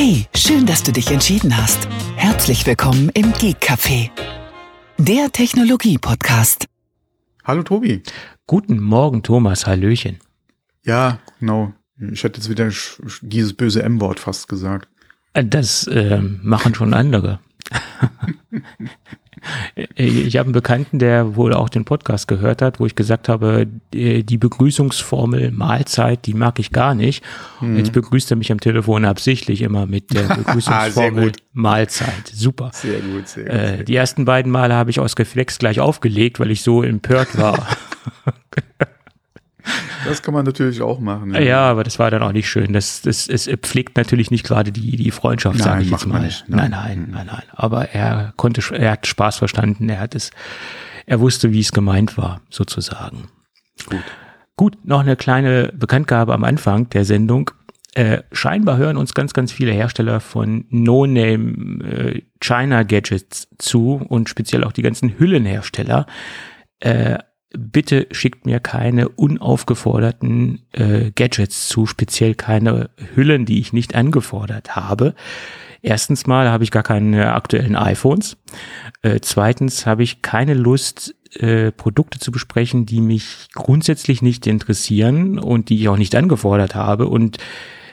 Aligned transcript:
Hey, 0.00 0.26
schön, 0.32 0.64
dass 0.64 0.84
du 0.84 0.92
dich 0.92 1.10
entschieden 1.10 1.56
hast. 1.56 1.88
Herzlich 2.14 2.64
willkommen 2.64 3.08
im 3.14 3.32
Geek 3.32 3.56
Café, 3.60 4.10
der 4.96 5.32
Technologie-Podcast. 5.32 6.66
Hallo 7.42 7.64
Tobi. 7.64 8.04
Guten 8.46 8.78
Morgen, 8.78 9.24
Thomas. 9.24 9.66
Hallöchen. 9.66 10.20
Ja, 10.84 11.18
genau. 11.40 11.72
Ich 12.12 12.22
hätte 12.22 12.38
jetzt 12.38 12.48
wieder 12.48 12.70
dieses 13.22 13.54
böse 13.54 13.82
M-Wort 13.82 14.20
fast 14.20 14.46
gesagt. 14.46 14.86
Das 15.32 15.88
äh, 15.88 16.20
machen 16.20 16.76
schon 16.76 16.94
andere. 16.94 17.40
ich 19.94 20.36
habe 20.36 20.46
einen 20.46 20.52
Bekannten, 20.52 20.98
der 20.98 21.36
wohl 21.36 21.52
auch 21.52 21.68
den 21.68 21.84
Podcast 21.84 22.28
gehört 22.28 22.62
hat, 22.62 22.80
wo 22.80 22.86
ich 22.86 22.94
gesagt 22.94 23.28
habe, 23.28 23.66
die 23.92 24.38
Begrüßungsformel 24.38 25.50
Mahlzeit, 25.50 26.26
die 26.26 26.34
mag 26.34 26.58
ich 26.58 26.72
gar 26.72 26.94
nicht. 26.94 27.24
Hm. 27.60 27.76
Jetzt 27.76 27.92
begrüßt 27.92 28.30
er 28.30 28.36
mich 28.36 28.52
am 28.52 28.60
Telefon 28.60 29.04
absichtlich 29.04 29.62
immer 29.62 29.86
mit 29.86 30.12
der 30.12 30.22
Begrüßungsformel 30.36 31.32
Mahlzeit. 31.52 32.28
Super. 32.32 32.70
Sehr 32.72 33.00
gut, 33.00 33.28
sehr 33.28 33.44
gut. 33.44 33.52
Äh, 33.52 33.84
die 33.84 33.96
ersten 33.96 34.24
beiden 34.24 34.50
Male 34.52 34.74
habe 34.74 34.90
ich 34.90 35.00
aus 35.00 35.18
Reflex 35.18 35.58
gleich 35.58 35.80
aufgelegt, 35.80 36.40
weil 36.40 36.50
ich 36.50 36.62
so 36.62 36.82
empört 36.82 37.38
war. 37.38 37.66
Das 40.06 40.22
kann 40.22 40.34
man 40.34 40.44
natürlich 40.44 40.80
auch 40.82 41.00
machen. 41.00 41.34
Ja, 41.34 41.40
ja 41.40 41.60
aber 41.60 41.84
das 41.84 41.98
war 41.98 42.10
dann 42.10 42.22
auch 42.22 42.32
nicht 42.32 42.48
schön. 42.48 42.72
Das, 42.72 43.02
das, 43.02 43.28
es 43.28 43.48
pflegt 43.62 43.96
natürlich 43.96 44.30
nicht 44.30 44.44
gerade 44.44 44.72
die, 44.72 44.96
die 44.96 45.10
Freundschaft, 45.10 45.58
sage 45.58 45.82
ich 45.82 45.90
jetzt 45.90 46.06
mal. 46.06 46.20
Nicht, 46.20 46.44
nein, 46.48 46.70
nein, 46.70 47.08
nein, 47.10 47.26
nein. 47.26 47.42
Aber 47.52 47.90
er 47.90 48.32
konnte, 48.36 48.62
er 48.74 48.92
hat 48.92 49.06
Spaß 49.06 49.36
verstanden. 49.36 49.88
Er 49.88 50.00
hat 50.00 50.14
es, 50.14 50.30
er 51.06 51.20
wusste, 51.20 51.52
wie 51.52 51.60
es 51.60 51.72
gemeint 51.72 52.16
war, 52.16 52.40
sozusagen. 52.50 53.28
Gut. 53.88 54.02
Gut, 54.56 54.76
noch 54.84 55.00
eine 55.00 55.14
kleine 55.14 55.72
Bekanntgabe 55.72 56.34
am 56.34 56.42
Anfang 56.42 56.88
der 56.90 57.04
Sendung. 57.04 57.50
Äh, 57.94 58.22
scheinbar 58.32 58.76
hören 58.76 58.96
uns 58.96 59.14
ganz, 59.14 59.32
ganz 59.32 59.52
viele 59.52 59.72
Hersteller 59.72 60.20
von 60.20 60.66
No-Name 60.70 61.84
äh, 61.84 62.22
China 62.40 62.82
Gadgets 62.82 63.48
zu 63.58 64.04
und 64.08 64.28
speziell 64.28 64.64
auch 64.64 64.72
die 64.72 64.82
ganzen 64.82 65.18
Hüllenhersteller. 65.18 66.06
Äh, 66.80 67.18
bitte 67.50 68.06
schickt 68.10 68.46
mir 68.46 68.60
keine 68.60 69.08
unaufgeforderten 69.08 70.62
äh, 70.72 71.10
Gadgets 71.14 71.68
zu, 71.68 71.86
speziell 71.86 72.34
keine 72.34 72.90
Hüllen, 73.14 73.46
die 73.46 73.60
ich 73.60 73.72
nicht 73.72 73.94
angefordert 73.94 74.76
habe. 74.76 75.14
Erstens 75.80 76.26
mal 76.26 76.50
habe 76.50 76.64
ich 76.64 76.70
gar 76.70 76.82
keine 76.82 77.32
aktuellen 77.34 77.76
iPhones. 77.76 78.36
Äh, 79.02 79.20
zweitens 79.22 79.86
habe 79.86 80.02
ich 80.02 80.22
keine 80.22 80.54
Lust, 80.54 81.14
äh, 81.34 81.70
Produkte 81.72 82.18
zu 82.18 82.32
besprechen, 82.32 82.84
die 82.84 83.00
mich 83.00 83.48
grundsätzlich 83.54 84.22
nicht 84.22 84.46
interessieren 84.46 85.38
und 85.38 85.68
die 85.68 85.80
ich 85.80 85.88
auch 85.88 85.96
nicht 85.96 86.16
angefordert 86.16 86.74
habe. 86.74 87.06
Und 87.06 87.38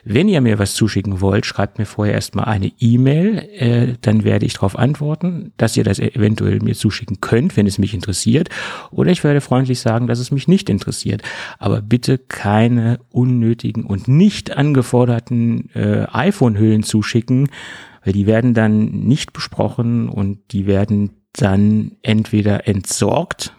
wenn 0.07 0.29
ihr 0.29 0.39
mir 0.39 0.59
was 0.59 0.75
zuschicken 0.75 1.19
wollt, 1.19 1.47
schreibt 1.47 1.79
mir 1.79 1.85
vorher 1.85 2.13
erstmal 2.13 2.45
eine 2.45 2.71
E-Mail, 2.79 3.37
äh, 3.57 3.93
dann 4.01 4.23
werde 4.23 4.45
ich 4.45 4.53
darauf 4.53 4.77
antworten, 4.77 5.51
dass 5.57 5.75
ihr 5.75 5.83
das 5.83 5.97
eventuell 5.97 6.59
mir 6.59 6.75
zuschicken 6.75 7.21
könnt, 7.21 7.57
wenn 7.57 7.65
es 7.65 7.79
mich 7.79 7.95
interessiert. 7.95 8.49
Oder 8.91 9.09
ich 9.11 9.23
werde 9.23 9.41
freundlich 9.41 9.79
sagen, 9.79 10.05
dass 10.05 10.19
es 10.19 10.29
mich 10.29 10.47
nicht 10.47 10.69
interessiert. 10.69 11.23
Aber 11.57 11.81
bitte 11.81 12.19
keine 12.19 12.99
unnötigen 13.09 13.83
und 13.83 14.07
nicht 14.07 14.55
angeforderten 14.55 15.71
äh, 15.73 16.05
iPhone-Hüllen 16.11 16.83
zuschicken, 16.83 17.49
weil 18.03 18.13
die 18.13 18.27
werden 18.27 18.53
dann 18.53 18.85
nicht 18.85 19.33
besprochen 19.33 20.07
und 20.07 20.37
die 20.51 20.67
werden 20.67 21.21
dann 21.33 21.93
entweder 22.03 22.67
entsorgt 22.67 23.53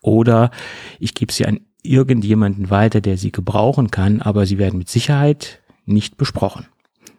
oder 0.00 0.50
ich 0.98 1.14
gebe 1.14 1.32
sie 1.32 1.46
an 1.46 1.60
irgendjemanden 1.82 2.70
weiter, 2.70 3.00
der 3.00 3.16
sie 3.16 3.32
gebrauchen 3.32 3.90
kann, 3.90 4.20
aber 4.20 4.46
sie 4.46 4.58
werden 4.58 4.78
mit 4.78 4.88
Sicherheit 4.88 5.61
nicht 5.86 6.16
besprochen. 6.16 6.66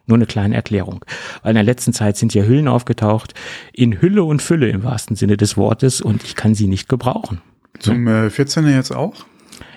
Nur 0.05 0.17
eine 0.17 0.25
kleine 0.25 0.55
Erklärung. 0.55 1.05
Weil 1.41 1.51
in 1.51 1.55
der 1.55 1.63
letzten 1.63 1.93
Zeit 1.93 2.17
sind 2.17 2.33
ja 2.33 2.43
Hüllen 2.43 2.67
aufgetaucht, 2.67 3.33
in 3.71 4.01
Hülle 4.01 4.23
und 4.23 4.41
Fülle 4.41 4.69
im 4.69 4.83
wahrsten 4.83 5.15
Sinne 5.15 5.37
des 5.37 5.55
Wortes, 5.55 6.01
und 6.01 6.23
ich 6.23 6.35
kann 6.35 6.55
sie 6.55 6.67
nicht 6.67 6.89
gebrauchen. 6.89 7.41
Zum 7.79 8.07
äh, 8.07 8.27
14er 8.27 8.75
jetzt 8.75 8.93
auch? 8.93 9.25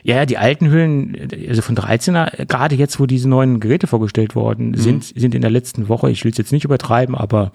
Ja, 0.02 0.24
die 0.24 0.38
alten 0.38 0.70
Hüllen, 0.70 1.28
also 1.48 1.62
von 1.62 1.76
13er, 1.76 2.46
gerade 2.46 2.76
jetzt, 2.76 3.00
wo 3.00 3.06
diese 3.06 3.28
neuen 3.28 3.58
Geräte 3.58 3.88
vorgestellt 3.88 4.36
worden 4.36 4.70
mhm. 4.70 4.76
sind, 4.76 5.04
sind 5.04 5.34
in 5.34 5.40
der 5.40 5.50
letzten 5.50 5.88
Woche, 5.88 6.10
ich 6.10 6.24
will 6.24 6.30
es 6.30 6.38
jetzt 6.38 6.52
nicht 6.52 6.64
übertreiben, 6.64 7.16
aber 7.16 7.50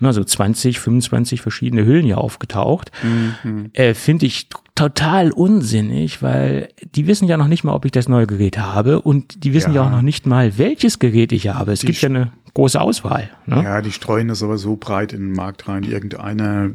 na, 0.00 0.12
so 0.12 0.24
20, 0.24 0.80
25 0.80 1.40
verschiedene 1.40 1.84
Hüllen 1.84 2.06
ja 2.06 2.16
aufgetaucht. 2.16 2.90
Mhm. 3.04 3.70
Äh, 3.72 3.94
Finde 3.94 4.26
ich 4.26 4.48
total 4.74 5.32
unsinnig, 5.32 6.22
weil 6.22 6.68
die 6.94 7.06
wissen 7.06 7.28
ja 7.28 7.36
noch 7.36 7.48
nicht 7.48 7.64
mal, 7.64 7.74
ob 7.74 7.84
ich 7.84 7.92
das 7.92 8.08
neue 8.08 8.26
Gerät 8.26 8.58
habe 8.58 9.00
und 9.00 9.44
die 9.44 9.52
wissen 9.52 9.74
ja, 9.74 9.82
ja 9.82 9.86
auch 9.86 9.90
noch 9.90 10.02
nicht 10.02 10.26
mal, 10.26 10.56
welches 10.58 10.98
Gerät 10.98 11.32
ich 11.32 11.48
habe. 11.48 11.72
Es 11.72 11.80
die 11.80 11.86
gibt 11.86 12.00
ja 12.00 12.08
eine 12.08 12.32
große 12.54 12.80
Auswahl. 12.80 13.30
Ne? 13.46 13.62
Ja, 13.62 13.82
die 13.82 13.92
streuen 13.92 14.28
das 14.28 14.42
aber 14.42 14.58
so 14.58 14.76
breit 14.76 15.12
in 15.12 15.20
den 15.20 15.32
Markt 15.32 15.68
rein. 15.68 15.84
Irgendeiner 15.84 16.70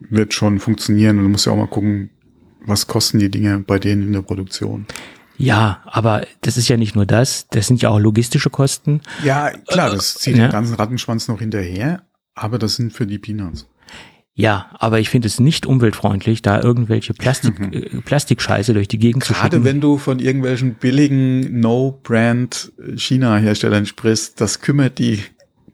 wird 0.00 0.34
schon 0.34 0.58
funktionieren 0.58 1.18
und 1.18 1.24
du 1.24 1.30
musst 1.30 1.46
ja 1.46 1.52
auch 1.52 1.56
mal 1.56 1.66
gucken, 1.66 2.10
was 2.66 2.86
kosten 2.86 3.18
die 3.18 3.30
Dinge 3.30 3.60
bei 3.60 3.78
denen 3.78 4.02
in 4.02 4.12
der 4.12 4.22
Produktion? 4.22 4.86
Ja, 5.36 5.82
aber 5.86 6.26
das 6.40 6.56
ist 6.56 6.68
ja 6.68 6.76
nicht 6.76 6.96
nur 6.96 7.06
das, 7.06 7.46
das 7.48 7.68
sind 7.68 7.80
ja 7.80 7.90
auch 7.90 8.00
logistische 8.00 8.50
Kosten. 8.50 9.00
Ja, 9.22 9.50
klar, 9.50 9.90
das 9.90 10.14
zieht 10.14 10.34
äh, 10.34 10.40
den 10.40 10.50
ganzen 10.50 10.74
Rattenschwanz 10.74 11.28
noch 11.28 11.38
hinterher, 11.38 12.02
aber 12.34 12.58
das 12.58 12.74
sind 12.74 12.92
für 12.92 13.06
die 13.06 13.18
Peanuts. 13.18 13.68
Ja, 14.38 14.70
aber 14.78 15.00
ich 15.00 15.10
finde 15.10 15.26
es 15.26 15.40
nicht 15.40 15.66
umweltfreundlich, 15.66 16.42
da 16.42 16.62
irgendwelche 16.62 17.12
Plastik, 17.12 17.58
mhm. 17.58 17.72
äh, 17.72 17.80
Plastikscheiße 18.02 18.72
durch 18.72 18.86
die 18.86 19.00
Gegend 19.00 19.24
Gerade 19.24 19.26
zu 19.26 19.34
schicken. 19.34 19.50
Gerade 19.50 19.64
wenn 19.64 19.80
du 19.80 19.98
von 19.98 20.20
irgendwelchen 20.20 20.74
billigen 20.74 21.58
No-Brand 21.58 22.72
China-Herstellern 22.94 23.84
sprichst, 23.84 24.40
das 24.40 24.60
kümmert 24.60 25.00
die 25.00 25.24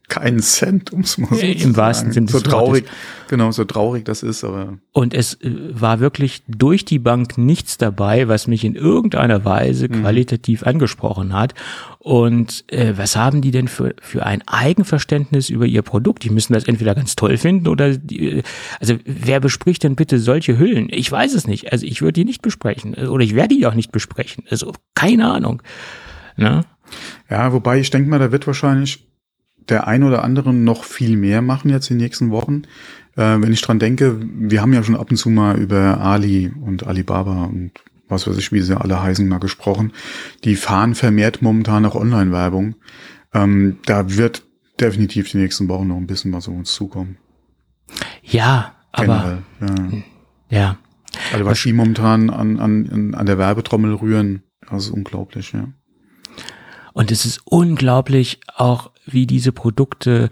keinen 0.08 0.40
Cent, 0.40 0.92
ums 0.92 1.18
mal 1.18 1.34
so 1.34 1.40
Im 1.40 1.58
zu 1.58 1.76
wahrsten 1.76 2.12
Sinne 2.12 2.28
So 2.28 2.40
traurig, 2.40 2.84
genau, 3.28 3.50
so 3.52 3.64
traurig 3.64 4.04
das 4.04 4.22
ist, 4.22 4.44
aber. 4.44 4.78
Und 4.92 5.14
es 5.14 5.34
äh, 5.40 5.50
war 5.72 6.00
wirklich 6.00 6.42
durch 6.46 6.84
die 6.84 6.98
Bank 6.98 7.38
nichts 7.38 7.78
dabei, 7.78 8.28
was 8.28 8.46
mich 8.46 8.64
in 8.64 8.74
irgendeiner 8.74 9.44
Weise 9.44 9.88
mhm. 9.88 10.02
qualitativ 10.02 10.62
angesprochen 10.64 11.32
hat. 11.32 11.54
Und 11.98 12.64
äh, 12.70 12.92
was 12.96 13.16
haben 13.16 13.40
die 13.40 13.50
denn 13.50 13.66
für, 13.66 13.94
für 14.02 14.26
ein 14.26 14.42
Eigenverständnis 14.46 15.48
über 15.48 15.64
ihr 15.64 15.82
Produkt? 15.82 16.22
Die 16.22 16.30
müssen 16.30 16.52
das 16.52 16.64
entweder 16.64 16.94
ganz 16.94 17.16
toll 17.16 17.38
finden 17.38 17.66
oder 17.66 17.96
die, 17.96 18.42
also 18.78 18.96
wer 19.06 19.40
bespricht 19.40 19.84
denn 19.84 19.96
bitte 19.96 20.18
solche 20.18 20.58
Hüllen? 20.58 20.88
Ich 20.90 21.10
weiß 21.10 21.34
es 21.34 21.46
nicht. 21.46 21.72
Also 21.72 21.86
ich 21.86 22.02
würde 22.02 22.12
die 22.12 22.26
nicht 22.26 22.42
besprechen. 22.42 22.94
Oder 22.94 23.24
ich 23.24 23.34
werde 23.34 23.56
die 23.56 23.66
auch 23.66 23.74
nicht 23.74 23.90
besprechen. 23.90 24.44
Also 24.50 24.72
keine 24.94 25.32
Ahnung. 25.32 25.62
Ne? 26.36 26.60
Ja, 27.30 27.52
wobei 27.52 27.78
ich 27.78 27.90
denke 27.90 28.10
mal, 28.10 28.18
da 28.18 28.32
wird 28.32 28.46
wahrscheinlich 28.46 29.06
der 29.68 29.86
ein 29.86 30.02
oder 30.02 30.24
andere 30.24 30.52
noch 30.52 30.84
viel 30.84 31.16
mehr 31.16 31.42
machen 31.42 31.70
jetzt 31.70 31.90
in 31.90 31.98
den 31.98 32.04
nächsten 32.04 32.30
Wochen. 32.30 32.62
Äh, 33.16 33.40
wenn 33.40 33.52
ich 33.52 33.62
dran 33.62 33.78
denke, 33.78 34.18
wir 34.20 34.60
haben 34.60 34.72
ja 34.72 34.82
schon 34.82 34.96
ab 34.96 35.10
und 35.10 35.16
zu 35.16 35.30
mal 35.30 35.58
über 35.58 36.00
Ali 36.00 36.52
und 36.60 36.86
Alibaba 36.86 37.44
und 37.44 37.72
was 38.08 38.26
weiß 38.26 38.36
ich, 38.36 38.52
wie 38.52 38.60
sie 38.60 38.78
alle 38.78 39.02
heißen, 39.02 39.26
mal 39.26 39.38
gesprochen. 39.38 39.92
Die 40.44 40.56
fahren 40.56 40.94
vermehrt 40.94 41.42
momentan 41.42 41.86
auch 41.86 41.94
Online-Werbung. 41.94 42.76
Ähm, 43.32 43.78
da 43.86 44.16
wird 44.16 44.42
definitiv 44.80 45.30
die 45.30 45.38
nächsten 45.38 45.68
Wochen 45.68 45.88
noch 45.88 45.96
ein 45.96 46.06
bisschen 46.06 46.32
was 46.32 46.48
auf 46.48 46.54
uns 46.54 46.74
zukommen. 46.74 47.16
Ja, 48.22 48.74
aber 48.92 49.42
Generell, 49.60 50.04
ja. 50.50 50.58
ja. 50.58 50.78
Also 51.32 51.44
was 51.44 51.62
die 51.62 51.72
momentan 51.72 52.30
an, 52.30 52.58
an, 52.58 53.14
an 53.14 53.26
der 53.26 53.38
Werbetrommel 53.38 53.94
rühren, 53.94 54.42
das 54.68 54.86
ist 54.86 54.90
unglaublich, 54.90 55.52
ja. 55.52 55.68
Und 56.92 57.10
es 57.10 57.24
ist 57.24 57.40
unglaublich 57.44 58.40
auch, 58.54 58.92
wie 59.06 59.26
diese 59.26 59.52
Produkte 59.52 60.30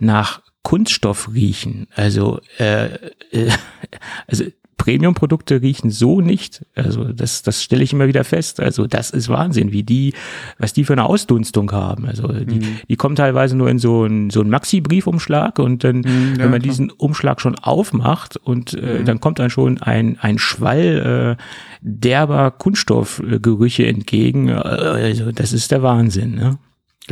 nach 0.00 0.42
Kunststoff 0.62 1.30
riechen. 1.32 1.86
Also, 1.94 2.40
äh, 2.58 2.86
äh, 3.30 3.50
also 4.26 4.44
Premium-Produkte 4.82 5.62
riechen 5.62 5.92
so 5.92 6.20
nicht. 6.20 6.66
Also 6.74 7.04
das, 7.04 7.42
das 7.42 7.62
stelle 7.62 7.84
ich 7.84 7.92
immer 7.92 8.08
wieder 8.08 8.24
fest. 8.24 8.58
Also 8.58 8.88
das 8.88 9.10
ist 9.10 9.28
Wahnsinn, 9.28 9.70
wie 9.70 9.84
die, 9.84 10.12
was 10.58 10.72
die 10.72 10.82
für 10.82 10.92
eine 10.94 11.04
Ausdunstung 11.04 11.70
haben. 11.70 12.04
Also 12.04 12.26
die, 12.26 12.58
mhm. 12.58 12.78
die 12.88 12.96
kommen 12.96 13.14
teilweise 13.14 13.56
nur 13.56 13.70
in 13.70 13.78
so 13.78 14.04
ein 14.04 14.30
so 14.30 14.40
ein 14.40 14.50
Maxi-Briefumschlag 14.50 15.60
und 15.60 15.84
dann, 15.84 15.98
mhm, 15.98 16.32
ja, 16.32 16.38
wenn 16.38 16.50
man 16.50 16.60
klar. 16.60 16.70
diesen 16.72 16.90
Umschlag 16.90 17.40
schon 17.40 17.54
aufmacht 17.54 18.36
und 18.36 18.74
äh, 18.74 18.98
mhm. 18.98 19.04
dann 19.04 19.20
kommt 19.20 19.38
dann 19.38 19.50
schon 19.50 19.80
ein 19.80 20.18
ein 20.18 20.40
Schwall 20.40 21.36
äh, 21.38 21.42
derber 21.80 22.50
Kunststoffgerüche 22.50 23.86
entgegen. 23.86 24.50
Also 24.50 25.30
das 25.30 25.52
ist 25.52 25.70
der 25.70 25.84
Wahnsinn. 25.84 26.34
Ne? 26.34 26.58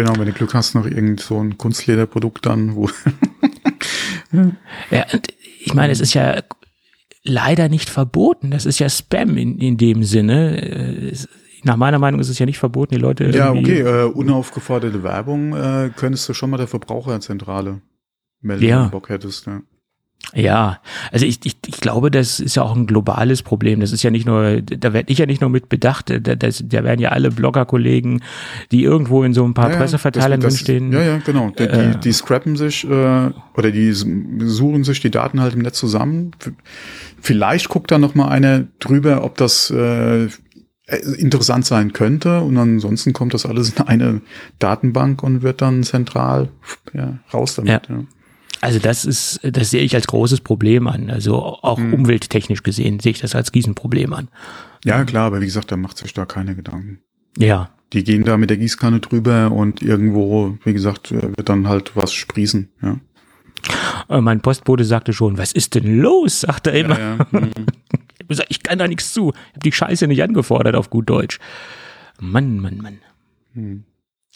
Genau, 0.00 0.19
wenn 0.19 0.26
du 0.26 0.32
Glück 0.32 0.55
hast, 0.55 0.75
noch 0.75 0.87
irgend 0.87 1.20
so 1.20 1.38
ein 1.38 1.58
Kunstlederprodukt 1.58 2.47
dann, 2.47 2.75
wo. 2.75 2.88
ja, 4.91 5.06
ich 5.61 5.75
meine, 5.75 5.93
es 5.93 6.00
ist 6.00 6.14
ja 6.14 6.43
leider 7.23 7.69
nicht 7.69 7.91
verboten. 7.91 8.50
Das 8.50 8.64
ist 8.64 8.79
ja 8.79 8.88
Spam 8.88 9.37
in, 9.37 9.58
in 9.58 9.76
dem 9.76 10.02
Sinne. 10.02 11.11
Äh, 11.11 11.14
nach 11.64 11.76
meiner 11.76 11.99
Meinung 11.99 12.19
ist 12.19 12.31
es 12.31 12.38
ja 12.38 12.47
nicht 12.47 12.58
verboten, 12.58 12.94
die 12.94 13.00
Leute. 13.00 13.29
Ja, 13.29 13.52
okay, 13.52 13.81
äh, 13.81 14.05
unaufgeforderte 14.05 15.02
Werbung 15.02 15.55
äh, 15.55 15.91
könntest 15.94 16.26
du 16.31 16.32
schon 16.32 16.49
mal 16.49 16.56
der 16.56 16.69
Verbraucherzentrale 16.69 17.82
melden, 18.41 18.64
ja. 18.64 18.79
wenn 18.79 18.85
du 18.85 18.91
Bock 18.93 19.11
hättest. 19.11 19.47
Ja. 19.47 19.61
Ja, 20.33 20.79
also 21.11 21.27
ich, 21.27 21.41
ich, 21.45 21.57
ich 21.67 21.81
glaube, 21.81 22.11
das 22.11 22.39
ist 22.39 22.55
ja 22.55 22.63
auch 22.63 22.77
ein 22.77 22.87
globales 22.87 23.43
Problem. 23.43 23.81
Das 23.81 23.91
ist 23.91 24.03
ja 24.03 24.11
nicht 24.11 24.27
nur, 24.27 24.61
da 24.63 24.93
werde 24.93 25.11
ich 25.11 25.19
ja 25.19 25.27
nicht 25.27 25.41
nur 25.41 25.51
mit 25.51 25.69
bedacht, 25.69 26.11
da, 26.11 26.37
das, 26.37 26.63
da 26.65 26.85
werden 26.85 27.01
ja 27.01 27.11
alle 27.11 27.31
Blogger-Kollegen, 27.31 28.23
die 28.71 28.85
irgendwo 28.85 29.25
in 29.25 29.35
so 29.35 29.45
ein 29.45 29.55
paar 29.55 29.71
ja, 29.71 29.77
Presseverteilern 29.77 30.41
drinstehen. 30.41 30.93
Ja, 30.93 31.03
ja, 31.03 31.17
genau. 31.19 31.51
Die, 31.59 31.65
äh, 31.65 31.93
die, 31.93 32.01
die 32.01 32.13
scrappen 32.13 32.57
sich 32.57 32.85
äh, 32.85 33.31
oder 33.57 33.71
die 33.73 33.93
suchen 33.93 34.85
sich 34.85 35.01
die 35.01 35.11
Daten 35.11 35.41
halt 35.41 35.55
im 35.55 35.63
Netz 35.63 35.79
zusammen. 35.79 36.31
Vielleicht 37.21 37.69
guckt 37.69 37.91
da 37.91 37.99
noch 37.99 38.15
mal 38.15 38.29
einer 38.29 38.67
drüber, 38.79 39.25
ob 39.25 39.37
das 39.37 39.71
äh, 39.71 40.29
interessant 41.19 41.67
sein 41.67 41.93
könnte 41.93 42.41
und 42.41 42.57
ansonsten 42.57 43.13
kommt 43.13 43.35
das 43.35 43.47
alles 43.47 43.71
in 43.71 43.87
eine 43.87 44.21
Datenbank 44.59 45.23
und 45.23 45.43
wird 45.43 45.61
dann 45.61 45.83
zentral 45.83 46.49
ja, 46.93 47.19
raus 47.33 47.57
damit. 47.57 47.89
Ja. 47.89 47.97
ja. 47.97 48.05
Also 48.61 48.79
das 48.79 49.05
ist, 49.05 49.41
das 49.43 49.71
sehe 49.71 49.83
ich 49.83 49.95
als 49.95 50.07
großes 50.07 50.41
Problem 50.41 50.87
an. 50.87 51.11
Also 51.11 51.37
auch 51.37 51.79
hm. 51.79 51.95
umwelttechnisch 51.95 52.62
gesehen 52.62 53.01
sehe 53.01 53.12
ich 53.12 53.21
das 53.21 53.35
als 53.35 53.55
Riesenproblem 53.55 54.12
an. 54.12 54.29
Ja, 54.85 55.05
klar, 55.05 55.27
aber 55.27 55.41
wie 55.41 55.47
gesagt, 55.47 55.73
da 55.73 55.77
macht 55.77 55.99
sich 55.99 56.12
da 56.12 56.27
keine 56.27 56.55
Gedanken. 56.55 57.01
Ja. 57.37 57.71
Die 57.93 58.05
gehen 58.05 58.25
da 58.25 58.37
mit 58.37 58.51
der 58.51 58.57
Gießkanne 58.57 59.01
drüber 59.01 59.51
und 59.51 59.83
irgendwo, 59.83 60.59
wie 60.65 60.73
gesagt, 60.73 61.11
wird 61.12 61.49
dann 61.49 61.69
halt 61.69 61.97
was 61.97 62.12
sprießen, 62.12 62.69
ja. 62.83 62.99
Äh, 64.09 64.21
mein 64.21 64.41
Postbote 64.41 64.85
sagte 64.85 65.12
schon, 65.12 65.39
was 65.39 65.53
ist 65.53 65.75
denn 65.75 66.01
los? 66.01 66.41
sagt 66.41 66.67
er 66.67 66.75
immer. 66.75 66.99
Ja, 66.99 67.17
ja. 67.17 67.27
Mhm. 68.29 68.43
ich 68.49 68.62
kann 68.62 68.79
da 68.79 68.87
nichts 68.87 69.12
zu. 69.12 69.33
Ich 69.33 69.55
habe 69.55 69.61
die 69.65 69.73
Scheiße 69.73 70.07
nicht 70.07 70.23
angefordert 70.23 70.77
auf 70.77 70.89
gut 70.89 71.11
Deutsch. 71.11 71.41
Mann, 72.21 72.61
Mann, 72.61 72.77
Mann. 72.77 72.99
Hm. 73.55 73.85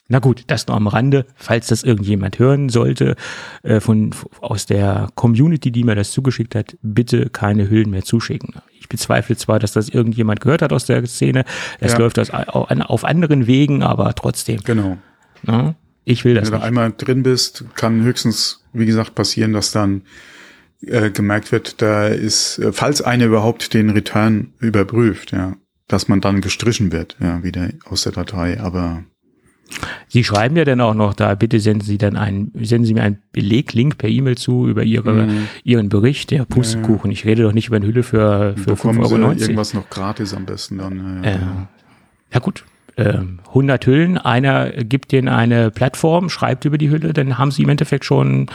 Na 0.09 0.19
gut, 0.19 0.45
das 0.49 0.67
nur 0.67 0.77
am 0.77 0.87
Rande, 0.87 1.25
falls 1.35 1.69
das 1.69 1.83
irgendjemand 1.83 2.39
hören 2.39 2.69
sollte, 2.69 3.17
äh, 3.63 3.81
von, 3.81 4.11
aus 4.41 4.67
der 4.67 5.09
Community, 5.15 5.71
die 5.71 5.83
mir 5.83 5.95
das 5.95 6.13
zugeschickt 6.13 6.55
hat, 6.55 6.77
bitte 6.83 7.31
keine 7.31 7.71
Hüllen 7.71 7.91
mehr 7.91 8.03
zuschicken. 8.03 8.55
Ich 8.79 8.89
bezweifle 8.89 9.37
zwar, 9.37 9.59
dass 9.59 9.73
das 9.73 9.89
irgendjemand 9.89 10.43
gehört 10.43 10.61
hat 10.61 10.75
aus 10.75 10.85
der 10.85 11.07
Szene, 11.07 11.45
das 11.81 11.93
ja. 11.93 11.99
läuft 11.99 12.19
aus, 12.19 12.31
auf 12.31 13.05
anderen 13.05 13.47
Wegen, 13.47 13.83
aber 13.83 14.15
trotzdem. 14.15 14.61
Genau. 14.65 14.99
Na, 15.43 15.75
ich 16.05 16.25
will 16.27 16.35
das 16.35 16.45
Wenn 16.45 16.53
du 16.53 16.57
nicht. 16.59 16.67
einmal 16.67 16.93
drin 16.97 17.23
bist, 17.23 17.65
kann 17.75 18.03
höchstens, 18.03 18.63
wie 18.75 18.87
gesagt, 18.87 19.15
passieren, 19.15 19.55
dass 19.55 19.73
dann 19.73 20.03
äh, 20.83 21.11
gemerkt 21.11 21.51
wird, 21.51 21.81
da 21.81 22.09
ist, 22.09 22.59
äh, 22.59 22.73
falls 22.73 23.01
einer 23.01 23.25
überhaupt 23.25 23.73
den 23.73 23.89
Return 23.89 24.53
überprüft, 24.59 25.33
ja, 25.33 25.57
dass 25.89 26.09
man 26.09 26.21
dann 26.21 26.43
gestrichen 26.43 26.93
wird, 26.93 27.17
ja, 27.21 27.43
wieder 27.43 27.71
aus 27.87 28.03
der 28.03 28.13
Datei, 28.13 28.61
aber 28.61 29.05
Sie 30.09 30.25
schreiben 30.25 30.57
ja 30.57 30.65
dann 30.65 30.81
auch 30.81 30.95
noch 30.95 31.15
da, 31.15 31.35
bitte 31.35 31.59
senden 31.59 31.85
Sie 31.85 31.99
dann 31.99 32.17
einen, 32.17 32.53
senden 32.61 32.87
Sie 32.87 32.95
mir 32.95 33.03
einen 33.03 33.19
Beleglink 33.33 33.99
per 33.99 34.09
E-Mail 34.09 34.37
zu 34.37 34.69
über 34.69 34.85
Ihre, 34.85 35.27
mhm. 35.27 35.49
Ihren 35.65 35.89
Bericht, 35.89 36.31
der 36.31 36.45
Pustekuchen. 36.45 37.11
Ich 37.11 37.25
rede 37.25 37.43
doch 37.43 37.53
nicht 37.53 37.69
über 37.69 37.77
eine 37.77 37.87
Hülle 37.87 38.03
für, 38.03 38.55
für 38.57 38.75
5,90 38.75 39.13
Euro. 39.13 39.33
irgendwas 39.33 39.75
noch 39.75 39.89
gratis 39.91 40.35
am 40.35 40.47
besten 40.47 40.79
dann. 40.79 41.23
Ja. 41.25 41.31
Äh, 41.31 41.39
ja 42.33 42.41
gut, 42.41 42.65
100 42.97 43.87
ähm, 43.87 43.93
Hüllen, 43.93 44.19
einer 44.19 44.71
gibt 44.71 45.11
denen 45.11 45.29
eine 45.29 45.71
Plattform, 45.71 46.29
schreibt 46.29 46.65
über 46.65 46.79
die 46.79 46.91
Hülle, 46.91 47.13
dann 47.13 47.39
haben 47.39 47.51
sie 47.51 47.63
im 47.63 47.69
Endeffekt 47.69 48.05
schon. 48.05 48.47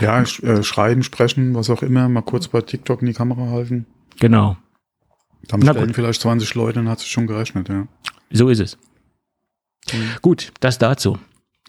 Ja, 0.00 0.22
äh, 0.22 0.62
schreiben, 0.62 1.02
sprechen, 1.02 1.54
was 1.54 1.68
auch 1.68 1.82
immer, 1.82 2.08
mal 2.08 2.22
kurz 2.22 2.48
bei 2.48 2.62
TikTok 2.62 3.02
in 3.02 3.08
die 3.08 3.12
Kamera 3.12 3.50
halten. 3.50 3.86
Genau. 4.18 4.56
Dann 5.48 5.60
bestellen 5.60 5.92
vielleicht 5.92 6.22
20 6.22 6.54
Leute, 6.54 6.74
dann 6.78 6.88
hat 6.88 7.00
es 7.00 7.06
schon 7.06 7.26
gerechnet, 7.26 7.68
ja. 7.68 7.86
So 8.30 8.48
ist 8.48 8.60
es. 8.60 8.78
Mhm. 9.92 10.10
Gut, 10.20 10.52
das 10.60 10.78
dazu. 10.78 11.18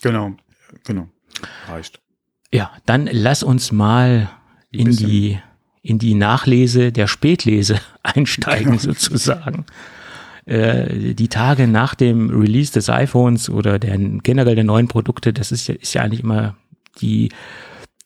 Genau, 0.02 0.34
genau. 0.84 1.08
Reicht. 1.68 2.00
Ja, 2.52 2.72
dann 2.86 3.10
lass 3.12 3.42
uns 3.42 3.72
mal 3.72 4.30
in 4.72 4.92
die, 4.92 5.40
in 5.82 5.98
die 6.00 6.14
Nachlese 6.14 6.92
der 6.92 7.08
Spätlese 7.08 7.80
einsteigen, 8.04 8.78
genau. 8.78 8.82
sozusagen. 8.82 9.66
Äh, 10.46 11.14
die 11.14 11.30
Tage 11.30 11.68
nach 11.68 11.96
dem 11.96 12.30
Release 12.30 12.74
des 12.74 12.90
iPhones 12.90 13.50
oder 13.50 13.80
der, 13.80 13.98
generell 13.98 14.56
der 14.56 14.66
neuen 14.66 14.88
Produkte, 14.88 15.32
das 15.32 15.52
ist 15.52 15.68
ja, 15.68 15.76
ist 15.76 15.94
ja 15.94 16.02
eigentlich 16.02 16.22
immer 16.22 16.56
die, 17.00 17.30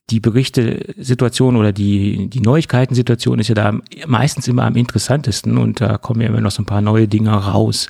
die 0.10 0.20
Berichte-Situation 0.20 1.56
oder 1.56 1.74
die, 1.74 2.30
die 2.30 2.40
Neuigkeiten-Situation 2.40 3.40
ist 3.40 3.50
ja 3.50 3.56
da 3.56 3.78
meistens 4.06 4.48
immer 4.48 4.64
am 4.64 4.76
interessantesten 4.76 5.58
und 5.58 5.82
da 5.82 5.98
kommen 5.98 6.22
ja 6.22 6.28
immer 6.28 6.40
noch 6.40 6.52
so 6.52 6.62
ein 6.62 6.68
paar 6.68 6.82
neue 6.82 7.08
Dinge 7.08 7.32
raus. 7.32 7.88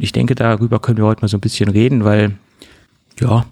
Ich 0.00 0.12
denke, 0.12 0.34
darüber 0.34 0.80
können 0.80 0.96
wir 0.96 1.04
heute 1.04 1.20
mal 1.20 1.28
so 1.28 1.36
ein 1.36 1.42
bisschen 1.42 1.68
reden, 1.68 2.04
weil, 2.04 2.32
ja, 3.20 3.44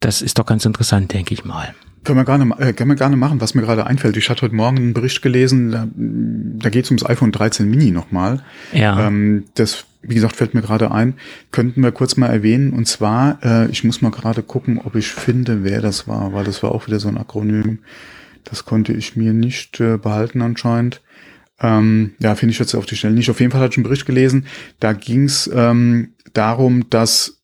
das 0.00 0.22
ist 0.22 0.38
doch 0.38 0.46
ganz 0.46 0.64
interessant, 0.64 1.12
denke 1.12 1.34
ich 1.34 1.44
mal. 1.44 1.74
Können 2.02 2.18
wir, 2.18 2.24
gerne, 2.24 2.58
äh, 2.58 2.72
können 2.72 2.88
wir 2.88 2.96
gerne 2.96 3.16
machen, 3.16 3.42
was 3.42 3.54
mir 3.54 3.60
gerade 3.60 3.86
einfällt. 3.86 4.16
Ich 4.16 4.30
hatte 4.30 4.40
heute 4.40 4.54
Morgen 4.54 4.78
einen 4.78 4.94
Bericht 4.94 5.20
gelesen, 5.20 5.70
da, 5.70 5.86
da 5.94 6.70
geht 6.70 6.86
es 6.86 6.90
ums 6.90 7.04
iPhone 7.04 7.30
13 7.30 7.68
Mini 7.68 7.90
nochmal. 7.90 8.42
Ja. 8.72 9.06
Ähm, 9.06 9.44
das, 9.54 9.84
wie 10.00 10.14
gesagt, 10.14 10.34
fällt 10.34 10.54
mir 10.54 10.62
gerade 10.62 10.90
ein. 10.90 11.14
Könnten 11.50 11.82
wir 11.82 11.92
kurz 11.92 12.16
mal 12.16 12.28
erwähnen. 12.28 12.72
Und 12.72 12.88
zwar, 12.88 13.38
äh, 13.44 13.70
ich 13.70 13.84
muss 13.84 14.00
mal 14.00 14.10
gerade 14.10 14.42
gucken, 14.42 14.80
ob 14.82 14.96
ich 14.96 15.08
finde, 15.08 15.62
wer 15.62 15.82
das 15.82 16.08
war, 16.08 16.32
weil 16.32 16.44
das 16.44 16.62
war 16.62 16.72
auch 16.72 16.86
wieder 16.86 17.00
so 17.00 17.08
ein 17.08 17.18
Akronym. 17.18 17.80
Das 18.44 18.64
konnte 18.64 18.94
ich 18.94 19.16
mir 19.16 19.34
nicht 19.34 19.78
äh, 19.78 19.98
behalten 19.98 20.40
anscheinend. 20.40 21.02
Ähm, 21.60 22.14
ja, 22.20 22.34
finde 22.34 22.52
ich 22.52 22.58
jetzt 22.58 22.74
auf 22.74 22.86
die 22.86 22.96
Stelle 22.96 23.14
nicht. 23.14 23.30
Auf 23.30 23.40
jeden 23.40 23.52
Fall 23.52 23.60
hatte 23.60 23.72
ich 23.72 23.78
einen 23.78 23.84
Bericht 23.84 24.06
gelesen. 24.06 24.46
Da 24.78 24.92
ging 24.92 25.24
es 25.24 25.50
ähm, 25.52 26.14
darum, 26.32 26.88
dass 26.90 27.42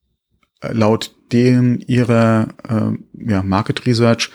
äh, 0.61 0.73
laut 0.73 1.15
deren 1.33 1.81
ihrer 1.81 2.49
äh, 2.69 3.31
ja, 3.31 3.43
Market 3.43 3.87
Research 3.87 4.31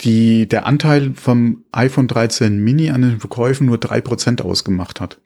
die, 0.00 0.48
der 0.48 0.66
Anteil 0.66 1.12
vom 1.14 1.64
iPhone 1.72 2.08
13 2.08 2.58
Mini 2.58 2.90
an 2.90 3.02
den 3.02 3.20
Verkäufen 3.20 3.66
nur 3.66 3.78
drei 3.78 4.00
Prozent 4.00 4.42
ausgemacht 4.42 5.00
hat. 5.00 5.20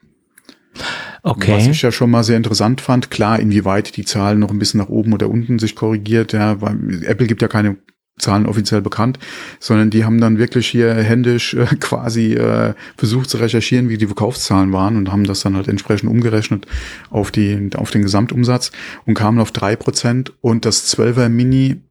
Okay. 1.21 1.55
Was 1.55 1.67
ich 1.67 1.81
ja 1.81 1.91
schon 1.91 2.09
mal 2.09 2.23
sehr 2.23 2.37
interessant 2.37 2.81
fand, 2.81 3.11
klar, 3.11 3.39
inwieweit 3.39 3.95
die 3.95 4.05
Zahlen 4.05 4.39
noch 4.39 4.49
ein 4.49 4.59
bisschen 4.59 4.79
nach 4.79 4.89
oben 4.89 5.13
oder 5.13 5.29
unten 5.29 5.59
sich 5.59 5.75
korrigiert, 5.75 6.33
ja, 6.33 6.59
weil 6.61 7.03
Apple 7.05 7.27
gibt 7.27 7.41
ja 7.41 7.47
keine 7.47 7.77
Zahlen 8.19 8.45
offiziell 8.45 8.81
bekannt, 8.81 9.17
sondern 9.59 9.89
die 9.89 10.05
haben 10.05 10.21
dann 10.21 10.37
wirklich 10.37 10.67
hier 10.67 10.93
händisch 10.93 11.55
äh, 11.55 11.65
quasi 11.79 12.33
äh, 12.33 12.73
versucht 12.95 13.29
zu 13.29 13.37
recherchieren, 13.37 13.89
wie 13.89 13.97
die 13.97 14.05
Verkaufszahlen 14.05 14.71
waren 14.71 14.97
und 14.97 15.11
haben 15.11 15.23
das 15.23 15.41
dann 15.41 15.55
halt 15.55 15.67
entsprechend 15.67 16.09
umgerechnet 16.09 16.67
auf 17.09 17.31
die 17.31 17.71
auf 17.75 17.91
den 17.91 18.03
Gesamtumsatz 18.03 18.71
und 19.05 19.15
kamen 19.15 19.39
auf 19.39 19.51
drei 19.51 19.75
Prozent 19.75 20.33
und 20.41 20.65
das 20.65 20.95
12er 20.95 21.29
Mini 21.29 21.81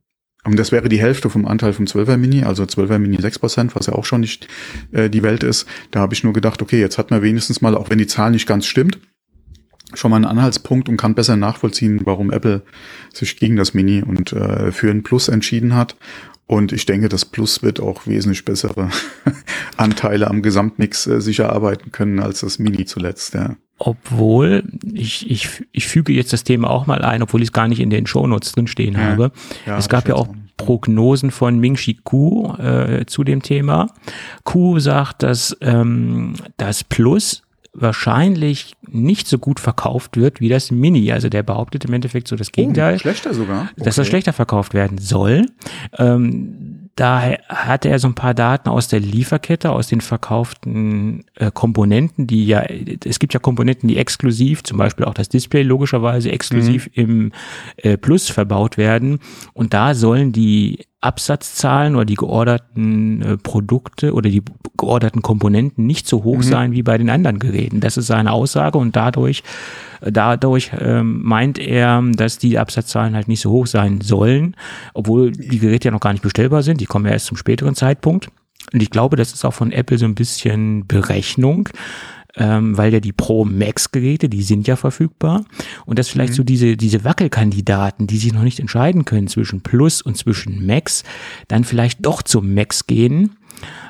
und 0.44 0.58
das 0.58 0.72
wäre 0.72 0.88
die 0.88 1.00
Hälfte 1.00 1.30
vom 1.30 1.46
Anteil 1.46 1.72
vom 1.72 1.84
12er 1.84 2.16
Mini, 2.16 2.42
also 2.42 2.64
12er 2.64 2.98
Mini 2.98 3.16
6%, 3.16 3.70
was 3.74 3.86
ja 3.86 3.92
auch 3.94 4.04
schon 4.04 4.22
nicht 4.22 4.48
äh, 4.90 5.08
die 5.08 5.22
Welt 5.22 5.44
ist. 5.44 5.66
Da 5.92 6.00
habe 6.00 6.14
ich 6.14 6.24
nur 6.24 6.32
gedacht, 6.32 6.62
okay, 6.62 6.80
jetzt 6.80 6.98
hat 6.98 7.12
man 7.12 7.22
wenigstens 7.22 7.60
mal, 7.60 7.76
auch 7.76 7.90
wenn 7.90 7.98
die 7.98 8.08
Zahl 8.08 8.32
nicht 8.32 8.48
ganz 8.48 8.66
stimmt, 8.66 8.98
schon 9.94 10.10
mal 10.10 10.16
einen 10.16 10.24
Anhaltspunkt 10.26 10.88
und 10.88 10.96
kann 10.96 11.14
besser 11.14 11.36
nachvollziehen, 11.36 12.00
warum 12.04 12.30
Apple 12.30 12.62
sich 13.12 13.36
gegen 13.36 13.56
das 13.56 13.74
Mini 13.74 14.02
und 14.02 14.32
äh, 14.32 14.72
für 14.72 14.90
ein 14.90 15.02
Plus 15.02 15.28
entschieden 15.28 15.74
hat. 15.74 15.96
Und 16.46 16.72
ich 16.72 16.84
denke, 16.84 17.08
das 17.08 17.24
Plus 17.24 17.62
wird 17.62 17.80
auch 17.80 18.06
wesentlich 18.06 18.44
bessere 18.44 18.90
Anteile 19.76 20.28
am 20.28 20.42
Gesamtmix 20.42 21.06
äh, 21.06 21.20
sicher 21.20 21.50
arbeiten 21.50 21.92
können 21.92 22.20
als 22.20 22.40
das 22.40 22.58
Mini 22.58 22.84
zuletzt. 22.84 23.34
Ja. 23.34 23.56
Obwohl, 23.78 24.64
ich, 24.92 25.30
ich, 25.30 25.64
ich 25.72 25.86
füge 25.86 26.12
jetzt 26.12 26.32
das 26.32 26.44
Thema 26.44 26.70
auch 26.70 26.86
mal 26.86 27.02
ein, 27.02 27.22
obwohl 27.22 27.40
ich 27.42 27.48
es 27.48 27.52
gar 27.52 27.68
nicht 27.68 27.80
in 27.80 27.90
den 27.90 28.06
Shownotes 28.06 28.52
drin 28.52 28.66
stehen 28.66 28.94
ja. 28.94 29.00
habe. 29.00 29.32
Ja, 29.66 29.78
es 29.78 29.88
gab 29.88 30.08
ja 30.08 30.14
auch 30.14 30.28
Prognosen 30.56 31.30
von 31.30 31.58
Ming-Chi 31.58 32.00
Ku 32.04 32.52
äh, 32.58 33.06
zu 33.06 33.24
dem 33.24 33.42
Thema. 33.42 33.88
Ku 34.44 34.78
sagt, 34.78 35.22
dass 35.22 35.56
ähm, 35.60 36.34
das 36.56 36.84
Plus 36.84 37.41
wahrscheinlich 37.74 38.74
nicht 38.86 39.26
so 39.26 39.38
gut 39.38 39.58
verkauft 39.58 40.16
wird 40.16 40.40
wie 40.40 40.48
das 40.48 40.70
Mini. 40.70 41.10
Also 41.12 41.28
der 41.28 41.42
behauptet 41.42 41.84
im 41.84 41.92
Endeffekt 41.94 42.28
so 42.28 42.36
das 42.36 42.48
oh, 42.48 42.52
Gegenteil. 42.52 42.96
Oh, 42.96 42.98
schlechter 42.98 43.32
sogar. 43.32 43.70
Okay. 43.72 43.84
Dass 43.84 43.96
das 43.96 44.06
schlechter 44.06 44.32
verkauft 44.32 44.74
werden 44.74 44.98
soll. 44.98 45.46
Ähm, 45.96 46.90
da 46.94 47.22
hatte 47.48 47.88
er 47.88 47.98
so 47.98 48.08
ein 48.08 48.14
paar 48.14 48.34
Daten 48.34 48.68
aus 48.68 48.88
der 48.88 49.00
Lieferkette, 49.00 49.70
aus 49.70 49.86
den 49.86 50.02
verkauften 50.02 51.24
äh, 51.36 51.50
Komponenten, 51.50 52.26
die 52.26 52.44
ja, 52.44 52.64
es 53.04 53.18
gibt 53.18 53.32
ja 53.32 53.40
Komponenten, 53.40 53.88
die 53.88 53.96
exklusiv, 53.96 54.62
zum 54.62 54.76
Beispiel 54.76 55.06
auch 55.06 55.14
das 55.14 55.30
Display 55.30 55.62
logischerweise 55.62 56.30
exklusiv 56.30 56.90
mhm. 56.94 57.02
im 57.02 57.32
äh, 57.78 57.96
Plus 57.96 58.28
verbaut 58.28 58.76
werden. 58.76 59.20
Und 59.54 59.72
da 59.72 59.94
sollen 59.94 60.32
die 60.32 60.80
Absatzzahlen 61.02 61.96
oder 61.96 62.04
die 62.04 62.14
georderten 62.14 63.22
äh, 63.22 63.36
Produkte 63.36 64.14
oder 64.14 64.30
die 64.30 64.42
georderten 64.78 65.20
Komponenten 65.20 65.84
nicht 65.86 66.06
so 66.06 66.24
hoch 66.24 66.38
mhm. 66.38 66.42
sein 66.42 66.72
wie 66.72 66.82
bei 66.82 66.96
den 66.96 67.10
anderen 67.10 67.38
Geräten. 67.38 67.80
Das 67.80 67.96
ist 67.96 68.06
seine 68.06 68.32
Aussage 68.32 68.78
und 68.78 68.96
dadurch, 68.96 69.42
äh, 70.00 70.12
dadurch 70.12 70.70
ähm, 70.78 71.20
meint 71.22 71.58
er, 71.58 72.02
dass 72.14 72.38
die 72.38 72.58
Absatzzahlen 72.58 73.14
halt 73.14 73.28
nicht 73.28 73.40
so 73.40 73.50
hoch 73.50 73.66
sein 73.66 74.00
sollen, 74.00 74.56
obwohl 74.94 75.32
die 75.32 75.58
Geräte 75.58 75.88
ja 75.88 75.92
noch 75.92 76.00
gar 76.00 76.12
nicht 76.12 76.22
bestellbar 76.22 76.62
sind. 76.62 76.80
Die 76.80 76.86
kommen 76.86 77.04
ja 77.06 77.12
erst 77.12 77.26
zum 77.26 77.36
späteren 77.36 77.74
Zeitpunkt. 77.74 78.30
Und 78.72 78.82
ich 78.82 78.90
glaube, 78.90 79.16
das 79.16 79.32
ist 79.32 79.44
auch 79.44 79.54
von 79.54 79.72
Apple 79.72 79.98
so 79.98 80.06
ein 80.06 80.14
bisschen 80.14 80.86
Berechnung. 80.86 81.68
Ähm, 82.36 82.76
weil 82.76 82.92
ja 82.92 83.00
die 83.00 83.12
Pro 83.12 83.44
Max 83.44 83.92
Geräte, 83.92 84.28
die 84.28 84.42
sind 84.42 84.66
ja 84.66 84.76
verfügbar 84.76 85.44
und 85.84 85.98
dass 85.98 86.08
vielleicht 86.08 86.32
mhm. 86.32 86.36
so 86.36 86.44
diese, 86.44 86.76
diese 86.76 87.04
Wackelkandidaten, 87.04 88.06
die 88.06 88.18
sich 88.18 88.32
noch 88.32 88.42
nicht 88.42 88.60
entscheiden 88.60 89.04
können 89.04 89.28
zwischen 89.28 89.62
Plus 89.62 90.02
und 90.02 90.16
zwischen 90.16 90.66
Max, 90.66 91.04
dann 91.48 91.64
vielleicht 91.64 92.04
doch 92.04 92.22
zum 92.22 92.54
Max 92.54 92.86
gehen, 92.86 93.36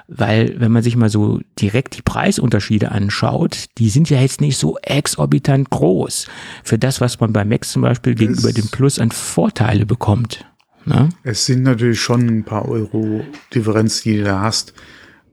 weil 0.09 0.55
wenn 0.59 0.73
man 0.73 0.83
sich 0.83 0.97
mal 0.97 1.09
so 1.09 1.41
direkt 1.59 1.97
die 1.97 2.03
Preisunterschiede 2.03 2.91
anschaut, 2.91 3.67
die 3.79 3.89
sind 3.89 4.11
ja 4.11 4.21
jetzt 4.21 4.41
nicht 4.41 4.59
so 4.59 4.77
exorbitant 4.83 5.71
groß 5.71 6.27
für 6.65 6.79
das, 6.79 7.01
was 7.01 7.21
man 7.21 7.33
bei 7.33 7.45
Max 7.45 7.73
zum 7.73 7.83
Beispiel 7.83 8.15
gegenüber 8.15 8.53
dem 8.53 8.69
Plus 8.69 8.99
an 8.99 9.11
Vorteile 9.11 9.87
bekommt. 9.87 10.45
Ne? 10.85 11.11
Es 11.23 11.47
sind 11.47 11.63
natürlich 11.63 12.01
schon 12.01 12.27
ein 12.29 12.45
paar 12.45 12.69
Euro 12.69 13.23
Differenz, 13.55 14.03
die 14.03 14.19
du 14.19 14.25
da 14.25 14.41
hast. 14.41 14.75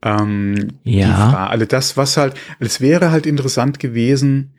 Ähm, 0.02 0.70
ja. 0.84 1.48
also 1.48 1.66
das, 1.66 1.98
was 1.98 2.18
halt, 2.18 2.36
es 2.60 2.82
wäre 2.82 3.12
halt 3.12 3.26
interessant 3.26 3.80
gewesen, 3.80 4.54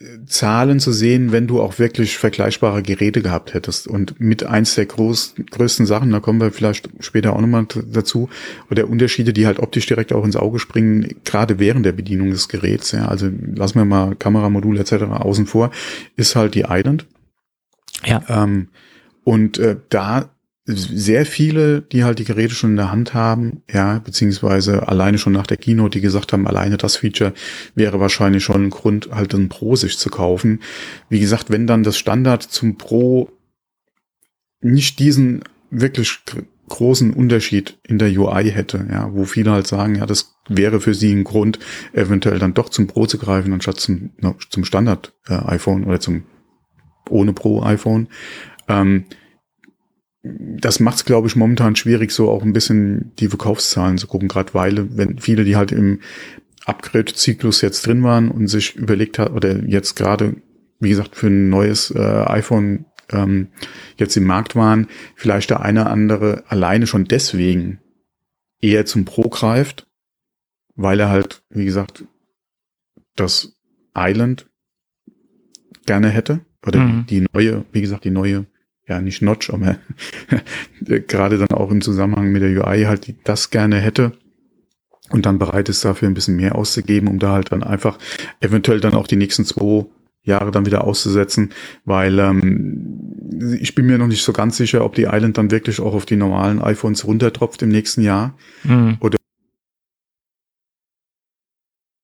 äh, 0.00 0.24
Zahlen 0.26 0.80
zu 0.80 0.92
sehen, 0.92 1.30
wenn 1.30 1.46
du 1.46 1.60
auch 1.60 1.78
wirklich 1.78 2.18
vergleichbare 2.18 2.82
Geräte 2.82 3.22
gehabt 3.22 3.54
hättest. 3.54 3.86
Und 3.86 4.20
mit 4.20 4.44
eins 4.44 4.74
der 4.74 4.86
groß, 4.86 5.36
größten 5.50 5.86
Sachen, 5.86 6.10
da 6.10 6.20
kommen 6.20 6.40
wir 6.40 6.50
vielleicht 6.50 6.88
später 7.00 7.34
auch 7.34 7.40
nochmal 7.40 7.66
dazu, 7.92 8.28
oder 8.70 8.88
Unterschiede, 8.88 9.32
die 9.32 9.46
halt 9.46 9.60
optisch 9.60 9.86
direkt 9.86 10.12
auch 10.12 10.24
ins 10.24 10.36
Auge 10.36 10.58
springen, 10.58 11.16
gerade 11.24 11.58
während 11.60 11.86
der 11.86 11.92
Bedienung 11.92 12.30
des 12.30 12.48
Geräts. 12.48 12.90
Ja, 12.92 13.06
also 13.06 13.30
lassen 13.54 13.78
wir 13.78 13.84
mal 13.84 14.16
Kameramodul 14.16 14.78
etc. 14.78 15.04
außen 15.04 15.46
vor, 15.46 15.70
ist 16.16 16.34
halt 16.34 16.54
die 16.54 16.66
Island. 16.68 17.06
Ja. 18.04 18.22
Ähm, 18.28 18.68
und 19.22 19.58
äh, 19.58 19.76
da 19.88 20.33
sehr 20.66 21.26
viele, 21.26 21.82
die 21.82 22.04
halt 22.04 22.18
die 22.18 22.24
Geräte 22.24 22.54
schon 22.54 22.70
in 22.70 22.76
der 22.76 22.90
Hand 22.90 23.12
haben, 23.12 23.62
ja, 23.70 23.98
beziehungsweise 23.98 24.88
alleine 24.88 25.18
schon 25.18 25.34
nach 25.34 25.46
der 25.46 25.58
Keynote, 25.58 25.98
die 25.98 26.00
gesagt 26.00 26.32
haben, 26.32 26.46
alleine 26.46 26.78
das 26.78 26.96
Feature 26.96 27.34
wäre 27.74 28.00
wahrscheinlich 28.00 28.44
schon 28.44 28.64
ein 28.64 28.70
Grund, 28.70 29.10
halt 29.10 29.34
ein 29.34 29.50
Pro 29.50 29.76
sich 29.76 29.98
zu 29.98 30.08
kaufen. 30.08 30.60
Wie 31.10 31.20
gesagt, 31.20 31.50
wenn 31.50 31.66
dann 31.66 31.82
das 31.82 31.98
Standard 31.98 32.42
zum 32.42 32.78
Pro 32.78 33.30
nicht 34.62 34.98
diesen 35.00 35.44
wirklich 35.70 36.20
großen 36.70 37.12
Unterschied 37.12 37.78
in 37.82 37.98
der 37.98 38.08
UI 38.08 38.50
hätte, 38.50 38.86
ja, 38.90 39.12
wo 39.12 39.24
viele 39.24 39.50
halt 39.50 39.66
sagen, 39.66 39.96
ja, 39.96 40.06
das 40.06 40.34
wäre 40.48 40.80
für 40.80 40.94
sie 40.94 41.12
ein 41.12 41.24
Grund, 41.24 41.58
eventuell 41.92 42.38
dann 42.38 42.54
doch 42.54 42.70
zum 42.70 42.86
Pro 42.86 43.04
zu 43.04 43.18
greifen, 43.18 43.52
anstatt 43.52 43.80
zum, 43.80 44.12
zum 44.48 44.64
Standard 44.64 45.12
äh, 45.28 45.34
iPhone 45.34 45.84
oder 45.84 46.00
zum 46.00 46.24
ohne 47.10 47.34
Pro 47.34 47.62
iPhone. 47.62 48.08
Ähm, 48.66 49.04
das 50.24 50.80
macht 50.80 50.96
es, 50.96 51.04
glaube 51.04 51.28
ich, 51.28 51.36
momentan 51.36 51.76
schwierig, 51.76 52.10
so 52.10 52.30
auch 52.30 52.42
ein 52.42 52.54
bisschen 52.54 53.12
die 53.18 53.28
Verkaufszahlen 53.28 53.98
zu 53.98 54.06
gucken, 54.06 54.28
gerade 54.28 54.54
weil, 54.54 54.96
wenn 54.96 55.18
viele, 55.18 55.44
die 55.44 55.56
halt 55.56 55.70
im 55.70 56.00
Upgrade-Zyklus 56.64 57.60
jetzt 57.60 57.86
drin 57.86 58.02
waren 58.02 58.30
und 58.30 58.48
sich 58.48 58.74
überlegt 58.74 59.18
hat, 59.18 59.32
oder 59.32 59.62
jetzt 59.64 59.96
gerade, 59.96 60.36
wie 60.80 60.88
gesagt, 60.88 61.14
für 61.14 61.26
ein 61.26 61.50
neues 61.50 61.90
äh, 61.90 61.98
iPhone 61.98 62.86
ähm, 63.10 63.48
jetzt 63.98 64.16
im 64.16 64.24
Markt 64.24 64.56
waren, 64.56 64.88
vielleicht 65.14 65.50
der 65.50 65.60
eine 65.60 65.82
oder 65.82 65.90
andere 65.90 66.44
alleine 66.48 66.86
schon 66.86 67.04
deswegen 67.04 67.80
eher 68.60 68.86
zum 68.86 69.04
Pro 69.04 69.28
greift, 69.28 69.86
weil 70.74 70.98
er 71.00 71.10
halt, 71.10 71.42
wie 71.50 71.66
gesagt, 71.66 72.04
das 73.14 73.56
Island 73.94 74.48
gerne 75.84 76.08
hätte. 76.08 76.40
Oder 76.66 76.80
mhm. 76.80 77.06
die 77.06 77.26
neue, 77.32 77.66
wie 77.72 77.82
gesagt, 77.82 78.04
die 78.04 78.10
neue 78.10 78.46
ja 78.86 79.00
nicht 79.00 79.22
Notch, 79.22 79.50
aber 79.50 79.76
gerade 80.80 81.38
dann 81.38 81.50
auch 81.56 81.70
im 81.70 81.80
Zusammenhang 81.80 82.30
mit 82.30 82.42
der 82.42 82.50
UI 82.50 82.84
halt 82.84 83.14
das 83.24 83.50
gerne 83.50 83.78
hätte 83.78 84.12
und 85.10 85.26
dann 85.26 85.38
bereit 85.38 85.68
ist 85.68 85.84
dafür 85.84 86.08
ein 86.08 86.14
bisschen 86.14 86.36
mehr 86.36 86.54
auszugeben, 86.54 87.08
um 87.08 87.18
da 87.18 87.32
halt 87.32 87.52
dann 87.52 87.62
einfach 87.62 87.98
eventuell 88.40 88.80
dann 88.80 88.94
auch 88.94 89.06
die 89.06 89.16
nächsten 89.16 89.44
zwei 89.44 89.86
Jahre 90.22 90.50
dann 90.50 90.64
wieder 90.64 90.84
auszusetzen, 90.84 91.52
weil 91.84 92.18
ähm, 92.18 93.58
ich 93.60 93.74
bin 93.74 93.86
mir 93.86 93.98
noch 93.98 94.06
nicht 94.06 94.22
so 94.22 94.32
ganz 94.32 94.56
sicher, 94.56 94.84
ob 94.84 94.94
die 94.94 95.04
Island 95.04 95.36
dann 95.36 95.50
wirklich 95.50 95.80
auch 95.80 95.94
auf 95.94 96.06
die 96.06 96.16
normalen 96.16 96.62
iPhones 96.62 97.06
runtertropft 97.06 97.60
im 97.62 97.68
nächsten 97.68 98.00
Jahr 98.00 98.34
mhm. 98.64 98.96
oder 99.00 99.18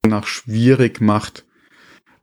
nach 0.07 0.27
schwierig 0.27 1.01
macht, 1.01 1.47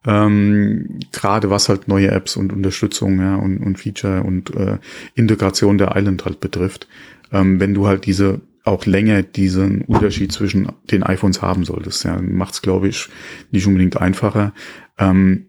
ähm, 0.05 0.99
gerade 1.11 1.49
was 1.49 1.69
halt 1.69 1.87
neue 1.87 2.11
Apps 2.11 2.37
und 2.37 2.53
Unterstützung 2.53 3.19
ja, 3.19 3.35
und, 3.35 3.57
und 3.57 3.77
Feature 3.77 4.23
und 4.23 4.55
äh, 4.55 4.77
Integration 5.15 5.77
der 5.77 5.95
Island 5.95 6.25
halt 6.25 6.39
betrifft. 6.39 6.87
Ähm, 7.31 7.59
wenn 7.59 7.73
du 7.73 7.87
halt 7.87 8.05
diese 8.05 8.41
auch 8.63 8.85
länger 8.85 9.23
diesen 9.23 9.81
Unterschied 9.83 10.31
zwischen 10.31 10.71
den 10.91 11.03
iPhones 11.03 11.41
haben 11.41 11.63
solltest, 11.63 12.03
ja, 12.03 12.21
macht 12.21 12.53
es, 12.53 12.61
glaube 12.61 12.89
ich, 12.89 13.07
nicht 13.51 13.65
unbedingt 13.65 13.97
einfacher. 13.97 14.53
Ähm, 14.97 15.47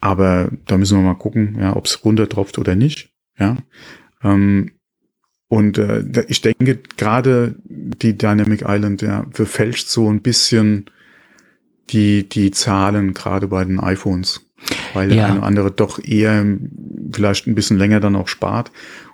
aber 0.00 0.50
da 0.66 0.78
müssen 0.78 0.98
wir 0.98 1.04
mal 1.04 1.14
gucken, 1.14 1.56
ja, 1.60 1.76
ob 1.76 1.86
es 1.86 2.04
runtertropft 2.04 2.58
oder 2.58 2.76
nicht. 2.76 3.12
Ja. 3.38 3.56
Ähm, 4.22 4.70
und 5.48 5.78
äh, 5.78 6.24
ich 6.28 6.40
denke, 6.40 6.78
gerade 6.96 7.56
die 7.64 8.16
Dynamic 8.16 8.62
Island, 8.66 9.02
ja, 9.02 9.26
verfälscht 9.32 9.88
so 9.88 10.08
ein 10.08 10.22
bisschen 10.22 10.86
die, 11.92 12.28
die 12.28 12.50
Zahlen 12.50 13.14
gerade 13.14 13.48
bei 13.48 13.64
den 13.64 13.80
iPhones, 13.80 14.46
weil 14.94 15.08
der 15.08 15.26
eine 15.26 15.42
andere 15.42 15.70
doch 15.70 16.02
eher 16.02 16.44
vielleicht 17.12 17.46
ein 17.46 17.54
bisschen 17.54 17.78
länger 17.78 18.00
dann 18.00 18.16
auch 18.16 18.28
spart 18.28 18.70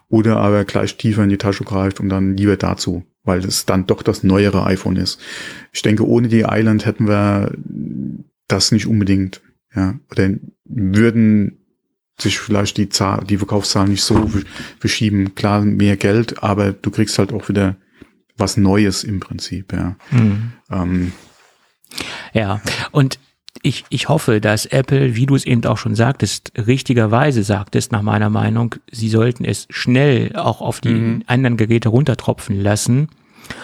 oder 0.09 0.37
aber 0.37 0.64
gleich 0.64 0.97
tiefer 0.97 1.25
in 1.25 1.30
die 1.30 1.38
Tasche 1.38 1.64
greift 1.64 2.00
und 2.00 2.09
dann 2.09 2.37
lieber 2.37 2.56
dazu, 2.56 3.04
weil 3.25 3.45
es 3.45 3.66
dann 3.66 3.87
doch 3.87 4.02
das 4.02 4.23
neuere 4.23 4.64
iPhone 4.66 4.97
ist. 4.97 5.21
Ich 5.73 5.83
denke, 5.83 6.06
ohne 6.06 6.28
die 6.28 6.45
Island 6.49 6.87
hätten 6.87 7.09
wir 7.09 7.52
das 8.49 8.73
nicht 8.73 8.87
unbedingt, 8.87 9.40
ja, 9.75 9.99
oder 10.11 10.30
würden 10.64 11.59
sich 12.18 12.38
vielleicht 12.38 12.76
die 12.78 12.88
Zahl, 12.88 13.25
die 13.25 13.38
Verkaufszahlen 13.38 13.90
nicht 13.90 14.02
so 14.02 14.30
verschieben. 14.78 15.35
Klar, 15.35 15.62
mehr 15.62 15.97
Geld, 15.97 16.42
aber 16.42 16.73
du 16.73 16.90
kriegst 16.90 17.18
halt 17.18 17.33
auch 17.33 17.49
wieder 17.49 17.76
was 18.38 18.56
Neues 18.56 19.04
im 19.04 19.21
Prinzip, 19.21 19.73
ja. 19.73 19.97
Mhm. 20.11 20.52
Ähm, 20.71 21.12
ja, 22.33 22.61
und 22.90 23.19
ich, 23.62 23.85
ich 23.88 24.09
hoffe, 24.09 24.40
dass 24.40 24.66
Apple, 24.66 25.16
wie 25.16 25.26
du 25.26 25.35
es 25.35 25.45
eben 25.45 25.64
auch 25.64 25.78
schon 25.78 25.95
sagtest, 25.95 26.52
richtigerweise 26.57 27.43
sagtest, 27.43 27.93
nach 27.93 28.02
meiner 28.02 28.31
Meinung, 28.31 28.76
sie 28.90 29.09
sollten 29.09 29.45
es 29.45 29.66
schnell 29.71 30.37
auch 30.37 30.61
auf 30.61 30.81
die 30.81 30.90
mhm. 30.90 31.23
anderen 31.26 31.57
Geräte 31.57 31.88
runtertropfen 31.88 32.61
lassen 32.61 33.09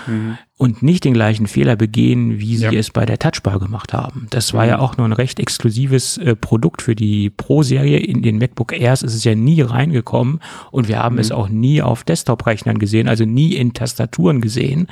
mhm. 0.06 0.38
und 0.56 0.82
nicht 0.82 1.04
den 1.04 1.14
gleichen 1.14 1.46
Fehler 1.46 1.76
begehen, 1.76 2.40
wie 2.40 2.56
sie 2.56 2.64
ja. 2.64 2.72
es 2.72 2.90
bei 2.90 3.06
der 3.06 3.18
Touchbar 3.18 3.58
gemacht 3.58 3.92
haben. 3.92 4.26
Das 4.30 4.54
war 4.54 4.64
mhm. 4.64 4.70
ja 4.70 4.78
auch 4.78 4.96
nur 4.96 5.06
ein 5.06 5.12
recht 5.12 5.38
exklusives 5.38 6.18
äh, 6.18 6.34
Produkt 6.34 6.82
für 6.82 6.96
die 6.96 7.30
Pro-Serie. 7.30 7.98
In 7.98 8.22
den 8.22 8.38
MacBook 8.38 8.72
Airs 8.72 9.02
ist 9.02 9.14
es 9.14 9.24
ja 9.24 9.34
nie 9.34 9.60
reingekommen 9.60 10.40
und 10.70 10.88
wir 10.88 10.98
haben 10.98 11.18
es 11.18 11.30
mhm. 11.30 11.36
auch 11.36 11.48
nie 11.48 11.82
auf 11.82 12.04
Desktop-Rechnern 12.04 12.78
gesehen, 12.78 13.08
also 13.08 13.24
nie 13.24 13.54
in 13.54 13.72
Tastaturen 13.72 14.40
gesehen. 14.40 14.88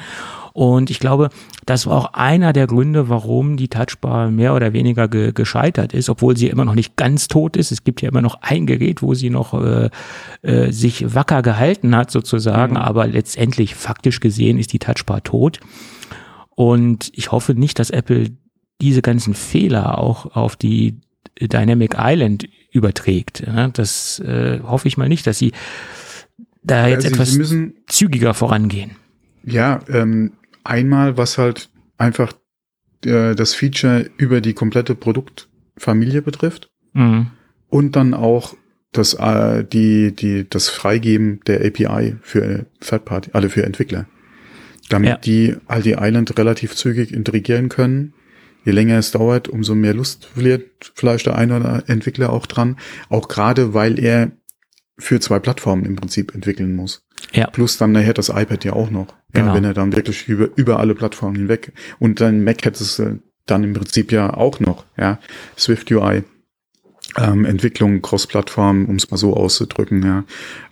Und 0.52 0.90
ich 0.90 0.98
glaube, 0.98 1.30
das 1.66 1.86
war 1.86 1.96
auch 1.96 2.14
einer 2.14 2.52
der 2.52 2.66
Gründe, 2.66 3.08
warum 3.08 3.56
die 3.56 3.68
Touchbar 3.68 4.30
mehr 4.30 4.54
oder 4.54 4.72
weniger 4.72 5.08
ge 5.08 5.32
gescheitert 5.32 5.92
ist, 5.92 6.08
obwohl 6.08 6.36
sie 6.36 6.48
immer 6.48 6.64
noch 6.64 6.74
nicht 6.74 6.96
ganz 6.96 7.28
tot 7.28 7.56
ist. 7.56 7.72
Es 7.72 7.84
gibt 7.84 8.02
ja 8.02 8.08
immer 8.08 8.22
noch 8.22 8.42
ein 8.42 8.66
Gerät, 8.66 9.02
wo 9.02 9.14
sie 9.14 9.30
noch 9.30 9.54
äh, 9.54 9.90
äh, 10.42 10.72
sich 10.72 11.14
wacker 11.14 11.42
gehalten 11.42 11.94
hat 11.94 12.10
sozusagen, 12.10 12.72
mhm. 12.72 12.80
aber 12.80 13.06
letztendlich 13.06 13.74
faktisch 13.74 14.20
gesehen 14.20 14.58
ist 14.58 14.72
die 14.72 14.78
Touchbar 14.78 15.22
tot. 15.22 15.60
Und 16.50 17.10
ich 17.14 17.32
hoffe 17.32 17.54
nicht, 17.54 17.78
dass 17.78 17.90
Apple 17.90 18.30
diese 18.80 19.02
ganzen 19.02 19.34
Fehler 19.34 19.98
auch 19.98 20.34
auf 20.34 20.56
die 20.56 21.00
Dynamic 21.40 21.96
Island 21.98 22.48
überträgt. 22.72 23.44
Das 23.72 24.20
äh, 24.20 24.60
hoffe 24.62 24.88
ich 24.88 24.96
mal 24.96 25.08
nicht, 25.08 25.26
dass 25.26 25.38
sie 25.38 25.52
da 26.62 26.88
jetzt 26.88 27.06
also 27.06 27.32
etwas 27.32 27.54
zügiger 27.86 28.34
vorangehen. 28.34 28.92
Ja, 29.44 29.80
ähm, 29.88 30.32
Einmal, 30.64 31.16
was 31.16 31.38
halt 31.38 31.70
einfach 31.98 32.32
äh, 33.04 33.34
das 33.34 33.54
Feature 33.54 34.10
über 34.16 34.40
die 34.40 34.54
komplette 34.54 34.94
Produktfamilie 34.94 36.22
betrifft. 36.22 36.70
Mhm. 36.92 37.28
Und 37.68 37.96
dann 37.96 38.14
auch 38.14 38.54
das, 38.92 39.14
äh, 39.14 39.64
die, 39.64 40.14
die, 40.14 40.48
das 40.48 40.68
Freigeben 40.68 41.40
der 41.46 41.64
API 41.64 42.16
für 42.22 42.66
Third 42.80 43.04
Party, 43.04 43.30
alle 43.32 43.48
für 43.48 43.64
Entwickler. 43.64 44.06
Damit 44.88 45.08
ja. 45.08 45.16
die 45.16 45.56
die 45.84 45.96
Island 45.98 46.36
relativ 46.36 46.74
zügig 46.74 47.12
integrieren 47.12 47.68
können. 47.68 48.14
Je 48.64 48.72
länger 48.72 48.98
es 48.98 49.12
dauert, 49.12 49.48
umso 49.48 49.74
mehr 49.74 49.94
Lust 49.94 50.26
verliert 50.26 50.92
vielleicht 50.94 51.26
der 51.26 51.36
eine 51.36 51.56
oder 51.56 51.84
Entwickler 51.86 52.30
auch 52.30 52.46
dran. 52.46 52.76
Auch 53.08 53.28
gerade, 53.28 53.72
weil 53.72 53.98
er 53.98 54.32
für 54.98 55.20
zwei 55.20 55.38
Plattformen 55.38 55.84
im 55.84 55.96
Prinzip 55.96 56.34
entwickeln 56.34 56.74
muss. 56.74 57.06
Ja. 57.32 57.46
Plus 57.48 57.76
dann 57.78 57.92
nachher 57.92 58.14
das 58.14 58.28
iPad 58.28 58.64
ja 58.64 58.72
auch 58.72 58.90
noch. 58.90 59.14
Genau. 59.32 59.48
Ja, 59.48 59.54
wenn 59.54 59.64
er 59.64 59.74
dann 59.74 59.94
wirklich 59.94 60.28
über, 60.28 60.48
über 60.56 60.80
alle 60.80 60.94
Plattformen 60.94 61.36
hinweg. 61.36 61.72
Und 61.98 62.20
dann 62.20 62.44
Mac 62.44 62.64
hätte 62.64 62.82
es 62.82 62.98
äh, 62.98 63.16
dann 63.46 63.64
im 63.64 63.72
Prinzip 63.72 64.12
ja 64.12 64.34
auch 64.34 64.60
noch, 64.60 64.84
ja. 64.96 65.18
Swift 65.56 65.90
UI. 65.90 66.24
Ähm, 67.16 67.44
Entwicklung, 67.44 68.02
Cross-Plattform, 68.02 68.86
um 68.86 68.94
es 68.94 69.10
mal 69.10 69.16
so 69.16 69.34
auszudrücken, 69.34 70.04
ja. 70.04 70.24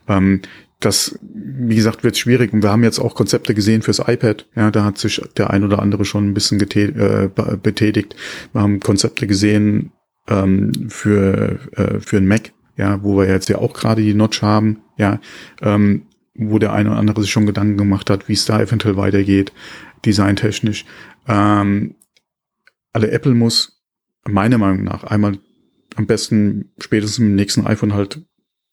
Ähm, 0.06 0.42
das, 0.80 1.18
wie 1.22 1.74
gesagt, 1.74 2.04
wird 2.04 2.16
schwierig. 2.16 2.52
Und 2.52 2.62
wir 2.62 2.70
haben 2.70 2.84
jetzt 2.84 3.00
auch 3.00 3.16
Konzepte 3.16 3.54
gesehen 3.54 3.82
fürs 3.82 3.98
iPad. 3.98 4.46
Ja, 4.54 4.70
da 4.70 4.84
hat 4.84 4.98
sich 4.98 5.20
der 5.36 5.50
ein 5.50 5.64
oder 5.64 5.80
andere 5.80 6.04
schon 6.04 6.28
ein 6.28 6.34
bisschen 6.34 6.60
äh, 6.60 7.28
betätigt. 7.60 8.14
Wir 8.52 8.62
haben 8.62 8.78
Konzepte 8.78 9.26
gesehen 9.26 9.90
ähm, 10.28 10.72
für, 10.88 11.58
äh, 11.72 11.98
für 11.98 12.18
ein 12.18 12.28
Mac, 12.28 12.52
ja, 12.76 13.02
wo 13.02 13.18
wir 13.18 13.28
jetzt 13.28 13.48
ja 13.48 13.58
auch 13.58 13.72
gerade 13.72 14.02
die 14.02 14.14
Notch 14.14 14.42
haben, 14.42 14.82
ja, 14.96 15.20
ähm, 15.62 16.02
wo 16.38 16.58
der 16.58 16.72
eine 16.72 16.90
oder 16.90 16.98
andere 16.98 17.20
sich 17.20 17.30
schon 17.30 17.46
Gedanken 17.46 17.76
gemacht 17.76 18.08
hat, 18.08 18.28
wie 18.28 18.32
es 18.32 18.44
da 18.44 18.60
eventuell 18.60 18.96
weitergeht, 18.96 19.52
designtechnisch. 20.06 20.86
Ähm, 21.26 21.96
alle 22.92 23.10
Apple 23.10 23.34
muss 23.34 23.82
meiner 24.26 24.58
Meinung 24.58 24.84
nach 24.84 25.04
einmal 25.04 25.38
am 25.96 26.06
besten 26.06 26.72
spätestens 26.78 27.18
im 27.18 27.34
nächsten 27.34 27.66
iPhone 27.66 27.92
halt 27.92 28.22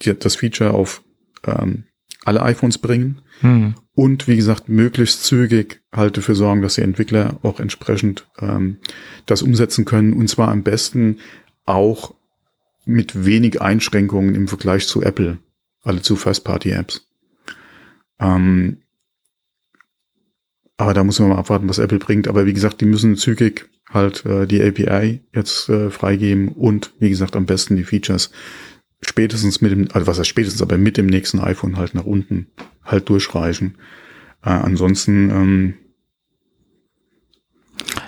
die, 0.04 0.18
das 0.18 0.36
Feature 0.36 0.72
auf 0.72 1.04
ähm, 1.44 1.86
alle 2.24 2.42
iPhones 2.44 2.78
bringen 2.78 3.22
hm. 3.42 3.76
und 3.94 4.28
wie 4.28 4.36
gesagt 4.36 4.70
möglichst 4.70 5.24
zügig 5.24 5.82
halt 5.92 6.18
dafür 6.18 6.36
sorgen, 6.36 6.62
dass 6.62 6.76
die 6.76 6.82
Entwickler 6.82 7.40
auch 7.44 7.60
entsprechend 7.60 8.28
ähm, 8.40 8.78
das 9.26 9.42
umsetzen 9.42 9.86
können 9.86 10.14
und 10.14 10.28
zwar 10.28 10.50
am 10.50 10.64
besten 10.64 11.20
auch 11.66 12.14
mit 12.86 13.26
wenig 13.26 13.62
Einschränkungen 13.62 14.36
im 14.36 14.48
Vergleich 14.48 14.88
zu 14.88 15.02
Apple, 15.02 15.40
alle 15.84 16.02
zu 16.02 16.16
First-Party-Apps. 16.16 17.08
Ähm, 18.20 18.78
aber 20.78 20.94
da 20.94 21.04
muss 21.04 21.20
man 21.20 21.30
mal 21.30 21.38
abwarten, 21.38 21.70
was 21.70 21.80
Apple 21.80 22.00
bringt. 22.00 22.28
Aber 22.28 22.46
wie 22.46 22.54
gesagt, 22.54 22.82
die 22.82 22.86
müssen 22.86 23.16
zügig 23.16 23.70
halt 23.90 24.26
äh, 24.26 24.46
die 24.46 24.62
API 24.62 25.22
jetzt 25.34 25.70
äh, 25.70 25.90
freigeben 25.90 26.50
und 26.50 26.92
wie 27.00 27.10
gesagt 27.10 27.36
am 27.36 27.46
besten 27.46 27.76
die 27.76 27.84
Features 27.84 28.32
spätestens 29.02 29.62
mit 29.62 29.72
dem, 29.72 29.88
also 29.94 30.08
was 30.08 30.20
heißt 30.20 30.28
spätestens, 30.30 30.62
aber 30.62 30.78
mit 30.78 30.98
dem 30.98 31.06
nächsten 31.06 31.40
iPhone 31.40 31.78
halt 31.78 31.94
nach 31.94 32.06
unten 32.06 32.48
halt 32.84 33.08
durchreichen. 33.10 33.76
Äh, 34.44 34.50
ansonsten 34.50 35.30
ähm, 35.30 35.74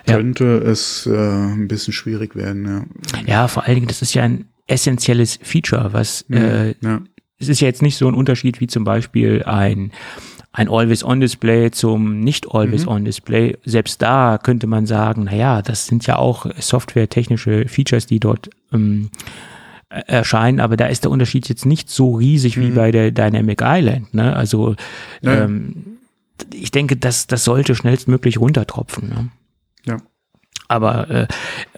könnte 0.05 0.61
ja. 0.63 0.71
es 0.71 1.05
äh, 1.05 1.11
ein 1.11 1.67
bisschen 1.67 1.93
schwierig 1.93 2.35
werden. 2.35 2.87
Ja. 3.13 3.21
ja, 3.25 3.47
vor 3.47 3.63
allen 3.63 3.75
Dingen, 3.75 3.87
das 3.87 4.01
ist 4.01 4.13
ja 4.13 4.23
ein 4.23 4.45
essentielles 4.67 5.39
Feature, 5.41 5.93
was 5.93 6.25
mhm, 6.27 6.37
äh, 6.37 6.75
ja. 6.81 7.01
Es 7.39 7.50
ist 7.50 7.62
ja 7.62 7.67
jetzt 7.67 7.82
nicht 7.82 7.98
so 7.98 8.08
ein 8.08 8.13
Unterschied 8.13 8.60
wie 8.60 8.67
zum 8.67 8.84
Beispiel 8.84 9.44
ein 9.44 9.91
ein 10.53 10.70
Always-On-Display 10.70 11.70
zum 11.70 12.20
Nicht-Always-On-Display. 12.22 13.50
Mhm. 13.50 13.70
Selbst 13.70 14.01
da 14.01 14.39
könnte 14.41 14.65
man 14.65 14.88
sagen, 14.88 15.25
na 15.25 15.36
ja, 15.36 15.62
das 15.62 15.86
sind 15.86 16.08
ja 16.08 16.15
auch 16.15 16.48
softwaretechnische 16.58 17.67
Features, 17.67 18.08
die 18.08 18.20
dort 18.20 18.50
ähm, 18.74 19.12
erscheinen, 19.89 20.60
aber 20.60 20.75
da 20.75 20.88
ist 20.88 21.03
der 21.03 21.12
Unterschied 21.12 21.48
jetzt 21.48 21.67
nicht 21.67 21.91
so 21.91 22.15
riesig 22.15 22.58
mhm. 22.58 22.62
wie 22.62 22.72
bei 22.72 22.91
der 22.91 23.12
Dynamic 23.12 23.62
Island. 23.63 24.13
Ne? 24.15 24.36
Also 24.36 24.75
ähm, 25.22 25.98
ich 26.53 26.72
denke, 26.72 26.98
das, 26.98 27.27
das 27.27 27.44
sollte 27.44 27.75
schnellstmöglich 27.75 28.39
runtertropfen. 28.39 29.10
Ne? 29.10 29.29
Aber 30.67 31.09
äh, 31.09 31.27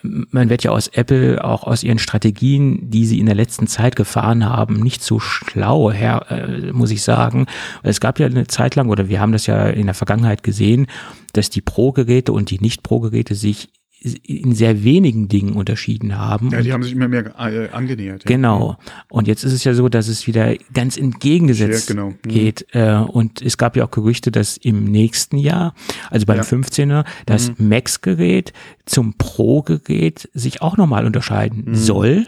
man 0.02 0.50
wird 0.50 0.64
ja 0.64 0.72
aus 0.72 0.88
Apple 0.88 1.44
auch 1.44 1.64
aus 1.64 1.84
ihren 1.84 2.00
Strategien, 2.00 2.90
die 2.90 3.06
sie 3.06 3.20
in 3.20 3.28
der 3.28 3.36
letzten 3.36 3.68
Zeit 3.68 3.96
gefahren 3.96 4.46
haben, 4.46 4.80
nicht 4.80 5.04
so 5.04 5.20
schlau 5.20 5.92
her, 5.92 6.26
äh, 6.30 6.72
muss 6.72 6.92
ich 6.92 7.04
sagen. 7.04 7.46
Es 7.84 8.00
gab 8.00 8.20
ja 8.20 8.26
eine 8.26 8.48
Zeit 8.48 8.76
lang, 8.76 8.90
oder 8.90 9.10
wir 9.10 9.20
haben 9.20 9.32
das 9.32 9.46
ja 9.46 9.68
in 9.68 9.86
der 9.86 9.96
Vergangenheit 9.96 10.44
gesehen, 10.44 10.88
dass 11.34 11.50
die 11.50 11.62
Pro-Geräte 11.62 12.32
und 12.32 12.50
die 12.50 12.60
Nicht-Pro-Geräte 12.60 13.36
sich 13.36 13.70
in 14.02 14.56
sehr 14.56 14.84
wenigen 14.84 15.28
Dingen 15.28 15.54
unterschieden 15.54 16.18
haben. 16.18 16.52
Ja, 16.52 16.62
die 16.62 16.72
haben 16.72 16.84
sich 16.84 16.94
immer 16.94 17.10
mehr 17.10 17.34
äh, 17.38 17.70
angenähert. 17.70 18.24
Ja. 18.24 18.28
Genau. 18.28 18.78
Und 19.10 19.28
jetzt 19.28 19.44
ist 19.44 19.52
es 19.52 19.66
ja 19.66 19.74
so, 19.74 19.90
dass 19.90 20.08
es 20.08 20.26
wieder 20.26 20.56
ganz 20.74 20.96
entgegengesetzt 20.96 21.90
ja, 21.90 21.96
genau. 21.96 22.10
mhm. 22.10 22.30
geht. 22.30 22.66
Äh, 22.72 22.94
und 22.94 23.42
es 23.42 23.58
gab 23.58 23.76
ja 23.76 23.86
auch 23.86 23.92
Gerüchte, 23.92 24.32
dass 24.32 24.56
im 24.56 24.86
nächsten 24.86 25.38
Jahr, 25.38 25.74
also 26.10 26.26
beim 26.26 26.38
ja. 26.38 26.44
15er, 26.44 27.06
das 27.26 27.50
mhm. 27.58 27.70
Max-Gerät 27.70 28.54
zum 28.86 29.16
Pro-Gerät 29.18 30.30
sich 30.34 30.62
auch 30.62 30.78
nochmal 30.78 31.06
unterscheiden 31.06 31.66
mhm. 31.68 31.76
soll. 31.76 32.28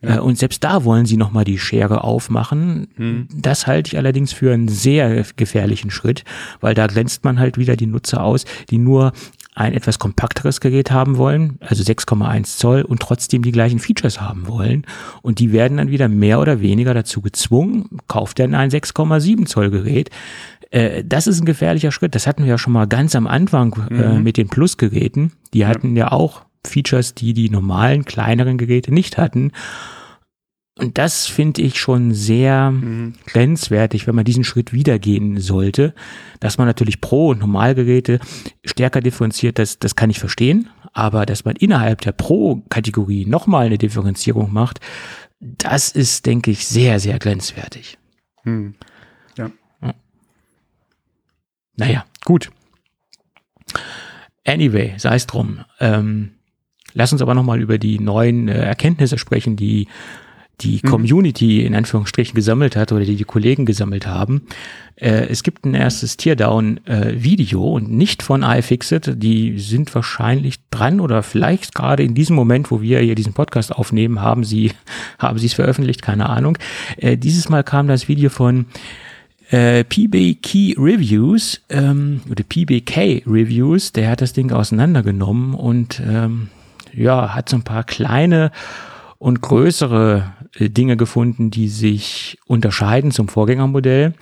Äh, 0.00 0.18
und 0.18 0.38
selbst 0.38 0.64
da 0.64 0.84
wollen 0.84 1.04
sie 1.04 1.18
nochmal 1.18 1.44
die 1.44 1.58
Schere 1.58 2.04
aufmachen. 2.04 2.88
Mhm. 2.96 3.28
Das 3.34 3.66
halte 3.66 3.88
ich 3.88 3.98
allerdings 3.98 4.32
für 4.32 4.52
einen 4.52 4.68
sehr 4.68 5.24
gefährlichen 5.36 5.90
Schritt, 5.90 6.24
weil 6.60 6.74
da 6.74 6.86
glänzt 6.86 7.22
man 7.22 7.38
halt 7.38 7.58
wieder 7.58 7.76
die 7.76 7.86
Nutzer 7.86 8.22
aus, 8.24 8.44
die 8.70 8.78
nur 8.78 9.12
ein 9.54 9.74
etwas 9.74 9.98
kompakteres 9.98 10.60
Gerät 10.60 10.90
haben 10.90 11.18
wollen, 11.18 11.58
also 11.60 11.82
6,1 11.82 12.56
Zoll 12.56 12.82
und 12.82 13.00
trotzdem 13.00 13.42
die 13.42 13.52
gleichen 13.52 13.78
Features 13.78 14.20
haben 14.20 14.48
wollen. 14.48 14.86
Und 15.20 15.40
die 15.40 15.52
werden 15.52 15.76
dann 15.76 15.90
wieder 15.90 16.08
mehr 16.08 16.40
oder 16.40 16.60
weniger 16.60 16.94
dazu 16.94 17.20
gezwungen, 17.20 17.98
kauft 18.08 18.38
dann 18.38 18.54
ein 18.54 18.70
6,7 18.70 19.46
Zoll 19.46 19.70
Gerät. 19.70 20.10
Äh, 20.70 21.04
das 21.04 21.26
ist 21.26 21.40
ein 21.40 21.44
gefährlicher 21.44 21.92
Schritt. 21.92 22.14
Das 22.14 22.26
hatten 22.26 22.44
wir 22.44 22.50
ja 22.50 22.58
schon 22.58 22.72
mal 22.72 22.86
ganz 22.86 23.14
am 23.14 23.26
Anfang 23.26 23.74
äh, 23.90 24.14
mhm. 24.14 24.22
mit 24.22 24.38
den 24.38 24.48
Plus-Geräten. 24.48 25.32
Die 25.52 25.66
hatten 25.66 25.96
ja. 25.96 26.06
ja 26.06 26.12
auch 26.12 26.42
Features, 26.66 27.14
die 27.14 27.34
die 27.34 27.50
normalen, 27.50 28.04
kleineren 28.04 28.56
Geräte 28.56 28.92
nicht 28.92 29.18
hatten. 29.18 29.52
Und 30.78 30.96
das 30.96 31.26
finde 31.26 31.60
ich 31.60 31.78
schon 31.78 32.14
sehr 32.14 32.70
mhm. 32.70 33.14
grenzwertig, 33.26 34.06
wenn 34.06 34.14
man 34.14 34.24
diesen 34.24 34.44
Schritt 34.44 34.72
wieder 34.72 34.98
gehen 34.98 35.38
sollte. 35.38 35.94
Dass 36.40 36.56
man 36.56 36.66
natürlich 36.66 37.00
Pro- 37.00 37.30
und 37.30 37.40
Normalgeräte 37.40 38.20
stärker 38.64 39.00
differenziert, 39.00 39.58
das, 39.58 39.78
das 39.78 39.96
kann 39.96 40.08
ich 40.08 40.18
verstehen. 40.18 40.70
Aber 40.94 41.26
dass 41.26 41.44
man 41.44 41.56
innerhalb 41.56 42.00
der 42.00 42.12
Pro-Kategorie 42.12 43.26
nochmal 43.26 43.66
eine 43.66 43.78
Differenzierung 43.78 44.52
macht, 44.52 44.80
das 45.40 45.90
ist, 45.90 46.24
denke 46.24 46.50
ich, 46.50 46.66
sehr, 46.66 47.00
sehr 47.00 47.18
grenzwertig. 47.18 47.98
Mhm. 48.44 48.74
Ja. 49.36 49.50
ja. 49.82 49.94
Naja, 51.76 52.04
gut. 52.24 52.50
Anyway, 54.46 54.94
sei 54.96 55.16
es 55.16 55.26
drum. 55.26 55.64
Ähm, 55.80 56.32
lass 56.94 57.12
uns 57.12 57.22
aber 57.22 57.34
nochmal 57.34 57.60
über 57.60 57.78
die 57.78 57.98
neuen 57.98 58.48
äh, 58.48 58.64
Erkenntnisse 58.64 59.18
sprechen, 59.18 59.56
die 59.56 59.88
die 60.62 60.80
mhm. 60.82 60.88
Community 60.88 61.64
in 61.64 61.74
Anführungsstrichen 61.74 62.34
gesammelt 62.34 62.76
hat 62.76 62.92
oder 62.92 63.04
die 63.04 63.16
die 63.16 63.24
Kollegen 63.24 63.66
gesammelt 63.66 64.06
haben. 64.06 64.42
Äh, 64.96 65.26
es 65.28 65.42
gibt 65.42 65.64
ein 65.64 65.74
erstes 65.74 66.16
Teardown-Video 66.16 67.60
äh, 67.60 67.72
und 67.72 67.90
nicht 67.90 68.22
von 68.22 68.42
iFixit. 68.42 69.22
Die 69.22 69.58
sind 69.58 69.94
wahrscheinlich 69.94 70.56
dran 70.70 71.00
oder 71.00 71.22
vielleicht 71.22 71.74
gerade 71.74 72.02
in 72.02 72.14
diesem 72.14 72.36
Moment, 72.36 72.70
wo 72.70 72.80
wir 72.80 73.00
hier 73.00 73.14
diesen 73.14 73.32
Podcast 73.32 73.72
aufnehmen, 73.74 74.20
haben 74.20 74.44
sie 74.44 74.72
haben 75.18 75.38
sie 75.38 75.46
es 75.46 75.54
veröffentlicht, 75.54 76.02
keine 76.02 76.28
Ahnung. 76.28 76.58
Äh, 76.96 77.16
dieses 77.16 77.48
Mal 77.48 77.64
kam 77.64 77.88
das 77.88 78.08
Video 78.08 78.30
von 78.30 78.66
äh, 79.50 79.84
PB 79.84 80.40
Key 80.42 80.74
Reviews 80.78 81.60
ähm, 81.68 82.20
oder 82.30 82.44
PBK 82.44 83.22
Reviews. 83.26 83.92
Der 83.92 84.10
hat 84.10 84.20
das 84.20 84.32
Ding 84.32 84.52
auseinandergenommen 84.52 85.54
und 85.54 86.00
ähm, 86.06 86.48
ja 86.94 87.34
hat 87.34 87.48
so 87.48 87.56
ein 87.56 87.62
paar 87.62 87.84
kleine 87.84 88.50
und 89.18 89.40
größere 89.40 90.32
Dinge 90.58 90.96
gefunden, 90.96 91.50
die 91.50 91.68
sich 91.68 92.38
unterscheiden 92.46 93.10
zum 93.10 93.28
Vorgängermodell. 93.28 94.14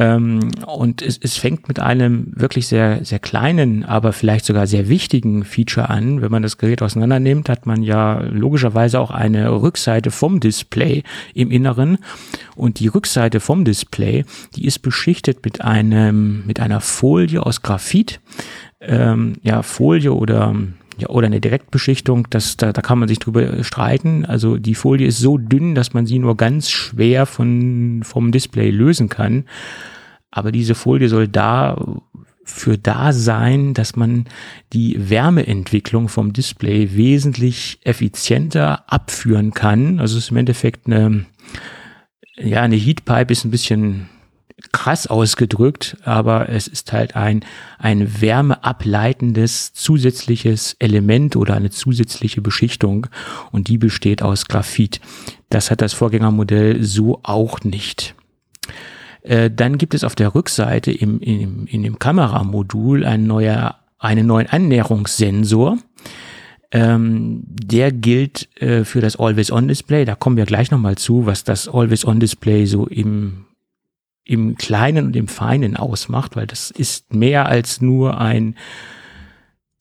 Ähm, 0.00 0.50
und 0.66 1.02
es, 1.02 1.18
es 1.18 1.36
fängt 1.36 1.68
mit 1.68 1.78
einem 1.78 2.32
wirklich 2.34 2.68
sehr, 2.68 3.04
sehr 3.04 3.18
kleinen, 3.18 3.84
aber 3.84 4.12
vielleicht 4.12 4.46
sogar 4.46 4.66
sehr 4.66 4.88
wichtigen 4.88 5.44
Feature 5.44 5.90
an. 5.90 6.22
Wenn 6.22 6.30
man 6.30 6.42
das 6.42 6.56
Gerät 6.56 6.80
auseinander 6.80 7.20
nimmt, 7.20 7.48
hat 7.48 7.66
man 7.66 7.82
ja 7.82 8.20
logischerweise 8.20 8.98
auch 8.98 9.10
eine 9.10 9.50
Rückseite 9.50 10.10
vom 10.10 10.40
Display 10.40 11.02
im 11.34 11.50
Inneren. 11.50 11.98
Und 12.56 12.80
die 12.80 12.88
Rückseite 12.88 13.40
vom 13.40 13.64
Display, 13.64 14.24
die 14.56 14.64
ist 14.64 14.78
beschichtet 14.78 15.44
mit 15.44 15.62
einem, 15.62 16.46
mit 16.46 16.60
einer 16.60 16.80
Folie 16.80 17.44
aus 17.44 17.60
Graphit. 17.60 18.20
Ähm, 18.80 19.34
ja, 19.42 19.62
Folie 19.62 20.14
oder 20.14 20.54
ja, 21.00 21.08
oder 21.08 21.26
eine 21.26 21.40
Direktbeschichtung, 21.40 22.28
das, 22.30 22.56
da, 22.56 22.72
da 22.72 22.82
kann 22.82 22.98
man 22.98 23.08
sich 23.08 23.18
drüber 23.18 23.62
streiten. 23.64 24.24
Also 24.24 24.56
die 24.56 24.74
Folie 24.74 25.06
ist 25.06 25.18
so 25.18 25.38
dünn, 25.38 25.74
dass 25.74 25.94
man 25.94 26.06
sie 26.06 26.18
nur 26.18 26.36
ganz 26.36 26.70
schwer 26.70 27.26
von, 27.26 28.02
vom 28.04 28.32
Display 28.32 28.70
lösen 28.70 29.08
kann. 29.08 29.44
Aber 30.30 30.52
diese 30.52 30.74
Folie 30.74 31.08
soll 31.08 31.28
da 31.28 31.76
für 32.44 32.78
da 32.78 33.12
sein, 33.12 33.74
dass 33.74 33.96
man 33.96 34.26
die 34.72 35.10
Wärmeentwicklung 35.10 36.08
vom 36.08 36.32
Display 36.32 36.94
wesentlich 36.94 37.78
effizienter 37.84 38.90
abführen 38.92 39.52
kann. 39.52 40.00
Also 40.00 40.18
es 40.18 40.24
ist 40.24 40.30
im 40.30 40.36
Endeffekt 40.38 40.86
eine, 40.86 41.26
ja, 42.36 42.62
eine 42.62 42.76
Heatpipe 42.76 43.32
ist 43.32 43.44
ein 43.44 43.50
bisschen 43.50 44.08
krass 44.72 45.06
ausgedrückt, 45.06 45.96
aber 46.04 46.48
es 46.48 46.66
ist 46.66 46.92
halt 46.92 47.16
ein, 47.16 47.44
ein 47.78 48.20
wärmeableitendes 48.20 49.72
zusätzliches 49.72 50.76
Element 50.78 51.36
oder 51.36 51.54
eine 51.54 51.70
zusätzliche 51.70 52.40
Beschichtung 52.40 53.06
und 53.52 53.68
die 53.68 53.78
besteht 53.78 54.22
aus 54.22 54.46
Graphit. 54.46 55.00
Das 55.48 55.70
hat 55.70 55.80
das 55.80 55.92
Vorgängermodell 55.92 56.82
so 56.82 57.20
auch 57.22 57.60
nicht. 57.62 58.14
Äh, 59.22 59.50
dann 59.50 59.78
gibt 59.78 59.94
es 59.94 60.04
auf 60.04 60.14
der 60.14 60.34
Rückseite 60.34 60.92
im, 60.92 61.20
im, 61.20 61.66
in 61.66 61.82
dem 61.82 61.98
Kameramodul 61.98 63.04
ein 63.04 63.26
neuer, 63.26 63.76
einen 63.98 64.26
neuen 64.26 64.46
Annäherungssensor. 64.46 65.78
Ähm, 66.72 67.42
der 67.46 67.90
gilt 67.90 68.48
äh, 68.60 68.84
für 68.84 69.00
das 69.00 69.16
Always-On-Display. 69.16 70.04
Da 70.04 70.14
kommen 70.14 70.36
wir 70.36 70.46
gleich 70.46 70.70
nochmal 70.70 70.96
zu, 70.96 71.26
was 71.26 71.42
das 71.42 71.68
Always-On-Display 71.68 72.66
so 72.66 72.86
im 72.86 73.46
im 74.30 74.54
Kleinen 74.54 75.06
und 75.06 75.16
im 75.16 75.26
Feinen 75.26 75.76
ausmacht, 75.76 76.36
weil 76.36 76.46
das 76.46 76.70
ist 76.70 77.12
mehr 77.12 77.46
als 77.46 77.80
nur 77.80 78.20
ein 78.20 78.54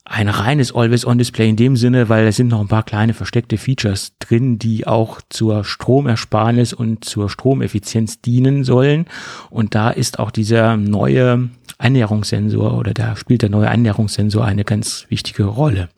ein 0.05 0.27
reines 0.27 0.73
Always-on-Display 0.73 1.49
in 1.49 1.55
dem 1.55 1.75
Sinne, 1.75 2.09
weil 2.09 2.25
es 2.25 2.37
sind 2.37 2.47
noch 2.47 2.61
ein 2.61 2.67
paar 2.67 2.81
kleine 2.81 3.13
versteckte 3.13 3.59
Features 3.59 4.13
drin, 4.17 4.57
die 4.57 4.87
auch 4.87 5.21
zur 5.29 5.63
Stromersparnis 5.63 6.73
und 6.73 7.05
zur 7.05 7.29
Stromeffizienz 7.29 8.19
dienen 8.19 8.63
sollen. 8.63 9.05
Und 9.51 9.75
da 9.75 9.91
ist 9.91 10.17
auch 10.17 10.31
dieser 10.31 10.77
neue 10.77 11.49
Annäherungssensor 11.77 12.75
oder 12.75 12.95
da 12.95 13.15
spielt 13.15 13.43
der 13.43 13.49
neue 13.49 13.69
Annäherungssensor 13.69 14.43
eine 14.43 14.63
ganz 14.63 15.05
wichtige 15.09 15.43
Rolle. 15.43 15.89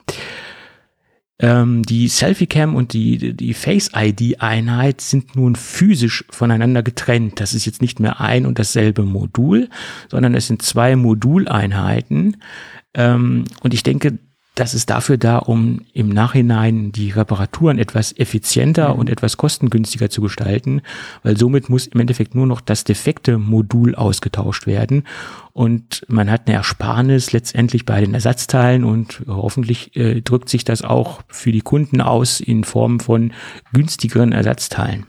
Ähm, 1.42 1.84
die 1.84 2.08
Selfie-Cam 2.08 2.76
und 2.76 2.94
die, 2.94 3.34
die 3.34 3.54
Face-ID-Einheit 3.54 5.02
sind 5.02 5.36
nun 5.36 5.56
physisch 5.56 6.24
voneinander 6.30 6.84
getrennt. 6.84 7.40
Das 7.40 7.54
ist 7.54 7.66
jetzt 7.66 7.82
nicht 7.82 8.00
mehr 8.00 8.22
ein 8.22 8.46
und 8.46 8.60
dasselbe 8.60 9.04
Modul, 9.04 9.68
sondern 10.10 10.36
es 10.36 10.48
sind 10.48 10.62
zwei 10.62 10.96
Moduleinheiten, 10.96 12.38
ähm, 12.94 13.46
und 13.62 13.74
ich 13.74 13.84
denke, 13.84 14.20
das 14.62 14.76
ist 14.76 14.92
dafür 14.92 15.18
da, 15.18 15.40
um 15.40 15.82
im 15.92 16.10
Nachhinein 16.10 16.92
die 16.92 17.10
Reparaturen 17.10 17.80
etwas 17.80 18.16
effizienter 18.16 18.94
mhm. 18.94 19.00
und 19.00 19.10
etwas 19.10 19.36
kostengünstiger 19.36 20.12
zu 20.12 20.22
gestalten, 20.22 20.84
weil 21.24 21.36
somit 21.36 21.68
muss 21.68 21.88
im 21.88 22.00
Endeffekt 22.00 22.36
nur 22.36 22.46
noch 22.46 22.62
das 22.62 22.84
defekte 22.84 23.40
Modul 23.40 23.96
ausgetauscht 23.96 24.68
werden 24.68 25.06
und 25.54 26.06
man 26.10 26.30
hat 26.30 26.46
eine 26.46 26.58
Ersparnis 26.58 27.32
letztendlich 27.32 27.88
bei 27.88 28.02
den 28.02 28.14
Ersatzteilen 28.14 28.84
und 28.84 29.24
hoffentlich 29.26 29.96
äh, 29.96 30.22
drückt 30.22 30.48
sich 30.48 30.64
das 30.64 30.84
auch 30.84 31.24
für 31.28 31.52
die 31.52 31.62
Kunden 31.62 32.00
aus 32.00 32.40
in 32.40 32.64
Form 32.64 33.00
von 33.00 33.34
günstigeren 33.74 34.32
Ersatzteilen. 34.32 35.08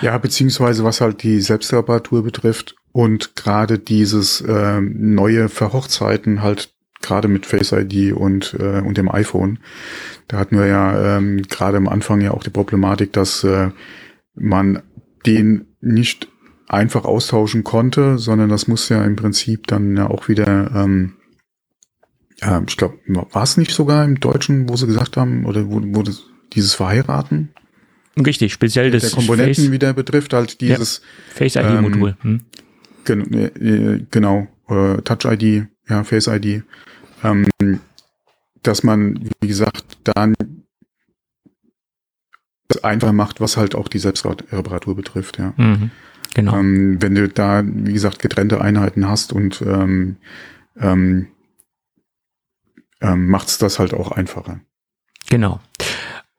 Ja, 0.00 0.16
beziehungsweise 0.16 0.84
was 0.84 1.02
halt 1.02 1.22
die 1.22 1.38
Selbstreparatur 1.42 2.22
betrifft, 2.22 2.76
und 2.92 3.36
gerade 3.36 3.78
dieses 3.78 4.40
äh, 4.40 4.80
neue 4.80 5.48
Verhochzeiten 5.48 6.42
halt 6.42 6.72
gerade 7.00 7.28
mit 7.28 7.46
Face 7.46 7.72
ID 7.72 8.12
und, 8.12 8.56
äh, 8.58 8.80
und 8.80 8.98
dem 8.98 9.10
iPhone, 9.10 9.58
da 10.28 10.38
hatten 10.38 10.58
wir 10.58 10.66
ja 10.66 11.16
ähm, 11.16 11.42
gerade 11.42 11.76
am 11.76 11.88
Anfang 11.88 12.20
ja 12.20 12.32
auch 12.32 12.42
die 12.42 12.50
Problematik, 12.50 13.12
dass 13.12 13.42
äh, 13.44 13.70
man 14.34 14.82
den 15.26 15.66
nicht 15.80 16.28
einfach 16.68 17.04
austauschen 17.04 17.64
konnte, 17.64 18.18
sondern 18.18 18.48
das 18.48 18.68
muss 18.68 18.88
ja 18.88 19.04
im 19.04 19.16
Prinzip 19.16 19.66
dann 19.66 19.96
ja 19.96 20.08
auch 20.08 20.28
wieder, 20.28 20.70
ähm, 20.74 21.14
ja, 22.40 22.62
ich 22.66 22.76
glaube, 22.76 22.98
war 23.06 23.42
es 23.42 23.56
nicht 23.56 23.72
sogar 23.72 24.04
im 24.04 24.20
Deutschen, 24.20 24.68
wo 24.68 24.76
sie 24.76 24.86
gesagt 24.86 25.16
haben, 25.16 25.46
oder 25.46 25.68
wo, 25.68 25.80
wo 25.82 26.02
das, 26.02 26.22
dieses 26.52 26.74
Verheiraten? 26.74 27.50
Richtig, 28.24 28.52
speziell 28.52 28.90
das 28.90 29.02
der 29.02 29.10
Komponenten 29.10 29.64
Face, 29.64 29.72
wieder 29.72 29.92
betrifft, 29.92 30.32
halt 30.32 30.60
dieses 30.60 30.98
ja, 30.98 31.34
Face 31.34 31.56
ID-Modul. 31.56 32.16
Ähm, 32.24 32.30
hm. 32.30 32.40
Gen 33.04 33.32
äh, 33.32 34.06
genau, 34.10 34.46
äh, 34.68 35.00
Touch 35.02 35.24
ID, 35.24 35.66
ja, 35.90 36.04
Face 36.04 36.28
ID, 36.28 36.62
ähm, 37.22 37.46
dass 38.62 38.82
man, 38.82 39.28
wie 39.40 39.48
gesagt, 39.48 39.98
dann 40.04 40.34
das 42.68 42.84
einfach 42.84 43.12
macht, 43.12 43.40
was 43.40 43.56
halt 43.56 43.74
auch 43.74 43.88
die 43.88 43.98
Selbstreparatur 43.98 44.94
betrifft, 44.94 45.38
ja. 45.38 45.52
Mhm, 45.56 45.90
genau. 46.34 46.56
Ähm, 46.56 47.02
wenn 47.02 47.14
du 47.14 47.28
da, 47.28 47.62
wie 47.64 47.92
gesagt, 47.92 48.20
getrennte 48.20 48.60
Einheiten 48.60 49.08
hast 49.08 49.32
und 49.32 49.60
ähm, 49.62 50.16
ähm, 50.78 51.28
ähm, 53.00 53.26
macht's 53.26 53.58
das 53.58 53.78
halt 53.78 53.92
auch 53.92 54.12
einfacher. 54.12 54.60
Genau. 55.28 55.60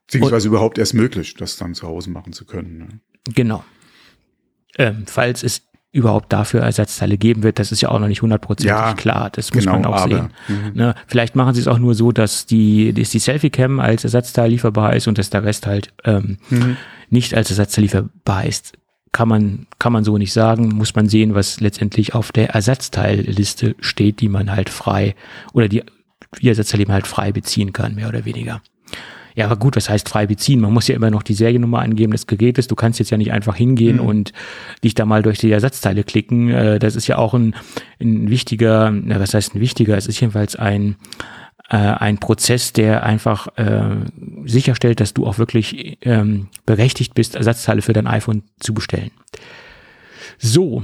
Beziehungsweise 0.07 0.47
und, 0.47 0.53
überhaupt 0.53 0.77
erst 0.77 0.93
möglich, 0.93 1.35
das 1.35 1.57
dann 1.57 1.73
zu 1.73 1.87
Hause 1.87 2.09
machen 2.09 2.33
zu 2.33 2.45
können. 2.45 2.77
Ne? 2.77 2.87
Genau. 3.33 3.63
Ähm, 4.77 5.05
falls 5.07 5.43
es 5.43 5.63
überhaupt 5.91 6.31
dafür 6.31 6.61
Ersatzteile 6.61 7.17
geben 7.17 7.43
wird, 7.43 7.59
das 7.59 7.71
ist 7.71 7.81
ja 7.81 7.89
auch 7.89 7.99
noch 7.99 8.07
nicht 8.07 8.21
hundertprozentig 8.21 8.69
ja, 8.69 8.93
klar. 8.93 9.29
Das 9.29 9.53
muss 9.53 9.65
genau, 9.65 9.77
man 9.77 9.85
auch 9.85 10.03
aber, 10.03 10.15
sehen. 10.15 10.29
Mhm. 10.47 10.71
Ne, 10.73 10.95
vielleicht 11.07 11.35
machen 11.35 11.53
sie 11.53 11.61
es 11.61 11.67
auch 11.67 11.79
nur 11.79 11.95
so, 11.95 12.11
dass 12.11 12.45
die, 12.45 12.93
dass 12.93 13.09
die 13.09 13.19
Selfie-Cam 13.19 13.79
als 13.79 14.03
Ersatzteil 14.03 14.51
lieferbar 14.51 14.95
ist 14.95 15.07
und 15.07 15.17
dass 15.17 15.29
der 15.29 15.43
Rest 15.43 15.67
halt 15.67 15.93
ähm, 16.05 16.37
mhm. 16.49 16.77
nicht 17.09 17.33
als 17.33 17.49
Ersatzteil 17.49 17.83
lieferbar 17.83 18.45
ist. 18.45 18.73
Kann 19.11 19.27
man, 19.27 19.67
kann 19.77 19.91
man 19.91 20.05
so 20.05 20.17
nicht 20.17 20.31
sagen, 20.31 20.69
muss 20.69 20.95
man 20.95 21.09
sehen, 21.09 21.35
was 21.35 21.59
letztendlich 21.59 22.15
auf 22.15 22.31
der 22.31 22.51
Ersatzteilliste 22.51 23.75
steht, 23.81 24.21
die 24.21 24.29
man 24.29 24.51
halt 24.51 24.69
frei 24.69 25.15
oder 25.51 25.67
die, 25.67 25.83
die 26.41 26.47
Ersatzteile 26.47 26.87
halt 26.87 27.07
frei 27.07 27.33
beziehen 27.33 27.73
kann, 27.73 27.95
mehr 27.95 28.07
oder 28.07 28.23
weniger. 28.23 28.61
Ja, 29.35 29.45
aber 29.45 29.55
gut, 29.55 29.75
was 29.75 29.89
heißt 29.89 30.09
frei 30.09 30.27
beziehen? 30.27 30.59
Man 30.59 30.73
muss 30.73 30.87
ja 30.87 30.95
immer 30.95 31.09
noch 31.09 31.23
die 31.23 31.33
Seriennummer 31.33 31.79
angeben 31.79 32.11
des 32.11 32.27
Gerätes. 32.27 32.67
Du 32.67 32.75
kannst 32.75 32.99
jetzt 32.99 33.11
ja 33.11 33.17
nicht 33.17 33.31
einfach 33.31 33.55
hingehen 33.55 33.97
mhm. 33.97 34.05
und 34.05 34.33
dich 34.83 34.93
da 34.93 35.05
mal 35.05 35.23
durch 35.23 35.37
die 35.37 35.51
Ersatzteile 35.51 36.03
klicken. 36.03 36.49
Äh, 36.49 36.79
das 36.79 36.95
ist 36.95 37.07
ja 37.07 37.17
auch 37.17 37.33
ein, 37.33 37.55
ein 37.99 38.29
wichtiger, 38.29 38.93
was 39.05 39.33
heißt 39.33 39.55
ein 39.55 39.61
wichtiger? 39.61 39.97
Es 39.97 40.07
ist 40.07 40.19
jedenfalls 40.19 40.55
ein, 40.55 40.95
äh, 41.69 41.77
ein 41.77 42.17
Prozess, 42.17 42.73
der 42.73 43.03
einfach 43.03 43.47
äh, 43.57 43.95
sicherstellt, 44.45 44.99
dass 44.99 45.13
du 45.13 45.25
auch 45.25 45.37
wirklich 45.37 45.97
ähm, 46.01 46.47
berechtigt 46.65 47.13
bist, 47.13 47.35
Ersatzteile 47.35 47.81
für 47.81 47.93
dein 47.93 48.07
iPhone 48.07 48.43
zu 48.59 48.73
bestellen. 48.73 49.11
So, 50.37 50.83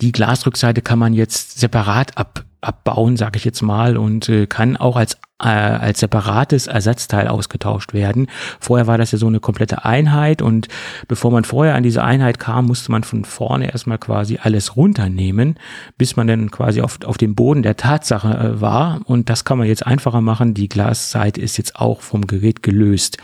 die 0.00 0.12
Glasrückseite 0.12 0.82
kann 0.82 0.98
man 0.98 1.12
jetzt 1.12 1.58
separat 1.58 2.16
ab, 2.16 2.44
abbauen, 2.66 3.16
sage 3.16 3.36
ich 3.36 3.44
jetzt 3.44 3.62
mal, 3.62 3.96
und 3.96 4.28
äh, 4.28 4.46
kann 4.46 4.76
auch 4.76 4.96
als 4.96 5.18
äh, 5.38 5.48
als 5.48 6.00
separates 6.00 6.66
Ersatzteil 6.66 7.28
ausgetauscht 7.28 7.92
werden. 7.92 8.28
Vorher 8.58 8.86
war 8.86 8.96
das 8.96 9.12
ja 9.12 9.18
so 9.18 9.26
eine 9.26 9.40
komplette 9.40 9.84
Einheit 9.84 10.40
und 10.40 10.68
bevor 11.08 11.30
man 11.30 11.44
vorher 11.44 11.74
an 11.74 11.82
diese 11.82 12.02
Einheit 12.02 12.38
kam, 12.38 12.66
musste 12.66 12.90
man 12.90 13.04
von 13.04 13.24
vorne 13.24 13.70
erstmal 13.70 13.98
quasi 13.98 14.38
alles 14.42 14.76
runternehmen, 14.76 15.58
bis 15.98 16.16
man 16.16 16.26
dann 16.26 16.50
quasi 16.50 16.80
auf, 16.80 16.98
auf 17.04 17.18
dem 17.18 17.34
Boden 17.34 17.62
der 17.62 17.76
Tatsache 17.76 18.32
äh, 18.32 18.60
war. 18.60 19.00
Und 19.04 19.28
das 19.28 19.44
kann 19.44 19.58
man 19.58 19.66
jetzt 19.66 19.86
einfacher 19.86 20.22
machen. 20.22 20.54
Die 20.54 20.68
Glasseite 20.68 21.40
ist 21.40 21.58
jetzt 21.58 21.76
auch 21.76 22.00
vom 22.00 22.26
Gerät 22.26 22.62
gelöst. 22.62 23.18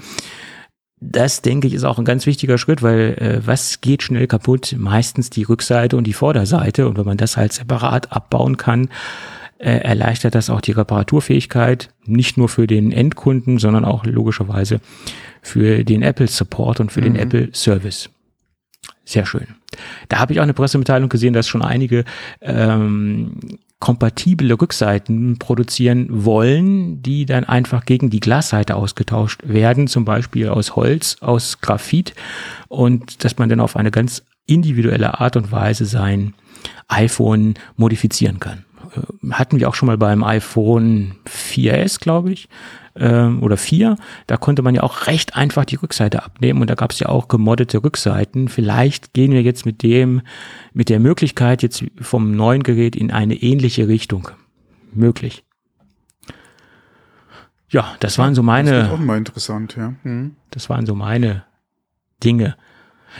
Das, 1.04 1.42
denke 1.42 1.66
ich, 1.66 1.74
ist 1.74 1.82
auch 1.82 1.98
ein 1.98 2.04
ganz 2.04 2.26
wichtiger 2.26 2.58
Schritt, 2.58 2.80
weil 2.80 3.14
äh, 3.18 3.40
was 3.44 3.80
geht 3.80 4.04
schnell 4.04 4.28
kaputt? 4.28 4.76
Meistens 4.78 5.30
die 5.30 5.42
Rückseite 5.42 5.96
und 5.96 6.04
die 6.04 6.12
Vorderseite. 6.12 6.86
Und 6.86 6.96
wenn 6.96 7.04
man 7.04 7.16
das 7.16 7.36
halt 7.36 7.52
separat 7.52 8.12
abbauen 8.12 8.56
kann, 8.56 8.88
äh, 9.58 9.78
erleichtert 9.78 10.36
das 10.36 10.48
auch 10.48 10.60
die 10.60 10.70
Reparaturfähigkeit, 10.70 11.90
nicht 12.04 12.36
nur 12.36 12.48
für 12.48 12.68
den 12.68 12.92
Endkunden, 12.92 13.58
sondern 13.58 13.84
auch 13.84 14.04
logischerweise 14.04 14.80
für 15.40 15.82
den 15.82 16.02
Apple 16.02 16.28
Support 16.28 16.78
und 16.78 16.92
für 16.92 17.00
mhm. 17.00 17.04
den 17.04 17.16
Apple 17.16 17.48
Service. 17.52 18.08
Sehr 19.04 19.26
schön. 19.26 19.48
Da 20.08 20.20
habe 20.20 20.32
ich 20.32 20.38
auch 20.38 20.44
eine 20.44 20.54
Pressemitteilung 20.54 21.08
gesehen, 21.08 21.32
dass 21.32 21.48
schon 21.48 21.62
einige 21.62 22.04
ähm, 22.40 23.40
kompatible 23.82 24.52
Rückseiten 24.60 25.40
produzieren 25.40 26.06
wollen, 26.24 27.02
die 27.02 27.26
dann 27.26 27.42
einfach 27.42 27.84
gegen 27.84 28.10
die 28.10 28.20
Glasseite 28.20 28.76
ausgetauscht 28.76 29.40
werden, 29.44 29.88
zum 29.88 30.04
Beispiel 30.04 30.48
aus 30.50 30.76
Holz, 30.76 31.16
aus 31.20 31.60
Graphit 31.60 32.14
und 32.68 33.24
dass 33.24 33.38
man 33.38 33.48
dann 33.48 33.58
auf 33.58 33.74
eine 33.74 33.90
ganz 33.90 34.22
individuelle 34.46 35.18
Art 35.18 35.34
und 35.34 35.50
Weise 35.50 35.84
sein 35.84 36.34
iPhone 36.86 37.54
modifizieren 37.76 38.38
kann. 38.38 38.64
Äh, 38.96 39.30
hatten 39.32 39.58
wir 39.58 39.68
auch 39.68 39.74
schon 39.74 39.86
mal 39.86 39.98
beim 39.98 40.24
iPhone 40.24 41.16
4S, 41.26 42.00
glaube 42.00 42.32
ich, 42.32 42.48
ähm, 42.96 43.42
oder 43.42 43.56
4. 43.56 43.96
Da 44.26 44.36
konnte 44.36 44.62
man 44.62 44.74
ja 44.74 44.82
auch 44.82 45.06
recht 45.06 45.36
einfach 45.36 45.64
die 45.64 45.76
Rückseite 45.76 46.24
abnehmen 46.24 46.60
und 46.60 46.70
da 46.70 46.74
gab 46.74 46.92
es 46.92 47.00
ja 47.00 47.08
auch 47.08 47.28
gemoddete 47.28 47.82
Rückseiten. 47.82 48.48
Vielleicht 48.48 49.14
gehen 49.14 49.32
wir 49.32 49.42
jetzt 49.42 49.66
mit 49.66 49.82
dem, 49.82 50.22
mit 50.72 50.88
der 50.88 51.00
Möglichkeit 51.00 51.62
jetzt 51.62 51.84
vom 52.00 52.34
neuen 52.36 52.62
Gerät 52.62 52.96
in 52.96 53.10
eine 53.10 53.34
ähnliche 53.34 53.88
Richtung. 53.88 54.30
Möglich. 54.94 55.44
Ja, 57.70 57.96
das 58.00 58.18
waren 58.18 58.34
so 58.34 58.42
meine. 58.42 58.70
Das 58.70 58.86
ist 58.88 58.92
auch 58.92 58.98
mal 58.98 59.16
interessant, 59.16 59.76
ja. 59.76 59.94
Mhm. 60.02 60.36
Das 60.50 60.68
waren 60.68 60.84
so 60.84 60.94
meine 60.94 61.44
Dinge. 62.22 62.56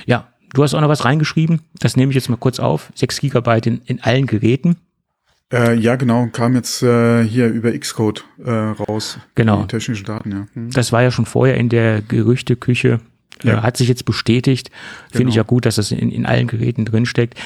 Ja, 0.05 0.29
du 0.53 0.63
hast 0.63 0.75
auch 0.75 0.81
noch 0.83 0.91
was 0.91 1.07
reingeschrieben. 1.07 1.63
Das 1.79 1.97
nehme 1.97 2.11
ich 2.11 2.17
jetzt 2.17 2.29
mal 2.29 2.37
kurz 2.37 2.61
auf. 2.61 2.93
6 2.95 3.21
Gigabyte 3.21 3.67
in, 3.67 3.81
in 3.87 4.03
allen 4.03 4.27
Geräten. 4.27 4.77
Äh, 5.53 5.75
ja, 5.75 5.97
genau, 5.97 6.29
kam 6.33 6.55
jetzt 6.55 6.83
äh, 6.83 7.23
hier 7.25 7.49
über 7.49 7.77
Xcode 7.77 8.25
äh, 8.45 8.51
raus. 8.51 9.19
Genau. 9.35 9.63
Die 9.63 9.69
technischen 9.69 10.07
Daten, 10.07 10.33
ja. 10.33 10.47
Hm. 10.55 10.71
Das 10.71 10.93
war 10.93 11.03
ja 11.03 11.11
schon 11.11 11.27
vorher 11.27 11.57
in 11.57 11.69
der 11.69 12.01
Gerüchteküche. 12.01 13.01
Äh, 13.45 13.49
ja. 13.49 13.63
hat 13.63 13.77
sich 13.77 13.89
jetzt 13.89 14.05
bestätigt. 14.05 14.71
Finde 15.11 15.19
genau. 15.19 15.29
ich 15.31 15.37
ja 15.37 15.43
gut, 15.43 15.67
dass 15.67 15.77
das 15.77 15.91
in, 15.91 16.11
in 16.11 16.27
allen 16.27 16.47
Geräten 16.47 16.85
drinsteckt. 16.85 17.39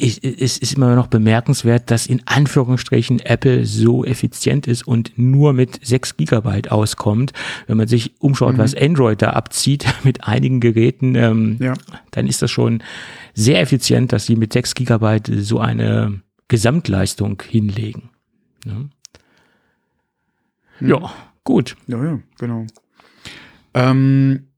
Ich, 0.00 0.22
es 0.22 0.58
ist 0.58 0.74
immer 0.74 0.94
noch 0.94 1.08
bemerkenswert, 1.08 1.90
dass 1.90 2.06
in 2.06 2.22
Anführungsstrichen 2.24 3.18
Apple 3.18 3.66
so 3.66 4.04
effizient 4.04 4.68
ist 4.68 4.86
und 4.86 5.12
nur 5.16 5.52
mit 5.52 5.84
6 5.84 6.16
Gigabyte 6.16 6.70
auskommt. 6.70 7.32
Wenn 7.66 7.78
man 7.78 7.88
sich 7.88 8.12
umschaut, 8.20 8.54
mhm. 8.54 8.58
was 8.58 8.76
Android 8.76 9.20
da 9.20 9.30
abzieht 9.30 9.86
mit 10.04 10.24
einigen 10.24 10.60
Geräten, 10.60 11.14
ähm, 11.16 11.56
ja. 11.60 11.74
dann 12.12 12.28
ist 12.28 12.42
das 12.42 12.50
schon 12.50 12.82
sehr 13.34 13.60
effizient, 13.60 14.12
dass 14.12 14.26
sie 14.26 14.36
mit 14.36 14.52
6 14.52 14.74
Gigabyte 14.74 15.30
so 15.40 15.58
eine 15.58 16.20
Gesamtleistung 16.48 17.42
hinlegen. 17.46 18.10
Ne? 18.64 18.90
Ja, 20.80 21.12
gut. 21.44 21.76
Ja, 21.86 22.02
ja, 22.02 22.18
genau. 22.38 22.66
Ähm, 23.74 24.48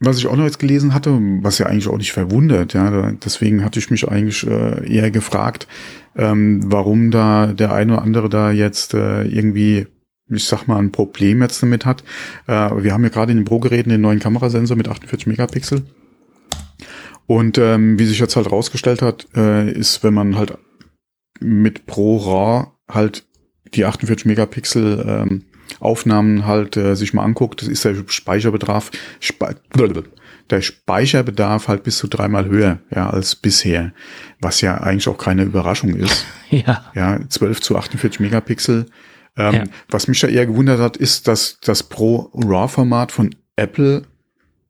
was 0.00 0.18
ich 0.18 0.26
auch 0.26 0.36
noch 0.36 0.44
jetzt 0.44 0.58
gelesen 0.58 0.94
hatte, 0.94 1.16
was 1.42 1.58
ja 1.58 1.66
eigentlich 1.66 1.86
auch 1.86 1.96
nicht 1.96 2.12
verwundert, 2.12 2.74
ja, 2.74 3.12
deswegen 3.12 3.64
hatte 3.64 3.78
ich 3.78 3.90
mich 3.90 4.08
eigentlich 4.08 4.44
äh, 4.44 4.92
eher 4.92 5.12
gefragt, 5.12 5.68
ähm, 6.16 6.60
warum 6.64 7.12
da 7.12 7.46
der 7.46 7.72
eine 7.72 7.94
oder 7.94 8.02
andere 8.02 8.28
da 8.28 8.50
jetzt 8.50 8.94
äh, 8.94 9.22
irgendwie, 9.22 9.86
ich 10.28 10.44
sag 10.44 10.66
mal, 10.66 10.78
ein 10.78 10.90
Problem 10.90 11.40
jetzt 11.40 11.62
damit 11.62 11.86
hat. 11.86 12.02
Äh, 12.48 12.82
wir 12.82 12.92
haben 12.92 13.04
ja 13.04 13.10
gerade 13.10 13.30
in 13.30 13.38
den 13.38 13.44
Pro-Geräten 13.44 13.90
den 13.90 14.00
neuen 14.00 14.18
Kamerasensor 14.18 14.76
mit 14.76 14.88
48 14.88 15.28
Megapixel. 15.28 15.82
Und 17.26 17.56
ähm, 17.58 17.98
wie 17.98 18.04
sich 18.04 18.18
jetzt 18.18 18.34
halt 18.34 18.50
rausgestellt 18.50 19.02
hat, 19.02 19.28
äh, 19.36 19.70
ist, 19.70 20.02
wenn 20.02 20.14
man 20.14 20.36
halt 20.36 20.58
mit 21.42 21.86
Pro 21.86 22.16
RAW 22.16 22.66
halt 22.88 23.26
die 23.74 23.84
48 23.84 24.26
Megapixel 24.26 25.04
ähm, 25.06 25.44
Aufnahmen 25.80 26.46
halt 26.46 26.76
äh, 26.76 26.94
sich 26.94 27.14
mal 27.14 27.24
anguckt, 27.24 27.62
das 27.62 27.68
ist 27.68 27.84
der 27.84 27.96
Speicherbedarf, 28.06 28.90
Spe 29.20 29.56
der 30.50 30.60
Speicherbedarf 30.60 31.68
halt 31.68 31.82
bis 31.82 31.96
zu 31.96 32.08
dreimal 32.08 32.46
höher, 32.46 32.80
ja, 32.94 33.08
als 33.08 33.36
bisher, 33.36 33.92
was 34.40 34.60
ja 34.60 34.76
eigentlich 34.76 35.08
auch 35.08 35.16
keine 35.16 35.44
Überraschung 35.44 35.94
ist. 35.94 36.26
ja. 36.50 36.84
Ja, 36.94 37.18
12 37.26 37.60
zu 37.60 37.76
48 37.76 38.20
Megapixel. 38.20 38.86
Ähm, 39.36 39.54
ja. 39.54 39.64
Was 39.88 40.08
mich 40.08 40.20
ja 40.20 40.28
eher 40.28 40.46
gewundert 40.46 40.80
hat, 40.80 40.96
ist, 40.98 41.26
dass 41.26 41.58
das 41.62 41.84
Pro 41.84 42.30
RAW 42.34 42.68
Format 42.68 43.12
von 43.12 43.34
Apple 43.56 44.02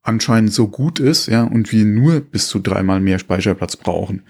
anscheinend 0.02 0.52
so 0.52 0.68
gut 0.68 1.00
ist, 1.00 1.26
ja, 1.26 1.42
und 1.44 1.72
wir 1.72 1.85
nur 1.85 2.20
bis 2.20 2.48
zu 2.48 2.58
dreimal 2.58 3.00
mehr 3.00 3.18
Speicherplatz 3.18 3.76
brauchen. 3.76 4.22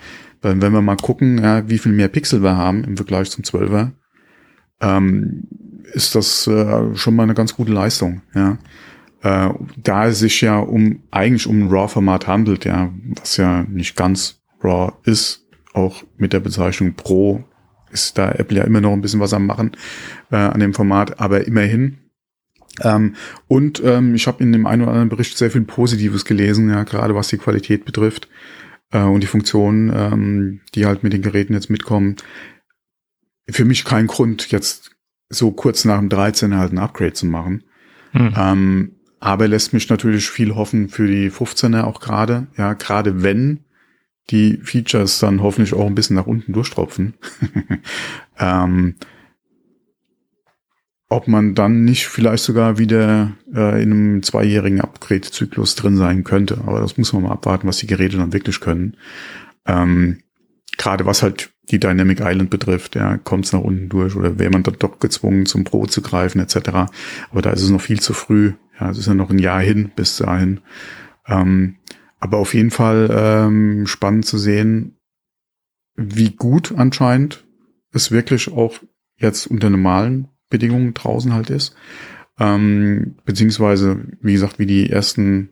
Weil 0.43 0.61
wenn 0.61 0.73
wir 0.73 0.83
mal 0.83 0.97
gucken, 0.97 1.39
ja, 1.39 1.69
wie 1.69 1.79
viel 1.79 1.93
mehr 1.93 2.09
Pixel 2.09 2.43
wir 2.43 2.57
haben 2.57 2.85
im 2.85 2.97
Vergleich 2.97 3.31
zum 3.31 3.45
12er, 3.45 3.93
ähm, 4.81 5.45
ist 5.93 6.15
das 6.15 6.47
äh, 6.49 6.95
schon 6.95 7.15
mal 7.15 7.23
eine 7.23 7.35
ganz 7.35 7.55
gute 7.55 7.73
Leistung, 7.73 8.23
ja. 8.35 8.59
Äh, 9.23 9.51
da 9.77 10.09
es 10.09 10.19
sich 10.19 10.41
ja 10.41 10.59
um 10.59 11.05
eigentlich 11.13 11.47
um 11.47 11.63
ein 11.63 11.71
RAW-Format 11.71 12.27
handelt, 12.27 12.65
ja, 12.65 12.91
was 13.21 13.37
ja 13.37 13.63
nicht 13.69 13.95
ganz 13.95 14.43
RAW 14.61 14.95
ist, 15.05 15.47
auch 15.73 16.03
mit 16.17 16.33
der 16.33 16.41
Bezeichnung 16.41 16.95
Pro 16.95 17.45
ist 17.93 18.19
da 18.19 18.33
Apple 18.33 18.59
ja 18.59 18.65
immer 18.65 18.81
noch 18.81 18.93
ein 18.93 19.01
bisschen 19.01 19.21
was 19.21 19.35
am 19.35 19.47
machen 19.47 19.73
äh, 20.31 20.37
an 20.37 20.61
dem 20.61 20.75
Format, 20.75 21.21
aber 21.21 21.47
immerhin. 21.47 21.99
Ähm, 22.81 23.15
und 23.49 23.83
ähm, 23.85 24.15
ich 24.15 24.27
habe 24.27 24.43
in 24.43 24.51
dem 24.51 24.67
einen 24.67 24.83
oder 24.83 24.93
anderen 24.93 25.11
Bericht 25.11 25.37
sehr 25.37 25.51
viel 25.51 25.61
Positives 25.63 26.25
gelesen, 26.25 26.71
ja, 26.71 26.83
gerade 26.85 27.15
was 27.15 27.29
die 27.29 27.39
Qualität 27.39 27.85
betrifft 27.85 28.29
äh, 28.93 29.03
und 29.03 29.23
die 29.23 29.27
Funktionen, 29.27 29.93
ähm, 29.95 30.61
die 30.75 30.87
halt 30.87 31.03
mit 31.03 31.13
den 31.13 31.23
Geräten 31.23 31.55
jetzt 31.55 31.71
mitkommen. 31.71 32.17
Für 33.49 33.65
mich 33.65 33.85
kein 33.85 34.07
Grund, 34.07 34.51
jetzt 34.51 34.93
so 35.29 35.51
kurz 35.51 35.85
nach 35.85 35.99
dem 35.99 36.09
13 36.09 36.57
halt 36.57 36.73
ein 36.73 36.79
Upgrade 36.79 37.15
zu 37.15 37.27
machen. 37.27 37.65
Hm. 38.13 38.35
Ähm, 38.37 38.93
aber 39.19 39.49
lässt 39.49 39.73
mich 39.73 39.89
natürlich 39.89 40.29
viel 40.31 40.55
hoffen 40.55 40.89
für 40.89 41.07
die 41.07 41.31
15er 41.31 41.85
auch 41.85 42.01
gerade. 42.01 42.49
Ja, 42.57 42.75
gerade 42.75 43.23
wenn 43.23 43.61
die 44.31 44.59
Features 44.63 45.19
dann 45.19 45.43
hoffentlich 45.43 45.75
auch 45.75 45.87
ein 45.87 45.95
bisschen 45.95 46.17
nach 46.17 46.27
unten 46.27 46.53
durchtropfen. 46.53 47.15
ähm, 48.39 48.97
ob 51.13 51.29
man 51.29 51.55
dann 51.55 51.85
nicht 51.85 52.07
vielleicht 52.07 52.43
sogar 52.43 52.79
wieder 52.79 53.33
äh, 53.55 53.83
in 53.83 53.93
einem 53.93 54.23
zweijährigen 54.23 54.81
Upgrade-Zyklus 54.81 55.75
drin 55.75 55.97
sein 55.97 56.25
könnte. 56.25 56.59
Aber 56.67 56.81
das 56.81 56.97
muss 56.97 57.13
man 57.13 57.23
mal 57.23 57.33
abwarten, 57.33 57.69
was 57.69 57.79
die 57.79 57.87
Geräte 57.87 58.17
dann 58.17 58.33
wirklich 58.33 58.61
können. 58.61 58.97
Ähm, 59.67 60.19
Gerade 60.79 61.05
was 61.05 61.23
halt 61.23 61.51
die 61.71 61.79
Dynamic 61.79 62.21
Island 62.21 62.49
betrifft, 62.49 62.97
ja, 62.97 63.19
kommt 63.19 63.45
es 63.45 63.53
nach 63.53 63.61
unten 63.61 63.91
durch 63.91 64.17
oder 64.17 64.39
wäre 64.39 64.51
man 64.51 64.63
dann 64.63 64.77
doch 64.79 64.99
gezwungen, 64.99 65.45
zum 65.45 65.65
Pro 65.65 65.87
zu 65.87 66.01
greifen 66.01 66.41
etc. 66.41 66.57
Aber 67.31 67.43
da 67.43 67.51
ist 67.51 67.63
es 67.63 67.71
noch 67.71 67.81
viel 67.81 68.01
zu 68.01 68.15
früh. 68.15 68.55
Ja, 68.81 68.91
es 68.91 68.99
ist 68.99 69.07
ja 69.07 69.15
noch 69.15 69.31
ein 69.31 69.39
Jahr 69.39 69.61
hin 69.61 69.93
bis 69.95 70.17
dahin. 70.17 70.61
Ähm, 71.27 71.77
aber 72.19 72.39
auf 72.39 72.55
jeden 72.55 72.71
Fall 72.71 73.11
ähm, 73.13 73.87
spannend 73.87 74.25
zu 74.25 74.39
sehen, 74.39 74.97
wie 75.95 76.31
gut 76.31 76.73
anscheinend 76.75 77.45
es 77.93 78.11
wirklich 78.11 78.51
auch 78.51 78.79
jetzt 79.17 79.47
unter 79.47 79.69
normalen 79.69 80.29
Bedingungen 80.53 80.95
draußen 80.95 81.35
halt 81.35 81.51
ist. 81.51 81.75
Ähm, 82.39 83.17
beziehungsweise, 83.25 84.05
wie 84.21 84.33
gesagt, 84.35 84.59
wie 84.59 84.67
die 84.67 84.89
ersten 84.89 85.51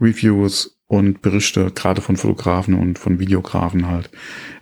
Reviews 0.00 0.78
und 0.86 1.22
Berichte 1.22 1.70
gerade 1.74 2.02
von 2.02 2.16
Fotografen 2.16 2.74
und 2.74 2.98
von 2.98 3.18
Videografen 3.18 3.88
halt 3.88 4.10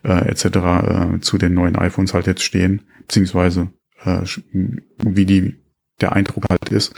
äh, 0.05 0.29
etc. 0.29 0.45
Äh, 0.45 1.21
zu 1.21 1.39
den 1.39 1.55
neuen 1.55 1.77
iPhones 1.77 2.15
halt 2.15 2.27
jetzt 2.27 2.43
stehen, 2.43 2.83
beziehungsweise 3.01 3.71
äh, 4.05 4.23
wie 4.99 5.27
die 5.27 5.57
der 6.01 6.13
Eindruck 6.13 6.45
halt 6.51 6.69
ist. 6.71 6.95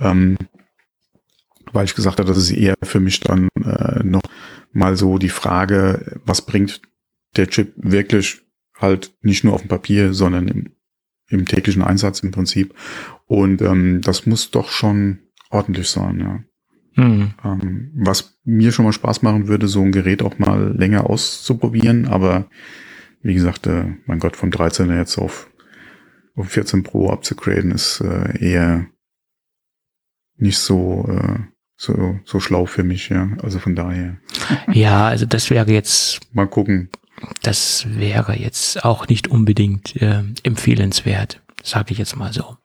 Ähm, 0.00 0.36
weil 1.72 1.84
ich 1.84 1.94
gesagt 1.94 2.18
habe, 2.18 2.28
das 2.28 2.38
ist 2.38 2.50
eher 2.50 2.74
für 2.82 3.00
mich 3.00 3.20
dann 3.20 3.48
äh, 3.64 4.02
noch 4.04 4.22
mal 4.72 4.96
so 4.96 5.18
die 5.18 5.28
Frage, 5.28 6.20
was 6.24 6.42
bringt 6.42 6.82
der 7.36 7.46
Chip 7.46 7.72
wirklich 7.76 8.42
halt 8.78 9.14
nicht 9.22 9.44
nur 9.44 9.54
auf 9.54 9.62
dem 9.62 9.68
Papier, 9.68 10.12
sondern 10.12 10.48
im, 10.48 10.72
im 11.32 11.46
täglichen 11.46 11.82
Einsatz 11.82 12.20
im 12.20 12.30
Prinzip. 12.30 12.74
Und 13.26 13.62
ähm, 13.62 14.00
das 14.02 14.26
muss 14.26 14.50
doch 14.50 14.70
schon 14.70 15.18
ordentlich 15.50 15.88
sein, 15.88 16.20
ja. 16.20 16.40
Mhm. 16.94 17.34
Ähm, 17.42 17.90
was 17.94 18.38
mir 18.44 18.72
schon 18.72 18.84
mal 18.84 18.92
Spaß 18.92 19.22
machen 19.22 19.48
würde, 19.48 19.66
so 19.66 19.82
ein 19.82 19.92
Gerät 19.92 20.22
auch 20.22 20.38
mal 20.38 20.74
länger 20.76 21.08
auszuprobieren, 21.08 22.06
aber 22.06 22.48
wie 23.22 23.34
gesagt, 23.34 23.66
äh, 23.66 23.94
mein 24.06 24.18
Gott, 24.18 24.36
von 24.36 24.50
13 24.50 24.90
jetzt 24.90 25.16
auf, 25.16 25.50
auf 26.34 26.48
14 26.48 26.82
Pro 26.82 27.08
abzugraden, 27.08 27.70
ist 27.70 28.00
äh, 28.00 28.44
eher 28.44 28.86
nicht 30.36 30.58
so, 30.58 31.08
äh, 31.08 31.38
so, 31.76 32.18
so 32.24 32.40
schlau 32.40 32.66
für 32.66 32.82
mich, 32.82 33.08
ja. 33.08 33.30
Also 33.42 33.58
von 33.58 33.74
daher. 33.74 34.18
Ja, 34.72 35.06
also 35.06 35.24
das 35.24 35.50
wäre 35.50 35.70
jetzt. 35.70 36.20
Mal 36.32 36.46
gucken. 36.48 36.90
Das 37.42 37.86
wäre 37.88 38.36
jetzt 38.36 38.84
auch 38.84 39.08
nicht 39.08 39.28
unbedingt 39.28 39.96
äh, 40.00 40.22
empfehlenswert, 40.42 41.40
sage 41.62 41.92
ich 41.92 41.98
jetzt 41.98 42.16
mal 42.16 42.32
so. 42.32 42.56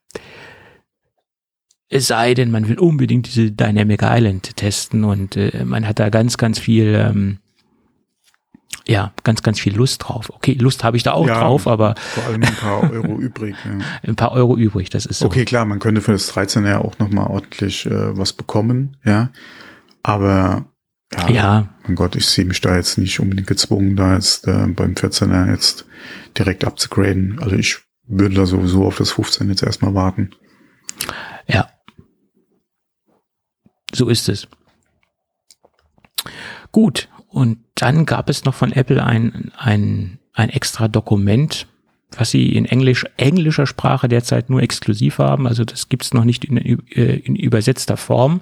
Es 1.89 2.07
sei 2.07 2.33
denn, 2.33 2.51
man 2.51 2.67
will 2.67 2.79
unbedingt 2.79 3.27
diese 3.27 3.51
Dynamic 3.51 4.01
Island 4.03 4.57
testen 4.57 5.03
und 5.05 5.37
äh, 5.37 5.63
man 5.63 5.87
hat 5.87 5.99
da 5.99 6.09
ganz, 6.09 6.37
ganz 6.37 6.59
viel, 6.59 6.93
ähm, 6.95 7.37
ja, 8.85 9.13
ganz, 9.23 9.41
ganz 9.41 9.59
viel 9.59 9.75
Lust 9.75 10.03
drauf. 10.03 10.29
Okay, 10.33 10.53
Lust 10.53 10.83
habe 10.83 10.97
ich 10.97 11.03
da 11.03 11.13
auch 11.13 11.27
ja, 11.27 11.39
drauf, 11.39 11.65
aber. 11.65 11.95
Vor 11.97 12.25
allem 12.25 12.43
ein 12.43 12.55
paar 12.55 12.91
Euro 12.91 13.17
übrig. 13.19 13.55
Ja. 13.63 13.85
Ein 14.05 14.15
paar 14.17 14.33
Euro 14.33 14.57
übrig, 14.57 14.89
das 14.89 15.05
ist 15.05 15.19
so. 15.19 15.27
Okay, 15.27 15.45
klar, 15.45 15.65
man 15.65 15.79
könnte 15.79 16.01
für 16.01 16.11
das 16.11 16.27
13 16.27 16.65
ja 16.65 16.79
auch 16.79 16.99
nochmal 16.99 17.27
ordentlich 17.27 17.85
äh, 17.85 18.17
was 18.17 18.33
bekommen, 18.33 18.97
ja. 19.05 19.29
Aber 20.03 20.65
ja, 21.13 21.29
ja, 21.29 21.69
mein 21.87 21.95
Gott, 21.95 22.15
ich 22.15 22.25
sehe 22.25 22.45
mich 22.45 22.61
da 22.61 22.75
jetzt 22.75 22.97
nicht 22.97 23.19
unbedingt 23.19 23.47
gezwungen, 23.47 23.95
da 23.95 24.15
jetzt 24.15 24.47
äh, 24.47 24.67
beim 24.67 24.93
14er 24.93 25.49
jetzt 25.49 25.85
direkt 26.37 26.65
abzugraden. 26.65 27.39
Also 27.39 27.55
ich 27.55 27.77
würde 28.07 28.35
da 28.35 28.45
sowieso 28.45 28.85
auf 28.85 28.97
das 28.97 29.11
15 29.11 29.49
jetzt 29.49 29.63
erstmal 29.63 29.93
warten. 29.93 30.31
Ja, 31.47 31.69
so 33.93 34.09
ist 34.09 34.29
es. 34.29 34.47
Gut, 36.71 37.09
und 37.29 37.59
dann 37.75 38.05
gab 38.05 38.29
es 38.29 38.45
noch 38.45 38.53
von 38.53 38.71
Apple 38.71 39.03
ein, 39.03 39.51
ein, 39.57 40.19
ein 40.33 40.49
extra 40.49 40.87
Dokument, 40.87 41.67
was 42.11 42.31
sie 42.31 42.55
in 42.55 42.65
Englisch, 42.65 43.05
englischer 43.17 43.67
Sprache 43.67 44.07
derzeit 44.07 44.49
nur 44.49 44.61
exklusiv 44.61 45.19
haben. 45.19 45.47
Also 45.47 45.65
das 45.65 45.89
gibt's 45.89 46.13
noch 46.13 46.23
nicht 46.23 46.45
in, 46.45 46.57
in 46.57 47.35
übersetzter 47.35 47.97
Form. 47.97 48.41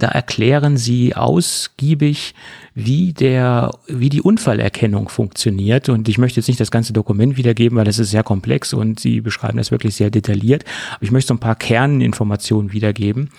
Da 0.00 0.08
erklären 0.08 0.76
sie 0.76 1.14
ausgiebig, 1.14 2.34
wie 2.74 3.12
der, 3.12 3.70
wie 3.86 4.08
die 4.08 4.22
Unfallerkennung 4.22 5.08
funktioniert. 5.08 5.88
Und 5.88 6.08
ich 6.08 6.18
möchte 6.18 6.40
jetzt 6.40 6.48
nicht 6.48 6.58
das 6.58 6.70
ganze 6.70 6.92
Dokument 6.92 7.36
wiedergeben, 7.36 7.76
weil 7.76 7.84
das 7.84 7.98
ist 7.98 8.10
sehr 8.10 8.22
komplex 8.22 8.72
und 8.72 8.98
sie 8.98 9.20
beschreiben 9.20 9.58
das 9.58 9.70
wirklich 9.70 9.94
sehr 9.94 10.10
detailliert. 10.10 10.64
Aber 10.94 11.04
ich 11.04 11.10
möchte 11.10 11.28
so 11.28 11.34
ein 11.34 11.40
paar 11.40 11.54
Kerninformationen 11.54 12.72
wiedergeben. 12.72 13.30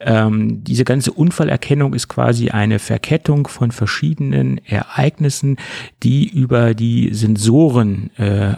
Ähm, 0.00 0.64
diese 0.64 0.84
ganze 0.84 1.12
Unfallerkennung 1.12 1.94
ist 1.94 2.08
quasi 2.08 2.50
eine 2.50 2.78
Verkettung 2.78 3.46
von 3.46 3.70
verschiedenen 3.70 4.58
Ereignissen, 4.66 5.56
die 6.02 6.28
über 6.28 6.74
die 6.74 7.14
Sensoren 7.14 8.10
äh, 8.18 8.50
äh, 8.50 8.54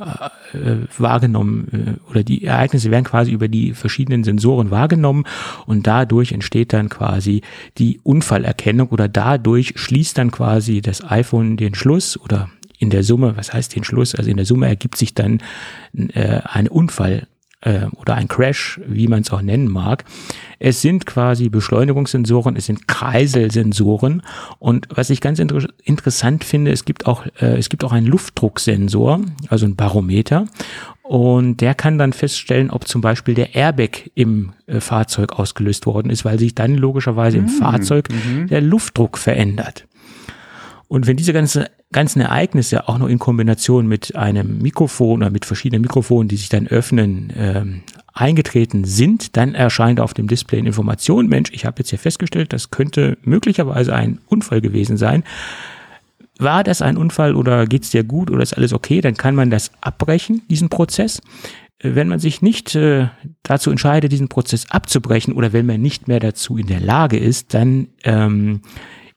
wahrgenommen 0.99 1.99
äh, 2.07 2.11
oder 2.11 2.23
die 2.23 2.45
Ereignisse 2.45 2.91
werden 2.91 3.05
quasi 3.05 3.33
über 3.33 3.49
die 3.49 3.75
verschiedenen 3.75 4.25
Sensoren 4.25 4.71
wahrgenommen 4.71 5.25
und 5.67 5.87
dadurch 5.87 6.33
entsteht 6.33 6.73
dann 6.73 6.89
quasi 6.89 7.43
die 7.79 8.01
Unfallerkennung 8.03 8.89
oder 8.89 9.09
dadurch 9.09 9.75
schließt 9.77 10.17
dann 10.19 10.31
quasi 10.31 10.81
das 10.81 11.05
iPhone 11.09 11.57
den 11.57 11.75
Schluss 11.75 12.19
oder 12.19 12.49
in 12.79 12.91
der 12.91 13.03
Summe, 13.03 13.37
was 13.37 13.53
heißt 13.53 13.75
den 13.75 13.85
Schluss? 13.85 14.15
Also 14.15 14.31
in 14.31 14.37
der 14.37 14.47
Summe 14.47 14.67
ergibt 14.67 14.97
sich 14.97 15.15
dann 15.15 15.41
äh, 15.95 16.41
ein 16.45 16.69
Unfall 16.69 17.27
äh, 17.63 17.87
oder 17.97 18.15
ein 18.15 18.29
Crash, 18.29 18.81
wie 18.87 19.09
man 19.09 19.23
es 19.23 19.31
auch 19.31 19.43
nennen 19.43 19.69
mag. 19.69 20.05
Es 20.59 20.83
sind 20.83 21.07
quasi 21.07 21.49
Beschleunigungssensoren, 21.49 22.57
es 22.57 22.67
sind 22.67 22.89
Kreiselsensoren 22.89 24.23
und 24.59 24.89
was 24.95 25.11
ich 25.11 25.21
ganz 25.21 25.39
inter 25.39 25.67
interessant 25.83 26.45
finde, 26.45 26.71
es 26.71 26.85
gibt 26.85 27.07
auch 27.07 27.27
äh, 27.41 27.57
es 27.57 27.69
gibt 27.69 27.85
auch 27.85 27.93
einen 27.93 28.07
Luftdrucksensor, 28.07 29.21
also 29.49 29.67
ein 29.67 29.77
Barometer 29.77 30.47
Und 31.03 31.61
der 31.61 31.75
kann 31.75 31.99
dann 31.99 32.13
feststellen, 32.13 32.71
ob 32.71 32.89
zum 32.89 33.01
Beispiel 33.01 33.35
der 33.35 33.55
Airbag 33.55 34.11
im 34.15 34.53
äh, 34.67 34.81
Fahrzeug 34.81 35.39
ausgelöst 35.39 35.87
worden 35.87 36.11
ist, 36.11 36.25
weil 36.25 36.39
sich 36.39 36.55
dann 36.55 36.75
logischerweise 36.75 37.39
im 37.39 37.45
mhm. 37.45 37.49
Fahrzeug 37.49 38.09
mhm. 38.11 38.49
der 38.49 38.61
Luftdruck 38.61 39.17
verändert. 39.17 39.86
Und 40.89 41.07
wenn 41.07 41.17
diese 41.17 41.33
ganze, 41.33 41.71
ganzen 41.93 42.21
Ereignisse 42.21 42.89
auch 42.89 42.99
noch 42.99 43.09
in 43.09 43.19
Kombination 43.19 43.87
mit 43.87 44.15
einem 44.15 44.59
Mikrofon 44.59 45.23
oder 45.23 45.31
mit 45.31 45.45
verschiedenen 45.45 45.83
Mikrofonen, 45.83 46.29
die 46.29 46.37
sich 46.37 46.49
dann 46.49 46.69
öffnen, 46.69 47.33
ähm, 47.37 47.83
eingetreten 48.13 48.85
sind, 48.85 49.37
dann 49.37 49.55
erscheint 49.55 50.01
auf 50.01 50.15
dem 50.15 50.27
Display 50.27 50.61
eine 50.61 50.69
Information, 50.69 51.27
Mensch, 51.29 51.51
ich 51.53 51.67
habe 51.67 51.81
jetzt 51.81 51.91
hier 51.91 51.99
festgestellt, 51.99 52.53
das 52.53 52.71
könnte 52.71 53.19
möglicherweise 53.23 53.95
ein 53.95 54.21
Unfall 54.27 54.61
gewesen 54.61 54.97
sein. 54.97 55.23
War 56.39 56.65
das 56.65 56.83
ein 56.83 56.97
Unfall 56.97 57.35
oder 57.35 57.67
geht's 57.67 57.91
dir 57.91 58.05
gut 58.05 58.31
oder 58.31 58.43
ist 58.43 58.57
alles 58.57 58.73
okay? 58.73 59.01
Dann 59.01 59.17
kann 59.17 59.35
man 59.35 59.51
das 59.51 59.71
abbrechen, 59.81 60.43
diesen 60.49 60.69
Prozess. 60.69 61.21
Wenn 61.83 62.09
man 62.09 62.21
sich 62.21 62.41
nicht 62.41 62.75
äh, 62.75 63.09
dazu 63.43 63.71
entscheidet, 63.71 64.13
diesen 64.13 64.29
Prozess 64.29 64.71
abzubrechen 64.71 65.35
oder 65.35 65.53
wenn 65.53 65.67
man 65.67 65.81
nicht 65.81 66.09
mehr 66.09 66.21
dazu 66.21 66.57
in 66.57 66.67
der 66.67 66.81
Lage 66.81 67.19
ist, 67.19 67.53
dann 67.53 67.89
ähm, 68.05 68.63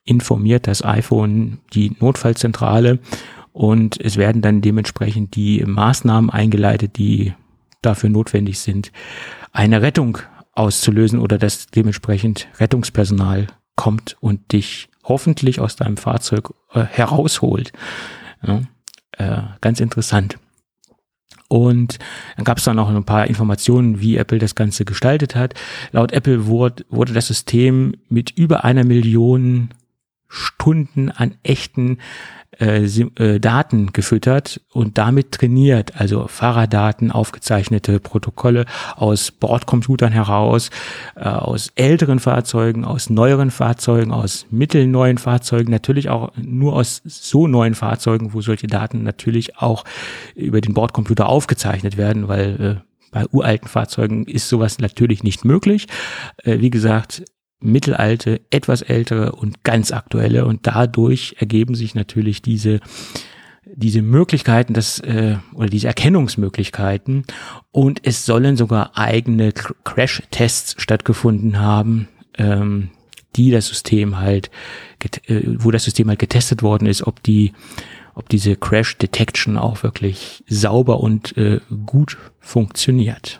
informiert 0.09 0.67
das 0.67 0.83
iPhone 0.83 1.59
die 1.73 1.95
Notfallzentrale 1.99 2.99
und 3.53 3.99
es 3.99 4.17
werden 4.17 4.41
dann 4.41 4.61
dementsprechend 4.61 5.35
die 5.35 5.63
Maßnahmen 5.63 6.29
eingeleitet, 6.29 6.97
die 6.97 7.33
dafür 7.81 8.09
notwendig 8.09 8.59
sind, 8.59 8.91
eine 9.51 9.81
Rettung 9.81 10.17
auszulösen 10.53 11.19
oder 11.19 11.37
dass 11.37 11.67
dementsprechend 11.67 12.47
Rettungspersonal 12.59 13.47
kommt 13.75 14.17
und 14.19 14.51
dich 14.51 14.89
hoffentlich 15.03 15.59
aus 15.59 15.75
deinem 15.75 15.97
Fahrzeug 15.97 16.53
äh, 16.73 16.83
herausholt. 16.83 17.71
Ja, 18.45 18.61
äh, 19.11 19.41
ganz 19.61 19.79
interessant. 19.79 20.37
Und 21.47 21.97
dann 22.35 22.45
gab 22.45 22.57
es 22.57 22.63
da 22.63 22.73
noch 22.73 22.89
ein 22.89 23.03
paar 23.05 23.27
Informationen, 23.27 24.01
wie 24.01 24.17
Apple 24.17 24.37
das 24.37 24.55
Ganze 24.55 24.85
gestaltet 24.85 25.35
hat. 25.35 25.53
Laut 25.91 26.11
Apple 26.11 26.45
wurde, 26.45 26.85
wurde 26.89 27.13
das 27.13 27.27
System 27.27 27.93
mit 28.07 28.31
über 28.31 28.63
einer 28.63 28.83
Million 28.83 29.69
Stunden 30.29 31.09
an 31.11 31.35
echten 31.43 31.97
äh, 32.59 32.83
äh, 32.85 33.39
Daten 33.39 33.93
gefüttert 33.93 34.61
und 34.73 34.97
damit 34.97 35.31
trainiert, 35.31 35.99
also 35.99 36.27
Fahrerdaten, 36.27 37.11
aufgezeichnete 37.11 37.99
Protokolle 37.99 38.65
aus 38.95 39.31
Bordcomputern 39.31 40.11
heraus, 40.11 40.69
äh, 41.15 41.23
aus 41.23 41.71
älteren 41.75 42.19
Fahrzeugen, 42.19 42.85
aus 42.85 43.09
neueren 43.09 43.49
Fahrzeugen, 43.49 44.11
aus 44.11 44.45
mittelneuen 44.51 45.17
Fahrzeugen, 45.17 45.71
natürlich 45.71 46.09
auch 46.09 46.31
nur 46.35 46.73
aus 46.73 47.01
so 47.05 47.47
neuen 47.47 47.75
Fahrzeugen, 47.75 48.33
wo 48.33 48.41
solche 48.41 48.67
Daten 48.67 49.03
natürlich 49.03 49.57
auch 49.57 49.85
über 50.35 50.61
den 50.61 50.73
Bordcomputer 50.73 51.29
aufgezeichnet 51.29 51.97
werden, 51.97 52.27
weil 52.27 52.81
äh, 52.83 52.89
bei 53.11 53.25
uralten 53.31 53.67
Fahrzeugen 53.67 54.25
ist 54.25 54.49
sowas 54.49 54.79
natürlich 54.79 55.23
nicht 55.23 55.45
möglich. 55.45 55.87
Äh, 56.43 56.59
wie 56.59 56.69
gesagt, 56.69 57.23
mittelalte, 57.59 58.41
etwas 58.49 58.81
ältere 58.81 59.33
und 59.33 59.63
ganz 59.63 59.91
aktuelle. 59.91 60.45
Und 60.45 60.65
dadurch 60.67 61.35
ergeben 61.39 61.75
sich 61.75 61.95
natürlich 61.95 62.41
diese 62.41 62.79
diese 63.75 64.01
Möglichkeiten, 64.01 64.73
das 64.73 64.99
äh, 64.99 65.37
oder 65.53 65.69
diese 65.69 65.87
Erkennungsmöglichkeiten 65.87 67.25
und 67.71 68.01
es 68.03 68.25
sollen 68.25 68.57
sogar 68.57 68.97
eigene 68.97 69.51
Crash-Tests 69.51 70.81
stattgefunden 70.81 71.59
haben, 71.59 72.07
ähm, 72.37 72.89
die 73.35 73.51
das 73.51 73.67
System 73.67 74.17
halt, 74.17 74.49
äh, 75.27 75.41
wo 75.57 75.69
das 75.71 75.83
System 75.83 76.09
halt 76.09 76.19
getestet 76.19 76.63
worden 76.63 76.87
ist, 76.87 77.05
ob 77.05 77.21
die, 77.21 77.53
ob 78.15 78.27
diese 78.29 78.55
Crash 78.55 78.97
Detection 78.97 79.57
auch 79.57 79.83
wirklich 79.83 80.43
sauber 80.47 81.01
und 81.01 81.37
äh, 81.37 81.59
gut 81.85 82.17
funktioniert 82.39 83.39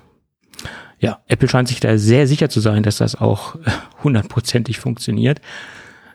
ja, 0.99 1.19
Apple 1.27 1.47
scheint 1.47 1.69
sich 1.69 1.79
da 1.79 1.97
sehr 1.97 2.27
sicher 2.27 2.49
zu 2.49 2.59
sein, 2.59 2.83
dass 2.83 2.97
das 2.97 3.15
auch 3.15 3.55
hundertprozentig 4.03 4.79
funktioniert. 4.79 5.41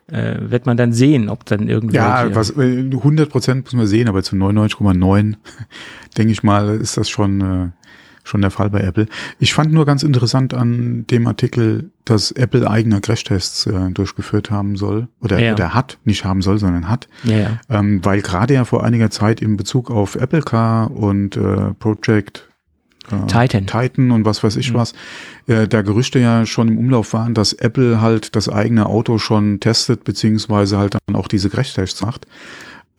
Äh, 0.06 0.50
wird 0.50 0.66
man 0.66 0.76
dann 0.76 0.92
sehen, 0.92 1.30
ob 1.30 1.46
dann 1.46 1.66
irgendwie. 1.66 1.96
Ja, 1.96 2.34
was, 2.34 2.54
100 2.58 3.30
Prozent 3.30 3.64
muss 3.64 3.72
man 3.72 3.86
sehen, 3.86 4.06
aber 4.06 4.22
zu 4.22 4.36
99,9 4.36 5.36
denke 6.18 6.32
ich 6.32 6.42
mal, 6.42 6.76
ist 6.76 6.98
das 6.98 7.08
schon, 7.08 7.40
äh, 7.40 7.68
schon 8.22 8.42
der 8.42 8.50
Fall 8.50 8.68
bei 8.68 8.80
Apple. 8.80 9.06
Ich 9.38 9.54
fand 9.54 9.72
nur 9.72 9.86
ganz 9.86 10.02
interessant 10.02 10.52
an 10.52 11.06
dem 11.06 11.26
Artikel, 11.26 11.90
dass 12.04 12.32
Apple 12.32 12.68
eigene 12.70 13.00
Crashtests 13.00 13.64
äh, 13.66 13.90
durchgeführt 13.92 14.50
haben 14.50 14.76
soll 14.76 15.08
oder, 15.22 15.38
ja. 15.38 15.54
oder 15.54 15.72
hat, 15.72 15.96
nicht 16.04 16.26
haben 16.26 16.42
soll, 16.42 16.58
sondern 16.58 16.90
hat. 16.90 17.08
Ja, 17.22 17.38
ja. 17.38 17.60
Ähm, 17.70 18.04
weil 18.04 18.20
gerade 18.20 18.52
ja 18.52 18.66
vor 18.66 18.84
einiger 18.84 19.08
Zeit 19.08 19.40
in 19.40 19.56
Bezug 19.56 19.90
auf 19.90 20.16
Apple 20.16 20.42
Car 20.42 20.90
und 20.90 21.38
äh, 21.38 21.72
Project 21.78 22.46
äh, 22.46 22.53
Titan. 23.26 23.66
Titan 23.66 24.10
und 24.10 24.24
was 24.24 24.42
weiß 24.42 24.56
ich 24.56 24.72
mhm. 24.72 24.76
was, 24.76 24.94
äh, 25.46 25.68
da 25.68 25.82
Gerüchte 25.82 26.18
ja 26.18 26.46
schon 26.46 26.68
im 26.68 26.78
Umlauf 26.78 27.12
waren, 27.12 27.34
dass 27.34 27.52
Apple 27.52 28.00
halt 28.00 28.34
das 28.36 28.48
eigene 28.48 28.86
Auto 28.86 29.18
schon 29.18 29.60
testet, 29.60 30.04
beziehungsweise 30.04 30.78
halt 30.78 30.96
dann 31.06 31.16
auch 31.16 31.28
diese 31.28 31.50
Crashtests 31.50 32.02
macht. 32.02 32.26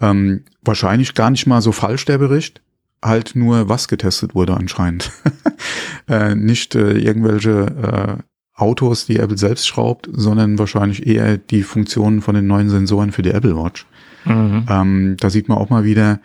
Ähm, 0.02 0.44
wahrscheinlich 0.62 1.14
gar 1.14 1.30
nicht 1.30 1.48
mal 1.48 1.62
so 1.62 1.72
falsch 1.72 2.06
der 2.06 2.18
Bericht, 2.18 2.62
halt 3.04 3.36
nur 3.36 3.70
was 3.70 3.88
getestet 3.88 4.36
wurde 4.36 4.56
anscheinend. 4.56 5.12
äh, 6.10 6.36
nicht 6.36 6.76
äh, 6.76 6.98
irgendwelche 6.98 8.20
äh, 8.20 8.24
Autos, 8.54 9.06
die 9.06 9.18
Apple 9.18 9.38
selbst 9.38 9.68
schraubt, 9.68 10.10
sondern 10.12 10.58
wahrscheinlich 10.58 11.06
eher 11.06 11.38
die 11.38 11.64
Funktionen 11.64 12.22
von 12.22 12.36
den 12.36 12.48
neuen 12.48 12.70
Sensoren 12.70 13.12
für 13.12 13.22
die 13.22 13.32
Apple 13.32 13.58
Watch. 13.58 13.86
Mhm. 14.26 14.66
Ähm, 14.70 15.18
da 15.20 15.30
sieht 15.30 15.50
man 15.50 15.58
auch 15.58 15.70
mal 15.70 15.84
wieder, 15.84 16.20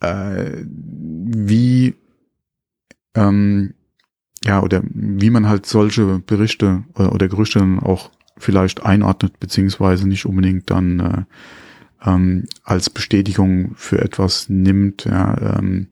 äh, 0.00 0.64
wie 0.66 1.94
ähm, 3.14 3.74
ja, 4.44 4.62
oder 4.62 4.82
wie 4.84 5.30
man 5.30 5.48
halt 5.48 5.66
solche 5.66 6.18
Berichte 6.18 6.84
oder, 6.94 7.12
oder 7.12 7.28
Gerüchte 7.28 7.58
dann 7.58 7.78
auch 7.80 8.10
vielleicht 8.36 8.84
einordnet, 8.84 9.40
beziehungsweise 9.40 10.08
nicht 10.08 10.26
unbedingt 10.26 10.70
dann 10.70 11.00
äh, 11.00 12.08
ähm, 12.08 12.44
als 12.62 12.90
Bestätigung 12.90 13.72
für 13.76 14.00
etwas 14.00 14.48
nimmt. 14.48 15.04
Ja, 15.04 15.58
ähm, 15.58 15.88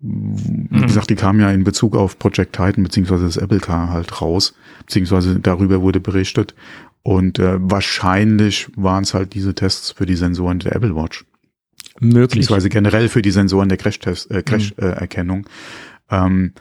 wie 0.00 0.76
mhm. 0.76 0.86
gesagt, 0.86 1.10
die 1.10 1.16
kam 1.16 1.40
ja 1.40 1.50
in 1.50 1.64
Bezug 1.64 1.96
auf 1.96 2.18
Project 2.18 2.54
Titan 2.54 2.84
beziehungsweise 2.84 3.24
das 3.24 3.36
Apple 3.36 3.58
Car 3.58 3.90
halt 3.90 4.22
raus, 4.22 4.54
beziehungsweise 4.80 5.40
darüber 5.40 5.82
wurde 5.82 6.00
berichtet. 6.00 6.54
Und 7.02 7.38
äh, 7.38 7.56
wahrscheinlich 7.58 8.68
waren 8.76 9.02
es 9.02 9.14
halt 9.14 9.34
diese 9.34 9.54
Tests 9.54 9.92
für 9.92 10.06
die 10.06 10.16
Sensoren 10.16 10.60
der 10.60 10.76
Apple 10.76 10.94
Watch. 10.94 11.24
Möglich. 12.00 12.28
Beziehungsweise 12.28 12.68
generell 12.68 13.08
für 13.08 13.22
die 13.22 13.30
Sensoren 13.30 13.68
der 13.68 13.78
Crash-Erkennung. 13.78 14.38
Äh, 14.38 14.42
Crash, 14.42 14.76
mhm. 14.76 14.84
äh, 14.84 14.90
Erkennung. 14.90 15.46
Ähm, 16.10 16.52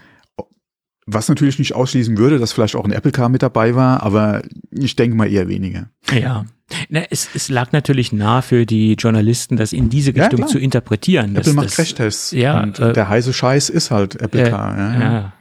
was 1.06 1.30
natürlich 1.30 1.58
nicht 1.58 1.74
ausschließen 1.74 2.18
würde, 2.18 2.38
dass 2.38 2.52
vielleicht 2.52 2.76
auch 2.76 2.84
ein 2.84 2.92
Apple 2.92 3.14
Car 3.14 3.30
mit 3.30 3.42
dabei 3.42 3.76
war, 3.76 4.04
aber 4.04 4.42
ich 4.72 4.98
denke 4.98 5.16
mal 5.16 5.32
eher 5.32 5.48
weniger. 5.48 5.90
Ja. 6.12 6.46
Na, 6.90 7.04
es, 7.10 7.30
es 7.34 7.48
lag 7.48 7.72
natürlich 7.72 8.12
nah 8.12 8.42
für 8.42 8.66
die 8.66 8.96
Journalisten, 8.96 9.56
das 9.56 9.72
in 9.72 9.90
diese 9.90 10.14
Richtung 10.14 10.42
ja, 10.42 10.48
zu 10.48 10.60
interpretieren. 10.60 11.38
Apple 11.38 11.54
macht 11.54 11.72
Crashtests. 11.72 12.32
Ja, 12.32 12.62
und 12.62 12.78
äh, 12.80 12.92
der 12.92 13.08
heiße 13.08 13.32
Scheiß 13.32 13.70
ist 13.70 13.90
halt 13.90 14.22
Apple 14.22 14.48
äh, 14.48 14.50
Car. 14.50 14.78
Ja, 14.78 15.02
ja. 15.02 15.34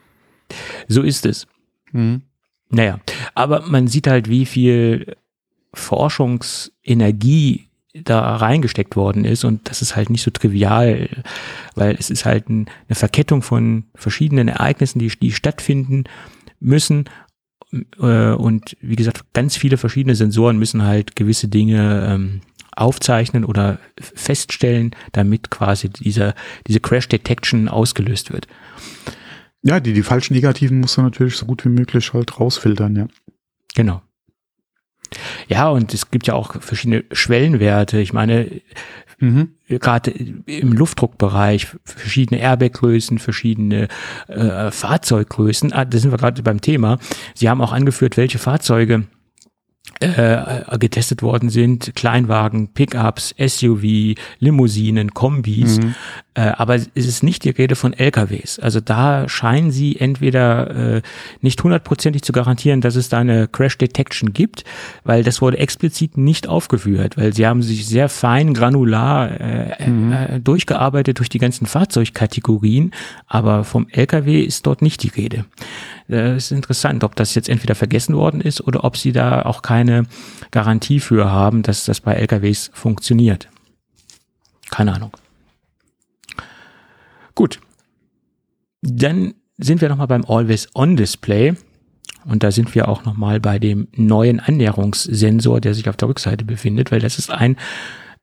So 0.86 1.02
ist 1.02 1.26
es. 1.26 1.48
Mhm. 1.90 2.22
Naja, 2.70 3.00
aber 3.34 3.66
man 3.66 3.88
sieht 3.88 4.06
halt, 4.06 4.28
wie 4.28 4.46
viel 4.46 5.16
Forschungsenergie 5.74 7.65
da 8.04 8.37
reingesteckt 8.37 8.96
worden 8.96 9.24
ist 9.24 9.44
und 9.44 9.68
das 9.68 9.82
ist 9.82 9.96
halt 9.96 10.11
nicht 10.11 10.22
so 10.22 10.30
trivial, 10.30 11.09
weil 11.74 11.96
es 11.98 12.11
ist 12.11 12.24
halt 12.24 12.48
ein, 12.48 12.66
eine 12.88 12.96
Verkettung 12.96 13.42
von 13.42 13.85
verschiedenen 13.94 14.48
Ereignissen, 14.48 14.98
die, 14.98 15.09
die 15.09 15.32
stattfinden 15.32 16.04
müssen 16.61 17.09
äh, 17.98 18.32
und 18.32 18.76
wie 18.80 18.96
gesagt, 18.96 19.24
ganz 19.32 19.56
viele 19.56 19.76
verschiedene 19.76 20.14
Sensoren 20.14 20.59
müssen 20.59 20.82
halt 20.82 21.16
gewisse 21.16 21.48
Dinge 21.48 22.06
ähm, 22.09 22.40
aufzeichnen 22.72 23.44
oder 23.44 23.78
feststellen, 23.98 24.94
damit 25.12 25.50
quasi 25.50 25.88
dieser, 25.88 26.35
diese 26.66 26.80
Crash 26.80 27.09
Detection 27.09 27.68
ausgelöst 27.68 28.32
wird. 28.32 28.46
Ja, 29.62 29.80
die, 29.80 29.94
die 29.94 30.02
falschen 30.02 30.35
Negativen 30.35 30.80
muss 30.80 30.96
man 30.96 31.06
natürlich 31.06 31.37
so 31.37 31.46
gut 31.46 31.64
wie 31.64 31.70
möglich 31.70 32.12
halt 32.12 32.38
rausfiltern, 32.38 32.94
ja. 32.96 33.09
Genau. 33.74 34.02
Ja, 35.48 35.68
und 35.68 35.94
es 35.94 36.10
gibt 36.10 36.26
ja 36.26 36.34
auch 36.34 36.60
verschiedene 36.60 37.04
Schwellenwerte. 37.12 37.98
Ich 37.98 38.12
meine, 38.12 38.60
mhm. 39.18 39.52
gerade 39.68 40.10
im 40.10 40.72
Luftdruckbereich 40.72 41.68
verschiedene 41.84 42.40
Airbag-Größen, 42.40 43.18
verschiedene 43.18 43.88
äh, 44.28 44.70
Fahrzeuggrößen. 44.70 45.72
Ah, 45.72 45.84
da 45.84 45.98
sind 45.98 46.10
wir 46.10 46.18
gerade 46.18 46.42
beim 46.42 46.60
Thema. 46.60 46.98
Sie 47.34 47.48
haben 47.48 47.60
auch 47.60 47.72
angeführt, 47.72 48.16
welche 48.16 48.38
Fahrzeuge 48.38 49.04
äh, 50.01 50.79
getestet 50.79 51.22
worden 51.22 51.49
sind, 51.49 51.92
Kleinwagen, 51.94 52.68
Pickups, 52.68 53.35
SUV, 53.38 54.14
Limousinen, 54.38 55.14
Kombis, 55.14 55.79
mhm. 55.79 55.94
äh, 56.35 56.40
aber 56.42 56.75
es 56.75 56.88
ist 56.94 57.22
nicht 57.22 57.44
die 57.44 57.51
Rede 57.51 57.77
von 57.77 57.92
LKWs. 57.92 58.59
Also 58.59 58.81
da 58.81 59.28
scheinen 59.28 59.70
sie 59.70 59.97
entweder 59.99 60.97
äh, 60.97 61.03
nicht 61.41 61.62
hundertprozentig 61.62 62.22
zu 62.22 62.32
garantieren, 62.32 62.80
dass 62.80 62.97
es 62.97 63.09
da 63.09 63.18
eine 63.18 63.49
Crash 63.49 63.78
Detection 63.78 64.32
gibt, 64.32 64.64
weil 65.05 65.22
das 65.22 65.41
wurde 65.41 65.59
explizit 65.59 66.18
nicht 66.18 66.47
aufgeführt, 66.47 67.16
weil 67.16 67.32
sie 67.32 67.47
haben 67.47 67.62
sich 67.62 67.87
sehr 67.87 68.09
fein 68.09 68.53
granular 68.53 69.41
äh, 69.41 69.89
mhm. 69.89 70.12
äh, 70.12 70.41
durchgearbeitet 70.41 71.18
durch 71.18 71.30
die 71.30 71.39
ganzen 71.39 71.66
Fahrzeugkategorien, 71.66 72.93
aber 73.26 73.64
vom 73.64 73.89
LKW 73.89 74.41
ist 74.41 74.66
dort 74.66 74.82
nicht 74.82 75.03
die 75.03 75.09
Rede. 75.09 75.47
Das 76.09 76.44
ist 76.44 76.52
interessant, 76.52 77.02
ob 77.02 77.16
das 77.16 77.34
jetzt 77.34 77.48
entweder 77.48 77.74
vergessen 77.74 78.14
worden 78.14 78.40
ist 78.40 78.61
oder 78.61 78.84
ob 78.84 78.96
sie 78.96 79.12
da 79.12 79.42
auch 79.42 79.62
keine 79.62 80.07
Garantie 80.50 81.00
für 81.00 81.30
haben, 81.30 81.62
dass 81.62 81.84
das 81.84 82.00
bei 82.00 82.14
LKWs 82.14 82.70
funktioniert. 82.72 83.48
Keine 84.70 84.94
Ahnung. 84.94 85.12
Gut. 87.34 87.61
Dann 88.82 89.34
sind 89.59 89.80
wir 89.80 89.88
nochmal 89.88 90.07
beim 90.07 90.24
Always-On-Display. 90.24 91.54
Und 92.24 92.42
da 92.42 92.50
sind 92.50 92.74
wir 92.74 92.88
auch 92.88 93.04
nochmal 93.04 93.40
bei 93.40 93.59
dem 93.59 93.88
neuen 93.94 94.40
Annäherungssensor, 94.40 95.61
der 95.61 95.74
sich 95.74 95.88
auf 95.88 95.96
der 95.96 96.09
Rückseite 96.09 96.44
befindet, 96.44 96.90
weil 96.90 97.00
das 97.00 97.18
ist 97.18 97.30
ein 97.30 97.57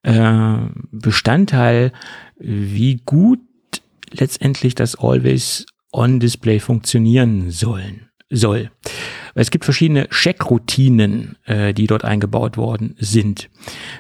äh, 0.04 0.58
Bestandteil, 0.92 1.94
wie 2.38 3.02
gut 3.06 3.40
letztendlich 4.12 4.76
das 4.76 4.96
Always 4.96 5.66
On-Display 5.94 6.60
funktionieren 6.60 7.52
sollen, 7.52 8.10
soll. 8.30 8.72
Es 9.36 9.52
gibt 9.52 9.66
verschiedene 9.66 10.10
Checkroutinen, 10.10 11.38
äh, 11.46 11.74
die 11.74 11.88
dort 11.88 12.04
eingebaut 12.04 12.58
worden 12.58 12.96
sind. 13.00 13.50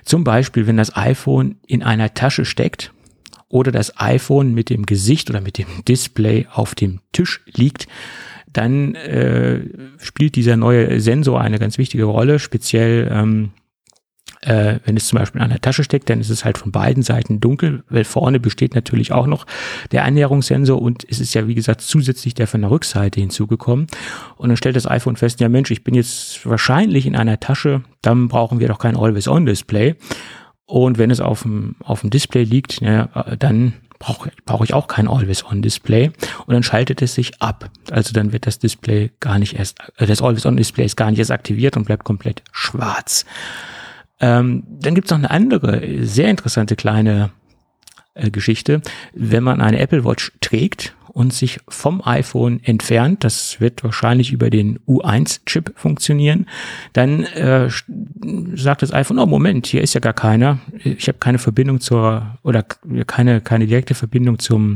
Zum 0.03 0.23
Beispiel, 0.23 0.67
wenn 0.67 0.77
das 0.77 0.95
iPhone 0.95 1.55
in 1.65 1.83
einer 1.83 2.13
Tasche 2.13 2.45
steckt 2.45 2.93
oder 3.47 3.71
das 3.71 3.99
iPhone 3.99 4.53
mit 4.53 4.69
dem 4.69 4.85
Gesicht 4.85 5.29
oder 5.29 5.41
mit 5.41 5.57
dem 5.57 5.67
Display 5.87 6.47
auf 6.51 6.75
dem 6.75 6.99
Tisch 7.11 7.41
liegt, 7.53 7.87
dann 8.51 8.95
äh, 8.95 9.61
spielt 9.97 10.35
dieser 10.35 10.57
neue 10.57 10.99
Sensor 10.99 11.41
eine 11.41 11.57
ganz 11.57 11.77
wichtige 11.77 12.05
Rolle, 12.05 12.37
speziell 12.37 13.09
ähm, 13.11 13.51
äh, 14.45 14.79
wenn 14.85 14.97
es 14.97 15.07
zum 15.07 15.19
Beispiel 15.19 15.41
in 15.41 15.45
einer 15.45 15.59
Tasche 15.59 15.83
steckt, 15.83 16.09
dann 16.09 16.19
ist 16.19 16.29
es 16.29 16.45
halt 16.45 16.57
von 16.57 16.71
beiden 16.71 17.03
Seiten 17.03 17.39
dunkel, 17.39 17.83
weil 17.89 18.03
vorne 18.03 18.39
besteht 18.39 18.75
natürlich 18.75 19.11
auch 19.11 19.27
noch 19.27 19.45
der 19.91 20.03
Annäherungssensor 20.05 20.81
und 20.81 21.05
es 21.09 21.19
ist 21.19 21.33
ja, 21.33 21.47
wie 21.47 21.55
gesagt, 21.55 21.81
zusätzlich 21.81 22.33
der 22.33 22.47
von 22.47 22.61
der 22.61 22.71
Rückseite 22.71 23.19
hinzugekommen. 23.19 23.87
Und 24.35 24.49
dann 24.49 24.57
stellt 24.57 24.75
das 24.75 24.89
iPhone 24.89 25.15
fest, 25.15 25.39
ja 25.39 25.49
Mensch, 25.49 25.71
ich 25.71 25.83
bin 25.83 25.95
jetzt 25.95 26.45
wahrscheinlich 26.45 27.05
in 27.05 27.15
einer 27.15 27.39
Tasche, 27.39 27.83
dann 28.01 28.27
brauchen 28.27 28.59
wir 28.59 28.67
doch 28.67 28.79
kein 28.79 28.95
Always-On-Display. 28.97 29.95
Und 30.65 30.97
wenn 30.97 31.11
es 31.11 31.19
auf 31.19 31.43
dem, 31.43 31.75
auf 31.83 32.01
dem 32.01 32.09
Display 32.09 32.43
liegt, 32.43 32.81
ja, 32.81 33.07
dann 33.37 33.73
brauche 34.03 34.31
brauch 34.45 34.63
ich 34.63 34.73
auch 34.73 34.87
kein 34.87 35.07
Always-On-Display 35.07 36.11
und 36.45 36.53
dann 36.53 36.63
schaltet 36.63 37.01
es 37.01 37.15
sich 37.15 37.41
ab. 37.41 37.69
Also 37.89 38.11
dann 38.13 38.33
wird 38.33 38.47
das 38.47 38.59
Display 38.59 39.11
gar 39.19 39.39
nicht 39.39 39.53
erst, 39.53 39.77
äh, 39.97 40.05
das 40.05 40.21
Always-On-Display 40.21 40.85
ist 40.85 40.97
gar 40.97 41.09
nicht 41.09 41.19
erst 41.19 41.31
aktiviert 41.31 41.77
und 41.77 41.85
bleibt 41.85 42.03
komplett 42.03 42.43
schwarz. 42.51 43.25
Ähm, 44.19 44.63
dann 44.67 44.95
gibt 44.95 45.05
es 45.05 45.11
noch 45.11 45.17
eine 45.17 45.31
andere, 45.31 46.05
sehr 46.05 46.29
interessante 46.29 46.75
kleine 46.75 47.31
äh, 48.15 48.29
Geschichte. 48.29 48.81
Wenn 49.13 49.43
man 49.43 49.61
eine 49.61 49.79
Apple 49.79 50.05
Watch 50.05 50.31
trägt 50.39 50.95
und 51.07 51.33
sich 51.33 51.59
vom 51.67 52.01
iPhone 52.05 52.59
entfernt, 52.63 53.23
das 53.23 53.59
wird 53.59 53.83
wahrscheinlich 53.83 54.31
über 54.31 54.49
den 54.49 54.79
U1-Chip 54.87 55.73
funktionieren, 55.75 56.47
dann 56.93 57.23
äh, 57.23 57.69
sagt 58.55 58.81
das 58.81 58.93
iPhone, 58.93 59.19
oh 59.19 59.25
Moment, 59.25 59.67
hier 59.67 59.81
ist 59.81 59.93
ja 59.93 59.99
gar 59.99 60.13
keiner, 60.13 60.59
ich 60.83 61.07
habe 61.07 61.19
keine 61.19 61.39
Verbindung 61.39 61.79
zur, 61.79 62.37
oder 62.43 62.63
keine, 63.07 63.41
keine 63.41 63.67
direkte 63.67 63.95
Verbindung 63.95 64.39
zum, 64.39 64.75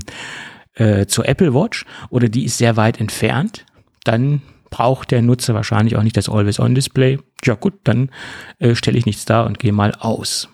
äh, 0.75 1.05
zur 1.05 1.27
Apple 1.27 1.53
Watch 1.53 1.85
oder 2.09 2.29
die 2.29 2.45
ist 2.45 2.57
sehr 2.57 2.75
weit 2.75 2.99
entfernt, 2.99 3.65
dann 4.03 4.41
braucht 4.77 5.09
der 5.09 5.23
Nutzer 5.23 5.55
wahrscheinlich 5.55 5.95
auch 5.95 6.03
nicht 6.03 6.17
das 6.17 6.29
Always-On-Display. 6.29 7.17
Ja 7.43 7.55
gut, 7.55 7.73
dann 7.83 8.11
äh, 8.59 8.75
stelle 8.75 8.99
ich 8.99 9.07
nichts 9.07 9.25
da 9.25 9.41
und 9.41 9.57
gehe 9.57 9.71
mal 9.71 9.91
aus. 9.95 10.49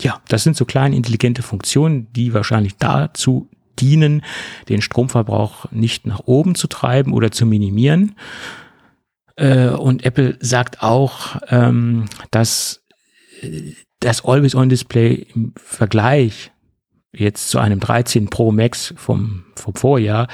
Ja, 0.00 0.20
das 0.28 0.44
sind 0.44 0.56
so 0.56 0.64
kleine 0.64 0.94
intelligente 0.94 1.42
Funktionen, 1.42 2.12
die 2.12 2.32
wahrscheinlich 2.34 2.76
dazu 2.76 3.48
dienen, 3.80 4.22
den 4.68 4.80
Stromverbrauch 4.80 5.72
nicht 5.72 6.06
nach 6.06 6.20
oben 6.20 6.54
zu 6.54 6.68
treiben 6.68 7.12
oder 7.12 7.32
zu 7.32 7.46
minimieren. 7.46 8.14
Äh, 9.34 9.70
und 9.70 10.04
Apple 10.04 10.36
sagt 10.38 10.80
auch, 10.80 11.40
ähm, 11.48 12.04
dass 12.30 12.84
äh, 13.40 13.72
das 13.98 14.24
Always-On-Display 14.24 15.26
im 15.34 15.52
Vergleich 15.56 16.52
jetzt 17.16 17.48
zu 17.50 17.58
einem 17.58 17.80
13 17.80 18.28
Pro 18.28 18.52
Max 18.52 18.94
vom, 18.96 19.44
vom 19.56 19.74
Vorjahr 19.74 20.28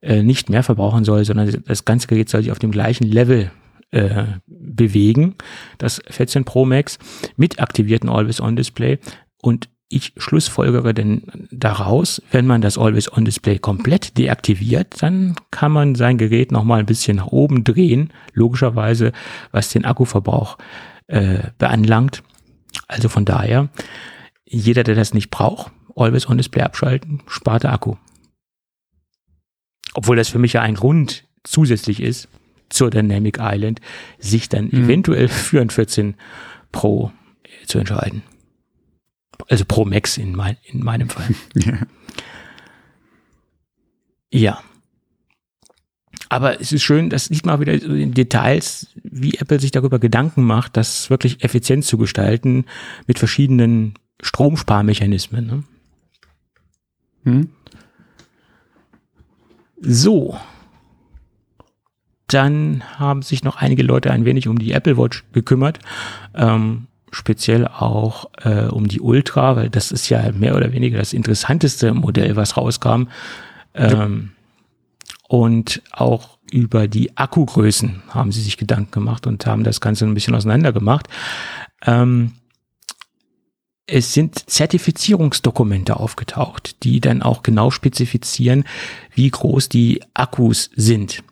äh, 0.00 0.22
nicht 0.22 0.50
mehr 0.50 0.62
verbrauchen 0.62 1.04
soll, 1.04 1.24
sondern 1.24 1.62
das 1.66 1.84
ganze 1.84 2.06
Gerät 2.06 2.28
soll 2.28 2.42
sich 2.42 2.52
auf 2.52 2.58
dem 2.58 2.70
gleichen 2.70 3.04
Level 3.04 3.50
äh, 3.90 4.24
bewegen, 4.46 5.34
das 5.78 6.00
14 6.08 6.44
Pro 6.44 6.64
Max 6.64 6.98
mit 7.36 7.60
aktivierten 7.60 8.08
Always-On-Display. 8.08 8.98
Und 9.42 9.68
ich 9.88 10.12
schlussfolgere 10.16 10.94
denn 10.94 11.22
daraus, 11.50 12.22
wenn 12.30 12.46
man 12.46 12.60
das 12.60 12.78
Always-On-Display 12.78 13.58
komplett 13.58 14.16
deaktiviert, 14.16 15.02
dann 15.02 15.34
kann 15.50 15.72
man 15.72 15.96
sein 15.96 16.16
Gerät 16.16 16.52
nochmal 16.52 16.78
ein 16.78 16.86
bisschen 16.86 17.16
nach 17.16 17.26
oben 17.26 17.64
drehen, 17.64 18.12
logischerweise, 18.32 19.12
was 19.50 19.70
den 19.70 19.84
Akkuverbrauch 19.84 20.58
äh, 21.08 21.40
beanlangt. 21.58 22.22
Also 22.86 23.08
von 23.08 23.24
daher, 23.24 23.68
jeder, 24.44 24.84
der 24.84 24.94
das 24.94 25.12
nicht 25.12 25.30
braucht, 25.30 25.72
Always-On-Display 25.96 26.62
abschalten, 26.62 27.22
spart 27.26 27.64
der 27.64 27.72
Akku. 27.72 27.96
Obwohl 29.94 30.16
das 30.16 30.28
für 30.28 30.38
mich 30.38 30.52
ja 30.52 30.62
ein 30.62 30.74
Grund 30.74 31.24
zusätzlich 31.44 32.00
ist 32.00 32.28
zur 32.68 32.90
Dynamic 32.90 33.38
Island, 33.40 33.80
sich 34.18 34.48
dann 34.48 34.66
mhm. 34.66 34.84
eventuell 34.84 35.28
für 35.28 35.60
ein 35.60 35.70
14 35.70 36.14
Pro 36.72 37.12
zu 37.66 37.78
entscheiden. 37.78 38.22
Also 39.48 39.64
Pro 39.64 39.84
Max 39.84 40.16
in, 40.16 40.34
mein, 40.34 40.56
in 40.64 40.82
meinem 40.84 41.08
Fall. 41.08 41.34
ja. 41.54 41.78
ja. 44.30 44.62
Aber 46.28 46.60
es 46.60 46.70
ist 46.70 46.84
schön, 46.84 47.10
das 47.10 47.24
sieht 47.24 47.44
man 47.44 47.60
wieder 47.60 47.72
in 47.72 48.14
Details, 48.14 48.86
wie 49.02 49.34
Apple 49.34 49.58
sich 49.58 49.72
darüber 49.72 49.98
Gedanken 49.98 50.44
macht, 50.44 50.76
das 50.76 51.10
wirklich 51.10 51.42
effizient 51.42 51.84
zu 51.84 51.98
gestalten 51.98 52.66
mit 53.08 53.18
verschiedenen 53.18 53.94
Stromsparmechanismen. 54.22 55.46
Ne? 55.46 55.64
Hm. 57.24 57.50
So. 59.80 60.38
Dann 62.26 62.82
haben 62.96 63.22
sich 63.22 63.42
noch 63.42 63.56
einige 63.56 63.82
Leute 63.82 64.10
ein 64.10 64.24
wenig 64.24 64.46
um 64.46 64.58
die 64.58 64.72
Apple 64.72 64.96
Watch 64.96 65.24
gekümmert. 65.32 65.80
Ähm, 66.34 66.86
speziell 67.10 67.66
auch 67.66 68.30
äh, 68.42 68.66
um 68.66 68.86
die 68.86 69.00
Ultra, 69.00 69.56
weil 69.56 69.68
das 69.68 69.90
ist 69.90 70.08
ja 70.08 70.30
mehr 70.32 70.56
oder 70.56 70.72
weniger 70.72 70.98
das 70.98 71.12
interessanteste 71.12 71.92
Modell, 71.92 72.36
was 72.36 72.56
rauskam. 72.56 73.08
Ähm, 73.74 74.30
ja. 74.32 75.16
Und 75.28 75.82
auch 75.92 76.38
über 76.50 76.88
die 76.88 77.16
Akkugrößen 77.16 78.02
haben 78.10 78.32
sie 78.32 78.42
sich 78.42 78.56
Gedanken 78.56 78.90
gemacht 78.90 79.26
und 79.26 79.46
haben 79.46 79.64
das 79.64 79.80
Ganze 79.80 80.04
ein 80.04 80.14
bisschen 80.14 80.34
auseinander 80.34 80.72
gemacht. 80.72 81.08
Ähm, 81.84 82.32
es 83.90 84.14
sind 84.14 84.48
Zertifizierungsdokumente 84.48 85.98
aufgetaucht, 85.98 86.82
die 86.84 87.00
dann 87.00 87.22
auch 87.22 87.42
genau 87.42 87.70
spezifizieren, 87.70 88.64
wie 89.14 89.30
groß 89.30 89.68
die 89.68 90.02
Akkus 90.14 90.70
sind. 90.76 91.22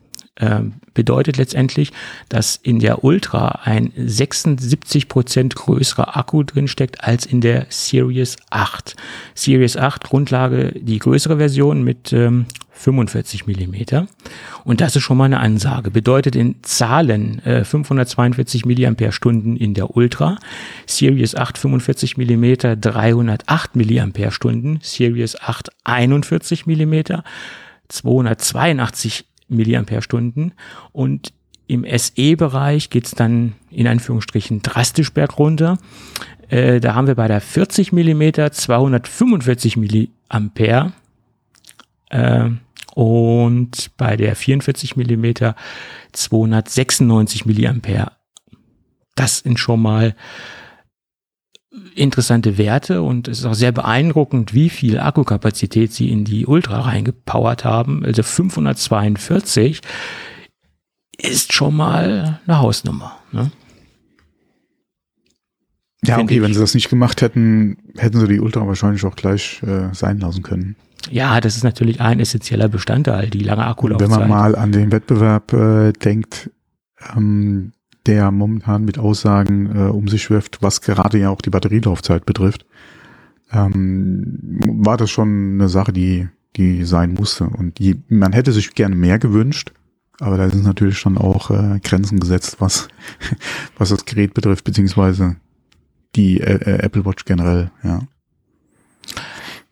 Ähm, 0.41 0.75
bedeutet 0.95 1.37
letztendlich, 1.37 1.93
dass 2.29 2.57
in 2.57 2.79
der 2.79 3.03
Ultra 3.05 3.61
ein 3.65 3.93
76 3.97 5.09
Prozent 5.09 5.57
größerer 5.57 6.17
Akku 6.17 6.45
drinsteckt 6.45 7.03
als 7.03 7.27
in 7.27 7.41
der 7.41 7.67
Series 7.71 8.37
8. 8.51 8.95
Series 9.35 9.77
8 9.77 10.05
Grundlage 10.05 10.73
die 10.81 10.99
größere 10.99 11.39
Version 11.39 11.83
mit 11.83 12.13
ähm, 12.13 12.47
45 12.79 13.47
Millimeter. 13.47 14.07
Und 14.64 14.81
das 14.81 14.95
ist 14.95 15.03
schon 15.03 15.16
mal 15.16 15.24
eine 15.24 15.41
Ansage. 15.41 15.91
Bedeutet 15.91 16.37
in 16.37 16.62
Zahlen 16.62 17.45
äh, 17.45 17.64
542 17.64 18.64
Milliampere-Stunden 18.64 19.57
in 19.57 19.74
der 19.74 19.97
Ultra, 19.97 20.39
Series 20.87 21.35
8 21.35 21.59
45 21.59 22.16
Millimeter 22.16 22.76
308 22.76 23.74
Milliampere-Stunden, 23.74 24.79
Series 24.83 25.41
8 25.41 25.70
41 25.85 26.66
Millimeter 26.66 27.24
282 27.89 29.24
Milliampere-Stunden 29.49 30.53
und 30.93 31.33
im 31.66 31.85
SE-Bereich 31.85 32.91
geht's 32.91 33.11
dann 33.11 33.55
in 33.70 33.87
Anführungsstrichen 33.87 34.62
drastisch 34.62 35.12
bergunter. 35.12 35.79
Äh, 36.49 36.81
da 36.81 36.95
haben 36.95 37.07
wir 37.07 37.16
bei 37.16 37.29
der 37.29 37.41
40 37.41 37.93
Millimeter 37.93 38.53
245 38.53 39.76
Milliampere 39.76 40.93
äh, 42.11 42.51
und 42.99 43.96
bei 43.96 44.16
der 44.16 44.34
44 44.34 44.96
Millimeter 44.96 45.55
296 46.14 47.46
Milliampere. 47.46 48.11
das 49.14 49.38
sind 49.38 49.61
schon 49.61 49.80
mal 49.80 50.16
interessante 51.94 52.59
Werte 52.59 53.03
und 53.03 53.28
es 53.28 53.38
ist 53.38 53.44
auch 53.44 53.55
sehr 53.55 53.70
beeindruckend, 53.70 54.53
wie 54.53 54.68
viel 54.68 54.99
Akkukapazität 54.99 55.92
sie 55.92 56.11
in 56.11 56.24
die 56.24 56.44
Ultra 56.44 56.80
reingepowert 56.80 57.64
haben. 57.64 58.05
Also 58.05 58.24
542 58.24 59.80
ist 61.18 61.53
schon 61.53 61.76
mal 61.76 62.40
eine 62.49 62.59
Hausnummer. 62.59 63.16
Ne? 63.30 63.53
Ja, 66.05 66.18
okay, 66.18 66.36
ich. 66.36 66.42
wenn 66.42 66.53
sie 66.53 66.59
das 66.59 66.74
nicht 66.74 66.90
gemacht 66.90 67.22
hätten, 67.22 67.78
hätten 67.96 68.18
sie 68.18 68.26
die 68.26 68.40
Ultra 68.40 68.66
wahrscheinlich 68.66 69.05
auch 69.05 69.14
gleich 69.14 69.62
äh, 69.62 69.94
sein 69.94 70.18
lassen 70.18 70.42
können. 70.42 70.74
Ja, 71.11 71.41
das 71.41 71.57
ist 71.57 71.65
natürlich 71.65 72.01
ein 72.01 72.21
essentieller 72.21 72.69
Bestandteil, 72.69 73.31
die 73.31 73.41
lange 73.41 73.67
Akkulaufzeit. 73.67 74.11
Wenn 74.11 74.19
man 74.19 74.29
mal 74.29 74.57
an 74.57 74.73
den 74.73 74.93
Wettbewerb 74.93 75.53
äh, 75.53 75.93
denkt, 75.93 76.51
ähm, 77.15 77.73
der 78.07 78.31
momentan 78.31 78.85
mit 78.85 78.99
Aussagen 78.99 79.75
äh, 79.75 79.91
um 79.91 80.09
sich 80.09 80.31
wirft, 80.31 80.63
was 80.63 80.81
gerade 80.81 81.19
ja 81.19 81.31
auch 81.31 81.43
die 81.43 81.51
Batterielaufzeit 81.51 82.25
betrifft, 82.27 82.65
ähm, 83.53 84.59
war 84.83 84.97
das 84.97 85.11
schon 85.11 85.55
eine 85.55 85.69
Sache, 85.69 85.93
die, 85.93 86.29
die 86.57 86.85
sein 86.85 87.15
musste. 87.15 87.45
Und 87.45 87.79
die, 87.79 88.03
man 88.09 88.33
hätte 88.33 88.53
sich 88.53 88.75
gerne 88.75 88.97
mehr 88.97 89.19
gewünscht, 89.19 89.73
aber 90.21 90.37
da 90.37 90.49
sind 90.49 90.65
natürlich 90.65 90.99
schon 90.99 91.19
auch 91.19 91.51
äh, 91.51 91.81
Grenzen 91.83 92.19
gesetzt, 92.19 92.57
was, 92.61 92.89
was 93.79 93.91
das 93.91 94.05
Gerät 94.05 94.35
betrifft, 94.35 94.65
beziehungsweise 94.65 95.37
die 96.17 96.41
äh, 96.41 96.55
äh 96.55 96.83
Apple 96.83 97.05
Watch 97.05 97.25
generell, 97.25 97.71
ja. 97.85 98.01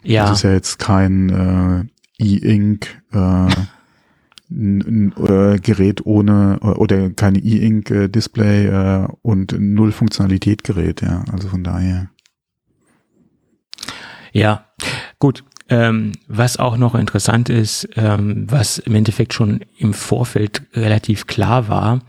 Ja. 0.06 0.28
Das 0.28 0.38
ist 0.38 0.42
ja 0.44 0.52
jetzt 0.52 0.78
kein 0.78 1.88
äh, 2.18 2.22
E-Ink 2.22 3.02
äh, 3.12 3.48
äh, 4.50 5.58
Gerät 5.58 6.06
ohne 6.06 6.58
äh, 6.62 6.66
oder 6.66 7.10
keine 7.10 7.38
E-Ink 7.38 7.90
äh, 7.90 8.08
Display 8.08 8.66
äh, 8.66 9.08
und 9.22 9.56
null 9.58 9.92
Funktionalität 9.92 10.62
Gerät, 10.62 11.02
ja. 11.02 11.24
Also 11.32 11.48
von 11.48 11.64
daher. 11.64 12.08
Ja, 14.32 14.66
gut. 15.18 15.44
Ähm, 15.68 16.12
was 16.28 16.58
auch 16.58 16.76
noch 16.76 16.94
interessant 16.94 17.48
ist, 17.48 17.88
ähm, 17.96 18.46
was 18.48 18.78
im 18.78 18.94
Endeffekt 18.94 19.34
schon 19.34 19.62
im 19.78 19.94
Vorfeld 19.94 20.62
relativ 20.74 21.26
klar 21.26 21.66
war, 21.68 22.02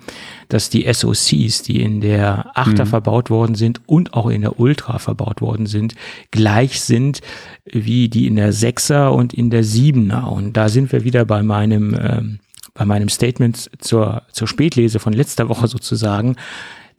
dass 0.48 0.70
die 0.70 0.86
SoCs, 0.92 1.64
die 1.64 1.82
in 1.82 2.00
der 2.00 2.52
8er 2.56 2.82
mhm. 2.82 2.88
verbaut 2.88 3.32
worden 3.32 3.56
sind 3.56 3.82
und 3.88 4.14
auch 4.14 4.30
in 4.30 4.42
der 4.42 4.60
Ultra 4.60 5.00
verbaut 5.00 5.42
worden 5.42 5.66
sind, 5.66 5.96
gleich 6.30 6.82
sind 6.82 7.22
wie 7.66 8.10
die 8.10 8.28
in 8.28 8.36
der 8.36 8.54
6er 8.54 9.08
und 9.08 9.34
in 9.34 9.50
der 9.50 9.64
7er. 9.64 10.26
Und 10.26 10.54
da 10.54 10.70
sind 10.70 10.92
wir 10.92 11.04
wieder 11.04 11.26
bei 11.26 11.42
meinem, 11.42 11.98
ähm, 12.00 12.40
bei 12.76 12.86
meinem 12.86 13.10
Statement 13.10 13.72
zur, 13.80 14.22
zur 14.32 14.48
Spätlese 14.48 15.00
von 15.00 15.14
letzter 15.14 15.50
Woche 15.50 15.68
sozusagen. 15.68 16.36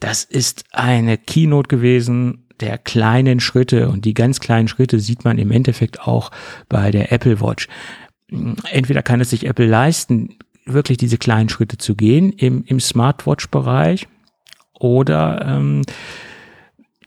Das 0.01 0.25
ist 0.25 0.65
eine 0.73 1.19
Keynote 1.19 1.69
gewesen, 1.69 2.48
der 2.61 2.79
kleinen 2.79 3.41
Schritte 3.41 3.89
und 3.89 4.05
die 4.05 4.15
ganz 4.15 4.41
kleinen 4.41 4.69
Schritte 4.69 5.01
sieht 5.01 5.25
man 5.25 5.39
im 5.39 5.51
Endeffekt 5.51 6.01
auch 6.01 6.31
bei 6.69 6.91
der 6.91 7.13
Apple 7.13 7.41
Watch. 7.41 7.69
Entweder 8.71 9.03
kann 9.03 9.21
es 9.21 9.31
sich 9.31 9.47
Apple 9.47 9.67
leisten, 9.67 10.37
wirklich 10.67 10.99
diese 10.99 11.19
kleinen 11.19 11.49
Schritte 11.49 11.79
zu 11.79 11.95
gehen 11.95 12.33
im, 12.33 12.65
im 12.65 12.81
Smartwatch-Bereich 12.81 14.07
oder 14.79 15.45
ähm, 15.47 15.83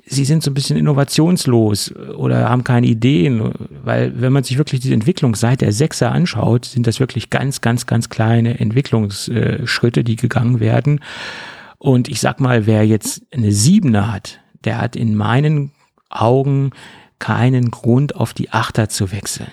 sie 0.06 0.26
sind 0.26 0.44
so 0.44 0.52
ein 0.52 0.54
bisschen 0.54 0.78
innovationslos 0.78 1.96
oder 1.96 2.50
haben 2.50 2.64
keine 2.64 2.88
Ideen, 2.88 3.54
weil 3.84 4.20
wenn 4.20 4.34
man 4.34 4.44
sich 4.44 4.58
wirklich 4.58 4.82
die 4.82 4.94
Entwicklung 4.94 5.36
seit 5.36 5.62
der 5.62 5.72
Sechser 5.72 6.12
anschaut, 6.12 6.66
sind 6.66 6.86
das 6.88 7.00
wirklich 7.00 7.30
ganz, 7.30 7.62
ganz, 7.62 7.86
ganz 7.86 8.10
kleine 8.10 8.60
Entwicklungsschritte, 8.60 10.04
die 10.04 10.18
gegangen 10.18 10.60
werden. 10.60 11.00
Und 11.78 12.10
ich 12.10 12.20
sag 12.20 12.40
mal, 12.40 12.66
wer 12.66 12.86
jetzt 12.86 13.24
eine 13.32 13.52
Siebener 13.52 14.12
hat, 14.12 14.40
der 14.64 14.80
hat 14.80 14.96
in 14.96 15.16
meinen 15.16 15.72
Augen 16.10 16.72
keinen 17.20 17.72
Grund, 17.72 18.16
auf 18.16 18.34
die 18.34 18.52
Achter 18.52 18.90
zu 18.90 19.12
wechseln. 19.12 19.52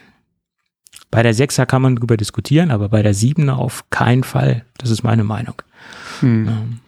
Bei 1.10 1.22
der 1.22 1.34
Sechser 1.34 1.66
kann 1.66 1.82
man 1.82 1.96
darüber 1.96 2.16
diskutieren, 2.16 2.70
aber 2.70 2.88
bei 2.88 3.02
der 3.02 3.14
Siebener 3.14 3.58
auf 3.58 3.88
keinen 3.90 4.24
Fall. 4.24 4.64
Das 4.76 4.90
ist 4.90 5.02
meine 5.02 5.24
Meinung. 5.24 5.62
Hm. 6.20 6.80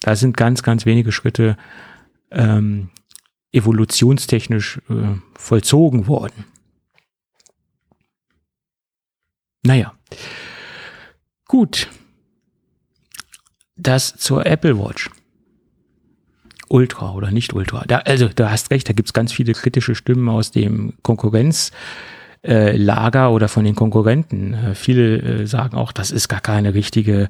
Da 0.00 0.16
sind 0.16 0.36
ganz, 0.36 0.62
ganz 0.62 0.86
wenige 0.86 1.12
Schritte 1.12 1.56
ähm, 2.30 2.90
evolutionstechnisch 3.52 4.80
äh, 4.90 5.18
vollzogen 5.36 6.06
worden. 6.08 6.44
Naja. 9.62 9.94
Gut. 11.46 11.88
Das 13.76 14.16
zur 14.16 14.46
Apple 14.46 14.78
Watch. 14.78 15.10
Ultra 16.68 17.12
oder 17.12 17.30
nicht 17.30 17.52
Ultra. 17.52 17.84
Da, 17.86 17.98
also 17.98 18.28
du 18.28 18.50
hast 18.50 18.70
recht, 18.70 18.88
da 18.88 18.92
gibt 18.92 19.08
es 19.08 19.12
ganz 19.12 19.32
viele 19.32 19.52
kritische 19.52 19.94
Stimmen 19.94 20.28
aus 20.28 20.50
dem 20.50 20.94
Konkurrenzlager 21.02 21.72
äh, 22.42 23.30
oder 23.30 23.48
von 23.48 23.64
den 23.64 23.74
Konkurrenten. 23.74 24.54
Äh, 24.54 24.74
viele 24.74 25.18
äh, 25.18 25.46
sagen 25.46 25.76
auch, 25.76 25.92
das 25.92 26.10
ist 26.10 26.28
gar 26.28 26.40
keine 26.40 26.74
richtige 26.74 27.28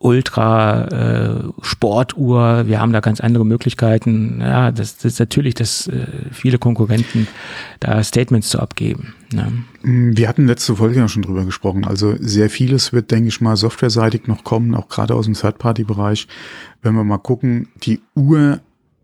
Ultra 0.00 0.84
äh, 0.84 1.44
Sportuhr. 1.60 2.68
Wir 2.68 2.80
haben 2.80 2.92
da 2.92 3.00
ganz 3.00 3.20
andere 3.20 3.44
Möglichkeiten. 3.44 4.40
Ja, 4.40 4.70
das, 4.70 4.96
das 4.96 5.14
ist 5.14 5.18
natürlich, 5.18 5.54
dass 5.54 5.88
äh, 5.88 6.06
viele 6.30 6.58
Konkurrenten 6.58 7.26
da 7.80 8.02
Statements 8.04 8.48
zu 8.48 8.60
abgeben. 8.60 9.14
Ne? 9.32 9.64
Wir 9.82 10.28
hatten 10.28 10.46
letzte 10.46 10.76
Folge 10.76 11.00
ja 11.00 11.08
schon 11.08 11.22
drüber 11.22 11.44
gesprochen. 11.44 11.84
Also 11.84 12.14
sehr 12.20 12.48
vieles 12.48 12.92
wird, 12.92 13.10
denke 13.10 13.28
ich 13.28 13.40
mal, 13.40 13.56
softwareseitig 13.56 14.28
noch 14.28 14.44
kommen, 14.44 14.76
auch 14.76 14.88
gerade 14.88 15.16
aus 15.16 15.24
dem 15.24 15.34
Third-Party-Bereich. 15.34 16.28
Wenn 16.80 16.94
wir 16.94 17.02
mal 17.02 17.18
gucken, 17.18 17.68
die 17.82 18.00
Uhr 18.14 18.60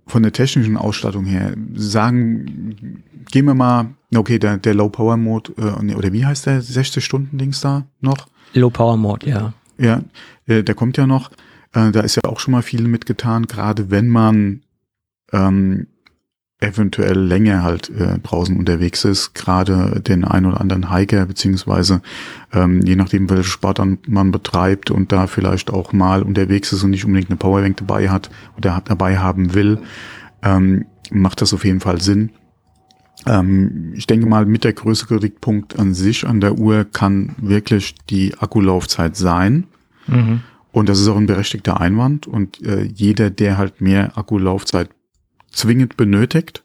von 0.06 0.22
der 0.22 0.32
technischen 0.32 0.76
Ausstattung 0.76 1.24
her, 1.24 1.54
sagen, 1.74 3.02
gehen 3.32 3.46
wir 3.46 3.54
mal, 3.54 3.86
okay, 4.14 4.38
der, 4.38 4.58
der 4.58 4.74
Low-Power-Mode, 4.74 5.54
äh, 5.58 5.94
oder 5.94 6.12
wie 6.12 6.24
heißt 6.24 6.46
der 6.46 6.62
60-Stunden-Dings 6.62 7.60
da 7.62 7.84
noch? 8.00 8.28
Low-Power-Mode, 8.52 9.28
ja. 9.28 9.54
Ja, 9.78 10.02
äh, 10.46 10.62
der 10.62 10.74
kommt 10.74 10.96
ja 10.96 11.06
noch. 11.06 11.30
Äh, 11.72 11.90
da 11.90 12.00
ist 12.00 12.16
ja 12.16 12.24
auch 12.24 12.40
schon 12.40 12.52
mal 12.52 12.62
viel 12.62 12.86
mitgetan, 12.86 13.46
gerade 13.46 13.90
wenn 13.90 14.08
man 14.08 14.62
ähm, 15.32 15.86
eventuell 16.60 17.18
länger 17.18 17.62
halt 17.62 17.90
äh, 17.90 18.18
draußen 18.20 18.56
unterwegs 18.56 19.04
ist, 19.04 19.34
gerade 19.34 20.00
den 20.00 20.24
ein 20.24 20.46
oder 20.46 20.60
anderen 20.60 20.90
Hiker, 20.92 21.26
beziehungsweise 21.26 22.00
ähm, 22.52 22.80
je 22.82 22.96
nachdem, 22.96 23.28
welche 23.28 23.44
Sport 23.44 23.80
man 24.08 24.30
betreibt 24.30 24.90
und 24.90 25.12
da 25.12 25.26
vielleicht 25.26 25.70
auch 25.70 25.92
mal 25.92 26.22
unterwegs 26.22 26.72
ist 26.72 26.82
und 26.82 26.90
nicht 26.90 27.04
unbedingt 27.04 27.30
eine 27.30 27.36
Powerbank 27.36 27.76
dabei 27.76 28.08
hat 28.08 28.30
oder 28.56 28.82
dabei 28.84 29.18
haben 29.18 29.54
will, 29.54 29.78
ähm, 30.42 30.86
macht 31.10 31.42
das 31.42 31.52
auf 31.52 31.64
jeden 31.64 31.80
Fall 31.80 32.00
Sinn. 32.00 32.30
Ähm, 33.26 33.92
ich 33.94 34.06
denke 34.06 34.26
mal, 34.26 34.46
mit 34.46 34.64
der 34.64 34.72
größere 34.72 35.18
Kritikpunkt 35.18 35.78
an 35.78 35.94
sich 35.94 36.26
an 36.26 36.40
der 36.40 36.58
Uhr 36.58 36.84
kann 36.84 37.34
wirklich 37.38 37.94
die 38.10 38.34
Akkulaufzeit 38.38 39.16
sein. 39.16 39.64
Mhm. 40.06 40.40
Und 40.72 40.88
das 40.88 41.00
ist 41.00 41.08
auch 41.08 41.16
ein 41.16 41.26
berechtigter 41.26 41.80
Einwand. 41.80 42.26
Und 42.26 42.62
äh, 42.62 42.82
jeder, 42.82 43.30
der 43.30 43.58
halt 43.58 43.80
mehr 43.80 44.18
Akkulaufzeit 44.18 44.90
zwingend 45.50 45.96
benötigt, 45.96 46.64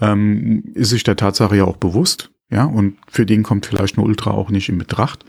ähm, 0.00 0.64
ist 0.74 0.90
sich 0.90 1.04
der 1.04 1.16
Tatsache 1.16 1.56
ja 1.56 1.64
auch 1.64 1.76
bewusst. 1.76 2.30
Ja, 2.50 2.64
und 2.64 2.96
für 3.08 3.26
den 3.26 3.44
kommt 3.44 3.66
vielleicht 3.66 3.96
eine 3.96 4.06
Ultra 4.06 4.32
auch 4.32 4.50
nicht 4.50 4.68
in 4.68 4.78
Betracht. 4.78 5.24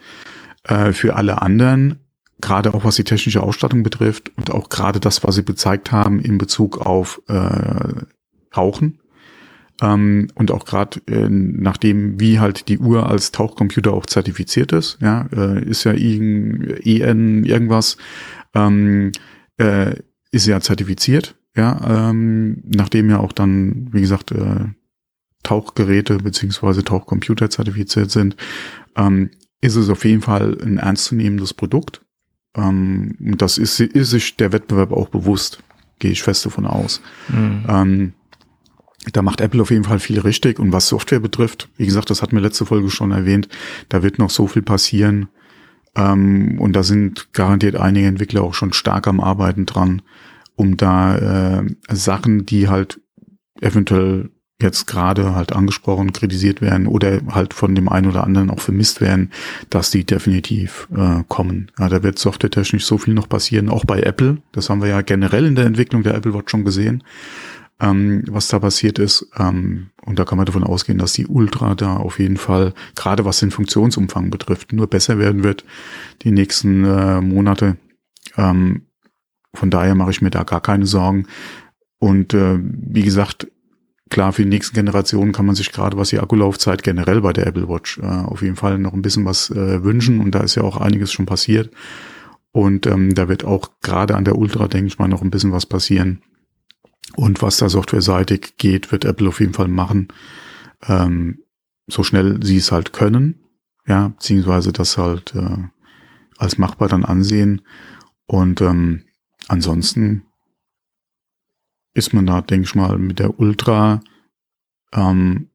Äh, 0.64 0.92
für 0.94 1.16
alle 1.16 1.42
anderen, 1.42 2.00
gerade 2.42 2.74
auch 2.74 2.84
was 2.84 2.96
die 2.96 3.04
technische 3.04 3.44
Ausstattung 3.44 3.84
betrifft 3.84 4.32
und 4.36 4.50
auch 4.50 4.70
gerade 4.70 5.00
das, 5.00 5.24
was 5.24 5.36
sie 5.36 5.46
gezeigt 5.46 5.92
haben 5.92 6.20
in 6.20 6.40
Bezug 6.40 6.80
auf 6.80 7.22
äh, 7.28 8.06
Rauchen, 8.56 9.00
ähm, 9.82 10.28
und 10.36 10.52
auch 10.52 10.66
gerade 10.66 11.02
äh, 11.08 11.28
nachdem, 11.30 12.20
wie 12.20 12.40
halt 12.40 12.68
die 12.68 12.78
Uhr 12.78 13.10
als 13.10 13.32
Tauchcomputer 13.32 13.94
auch 13.94 14.06
zertifiziert 14.06 14.72
ist, 14.72 15.00
ja, 15.02 15.28
äh, 15.34 15.64
ist 15.64 15.84
ja 15.84 15.94
EN 15.94 17.44
irgendwas, 17.44 17.98
ähm, 18.54 19.12
äh, 19.58 19.96
ist 20.32 20.46
ja 20.46 20.62
zertifiziert, 20.62 21.36
ja, 21.56 22.10
ähm, 22.10 22.64
nachdem 22.64 23.10
ja 23.10 23.20
auch 23.20 23.34
dann, 23.34 23.90
wie 23.92 24.02
gesagt, 24.02 24.32
äh, 24.32 24.66
Tauchgeräte 25.44 26.18
beziehungsweise 26.18 26.84
Tauchcomputer 26.84 27.50
zertifiziert 27.50 28.12
sind, 28.12 28.36
ähm, 28.96 29.32
ist 29.60 29.76
es 29.76 29.90
auf 29.90 30.06
jeden 30.06 30.22
Fall 30.22 30.58
ein 30.62 30.78
ernstzunehmendes 30.78 31.56
Produkt. 31.56 32.02
Ähm, 32.56 33.18
und 33.20 33.42
das 33.42 33.58
ist, 33.58 33.80
ist 33.80 34.12
sich 34.12 34.38
der 34.38 34.52
Wettbewerb 34.52 34.92
auch 34.92 35.10
bewusst, 35.10 35.64
gehe 35.98 36.12
ich 36.12 36.22
fest 36.22 36.46
davon 36.46 36.68
aus. 36.68 37.02
Mhm. 37.30 37.66
Ähm, 37.68 38.14
da 39.14 39.22
macht 39.22 39.42
Apple 39.42 39.62
auf 39.62 39.72
jeden 39.72 39.84
Fall 39.84 40.00
viel 40.00 40.20
richtig. 40.20 40.60
Und 40.60 40.72
was 40.72 40.88
Software 40.88 41.20
betrifft, 41.20 41.70
wie 41.78 41.86
gesagt, 41.86 42.10
das 42.10 42.22
hat 42.22 42.34
mir 42.34 42.40
letzte 42.40 42.66
Folge 42.66 42.90
schon 42.90 43.12
erwähnt, 43.12 43.48
da 43.90 44.04
wird 44.04 44.20
noch 44.20 44.30
so 44.30 44.48
viel 44.48 44.62
passieren. 44.62 45.30
Ähm, 45.96 46.60
und 46.60 46.74
da 46.74 46.84
sind 46.84 47.34
garantiert 47.34 47.76
einige 47.76 48.08
Entwickler 48.08 48.44
auch 48.44 48.54
schon 48.54 48.74
stark 48.74 49.08
am 49.08 49.20
Arbeiten 49.20 49.66
dran, 49.66 50.02
um 50.56 50.78
da 50.78 51.60
äh, 51.60 51.66
Sachen, 51.90 52.46
die 52.46 52.70
halt 52.70 53.02
eventuell 53.60 54.30
jetzt 54.62 54.86
gerade 54.86 55.36
halt 55.36 55.54
angesprochen, 55.54 56.14
kritisiert 56.14 56.62
werden 56.62 56.88
oder 56.88 57.22
halt 57.32 57.54
von 57.54 57.76
dem 57.76 57.90
einen 57.90 58.08
oder 58.08 58.24
anderen 58.24 58.50
auch 58.50 58.60
vermisst 58.60 59.02
werden, 59.02 59.32
dass 59.70 59.92
die 59.92 60.06
definitiv 60.06 60.88
äh, 60.96 61.24
kommen. 61.28 61.72
Ja, 61.80 61.90
da 61.90 62.04
wird 62.04 62.20
softwaretechnisch 62.20 62.86
so 62.86 62.98
viel 62.98 63.14
noch 63.14 63.28
passieren, 63.28 63.70
auch 63.70 63.86
bei 63.86 64.02
Apple. 64.02 64.38
Das 64.52 64.70
haben 64.70 64.82
wir 64.82 64.90
ja 64.90 65.02
generell 65.02 65.46
in 65.46 65.56
der 65.56 65.66
Entwicklung 65.66 66.04
der 66.04 66.16
Apple 66.16 66.34
Watch 66.34 66.52
schon 66.52 66.64
gesehen, 66.64 67.04
ähm, 67.82 68.24
was 68.28 68.48
da 68.48 68.60
passiert 68.60 69.00
ist. 69.00 69.28
Ähm, 69.38 69.90
und 70.06 70.20
da 70.20 70.26
kann 70.26 70.38
man 70.38 70.46
davon 70.46 70.64
ausgehen, 70.64 71.00
dass 71.00 71.14
die 71.14 71.28
Ultra 71.28 71.76
da 71.76 71.98
auf 71.98 72.20
jeden 72.20 72.38
Fall, 72.38 72.74
gerade 72.96 73.26
was 73.26 73.40
den 73.40 73.52
Funktionsumfang 73.52 74.30
betrifft, 74.30 74.72
nur 74.72 74.88
besser 74.88 75.18
werden 75.18 75.44
wird 75.44 75.66
die 76.22 76.32
nächsten 76.32 76.86
äh, 76.86 77.22
Monate. 77.22 77.78
Ähm, 78.38 78.84
von 79.54 79.70
daher 79.70 79.96
mache 79.96 80.12
ich 80.12 80.22
mir 80.22 80.30
da 80.30 80.44
gar 80.44 80.62
keine 80.62 80.86
Sorgen. 80.86 81.28
Und 82.00 82.34
äh, 82.34 82.60
wie 82.62 83.04
gesagt, 83.04 83.48
klar, 84.10 84.32
für 84.32 84.44
die 84.44 84.50
nächsten 84.50 84.76
Generationen 84.76 85.32
kann 85.34 85.46
man 85.46 85.56
sich 85.56 85.72
gerade, 85.72 85.98
was 85.98 86.10
die 86.10 86.20
Akkulaufzeit 86.20 86.84
generell 86.84 87.22
bei 87.22 87.34
der 87.34 87.48
Apple 87.48 87.68
Watch 87.68 87.98
äh, 88.00 88.06
auf 88.06 88.42
jeden 88.42 88.56
Fall 88.56 88.78
noch 88.78 88.94
ein 88.94 89.02
bisschen 89.02 89.26
was 89.26 89.50
äh, 89.50 89.84
wünschen. 89.84 90.20
Und 90.20 90.36
da 90.36 90.42
ist 90.42 90.56
ja 90.56 90.64
auch 90.64 90.78
einiges 90.78 91.12
schon 91.12 91.26
passiert. 91.26 91.72
Und 92.52 92.86
ähm, 92.86 93.16
da 93.16 93.28
wird 93.28 93.44
auch 93.44 93.72
gerade 93.82 94.16
an 94.16 94.26
der 94.26 94.38
Ultra, 94.38 94.68
denke 94.68 94.88
ich 94.88 95.00
mal, 95.00 95.08
noch 95.08 95.22
ein 95.22 95.32
bisschen 95.32 95.52
was 95.52 95.66
passieren. 95.66 96.22
Und 97.16 97.42
was 97.42 97.58
da 97.58 97.70
softwareseitig 97.70 98.58
geht, 98.58 98.92
wird 98.92 99.06
Apple 99.06 99.30
auf 99.30 99.40
jeden 99.40 99.54
Fall 99.54 99.68
machen. 99.68 100.10
Ähm, 100.88 101.44
so 101.88 102.04
schnell 102.04 102.44
sie 102.44 102.58
es 102.58 102.72
halt 102.72 102.94
können. 102.94 103.40
Ja, 103.88 104.10
beziehungsweise 104.10 104.72
das 104.72 104.98
halt 104.98 105.36
äh, 105.36 105.58
als 106.38 106.58
machbar 106.58 106.88
dann 106.88 107.06
ansehen. 107.06 107.62
Und 108.26 108.62
ähm, 108.62 109.04
ansonsten 109.48 110.24
ist 111.94 112.14
man 112.14 112.26
da, 112.26 112.42
denke 112.42 112.66
ich 112.66 112.76
mal, 112.76 112.98
mit 112.98 113.20
der 113.20 113.40
Ultra 113.40 114.02
ähm, 114.94 115.50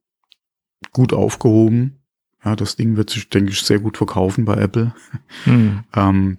gut 0.92 1.12
aufgehoben. 1.12 2.02
Ja, 2.44 2.56
das 2.56 2.76
Ding 2.76 2.96
wird 2.96 3.10
sich, 3.10 3.28
denke 3.28 3.50
ich, 3.50 3.62
sehr 3.62 3.78
gut 3.78 3.96
verkaufen 3.96 4.44
bei 4.44 4.56
Apple. 4.56 4.94
Mhm. 5.46 5.84
ähm, 5.94 6.38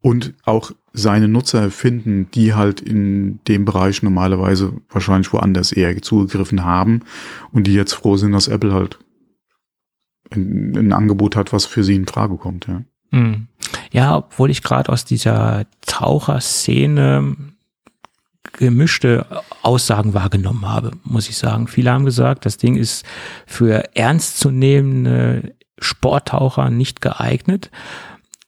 und 0.00 0.34
auch 0.44 0.72
seine 0.92 1.28
Nutzer 1.28 1.70
finden, 1.70 2.30
die 2.32 2.54
halt 2.54 2.80
in 2.80 3.40
dem 3.48 3.64
Bereich 3.64 4.02
normalerweise 4.02 4.74
wahrscheinlich 4.90 5.32
woanders 5.32 5.72
eher 5.72 6.00
zugegriffen 6.02 6.64
haben 6.64 7.00
und 7.50 7.66
die 7.66 7.74
jetzt 7.74 7.94
froh 7.94 8.16
sind, 8.16 8.32
dass 8.32 8.48
Apple 8.48 8.72
halt 8.72 8.98
ein, 10.30 10.76
ein 10.76 10.92
Angebot 10.92 11.36
hat, 11.36 11.52
was 11.52 11.64
für 11.64 11.84
sie 11.84 11.94
in 11.94 12.06
Frage 12.06 12.36
kommt. 12.36 12.66
Ja, 12.66 12.82
mhm. 13.10 13.48
ja 13.90 14.16
obwohl 14.16 14.50
ich 14.50 14.62
gerade 14.62 14.92
aus 14.92 15.04
dieser 15.04 15.64
Taucherszene 15.86 17.36
gemischte 18.52 19.26
Aussagen 19.62 20.12
wahrgenommen 20.12 20.68
habe, 20.68 20.92
muss 21.04 21.28
ich 21.28 21.38
sagen. 21.38 21.68
Viele 21.68 21.90
haben 21.90 22.04
gesagt, 22.04 22.44
das 22.44 22.58
Ding 22.58 22.76
ist 22.76 23.06
für 23.46 23.96
ernstzunehmende 23.96 25.54
Sporttaucher 25.78 26.70
nicht 26.70 27.00
geeignet, 27.00 27.70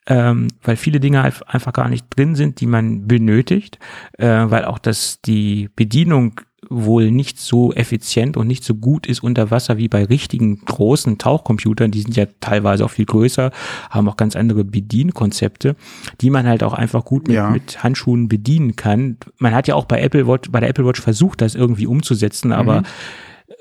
ähm, 0.06 0.48
weil 0.62 0.76
viele 0.76 1.00
Dinge 1.00 1.22
einfach 1.22 1.72
gar 1.72 1.88
nicht 1.88 2.06
drin 2.10 2.34
sind, 2.34 2.60
die 2.60 2.66
man 2.66 3.06
benötigt, 3.06 3.78
äh, 4.18 4.26
weil 4.26 4.64
auch 4.64 4.78
das 4.78 5.20
die 5.22 5.70
Bedienung 5.74 6.40
wohl 6.70 7.10
nicht 7.10 7.38
so 7.38 7.72
effizient 7.72 8.36
und 8.36 8.46
nicht 8.46 8.64
so 8.64 8.74
gut 8.74 9.06
ist 9.06 9.22
unter 9.22 9.50
Wasser 9.50 9.76
wie 9.76 9.88
bei 9.88 10.04
richtigen 10.04 10.64
großen 10.64 11.18
Tauchcomputern. 11.18 11.90
Die 11.90 12.00
sind 12.00 12.16
ja 12.16 12.26
teilweise 12.40 12.84
auch 12.84 12.90
viel 12.90 13.04
größer, 13.04 13.50
haben 13.90 14.08
auch 14.08 14.16
ganz 14.16 14.36
andere 14.36 14.64
Bedienkonzepte, 14.64 15.76
die 16.20 16.30
man 16.30 16.46
halt 16.46 16.62
auch 16.62 16.72
einfach 16.72 17.04
gut 17.04 17.28
mit, 17.28 17.36
ja. 17.36 17.50
mit 17.50 17.82
Handschuhen 17.82 18.28
bedienen 18.28 18.76
kann. 18.76 19.18
Man 19.38 19.54
hat 19.54 19.68
ja 19.68 19.74
auch 19.74 19.84
bei 19.84 20.00
Apple 20.00 20.26
Watch, 20.26 20.50
bei 20.50 20.60
der 20.60 20.70
Apple 20.70 20.86
Watch 20.86 21.00
versucht, 21.00 21.40
das 21.40 21.54
irgendwie 21.54 21.86
umzusetzen, 21.86 22.52
aber 22.52 22.80
mhm 22.80 22.86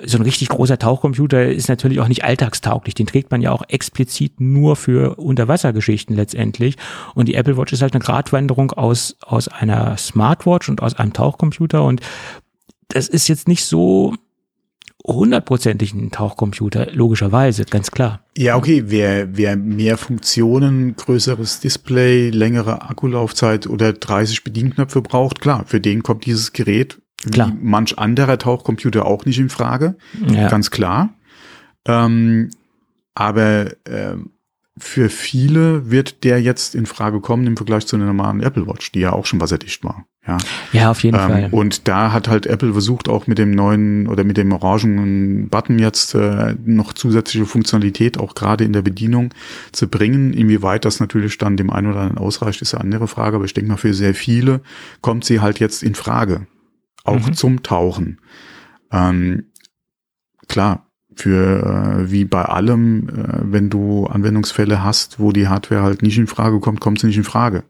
so 0.04 0.18
ein 0.18 0.24
richtig 0.24 0.50
großer 0.50 0.80
Tauchcomputer 0.80 1.46
ist 1.52 1.70
natürlich 1.70 2.00
auch 2.00 2.08
nicht 2.08 2.24
alltagstauglich. 2.24 2.96
Den 2.96 3.08
trägt 3.08 3.32
man 3.32 3.42
ja 3.42 3.52
auch 3.52 3.64
explizit 3.68 4.40
nur 4.40 4.76
für 4.76 5.16
Unterwassergeschichten 5.16 6.16
letztendlich. 6.16 6.76
Und 7.16 7.28
die 7.28 7.36
Apple 7.36 7.58
Watch 7.58 7.74
ist 7.74 7.82
halt 7.82 7.94
eine 7.94 8.04
Gratwanderung 8.04 8.72
aus, 8.72 9.16
aus 9.22 9.48
einer 9.48 9.98
Smartwatch 9.98 10.70
und 10.70 10.82
aus 10.82 10.96
einem 10.96 11.14
Tauchcomputer. 11.14 11.84
Und 11.84 12.02
das 12.90 13.08
ist 13.08 13.28
jetzt 13.28 13.48
nicht 13.48 13.66
so 13.66 14.14
hundertprozentig 15.06 15.94
ein 15.94 16.12
Tauchcomputer, 16.12 16.88
logischerweise, 16.94 17.66
ganz 17.66 17.92
klar. 17.92 18.22
Ja, 18.38 18.56
okay, 18.56 18.84
wer, 18.88 19.36
wer 19.36 19.58
mehr 19.58 19.98
Funktionen, 19.98 20.96
größeres 20.96 21.60
Display, 21.60 22.30
längere 22.30 22.84
Akkulaufzeit 22.90 23.68
oder 23.68 23.92
30 23.92 24.44
Bedienknöpfe 24.44 25.02
braucht, 25.02 25.42
klar, 25.42 25.66
für 25.68 25.82
den 25.82 26.04
kommt 26.04 26.26
dieses 26.26 26.54
Gerät 26.54 27.00
klar. 27.32 27.50
wie 27.50 27.54
manch 27.62 27.98
anderer 27.98 28.38
Tauchcomputer 28.38 29.06
auch 29.06 29.26
nicht 29.26 29.40
in 29.40 29.50
Frage, 29.50 29.96
ja. 30.28 30.50
ganz 30.50 30.72
klar. 30.72 31.14
Ähm, 31.86 32.50
aber 33.16 33.72
ähm, 33.86 34.32
für 34.78 35.10
viele 35.10 35.92
wird 35.92 36.24
der 36.24 36.42
jetzt 36.42 36.74
in 36.74 36.88
Frage 36.88 37.22
kommen 37.22 37.46
im 37.46 37.58
Vergleich 37.58 37.86
zu 37.86 37.96
einer 37.96 38.06
normalen 38.06 38.42
Apple 38.42 38.68
Watch, 38.68 38.92
die 38.92 39.02
ja 39.02 39.14
auch 39.14 39.26
schon 39.26 39.40
wasserdicht 39.40 39.84
war. 39.84 40.06
Ja, 40.26 40.38
ja 40.72 40.92
auf 40.92 41.04
jeden 41.04 41.20
ähm, 41.20 41.28
Fall. 41.28 41.50
Und 41.52 41.88
da 41.88 42.12
hat 42.12 42.28
halt 42.28 42.48
Apple 42.48 42.72
versucht, 42.72 43.08
auch 43.08 43.28
mit 43.28 43.38
dem 43.38 43.52
neuen 43.52 44.08
oder 44.08 44.24
mit 44.24 44.38
dem 44.38 44.52
orangenen 44.52 45.50
Button 45.50 45.78
jetzt 45.78 46.16
äh, 46.16 46.56
noch 46.66 46.94
zusätzliche 46.94 47.46
Funktionalität 47.46 48.18
auch 48.18 48.34
gerade 48.34 48.64
in 48.64 48.74
der 48.74 48.82
Bedienung 48.82 49.34
zu 49.74 49.88
bringen. 49.88 50.34
Inwieweit 50.34 50.86
das 50.86 51.00
natürlich 51.00 51.38
dann 51.38 51.58
dem 51.58 51.70
einen 51.70 51.88
oder 51.92 52.00
anderen 52.00 52.18
ausreicht, 52.18 52.62
ist 52.62 52.74
eine 52.74 52.84
andere 52.84 53.08
Frage. 53.08 53.36
Aber 53.36 53.46
ich 53.46 53.54
denke 53.54 53.70
mal, 53.70 53.78
für 53.78 53.94
sehr 53.94 54.16
viele 54.16 54.62
kommt 55.02 55.26
sie 55.26 55.40
halt 55.40 55.60
jetzt 55.60 55.84
in 55.84 55.94
Frage. 55.94 56.48
Auch 57.04 57.28
mhm. 57.28 57.34
zum 57.34 57.64
Tauchen. 57.64 58.22
Ähm, 58.92 59.46
klar, 60.48 60.88
für 61.16 62.04
äh, 62.06 62.12
wie 62.12 62.26
bei 62.26 62.46
allem, 62.46 63.10
äh, 63.10 63.14
wenn 63.44 63.70
du 63.70 64.08
Anwendungsfälle 64.08 64.84
hast, 64.84 65.20
wo 65.20 65.32
die 65.32 65.48
Hardware 65.48 65.84
halt 65.84 66.02
nicht 66.02 66.18
in 66.18 66.28
Frage 66.28 66.60
kommt, 66.60 66.80
kommt 66.80 67.00
sie 67.00 67.08
nicht 67.08 67.18
in 67.18 67.24
Frage. 67.24 67.64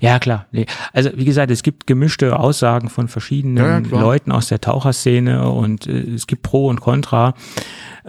Ja, 0.00 0.18
klar. 0.18 0.46
Also 0.92 1.10
wie 1.14 1.24
gesagt, 1.24 1.50
es 1.50 1.62
gibt 1.62 1.86
gemischte 1.86 2.38
Aussagen 2.38 2.88
von 2.88 3.08
verschiedenen 3.08 3.84
ja, 3.84 4.00
Leuten 4.00 4.32
aus 4.32 4.48
der 4.48 4.60
Taucherszene 4.60 5.50
und 5.50 5.86
äh, 5.86 6.14
es 6.14 6.26
gibt 6.26 6.42
Pro 6.42 6.68
und 6.68 6.80
Contra. 6.80 7.34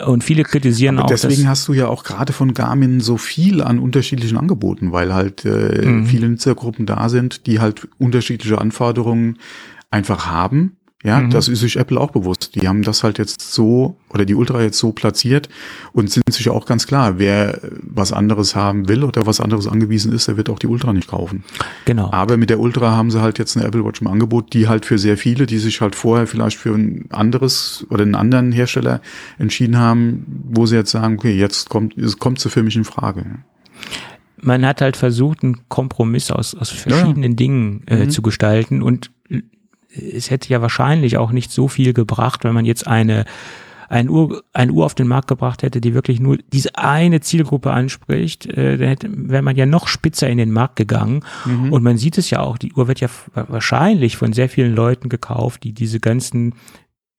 Und 0.05 0.23
viele 0.23 0.43
kritisieren 0.43 0.97
Aber 0.97 1.05
auch. 1.05 1.09
Deswegen 1.09 1.49
hast 1.49 1.67
du 1.67 1.73
ja 1.73 1.87
auch 1.87 2.03
gerade 2.03 2.31
von 2.31 2.53
Garmin 2.53 3.01
so 3.01 3.17
viel 3.17 3.61
an 3.61 3.79
unterschiedlichen 3.79 4.37
Angeboten, 4.37 4.93
weil 4.93 5.13
halt 5.13 5.43
äh, 5.43 5.85
mhm. 5.85 6.05
viele 6.05 6.29
Nutzergruppen 6.29 6.85
da 6.85 7.09
sind, 7.09 7.45
die 7.47 7.59
halt 7.59 7.87
unterschiedliche 7.97 8.59
Anforderungen 8.59 9.37
einfach 9.91 10.27
haben 10.27 10.77
ja, 11.01 11.21
mhm. 11.21 11.29
das 11.29 11.47
ist 11.47 11.61
sich 11.61 11.77
Apple 11.77 11.99
auch 11.99 12.11
bewusst. 12.11 12.55
Die 12.55 12.67
haben 12.67 12.81
das 12.81 13.03
halt 13.03 13.19
jetzt 13.19 13.53
so 13.53 13.95
oder 14.09 14.25
die 14.25 14.35
Ultra 14.35 14.61
jetzt 14.61 14.77
so 14.77 14.91
platziert 14.91 15.47
und 15.93 16.11
sind 16.11 16.23
sich 16.29 16.49
auch 16.49 16.65
ganz 16.65 16.87
klar, 16.87 17.17
wer 17.19 17.61
was 17.81 18.11
anderes 18.11 18.53
haben 18.53 18.89
will 18.89 19.05
oder 19.05 19.25
was 19.25 19.39
anderes 19.39 19.65
angewiesen 19.65 20.11
ist, 20.11 20.27
der 20.27 20.35
wird 20.35 20.49
auch 20.49 20.59
die 20.59 20.67
Ultra 20.67 20.91
nicht 20.91 21.07
kaufen. 21.07 21.45
Genau. 21.85 22.11
Aber 22.11 22.35
mit 22.35 22.49
der 22.49 22.59
Ultra 22.59 22.91
haben 22.91 23.11
sie 23.11 23.21
halt 23.21 23.39
jetzt 23.39 23.55
eine 23.55 23.65
Apple 23.65 23.85
Watch 23.85 24.01
im 24.01 24.07
Angebot, 24.07 24.51
die 24.51 24.67
halt 24.67 24.85
für 24.85 24.97
sehr 24.97 25.17
viele, 25.17 25.45
die 25.45 25.59
sich 25.59 25.79
halt 25.79 25.95
vorher 25.95 26.27
vielleicht 26.27 26.57
für 26.57 26.73
ein 26.75 27.05
anderes 27.11 27.87
oder 27.89 28.01
einen 28.01 28.15
anderen 28.15 28.51
Hersteller 28.51 28.99
entschieden 29.37 29.77
haben, 29.77 30.25
wo 30.49 30.65
sie 30.65 30.75
jetzt 30.75 30.91
sagen, 30.91 31.15
okay, 31.17 31.33
jetzt 31.33 31.69
kommt, 31.69 31.95
kommt 32.19 32.41
sie 32.41 32.49
für 32.49 32.63
mich 32.63 32.75
in 32.75 32.83
Frage. 32.83 33.25
Man 34.41 34.65
hat 34.65 34.81
halt 34.81 34.97
versucht, 34.97 35.43
einen 35.43 35.61
Kompromiss 35.69 36.29
aus, 36.29 36.55
aus 36.55 36.69
verschiedenen 36.69 37.31
ja. 37.31 37.35
Dingen 37.37 37.83
äh, 37.87 38.05
mhm. 38.05 38.09
zu 38.09 38.21
gestalten 38.21 38.81
und 38.81 39.11
es 39.93 40.29
hätte 40.29 40.49
ja 40.49 40.61
wahrscheinlich 40.61 41.17
auch 41.17 41.31
nicht 41.31 41.51
so 41.51 41.67
viel 41.67 41.93
gebracht, 41.93 42.43
wenn 42.43 42.53
man 42.53 42.65
jetzt 42.65 42.87
eine 42.87 43.25
ein 43.89 44.07
Uhr, 44.07 44.43
ein 44.53 44.69
Uhr 44.69 44.85
auf 44.85 44.93
den 44.93 45.07
Markt 45.07 45.27
gebracht 45.27 45.63
hätte, 45.63 45.81
die 45.81 45.95
wirklich 45.95 46.19
nur 46.19 46.37
diese 46.53 46.75
eine 46.75 47.21
Zielgruppe 47.21 47.71
anspricht, 47.71 48.45
äh, 48.45 48.77
dann 48.77 48.87
hätte, 48.87 49.09
wäre 49.11 49.41
man 49.41 49.55
ja 49.55 49.65
noch 49.65 49.87
spitzer 49.87 50.29
in 50.29 50.37
den 50.37 50.51
Markt 50.51 50.75
gegangen. 50.75 51.25
Mhm. 51.45 51.73
Und 51.73 51.83
man 51.83 51.97
sieht 51.97 52.17
es 52.19 52.29
ja 52.29 52.39
auch, 52.39 52.59
die 52.59 52.71
Uhr 52.73 52.87
wird 52.87 52.99
ja 52.99 53.09
wahrscheinlich 53.33 54.15
von 54.15 54.31
sehr 54.31 54.47
vielen 54.47 54.75
Leuten 54.75 55.09
gekauft, 55.09 55.63
die 55.63 55.73
diese 55.73 55.99
ganzen 55.99 56.53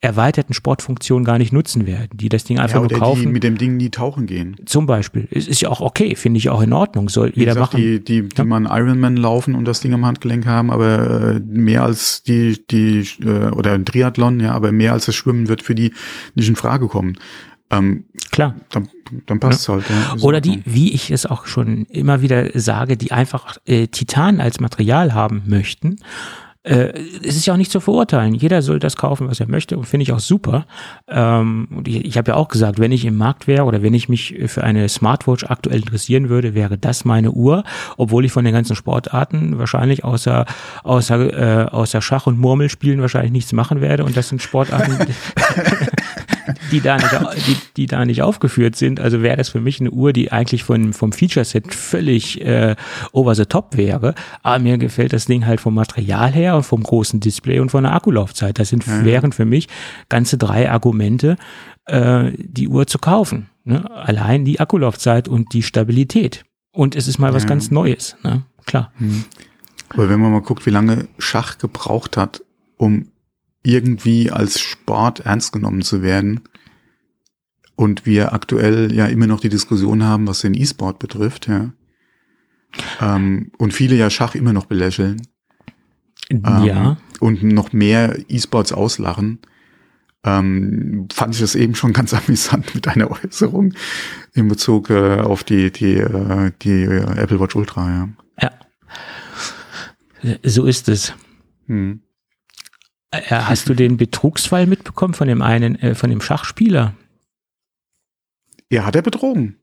erweiterten 0.02 0.54
Sportfunktionen 0.54 1.24
gar 1.24 1.36
nicht 1.36 1.52
nutzen 1.52 1.86
werden, 1.86 2.08
die 2.14 2.30
das 2.30 2.44
Ding 2.44 2.58
einfach 2.58 2.82
ja, 2.82 2.88
nur 2.88 2.98
kaufen. 2.98 3.20
Die 3.20 3.26
mit 3.26 3.44
dem 3.44 3.58
Ding 3.58 3.76
nie 3.76 3.90
tauchen 3.90 4.26
gehen. 4.26 4.56
Zum 4.64 4.86
Beispiel. 4.86 5.28
Es 5.30 5.46
ist 5.46 5.60
ja 5.60 5.68
auch 5.68 5.80
okay, 5.80 6.14
finde 6.16 6.38
ich 6.38 6.48
auch 6.48 6.62
in 6.62 6.72
Ordnung. 6.72 7.10
Soll 7.10 7.32
Wie 7.34 7.40
jeder 7.40 7.54
gesagt, 7.54 7.74
machen. 7.74 7.82
Die, 7.82 8.02
die, 8.02 8.28
die 8.28 8.36
ja. 8.36 8.44
man 8.44 8.64
Ironman 8.64 9.16
laufen 9.16 9.54
und 9.54 9.66
das 9.66 9.80
Ding 9.80 9.92
am 9.92 10.06
Handgelenk 10.06 10.46
haben, 10.46 10.70
aber 10.70 11.34
äh, 11.36 11.40
mehr 11.40 11.82
als 11.82 12.22
die, 12.22 12.64
die, 12.70 13.06
äh, 13.22 13.50
oder 13.50 13.72
ein 13.72 13.84
Triathlon, 13.84 14.40
ja, 14.40 14.52
aber 14.52 14.72
mehr 14.72 14.94
als 14.94 15.04
das 15.04 15.14
Schwimmen 15.14 15.48
wird 15.48 15.62
für 15.62 15.74
die 15.74 15.92
nicht 16.34 16.48
in 16.48 16.56
Frage 16.56 16.88
kommen. 16.88 17.18
Ähm, 17.70 18.04
Klar. 18.32 18.56
Dann, 18.70 18.88
dann 19.26 19.38
passt 19.38 19.68
ja. 19.68 19.74
halt. 19.74 19.84
Ja. 19.88 20.22
Oder 20.22 20.40
die, 20.40 20.62
wie 20.64 20.92
ich 20.94 21.10
es 21.10 21.26
auch 21.26 21.46
schon 21.46 21.84
immer 21.86 22.22
wieder 22.22 22.48
sage, 22.58 22.96
die 22.96 23.12
einfach 23.12 23.58
äh, 23.66 23.86
Titan 23.86 24.40
als 24.40 24.60
Material 24.60 25.12
haben 25.12 25.42
möchten 25.46 25.98
Äh, 26.62 26.92
es 27.24 27.36
ist 27.36 27.46
ja 27.46 27.54
auch 27.54 27.58
nicht 27.58 27.70
zu 27.70 27.80
verurteilen. 27.80 28.34
Jeder 28.34 28.60
soll 28.60 28.80
das 28.80 28.96
kaufen, 28.96 29.28
was 29.28 29.40
er 29.40 29.48
möchte 29.48 29.78
und 29.78 29.84
finde 29.84 30.02
ich 30.02 30.12
auch 30.12 30.20
super. 30.20 30.66
Ähm, 31.08 31.68
und 31.70 31.88
ich, 31.88 32.04
ich 32.04 32.18
habe 32.18 32.32
ja 32.32 32.36
auch 32.36 32.48
gesagt, 32.48 32.78
wenn 32.78 32.92
ich 32.92 33.06
im 33.06 33.16
Markt 33.16 33.46
wäre 33.46 33.64
oder 33.64 33.82
wenn 33.82 33.94
ich 33.94 34.10
mich 34.10 34.34
für 34.46 34.62
eine 34.62 34.88
Smartwatch 34.90 35.44
aktuell 35.44 35.78
interessieren 35.78 36.28
würde, 36.28 36.54
wäre 36.54 36.76
das 36.76 37.06
meine 37.06 37.30
Uhr, 37.32 37.64
obwohl 37.96 38.26
ich 38.26 38.32
von 38.32 38.44
den 38.44 38.52
ganzen 38.52 38.76
Sportarten 38.76 39.58
wahrscheinlich 39.58 40.04
außer 40.04 40.44
außer 40.84 41.64
äh, 41.64 41.70
außer 41.70 42.02
Schach 42.02 42.26
und 42.26 42.38
Murmelspielen 42.38 43.00
wahrscheinlich 43.00 43.32
nichts 43.32 43.52
machen 43.54 43.80
werde 43.80 44.04
und 44.04 44.14
das 44.14 44.28
sind 44.28 44.42
Sportarten, 44.42 44.98
die 46.70 46.80
da 46.80 46.96
nicht, 46.96 47.46
die, 47.46 47.56
die 47.76 47.86
da 47.86 48.04
nicht 48.04 48.22
aufgeführt 48.22 48.76
sind. 48.76 49.00
Also 49.00 49.22
wäre 49.22 49.36
das 49.36 49.48
für 49.50 49.60
mich 49.60 49.80
eine 49.80 49.90
Uhr, 49.90 50.12
die 50.12 50.32
eigentlich 50.32 50.64
von, 50.64 50.92
vom 50.92 51.12
Feature-Set 51.12 51.74
völlig 51.74 52.40
äh, 52.40 52.76
over 53.12 53.34
the 53.34 53.46
top 53.46 53.76
wäre. 53.76 54.14
Aber 54.42 54.58
mir 54.58 54.78
gefällt 54.78 55.12
das 55.12 55.26
Ding 55.26 55.46
halt 55.46 55.60
vom 55.60 55.74
Material 55.74 56.32
her 56.32 56.56
und 56.56 56.64
vom 56.64 56.82
großen 56.82 57.20
Display 57.20 57.60
und 57.60 57.70
von 57.70 57.84
der 57.84 57.94
Akkulaufzeit. 57.94 58.58
Das 58.58 58.68
sind, 58.68 58.86
ja. 58.86 59.04
wären 59.04 59.32
für 59.32 59.44
mich 59.44 59.68
ganze 60.08 60.38
drei 60.38 60.70
Argumente, 60.70 61.36
äh, 61.86 62.30
die 62.36 62.68
Uhr 62.68 62.86
zu 62.86 62.98
kaufen. 62.98 63.48
Ne? 63.64 63.90
Allein 63.90 64.44
die 64.44 64.60
Akkulaufzeit 64.60 65.28
und 65.28 65.52
die 65.52 65.62
Stabilität. 65.62 66.44
Und 66.72 66.96
es 66.96 67.08
ist 67.08 67.18
mal 67.18 67.34
was 67.34 67.42
ja. 67.42 67.48
ganz 67.48 67.70
Neues, 67.70 68.16
ne? 68.22 68.42
Klar. 68.64 68.92
Mhm. 68.98 69.24
Aber 69.90 70.08
wenn 70.08 70.20
man 70.20 70.30
mal 70.30 70.42
guckt, 70.42 70.66
wie 70.66 70.70
lange 70.70 71.08
Schach 71.18 71.58
gebraucht 71.58 72.16
hat, 72.16 72.42
um 72.76 73.09
irgendwie 73.62 74.30
als 74.30 74.60
Sport 74.60 75.20
ernst 75.20 75.52
genommen 75.52 75.82
zu 75.82 76.02
werden, 76.02 76.40
und 77.80 78.04
wir 78.04 78.34
aktuell 78.34 78.92
ja 78.94 79.06
immer 79.06 79.26
noch 79.26 79.40
die 79.40 79.48
Diskussion 79.48 80.04
haben, 80.04 80.28
was 80.28 80.42
den 80.42 80.52
E-Sport 80.52 80.98
betrifft, 80.98 81.48
ja. 81.48 81.72
Ähm, 83.00 83.52
und 83.56 83.72
viele 83.72 83.96
ja 83.96 84.10
Schach 84.10 84.34
immer 84.34 84.52
noch 84.52 84.66
belächeln. 84.66 85.22
Ähm, 86.28 86.62
ja. 86.62 86.98
Und 87.20 87.42
noch 87.42 87.72
mehr 87.72 88.18
E-Sports 88.28 88.72
auslachen. 88.74 89.38
Ähm, 90.24 91.08
fand 91.10 91.34
ich 91.34 91.40
das 91.40 91.54
eben 91.54 91.74
schon 91.74 91.94
ganz 91.94 92.12
amüsant 92.26 92.74
mit 92.74 92.86
einer 92.86 93.10
Äußerung 93.10 93.72
in 94.34 94.48
Bezug 94.48 94.90
äh, 94.90 95.20
auf 95.20 95.42
die, 95.42 95.72
die, 95.72 95.94
äh, 95.94 96.52
die 96.60 96.82
äh, 96.82 97.18
Apple 97.18 97.40
Watch 97.40 97.56
Ultra, 97.56 97.88
ja. 97.88 98.50
Ja. 100.22 100.36
So 100.42 100.66
ist 100.66 100.90
es. 100.90 101.14
Hm. 101.66 102.02
Äh, 103.10 103.22
hast 103.30 103.68
du 103.68 103.74
den 103.74 103.96
Betrugsfall 103.96 104.66
mitbekommen 104.66 105.14
von 105.14 105.28
dem 105.28 105.42
einen, 105.42 105.76
äh, 105.76 105.94
von 105.94 106.10
dem 106.10 106.20
Schachspieler? 106.20 106.94
Er 108.68 108.86
hat 108.86 108.94
er 108.94 109.02
betrogen. 109.02 109.56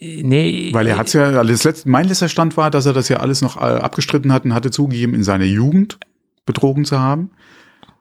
Nee. 0.00 0.70
Weil 0.72 0.86
er 0.86 0.96
hat 0.96 1.12
ja, 1.12 1.24
alles 1.24 1.64
letzte, 1.64 1.88
mein 1.88 2.08
letzter 2.08 2.30
Stand 2.30 2.56
war, 2.56 2.70
dass 2.70 2.86
er 2.86 2.94
das 2.94 3.10
ja 3.10 3.18
alles 3.18 3.42
noch 3.42 3.58
äh, 3.58 3.60
abgestritten 3.60 4.32
hat 4.32 4.46
und 4.46 4.54
hatte 4.54 4.70
zugegeben, 4.70 5.14
in 5.14 5.22
seiner 5.22 5.44
Jugend 5.44 5.98
betrogen 6.46 6.86
zu 6.86 6.98
haben. 6.98 7.32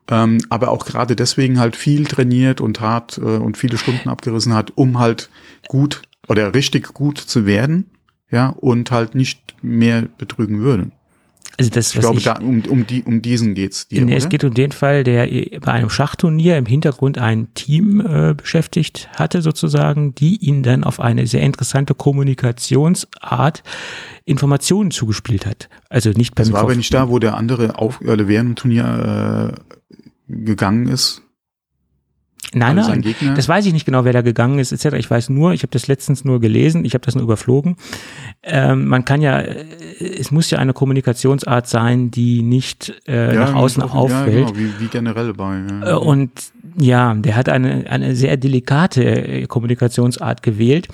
Ähm, 0.09 0.39
aber 0.49 0.69
auch 0.69 0.85
gerade 0.85 1.17
deswegen 1.17 1.59
halt 1.59 1.75
viel 1.75 2.05
trainiert 2.05 2.61
und 2.61 2.79
hart 2.79 3.17
äh, 3.17 3.21
und 3.21 3.57
viele 3.57 3.77
Stunden 3.77 4.07
abgerissen 4.07 4.53
hat, 4.53 4.71
um 4.75 4.97
halt 4.97 5.29
gut 5.67 6.01
oder 6.29 6.53
richtig 6.53 6.93
gut 6.93 7.17
zu 7.17 7.45
werden, 7.45 7.91
ja, 8.31 8.47
und 8.47 8.91
halt 8.91 9.13
nicht 9.13 9.55
mehr 9.61 10.03
betrügen 10.03 10.61
würde. 10.61 10.91
Also 11.59 11.71
das, 11.71 11.93
ich 11.93 11.99
glaube, 11.99 12.17
ich, 12.17 12.23
da, 12.23 12.33
um, 12.39 12.63
um, 12.69 12.87
die, 12.87 13.03
um 13.03 13.21
diesen 13.21 13.53
geht's 13.53 13.87
dir, 13.87 14.05
nee, 14.05 14.15
Es 14.15 14.29
geht 14.29 14.45
um 14.45 14.53
den 14.53 14.71
Fall, 14.71 15.03
der 15.03 15.27
bei 15.59 15.73
einem 15.73 15.89
Schachturnier 15.89 16.57
im 16.57 16.65
Hintergrund 16.65 17.17
ein 17.17 17.53
Team 17.53 17.99
äh, 17.99 18.33
beschäftigt 18.33 19.09
hatte, 19.13 19.41
sozusagen, 19.41 20.15
die 20.15 20.37
ihn 20.37 20.63
dann 20.63 20.85
auf 20.85 21.01
eine 21.01 21.27
sehr 21.27 21.41
interessante 21.41 21.93
Kommunikationsart 21.93 23.63
Informationen 24.23 24.91
zugespielt 24.91 25.45
hat. 25.45 25.67
Also 25.89 26.11
nicht 26.11 26.33
beim 26.33 26.45
Das 26.45 26.53
war 26.53 26.61
aber 26.61 26.75
nicht 26.75 26.93
da, 26.93 27.09
wo 27.09 27.19
der 27.19 27.35
andere 27.35 27.77
auf, 27.77 27.99
äh, 28.01 28.27
während 28.27 28.49
dem 28.49 28.55
Turnier 28.55 29.57
äh, 29.57 30.33
gegangen 30.33 30.87
ist. 30.87 31.23
Nein, 32.53 32.77
nein, 32.77 33.03
das 33.35 33.47
weiß 33.47 33.65
ich 33.67 33.73
nicht 33.73 33.85
genau, 33.85 34.05
wer 34.05 34.13
da 34.13 34.21
gegangen 34.21 34.57
ist, 34.57 34.71
etc. 34.71 34.95
Ich 34.97 35.09
weiß 35.09 35.29
nur, 35.29 35.53
ich 35.53 35.61
habe 35.61 35.71
das 35.71 35.87
letztens 35.87 36.25
nur 36.25 36.39
gelesen, 36.39 36.83
ich 36.83 36.95
habe 36.95 37.05
das 37.05 37.13
nur 37.13 37.23
überflogen. 37.23 37.75
Ähm, 38.41 38.87
man 38.87 39.05
kann 39.05 39.21
ja, 39.21 39.39
äh, 39.39 39.65
es 39.99 40.31
muss 40.31 40.49
ja 40.49 40.57
eine 40.57 40.73
Kommunikationsart 40.73 41.67
sein, 41.67 42.09
die 42.09 42.41
nicht 42.41 42.93
äh, 43.07 43.35
ja, 43.35 43.41
nach 43.41 43.53
außen 43.53 43.83
auffällt. 43.83 44.33
Ja, 44.33 44.45
genau, 44.45 44.57
wie, 44.57 44.79
wie 44.79 44.87
generell 44.87 45.33
bei. 45.33 45.59
Ja. 45.59 45.91
Äh, 45.91 45.95
und 45.95 46.31
ja, 46.79 47.13
der 47.13 47.35
hat 47.35 47.49
eine, 47.49 47.89
eine 47.89 48.15
sehr 48.15 48.37
delikate 48.37 49.03
äh, 49.03 49.45
Kommunikationsart 49.47 50.41
gewählt. 50.43 50.87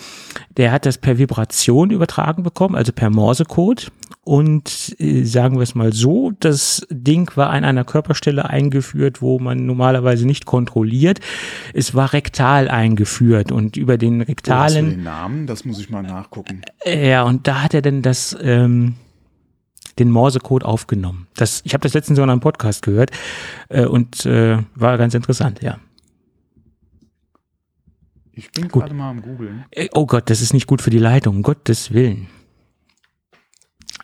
Der 0.58 0.72
hat 0.72 0.86
das 0.86 0.98
per 0.98 1.18
Vibration 1.18 1.92
übertragen 1.92 2.44
bekommen, 2.44 2.76
also 2.76 2.92
per 2.92 3.10
Morsecode. 3.10 3.92
Und 4.24 4.96
äh, 5.00 5.24
sagen 5.24 5.58
wir 5.58 5.62
es 5.62 5.76
mal 5.76 5.94
so, 5.94 6.32
das 6.40 6.88
Ding 6.90 7.30
war 7.36 7.52
an 7.52 7.64
einer 7.64 7.84
Körperstelle 7.84 8.50
eingeführt, 8.50 9.22
wo 9.22 9.38
man 9.38 9.68
normalerweise 9.68 10.26
nicht 10.26 10.46
kontrolliert. 10.46 11.20
Es 11.74 11.94
war 11.94 12.14
rektal 12.14 12.68
eingeführt 12.68 13.52
und 13.52 13.78
über 13.78 14.00
den 14.00 14.22
rektalen. 14.22 14.88
Oh, 14.88 14.90
den 14.90 15.04
Namen, 15.04 15.46
das 15.46 15.66
muss 15.66 15.80
ich 15.80 15.92
mal 15.92 16.02
nachgucken. 16.02 16.62
Äh, 16.84 17.10
ja, 17.10 17.24
und 17.24 17.48
da 17.48 17.62
hat 17.62 17.76
er 17.76 17.84
dann 17.84 18.02
das 18.02 18.36
ähm, 18.42 18.96
den 20.00 20.12
Morsecode 20.12 20.64
aufgenommen. 20.64 21.28
Das, 21.36 21.62
ich 21.64 21.74
habe 21.74 21.82
das 21.82 21.94
letztens 21.94 22.18
so 22.18 22.24
in 22.24 22.30
einem 22.30 22.42
Podcast 22.42 22.82
gehört 22.82 23.12
äh, 23.70 23.86
und 23.86 24.26
äh, 24.26 24.58
war 24.76 24.98
ganz 24.98 25.14
interessant, 25.14 25.62
ja. 25.62 25.80
Ich 28.34 28.52
bin 28.52 28.68
gerade 28.68 28.94
mal 28.94 29.12
am 29.12 29.22
googeln. 29.22 29.64
Äh, 29.72 29.88
oh 29.94 30.06
Gott, 30.06 30.30
das 30.30 30.42
ist 30.42 30.54
nicht 30.54 30.68
gut 30.68 30.82
für 30.82 30.90
die 30.90 31.00
Leitung, 31.00 31.38
um 31.38 31.44
Gottes 31.44 31.94
Willen. 31.94 32.28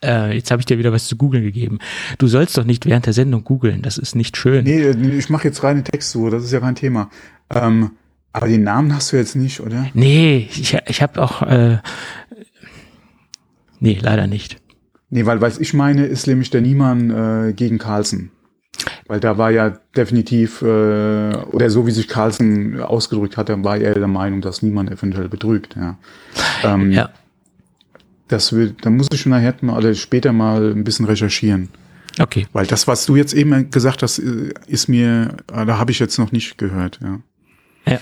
Äh, 0.03 0.35
jetzt 0.35 0.49
habe 0.49 0.61
ich 0.61 0.65
dir 0.65 0.77
wieder 0.77 0.93
was 0.93 1.07
zu 1.07 1.17
googeln 1.17 1.43
gegeben. 1.43 1.79
Du 2.17 2.27
sollst 2.27 2.57
doch 2.57 2.63
nicht 2.63 2.85
während 2.85 3.05
der 3.05 3.13
Sendung 3.13 3.43
googeln, 3.43 3.81
das 3.81 3.97
ist 3.97 4.15
nicht 4.15 4.37
schön. 4.37 4.63
Nee, 4.63 4.89
ich 4.89 5.29
mache 5.29 5.47
jetzt 5.47 5.63
reine 5.63 5.83
Textsuche, 5.83 6.31
das 6.31 6.43
ist 6.45 6.51
ja 6.51 6.61
kein 6.61 6.75
Thema. 6.75 7.09
Ähm, 7.49 7.91
aber 8.33 8.47
den 8.47 8.63
Namen 8.63 8.95
hast 8.95 9.11
du 9.11 9.17
jetzt 9.17 9.35
nicht, 9.35 9.59
oder? 9.59 9.87
Nee, 9.93 10.49
ich, 10.49 10.73
ich 10.73 11.01
habe 11.01 11.21
auch. 11.21 11.41
Äh, 11.41 11.79
nee, 13.79 13.99
leider 14.01 14.27
nicht. 14.27 14.57
Nee, 15.11 15.25
weil 15.25 15.41
was 15.41 15.59
ich 15.59 15.73
meine, 15.73 16.05
ist 16.05 16.25
nämlich 16.25 16.49
der 16.49 16.61
Niemann 16.61 17.49
äh, 17.49 17.53
gegen 17.53 17.77
Carlsen. 17.77 18.31
Weil 19.07 19.19
da 19.19 19.37
war 19.37 19.51
ja 19.51 19.77
definitiv, 19.95 20.61
äh, 20.61 20.65
oder 20.65 21.69
so 21.69 21.85
wie 21.85 21.91
sich 21.91 22.07
Carlsen 22.07 22.81
ausgedrückt 22.81 23.35
hat, 23.35 23.49
war 23.63 23.77
er 23.77 23.93
der 23.93 24.07
Meinung, 24.07 24.39
dass 24.41 24.61
niemand 24.61 24.89
eventuell 24.89 25.27
betrügt. 25.27 25.75
Ja. 25.75 25.97
Ähm, 26.63 26.91
ja. 26.91 27.09
Das 28.29 28.53
will, 28.53 28.73
da 28.81 28.89
muss 28.89 29.07
ich 29.11 29.19
schon 29.19 29.31
nachher 29.31 29.53
mal 29.61 29.77
oder 29.77 29.93
später 29.93 30.31
mal 30.31 30.71
ein 30.71 30.85
bisschen 30.85 31.05
recherchieren. 31.05 31.69
Okay. 32.17 32.47
Weil 32.53 32.65
das, 32.65 32.87
was 32.87 33.05
du 33.05 33.17
jetzt 33.17 33.33
eben 33.33 33.69
gesagt 33.69 34.03
hast, 34.03 34.19
äh, 34.19 34.53
ist 34.67 34.87
mir, 34.87 35.35
äh, 35.53 35.65
da 35.65 35.77
habe 35.77 35.91
ich 35.91 35.99
jetzt 35.99 36.17
noch 36.17 36.31
nicht 36.31 36.57
gehört, 36.57 36.99
ja. 37.03 37.19
Ja. 37.85 37.99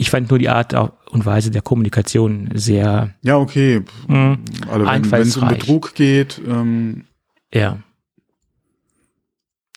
Ich 0.00 0.10
fand 0.10 0.30
nur 0.30 0.38
die 0.38 0.48
Art 0.48 0.74
und 1.10 1.26
Weise 1.26 1.50
der 1.50 1.60
Kommunikation 1.60 2.50
sehr. 2.54 3.14
Ja, 3.22 3.36
okay. 3.36 3.82
Mh, 4.06 4.38
also 4.70 4.86
wenn 4.86 5.20
es 5.22 5.36
um 5.36 5.48
Betrug 5.48 5.94
geht. 5.96 6.40
Ähm, 6.46 7.04
ja. 7.52 7.78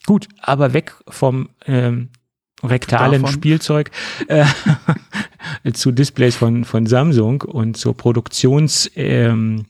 Gut, 0.06 0.28
aber 0.40 0.74
weg 0.74 0.94
vom 1.08 1.50
ähm, 1.66 2.10
rektalen 2.64 3.24
Davon. 3.24 3.34
Spielzeug 3.34 3.90
äh, 4.28 4.46
zu 5.74 5.92
Displays 5.92 6.36
von, 6.36 6.66
von 6.66 6.86
Samsung 6.86 7.42
und 7.42 7.76
zur 7.76 7.98
Produktions, 7.98 8.92
ähm, 8.96 9.66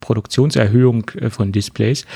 Produktionserhöhung 0.00 1.10
äh, 1.10 1.30
von 1.30 1.52
Displays. 1.52 2.06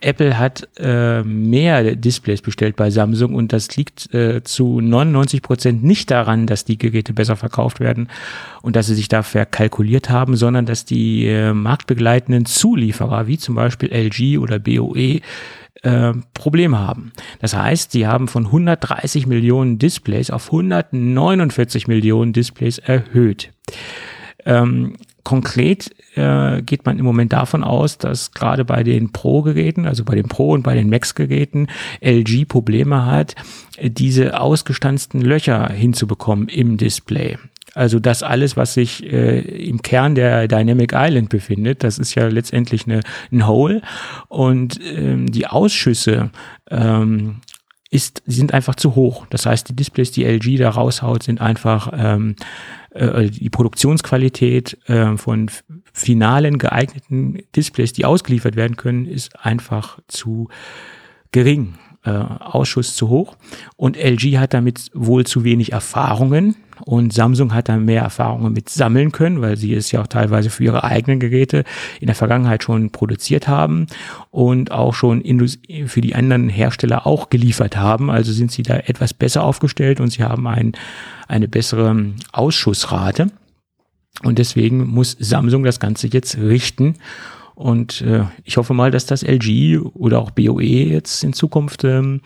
Apple 0.00 0.38
hat 0.38 0.68
äh, 0.78 1.22
mehr 1.22 1.96
Displays 1.96 2.42
bestellt 2.42 2.76
bei 2.76 2.90
Samsung 2.90 3.34
und 3.34 3.52
das 3.52 3.76
liegt 3.76 4.12
äh, 4.14 4.42
zu 4.44 4.80
99 4.80 5.42
Prozent 5.42 5.82
nicht 5.82 6.10
daran, 6.10 6.46
dass 6.46 6.64
die 6.64 6.78
Geräte 6.78 7.12
besser 7.12 7.36
verkauft 7.36 7.80
werden 7.80 8.08
und 8.62 8.76
dass 8.76 8.86
sie 8.86 8.94
sich 8.94 9.08
da 9.08 9.22
verkalkuliert 9.22 10.10
haben, 10.10 10.36
sondern 10.36 10.66
dass 10.66 10.84
die 10.84 11.26
äh, 11.26 11.52
marktbegleitenden 11.52 12.46
Zulieferer 12.46 13.26
wie 13.26 13.38
zum 13.38 13.54
Beispiel 13.54 13.90
LG 13.90 14.38
oder 14.38 14.58
BOE 14.58 15.20
äh, 15.82 16.12
Probleme 16.34 16.78
haben. 16.78 17.12
Das 17.40 17.56
heißt, 17.56 17.92
sie 17.92 18.06
haben 18.06 18.28
von 18.28 18.46
130 18.46 19.26
Millionen 19.26 19.78
Displays 19.78 20.30
auf 20.30 20.46
149 20.46 21.88
Millionen 21.88 22.32
Displays 22.32 22.78
erhöht. 22.78 23.50
Ähm, 24.44 24.96
konkret 25.24 25.90
äh, 26.20 26.62
geht 26.62 26.84
man 26.86 26.98
im 26.98 27.04
Moment 27.04 27.32
davon 27.32 27.64
aus, 27.64 27.98
dass 27.98 28.32
gerade 28.32 28.64
bei 28.64 28.82
den 28.82 29.12
Pro-Geräten, 29.12 29.86
also 29.86 30.04
bei 30.04 30.14
den 30.14 30.28
Pro- 30.28 30.52
und 30.52 30.62
bei 30.62 30.74
den 30.74 30.90
Max-Geräten, 30.90 31.68
LG 32.00 32.46
Probleme 32.46 33.06
hat, 33.06 33.34
diese 33.82 34.40
ausgestanzten 34.40 35.20
Löcher 35.20 35.70
hinzubekommen 35.72 36.48
im 36.48 36.76
Display. 36.76 37.38
Also 37.74 38.00
das 38.00 38.22
alles, 38.22 38.56
was 38.56 38.74
sich 38.74 39.04
äh, 39.04 39.40
im 39.40 39.82
Kern 39.82 40.14
der 40.14 40.48
Dynamic 40.48 40.92
Island 40.94 41.28
befindet, 41.28 41.84
das 41.84 41.98
ist 41.98 42.14
ja 42.14 42.26
letztendlich 42.28 42.86
eine, 42.86 43.00
ein 43.30 43.46
Hole. 43.46 43.82
Und 44.28 44.80
ähm, 44.82 45.30
die 45.30 45.46
Ausschüsse 45.46 46.30
ähm, 46.68 47.36
ist, 47.90 48.22
sind 48.26 48.54
einfach 48.54 48.74
zu 48.74 48.94
hoch. 48.94 49.26
Das 49.30 49.46
heißt, 49.46 49.68
die 49.68 49.76
Displays, 49.76 50.10
die 50.10 50.24
LG 50.24 50.58
da 50.58 50.70
raushaut, 50.70 51.22
sind 51.22 51.40
einfach 51.40 51.92
ähm, 51.94 52.36
äh, 52.90 53.28
die 53.30 53.50
Produktionsqualität 53.50 54.78
äh, 54.88 55.16
von 55.16 55.50
finalen 55.92 56.58
geeigneten 56.58 57.38
Displays, 57.54 57.92
die 57.92 58.04
ausgeliefert 58.04 58.56
werden 58.56 58.76
können, 58.76 59.06
ist 59.06 59.44
einfach 59.44 59.98
zu 60.08 60.48
gering. 61.32 61.74
Äh, 62.02 62.12
Ausschuss 62.12 62.96
zu 62.96 63.10
hoch. 63.10 63.36
Und 63.76 63.98
LG 63.98 64.38
hat 64.38 64.54
damit 64.54 64.90
wohl 64.94 65.26
zu 65.26 65.44
wenig 65.44 65.72
Erfahrungen 65.72 66.56
und 66.86 67.12
Samsung 67.12 67.52
hat 67.52 67.68
dann 67.68 67.84
mehr 67.84 68.00
Erfahrungen 68.00 68.54
mit 68.54 68.70
sammeln 68.70 69.12
können, 69.12 69.42
weil 69.42 69.58
sie 69.58 69.74
es 69.74 69.92
ja 69.92 70.00
auch 70.00 70.06
teilweise 70.06 70.48
für 70.48 70.64
ihre 70.64 70.82
eigenen 70.82 71.20
Geräte 71.20 71.64
in 72.00 72.06
der 72.06 72.14
Vergangenheit 72.14 72.62
schon 72.62 72.88
produziert 72.88 73.48
haben 73.48 73.86
und 74.30 74.72
auch 74.72 74.94
schon 74.94 75.22
für 75.86 76.00
die 76.00 76.14
anderen 76.14 76.48
Hersteller 76.48 77.06
auch 77.06 77.28
geliefert 77.28 77.76
haben. 77.76 78.10
Also 78.10 78.32
sind 78.32 78.50
sie 78.50 78.62
da 78.62 78.76
etwas 78.76 79.12
besser 79.12 79.44
aufgestellt 79.44 80.00
und 80.00 80.10
sie 80.10 80.24
haben 80.24 80.46
ein, 80.46 80.72
eine 81.28 81.48
bessere 81.48 82.14
Ausschussrate. 82.32 83.26
Und 84.22 84.38
deswegen 84.38 84.86
muss 84.86 85.16
Samsung 85.18 85.64
das 85.64 85.80
Ganze 85.80 86.08
jetzt 86.08 86.36
richten 86.36 86.96
und 87.60 88.00
äh, 88.00 88.24
ich 88.44 88.56
hoffe 88.56 88.72
mal, 88.72 88.90
dass 88.90 89.04
das 89.04 89.22
LG 89.22 89.80
oder 89.92 90.18
auch 90.18 90.30
BOE 90.30 90.62
jetzt 90.62 91.22
in 91.22 91.34
Zukunft 91.34 91.84
ähm, 91.84 92.22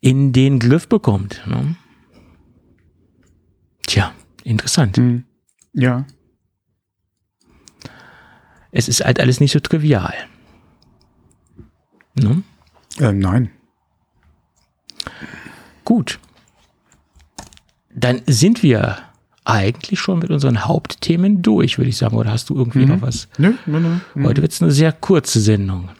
in 0.00 0.32
den 0.32 0.58
Griff 0.58 0.88
bekommt. 0.88 1.42
Ne? 1.46 1.76
Tja, 3.86 4.14
interessant. 4.42 4.96
Hm. 4.96 5.24
Ja. 5.74 6.06
Es 8.70 8.88
ist 8.88 9.04
halt 9.04 9.20
alles 9.20 9.40
nicht 9.40 9.52
so 9.52 9.60
trivial. 9.60 10.14
Ne? 12.14 12.42
Ähm, 13.00 13.18
nein. 13.18 13.50
Gut. 15.84 16.18
Dann 17.94 18.22
sind 18.26 18.62
wir 18.62 19.02
eigentlich 19.44 20.00
schon 20.00 20.18
mit 20.18 20.30
unseren 20.30 20.64
Hauptthemen 20.64 21.42
durch, 21.42 21.78
würde 21.78 21.90
ich 21.90 21.96
sagen. 21.96 22.16
Oder 22.16 22.30
hast 22.30 22.50
du 22.50 22.56
irgendwie 22.56 22.86
mhm. 22.86 22.88
noch 22.88 23.02
was? 23.02 23.28
Nö, 23.38 23.54
nö, 23.66 23.80
nö. 23.80 23.96
Mhm. 24.14 24.26
Heute 24.26 24.42
wird 24.42 24.52
es 24.52 24.62
eine 24.62 24.72
sehr 24.72 24.92
kurze 24.92 25.40
Sendung. 25.40 25.90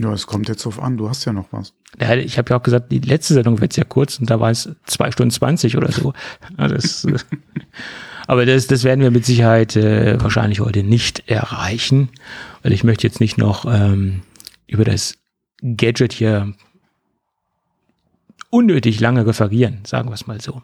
Ja, 0.00 0.12
es 0.12 0.26
kommt 0.26 0.48
jetzt 0.48 0.64
drauf 0.64 0.82
an. 0.82 0.96
Du 0.96 1.08
hast 1.08 1.24
ja 1.24 1.32
noch 1.32 1.46
was. 1.50 1.74
Ja, 2.00 2.14
ich 2.14 2.38
habe 2.38 2.50
ja 2.50 2.56
auch 2.56 2.62
gesagt, 2.62 2.90
die 2.92 3.00
letzte 3.00 3.34
Sendung 3.34 3.60
wird 3.60 3.72
sehr 3.72 3.84
kurz 3.84 4.18
und 4.18 4.30
da 4.30 4.40
war 4.40 4.50
es 4.50 4.70
zwei 4.86 5.10
Stunden 5.10 5.30
zwanzig 5.30 5.76
oder 5.76 5.92
so. 5.92 6.14
Das, 6.56 7.06
aber 8.26 8.46
das, 8.46 8.66
das 8.66 8.84
werden 8.84 9.00
wir 9.00 9.10
mit 9.10 9.26
Sicherheit 9.26 9.76
äh, 9.76 10.22
wahrscheinlich 10.22 10.60
heute 10.60 10.84
nicht 10.84 11.28
erreichen, 11.28 12.10
weil 12.62 12.72
ich 12.72 12.84
möchte 12.84 13.06
jetzt 13.06 13.20
nicht 13.20 13.38
noch 13.38 13.64
ähm, 13.66 14.22
über 14.68 14.84
das 14.84 15.16
Gadget 15.62 16.12
hier 16.12 16.54
unnötig 18.50 19.00
lange 19.00 19.26
referieren, 19.26 19.80
sagen 19.84 20.08
wir 20.08 20.14
es 20.14 20.26
mal 20.26 20.40
so. 20.40 20.62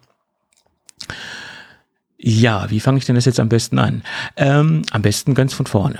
Ja, 2.19 2.71
wie 2.71 2.81
fange 2.81 2.99
ich 2.99 3.05
denn 3.05 3.15
das 3.15 3.27
jetzt 3.27 3.41
am 3.41 3.49
besten 3.49 3.79
an? 3.79 4.03
Ähm, 4.37 4.83
am 4.91 5.03
besten 5.03 5.35
ganz 5.35 5.53
von 5.53 5.67
vorne. 5.67 5.99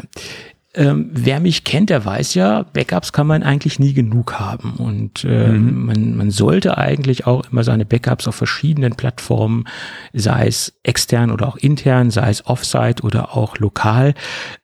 Ähm, 0.77 1.09
wer 1.11 1.41
mich 1.41 1.65
kennt, 1.65 1.89
der 1.89 2.05
weiß 2.05 2.35
ja, 2.35 2.63
Backups 2.63 3.15
kann 3.15 3.27
man 3.27 3.43
eigentlich 3.43 3.79
nie 3.79 3.95
genug 3.95 4.35
haben. 4.35 4.75
Und 4.75 5.25
ähm, 5.25 5.65
mhm. 5.65 5.87
man, 5.87 6.17
man 6.17 6.31
sollte 6.31 6.77
eigentlich 6.77 7.27
auch 7.27 7.51
immer 7.51 7.65
seine 7.65 7.87
Backups 7.87 8.29
auf 8.29 8.35
verschiedenen 8.35 8.95
Plattformen, 8.95 9.65
sei 10.13 10.47
es 10.47 10.79
extern 10.83 11.31
oder 11.31 11.49
auch 11.49 11.57
intern, 11.57 12.11
sei 12.11 12.29
es 12.29 12.47
offsite 12.47 13.03
oder 13.05 13.35
auch 13.35 13.59
lokal, 13.59 14.13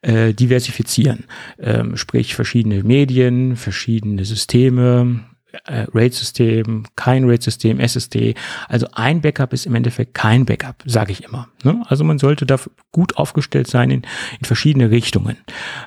äh, 0.03 0.35
diversifizieren. 0.35 1.25
Ähm, 1.59 1.97
sprich 1.97 2.35
verschiedene 2.35 2.83
Medien, 2.83 3.57
verschiedene 3.57 4.27
Systeme, 4.27 5.21
RAID-System, 5.67 6.85
kein 6.97 7.25
RAID-System, 7.25 7.81
SSD. 7.81 8.35
Also 8.69 8.87
ein 8.93 9.21
Backup 9.21 9.53
ist 9.53 9.67
im 9.67 9.75
Endeffekt 9.75 10.15
kein 10.15 10.45
Backup, 10.45 10.83
sage 10.87 11.13
ich 11.13 11.25
immer. 11.25 11.49
Ne? 11.63 11.83
Also 11.89 12.05
man 12.05 12.19
sollte 12.19 12.47
da 12.47 12.59
gut 12.91 13.17
aufgestellt 13.17 13.67
sein 13.67 13.91
in, 13.91 14.03
in 14.39 14.45
verschiedene 14.45 14.91
Richtungen. 14.91 15.37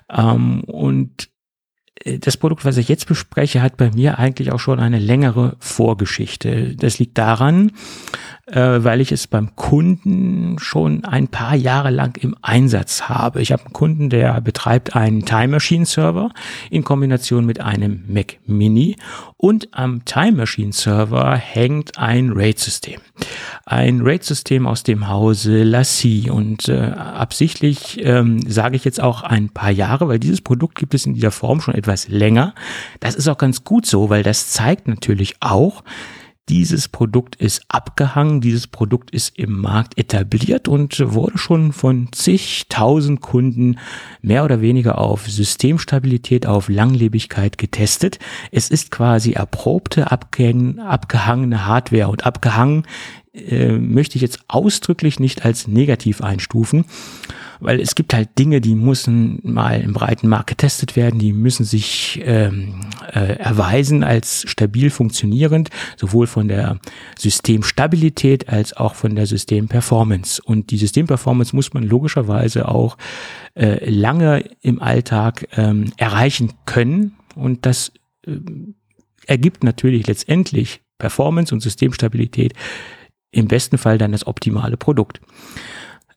Ähm, 0.09 0.63
und 0.65 1.23
äh, 1.23 1.34
das 2.03 2.37
Produkt, 2.37 2.65
was 2.65 2.77
ich 2.77 2.89
jetzt 2.89 3.07
bespreche, 3.07 3.61
hat 3.61 3.77
bei 3.77 3.89
mir 3.89 4.19
eigentlich 4.19 4.51
auch 4.51 4.59
schon 4.59 4.79
eine 4.79 4.99
längere 4.99 5.55
Vorgeschichte. 5.59 6.75
Das 6.75 6.99
liegt 6.99 7.17
daran, 7.17 7.71
äh, 8.47 8.83
weil 8.83 9.01
ich 9.01 9.11
es 9.11 9.27
beim 9.27 9.55
Kunden 9.55 10.59
schon 10.59 11.05
ein 11.05 11.29
paar 11.29 11.55
Jahre 11.55 11.89
lang 11.89 12.17
im 12.21 12.35
Einsatz 12.41 13.03
habe. 13.03 13.41
Ich 13.41 13.51
habe 13.51 13.63
einen 13.63 13.73
Kunden, 13.73 14.09
der 14.09 14.39
betreibt 14.41 14.95
einen 14.95 15.25
Time 15.25 15.47
Machine 15.47 15.85
Server 15.85 16.31
in 16.69 16.83
Kombination 16.83 17.45
mit 17.45 17.61
einem 17.61 18.03
Mac 18.07 18.37
Mini 18.45 18.97
und 19.37 19.69
am 19.71 20.05
Time 20.05 20.33
Machine 20.33 20.73
Server 20.73 21.35
hängt 21.35 21.97
ein 21.97 22.31
RAID-System. 22.31 22.99
Ein 23.65 24.01
RAID-System 24.01 24.67
aus 24.67 24.83
dem 24.83 25.07
Hause 25.07 25.63
Lassie 25.63 26.29
und 26.29 26.67
äh, 26.67 26.79
absichtlich 26.79 28.03
ähm, 28.03 28.41
sage 28.49 28.75
ich 28.75 28.85
jetzt 28.85 29.01
auch 29.01 29.23
ein 29.23 29.49
paar 29.49 29.71
Jahre, 29.71 30.07
weil 30.07 30.19
dieses 30.19 30.41
Produkt 30.41 30.75
gibt 30.75 30.93
es 30.93 31.05
in 31.05 31.13
dieser 31.13 31.31
Form 31.31 31.61
schon 31.61 31.73
etwas 31.85 32.07
länger. 32.07 32.53
Das 32.99 33.15
ist 33.15 33.27
auch 33.27 33.37
ganz 33.37 33.63
gut 33.63 33.85
so, 33.85 34.09
weil 34.09 34.23
das 34.23 34.49
zeigt 34.49 34.87
natürlich 34.87 35.35
auch, 35.39 35.83
dieses 36.47 36.89
Produkt 36.89 37.35
ist 37.37 37.63
abgehangen, 37.69 38.39
dieses 38.39 38.67
Produkt 38.67 39.09
ist 39.09 39.37
im 39.37 39.61
Markt 39.61 39.97
etabliert 39.97 40.67
und 40.67 40.99
wurde 41.13 41.39
schon 41.39 41.73
von 41.73 42.09
zigtausend 42.11 43.21
Kunden 43.21 43.79
mehr 44.21 44.45
oder 44.45 44.61
weniger 44.61 44.99
auf 44.99 45.27
Systemstabilität, 45.27 46.45
auf 46.45 46.69
Langlebigkeit 46.69 47.57
getestet. 47.57 48.19
Es 48.51 48.69
ist 48.69 48.91
quasi 48.91 49.31
erprobte, 49.31 50.11
abgehangene 50.11 51.65
Hardware 51.65 52.09
und 52.09 52.27
abgehangen 52.27 52.83
äh, 53.33 53.71
möchte 53.71 54.17
ich 54.17 54.21
jetzt 54.21 54.41
ausdrücklich 54.47 55.19
nicht 55.19 55.45
als 55.45 55.67
negativ 55.67 56.21
einstufen 56.21 56.85
weil 57.59 57.79
es 57.79 57.95
gibt 57.95 58.13
halt 58.13 58.37
Dinge, 58.37 58.61
die 58.61 58.75
müssen 58.75 59.39
mal 59.43 59.81
im 59.81 59.93
breiten 59.93 60.27
Markt 60.27 60.47
getestet 60.47 60.95
werden, 60.95 61.19
die 61.19 61.33
müssen 61.33 61.65
sich 61.65 62.21
ähm, 62.23 62.81
äh, 63.13 63.37
erweisen 63.37 64.03
als 64.03 64.43
stabil 64.47 64.89
funktionierend, 64.89 65.69
sowohl 65.97 66.27
von 66.27 66.47
der 66.47 66.79
Systemstabilität 67.17 68.49
als 68.49 68.75
auch 68.75 68.95
von 68.95 69.15
der 69.15 69.25
Systemperformance. 69.25 70.41
Und 70.43 70.71
die 70.71 70.77
Systemperformance 70.77 71.55
muss 71.55 71.73
man 71.73 71.83
logischerweise 71.83 72.67
auch 72.67 72.97
äh, 73.55 73.89
lange 73.89 74.43
im 74.61 74.81
Alltag 74.81 75.47
ähm, 75.55 75.91
erreichen 75.97 76.53
können. 76.65 77.15
Und 77.35 77.65
das 77.65 77.91
äh, 78.25 78.37
ergibt 79.27 79.63
natürlich 79.63 80.07
letztendlich 80.07 80.81
Performance 80.97 81.53
und 81.53 81.61
Systemstabilität 81.61 82.53
im 83.31 83.47
besten 83.47 83.77
Fall 83.77 83.97
dann 83.97 84.13
das 84.13 84.27
optimale 84.27 84.77
Produkt. 84.77 85.19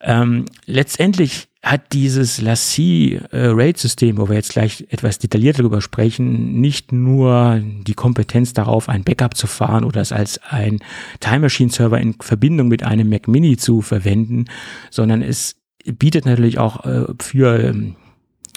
Ähm, 0.01 0.45
letztendlich 0.67 1.49
hat 1.63 1.93
dieses 1.93 2.41
Lassie 2.41 3.21
äh, 3.33 3.47
RAID-System, 3.49 4.17
wo 4.19 4.29
wir 4.29 4.37
jetzt 4.37 4.53
gleich 4.53 4.87
etwas 4.91 5.19
detaillierter 5.19 5.59
darüber 5.59 5.81
sprechen, 5.81 6.61
nicht 6.61 6.93
nur 6.93 7.61
die 7.63 7.95
Kompetenz 7.95 8.53
darauf, 8.53 8.89
ein 8.89 9.03
Backup 9.03 9.37
zu 9.37 9.49
fahren 9.49 9.85
oder 9.85 10.01
es 10.01 10.13
als 10.13 10.41
ein 10.49 10.79
Time 11.21 11.41
Machine 11.41 11.71
Server 11.71 12.01
in 12.01 12.15
Verbindung 12.21 12.69
mit 12.69 12.85
einem 12.85 13.11
Mac 13.11 13.27
Mini 13.27 13.57
zu 13.57 13.83
verwenden, 13.83 14.45
sondern 14.91 15.21
es 15.21 15.57
bietet 15.85 16.27
natürlich 16.27 16.59
auch 16.59 16.85
äh, 16.85 17.07
für 17.21 17.59
ähm, 17.59 17.97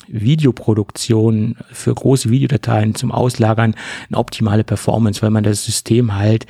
Videoproduktion, 0.07 1.55
für 1.71 1.93
große 1.93 2.29
Videodateien 2.29 2.95
zum 2.95 3.11
Auslagern 3.11 3.75
eine 4.09 4.17
optimale 4.17 4.63
Performance, 4.63 5.21
weil 5.21 5.29
man 5.31 5.43
das 5.43 5.65
System 5.65 6.15
halt 6.15 6.45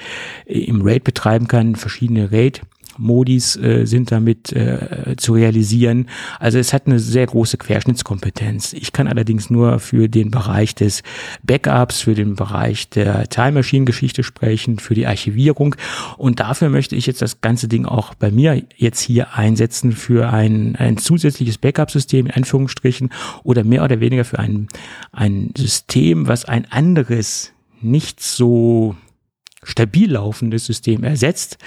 im 0.45 0.81
RAID 0.81 1.03
betreiben 1.03 1.47
kann, 1.47 1.75
verschiedene 1.75 2.31
RAID 2.31 2.61
Modis 2.97 3.55
äh, 3.55 3.85
sind 3.85 4.11
damit 4.11 4.51
äh, 4.53 5.15
zu 5.17 5.33
realisieren. 5.33 6.07
Also 6.39 6.59
es 6.59 6.73
hat 6.73 6.87
eine 6.87 6.99
sehr 6.99 7.25
große 7.25 7.57
Querschnittskompetenz. 7.57 8.73
Ich 8.73 8.93
kann 8.93 9.07
allerdings 9.07 9.49
nur 9.49 9.79
für 9.79 10.09
den 10.09 10.31
Bereich 10.31 10.75
des 10.75 11.03
Backups, 11.43 12.01
für 12.01 12.15
den 12.15 12.35
Bereich 12.35 12.89
der 12.89 13.27
Time 13.29 13.53
Machine 13.53 13.85
Geschichte 13.85 14.23
sprechen, 14.23 14.79
für 14.79 14.93
die 14.93 15.07
Archivierung 15.07 15.75
und 16.17 16.39
dafür 16.39 16.69
möchte 16.69 16.95
ich 16.95 17.05
jetzt 17.05 17.21
das 17.21 17.41
ganze 17.41 17.67
Ding 17.67 17.85
auch 17.85 18.13
bei 18.13 18.31
mir 18.31 18.63
jetzt 18.75 19.01
hier 19.01 19.33
einsetzen 19.35 19.91
für 19.91 20.29
ein, 20.31 20.75
ein 20.75 20.97
zusätzliches 20.97 21.57
Backup-System 21.57 22.27
in 22.27 22.31
Anführungsstrichen 22.31 23.09
oder 23.43 23.63
mehr 23.63 23.83
oder 23.83 23.99
weniger 23.99 24.25
für 24.25 24.39
ein, 24.39 24.67
ein 25.11 25.51
System, 25.57 26.27
was 26.27 26.45
ein 26.45 26.65
anderes 26.71 27.51
nicht 27.81 28.21
so 28.21 28.95
stabil 29.63 30.11
laufendes 30.11 30.65
System 30.65 31.03
ersetzt, 31.03 31.57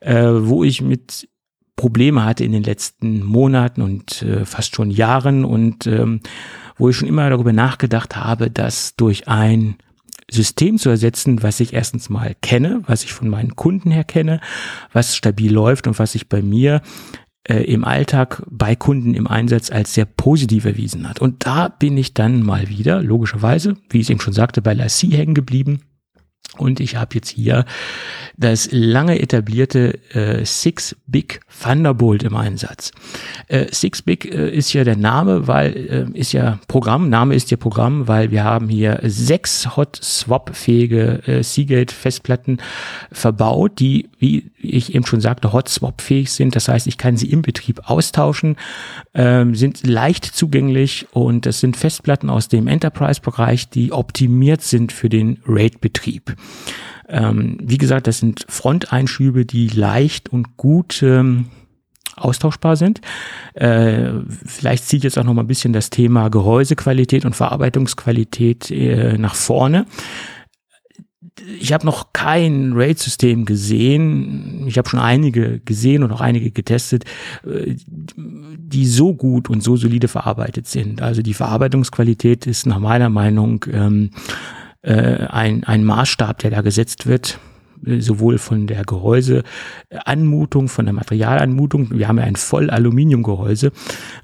äh, 0.00 0.24
wo 0.24 0.64
ich 0.64 0.80
mit 0.80 1.28
Probleme 1.76 2.24
hatte 2.24 2.44
in 2.44 2.52
den 2.52 2.62
letzten 2.62 3.24
Monaten 3.24 3.82
und 3.82 4.22
äh, 4.22 4.44
fast 4.44 4.76
schon 4.76 4.90
Jahren 4.90 5.44
und 5.44 5.86
ähm, 5.86 6.20
wo 6.76 6.88
ich 6.88 6.96
schon 6.96 7.08
immer 7.08 7.28
darüber 7.28 7.52
nachgedacht 7.52 8.16
habe, 8.16 8.50
das 8.50 8.94
durch 8.96 9.28
ein 9.28 9.76
System 10.30 10.78
zu 10.78 10.88
ersetzen, 10.88 11.42
was 11.42 11.60
ich 11.60 11.72
erstens 11.72 12.08
mal 12.08 12.34
kenne, 12.40 12.82
was 12.86 13.04
ich 13.04 13.12
von 13.12 13.28
meinen 13.28 13.56
Kunden 13.56 13.90
her 13.90 14.04
kenne, 14.04 14.40
was 14.92 15.16
stabil 15.16 15.52
läuft 15.52 15.86
und 15.86 15.98
was 15.98 16.12
sich 16.12 16.28
bei 16.28 16.42
mir 16.42 16.80
äh, 17.46 17.62
im 17.64 17.84
Alltag 17.84 18.42
bei 18.50 18.74
Kunden 18.76 19.14
im 19.14 19.26
Einsatz 19.26 19.70
als 19.70 19.94
sehr 19.94 20.06
positiv 20.06 20.64
erwiesen 20.64 21.08
hat. 21.08 21.20
Und 21.20 21.44
da 21.44 21.68
bin 21.68 21.96
ich 21.98 22.14
dann 22.14 22.42
mal 22.42 22.68
wieder, 22.68 23.02
logischerweise, 23.02 23.76
wie 23.90 23.98
ich 23.98 24.06
es 24.06 24.10
eben 24.10 24.20
schon 24.20 24.32
sagte, 24.32 24.62
bei 24.62 24.74
Lassie 24.74 25.10
hängen 25.10 25.34
geblieben 25.34 25.80
Und 26.58 26.80
ich 26.80 26.96
habe 26.96 27.14
jetzt 27.14 27.30
hier 27.30 27.64
das 28.36 28.68
lange 28.72 29.20
etablierte 29.20 29.98
äh, 30.14 30.44
Six 30.44 30.96
Big 31.06 31.40
Thunderbolt 31.62 32.22
im 32.22 32.36
Einsatz. 32.36 32.90
Äh, 33.48 33.66
Six 33.70 34.02
Big 34.02 34.24
äh, 34.24 34.50
ist 34.50 34.72
ja 34.72 34.84
der 34.84 34.96
Name, 34.96 35.46
weil 35.46 36.08
äh, 36.14 36.18
ist 36.18 36.32
ja 36.32 36.58
Programm, 36.68 37.08
Name 37.08 37.34
ist 37.34 37.50
ja 37.50 37.56
Programm, 37.56 38.08
weil 38.08 38.30
wir 38.30 38.44
haben 38.44 38.68
hier 38.68 39.00
sechs 39.02 39.76
Hot 39.76 39.96
Swap 40.02 40.54
fähige 40.54 41.26
äh, 41.26 41.42
Seagate 41.42 41.94
Festplatten 41.94 42.58
verbaut, 43.12 43.78
die 43.78 44.08
wie 44.18 44.50
ich 44.56 44.94
eben 44.94 45.04
schon 45.04 45.20
sagte 45.20 45.52
Hot 45.52 45.68
Swap 45.68 46.00
fähig 46.00 46.32
sind. 46.32 46.56
Das 46.56 46.68
heißt, 46.68 46.86
ich 46.86 46.96
kann 46.98 47.16
sie 47.16 47.30
im 47.30 47.42
Betrieb 47.42 47.90
austauschen, 47.90 48.56
ähm, 49.12 49.54
sind 49.54 49.86
leicht 49.86 50.24
zugänglich 50.24 51.06
und 51.12 51.46
das 51.46 51.60
sind 51.60 51.76
Festplatten 51.76 52.30
aus 52.30 52.48
dem 52.48 52.66
Enterprise 52.66 53.20
Bereich, 53.20 53.68
die 53.68 53.92
optimiert 53.92 54.62
sind 54.62 54.92
für 54.92 55.08
den 55.08 55.42
RAID 55.46 55.80
Betrieb. 55.80 56.34
Ähm, 57.08 57.58
wie 57.62 57.78
gesagt, 57.78 58.06
das 58.06 58.18
sind 58.18 58.46
Fronteinschübe, 58.48 59.44
die 59.44 59.68
leicht 59.68 60.30
und 60.30 60.56
gut 60.56 61.02
ähm, 61.02 61.46
austauschbar 62.16 62.76
sind. 62.76 63.00
Äh, 63.54 64.10
vielleicht 64.46 64.86
zieht 64.86 65.04
jetzt 65.04 65.18
auch 65.18 65.24
noch 65.24 65.34
mal 65.34 65.42
ein 65.42 65.48
bisschen 65.48 65.72
das 65.72 65.90
Thema 65.90 66.28
Gehäusequalität 66.28 67.24
und 67.24 67.34
Verarbeitungsqualität 67.34 68.70
äh, 68.70 69.18
nach 69.18 69.34
vorne. 69.34 69.86
Ich 71.58 71.72
habe 71.72 71.84
noch 71.84 72.12
kein 72.12 72.74
RAID-System 72.74 73.44
gesehen. 73.44 74.66
Ich 74.68 74.78
habe 74.78 74.88
schon 74.88 75.00
einige 75.00 75.58
gesehen 75.58 76.04
und 76.04 76.12
auch 76.12 76.20
einige 76.20 76.52
getestet, 76.52 77.04
äh, 77.44 77.74
die 78.16 78.86
so 78.86 79.14
gut 79.14 79.50
und 79.50 79.62
so 79.62 79.76
solide 79.76 80.06
verarbeitet 80.06 80.68
sind. 80.68 81.02
Also 81.02 81.22
die 81.22 81.34
Verarbeitungsqualität 81.34 82.46
ist 82.46 82.66
nach 82.66 82.78
meiner 82.78 83.10
Meinung 83.10 83.64
ähm, 83.72 84.10
äh, 84.84 85.26
ein, 85.28 85.64
ein 85.64 85.84
Maßstab, 85.84 86.38
der 86.38 86.50
da 86.50 86.60
gesetzt 86.60 87.06
wird 87.06 87.38
äh, 87.86 88.00
sowohl 88.00 88.38
von 88.38 88.66
der 88.66 88.84
Gehäuseanmutung, 88.84 90.68
von 90.68 90.84
der 90.84 90.94
Materialanmutung, 90.94 91.90
wir 91.90 92.08
haben 92.08 92.18
ja 92.18 92.24
ein 92.24 92.36
voll 92.36 92.70
Aluminiumgehäuse 92.70 93.72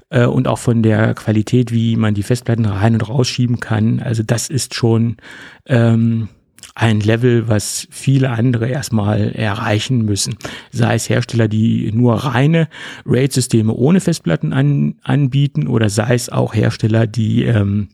äh, 0.09 0.25
und 0.25 0.47
auch 0.47 0.59
von 0.59 0.83
der 0.83 1.13
Qualität, 1.15 1.71
wie 1.71 1.95
man 1.95 2.13
die 2.13 2.23
Festplatten 2.23 2.65
rein 2.65 2.93
und 2.93 3.09
rausschieben 3.09 3.59
kann. 3.59 3.99
Also 3.99 4.23
das 4.23 4.49
ist 4.49 4.75
schon 4.75 5.17
ähm, 5.65 6.29
ein 6.75 6.99
Level, 7.01 7.47
was 7.47 7.87
viele 7.91 8.29
andere 8.29 8.67
erstmal 8.67 9.31
erreichen 9.33 10.05
müssen. 10.05 10.35
Sei 10.71 10.95
es 10.95 11.09
Hersteller, 11.09 11.47
die 11.47 11.91
nur 11.91 12.15
reine 12.15 12.69
RAID-Systeme 13.05 13.73
ohne 13.73 13.99
Festplatten 13.99 14.53
an, 14.53 14.95
anbieten 15.03 15.67
oder 15.67 15.89
sei 15.89 16.13
es 16.13 16.29
auch 16.29 16.53
Hersteller, 16.53 17.07
die 17.07 17.43
ähm, 17.43 17.89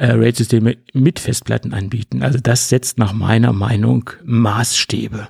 äh, 0.00 0.12
RAID-Systeme 0.12 0.78
mit 0.94 1.20
Festplatten 1.20 1.74
anbieten. 1.74 2.22
Also 2.22 2.38
das 2.42 2.68
setzt 2.70 2.98
nach 2.98 3.12
meiner 3.12 3.52
Meinung 3.52 4.08
Maßstäbe. 4.24 5.28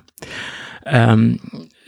Ähm, 0.85 1.39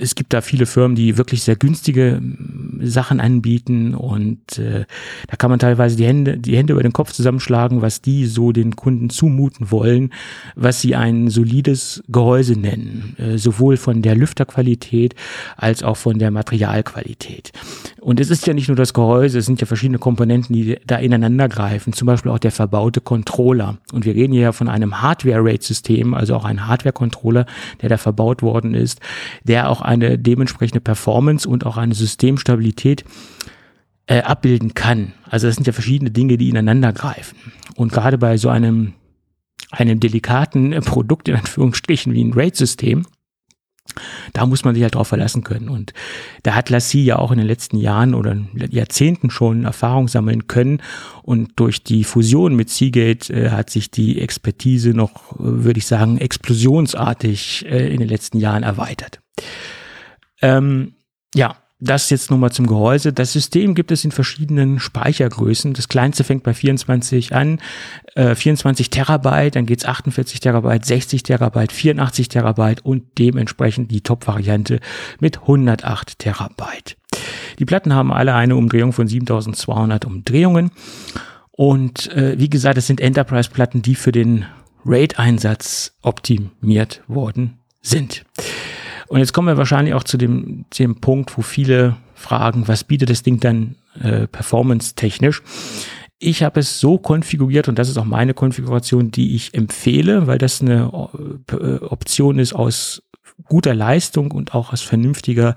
es 0.04 0.16
gibt 0.16 0.34
da 0.34 0.41
viele 0.41 0.66
Firmen, 0.66 0.95
die 0.95 1.18
wirklich 1.18 1.43
sehr 1.43 1.56
günstige 1.56 2.20
mm, 2.22 2.86
Sachen 2.86 3.20
anbieten 3.20 3.95
und 3.95 4.60
äh, 4.60 4.86
da 5.28 5.36
kann 5.38 5.49
man 5.49 5.60
teilweise 5.60 5.95
die 5.95 6.06
Hände, 6.06 6.38
die 6.38 6.58
Hände 6.58 6.74
über 6.74 6.84
den 6.84 6.93
Kopf 6.93 7.14
zusammenschlagen, 7.14 7.82
was 7.82 8.01
die 8.01 8.26
so 8.26 8.51
den 8.51 8.76
Kunden 8.76 9.10
zumuten 9.10 9.72
wollen, 9.72 10.12
was 10.56 10.82
sie 10.82 10.95
ein 10.95 11.30
solides 11.30 12.04
Gehäuse 12.10 12.60
nennen, 12.60 13.16
äh, 13.18 13.38
sowohl 13.38 13.78
von 13.78 14.01
der 14.01 14.16
Lüfterqualität 14.16 15.16
als 15.56 15.84
auch 15.84 15.97
von 15.97 16.20
der 16.20 16.32
Materialqualität. 16.32 17.51
Und 18.01 18.20
es 18.20 18.30
ist 18.30 18.45
ja 18.45 18.54
nicht 18.54 18.68
nur 18.68 18.76
das 18.76 18.93
Gehäuse, 18.93 19.39
es 19.39 19.45
sind 19.45 19.62
ja 19.62 19.68
verschiedene 19.68 19.97
Komponenten, 19.97 20.54
die 20.54 20.78
da 20.86 20.97
ineinander 20.97 21.47
greifen, 21.47 21.93
zum 21.93 22.06
Beispiel 22.06 22.32
auch 22.32 22.39
der 22.39 22.51
verbaute 22.51 22.99
Controller. 22.99 23.78
Und 23.93 24.06
wir 24.06 24.14
reden 24.14 24.34
hier 24.34 24.41
ja 24.41 24.51
von 24.51 24.68
einem 24.68 25.01
Hardware-Rate-System, 25.01 26.14
also 26.14 26.36
auch 26.36 26.43
ein 26.43 26.68
Hardware-Controller, 26.68 27.45
der 27.82 27.89
da 27.89 27.97
verbaut 27.97 28.41
worden 28.41 28.74
ist, 28.74 28.99
der 29.43 29.70
auch 29.70 29.82
eine 29.94 30.18
dementsprechende 30.18 30.82
Performance 30.82 31.48
und 31.48 31.66
auch 31.66 31.78
eine 31.78 31.94
Systemstabilität 31.94 33.04
äh, 34.08 34.22
abbilden 34.22 34.74
kann. 34.74 35.14
Also 35.30 35.48
das 35.48 35.56
sind 35.56 35.68
ja 35.68 35.74
verschiedene 35.74 36.12
Dinge, 36.12 36.38
die 36.38 36.50
ineinander 36.50 36.94
greifen. 36.94 37.38
Und 37.76 37.91
gerade 37.91 38.18
bei 38.18 38.38
so 38.38 38.50
einem, 38.50 38.94
einem 39.72 40.00
delikaten 40.00 40.72
Produkt 40.82 41.28
in 41.30 41.36
Anführungsstrichen 41.36 42.14
wie 42.14 42.24
ein 42.24 42.34
RAID-System, 42.34 43.06
da 44.34 44.46
muss 44.46 44.64
man 44.64 44.74
sich 44.74 44.84
halt 44.84 44.96
drauf 44.96 45.10
verlassen 45.10 45.44
können. 45.44 45.70
Und 45.70 45.94
da 46.44 46.56
hat 46.56 46.70
Lassie 46.70 47.04
ja 47.04 47.20
auch 47.20 47.32
in 47.32 47.38
den 47.38 47.48
letzten 47.48 47.78
Jahren 47.78 48.14
oder 48.14 48.38
Jahrzehnten 48.70 49.30
schon 49.30 49.66
Erfahrung 49.66 50.08
sammeln 50.08 50.48
können. 50.48 50.82
Und 51.22 51.52
durch 51.58 51.84
die 51.84 52.04
Fusion 52.04 52.56
mit 52.56 52.70
Seagate 52.70 53.32
äh, 53.34 53.50
hat 53.50 53.70
sich 53.70 53.91
die 53.91 54.20
Expertise 54.20 54.91
noch, 54.91 55.34
äh, 55.34 55.38
würde 55.39 55.80
ich 55.80 55.86
sagen, 55.86 56.18
explosionsartig 56.18 57.66
äh, 57.70 57.94
in 57.94 58.00
den 58.00 58.10
letzten 58.10 58.39
Jahren 58.39 58.64
erweitert. 58.64 59.20
Ähm, 60.44 60.94
ja, 61.34 61.56
das 61.80 62.10
jetzt 62.10 62.32
nochmal 62.32 62.52
zum 62.52 62.68
Gehäuse. 62.68 63.12
Das 63.12 63.34
System 63.34 63.76
gibt 63.76 63.91
es 63.91 64.06
in 64.06 64.12
verschiedenen 64.12 64.80
Speichergrößen. 64.80 65.74
Das 65.74 65.89
kleinste 65.89 66.24
fängt 66.24 66.44
bei 66.44 66.54
24 66.54 67.34
an, 67.34 67.60
äh, 68.16 68.36
24 68.36 68.89
Terabyte, 68.89 69.56
dann 69.56 69.66
geht's 69.66 69.86
48 69.86 70.39
Terabyte, 70.39 70.86
60 70.86 71.24
Terabyte, 71.24 71.72
84 71.72 72.30
Terabyte 72.30 72.86
und 72.86 73.18
dementsprechend 73.18 73.91
die 73.91 74.02
Top-Variante 74.02 74.80
mit 75.20 75.41
108 75.41 76.20
Terabyte. 76.20 76.96
Die 77.60 77.66
Platten 77.66 77.94
haben 77.94 78.14
alle 78.14 78.34
eine 78.34 78.56
Umdrehung 78.56 78.94
von 78.94 79.08
7200 79.08 80.06
Umdrehungen. 80.06 80.72
Und 81.52 82.12
äh, 82.14 82.39
wie 82.39 82.50
gesagt, 82.50 82.78
es 82.78 82.88
sind 82.88 83.00
Enterprise-Platten, 83.00 83.82
die 83.82 83.96
für 83.96 84.12
den 84.12 84.46
RAID-Einsatz 84.86 85.96
optimiert 86.02 87.04
worden 87.08 87.60
sind. 87.82 88.26
Und 89.08 89.20
jetzt 89.20 89.34
kommen 89.34 89.47
wir 89.47 89.58
wahrscheinlich 89.58 89.93
auch 89.93 90.04
zu 90.04 90.18
dem, 90.18 90.66
dem 90.78 90.95
Punkt, 90.95 91.38
wo 91.38 91.41
viele 91.41 91.97
fragen, 92.16 92.68
was 92.68 92.84
bietet 92.84 93.10
das 93.10 93.24
Ding 93.24 93.39
dann 93.39 93.76
äh, 94.01 94.28
performance-technisch? 94.28 95.41
Ich 96.20 96.43
habe 96.43 96.62
es 96.62 96.80
so 96.80 96.97
konfiguriert 96.97 97.68
und 97.68 97.78
das 97.78 97.89
ist 97.89 97.97
auch 97.97 98.06
meine 98.06 98.34
Konfiguration, 98.34 99.12
die 99.12 99.36
ich 99.36 99.54
empfehle, 99.54 100.26
weil 100.26 100.38
das 100.38 100.62
eine 100.62 100.89
äh, 101.51 101.86
Option 101.86 102.39
ist 102.39 102.54
aus 102.54 103.04
guter 103.45 103.74
Leistung 103.74 104.32
und 104.32 104.54
auch 104.54 104.72
aus 104.72 104.82
vernünftiger 104.82 105.56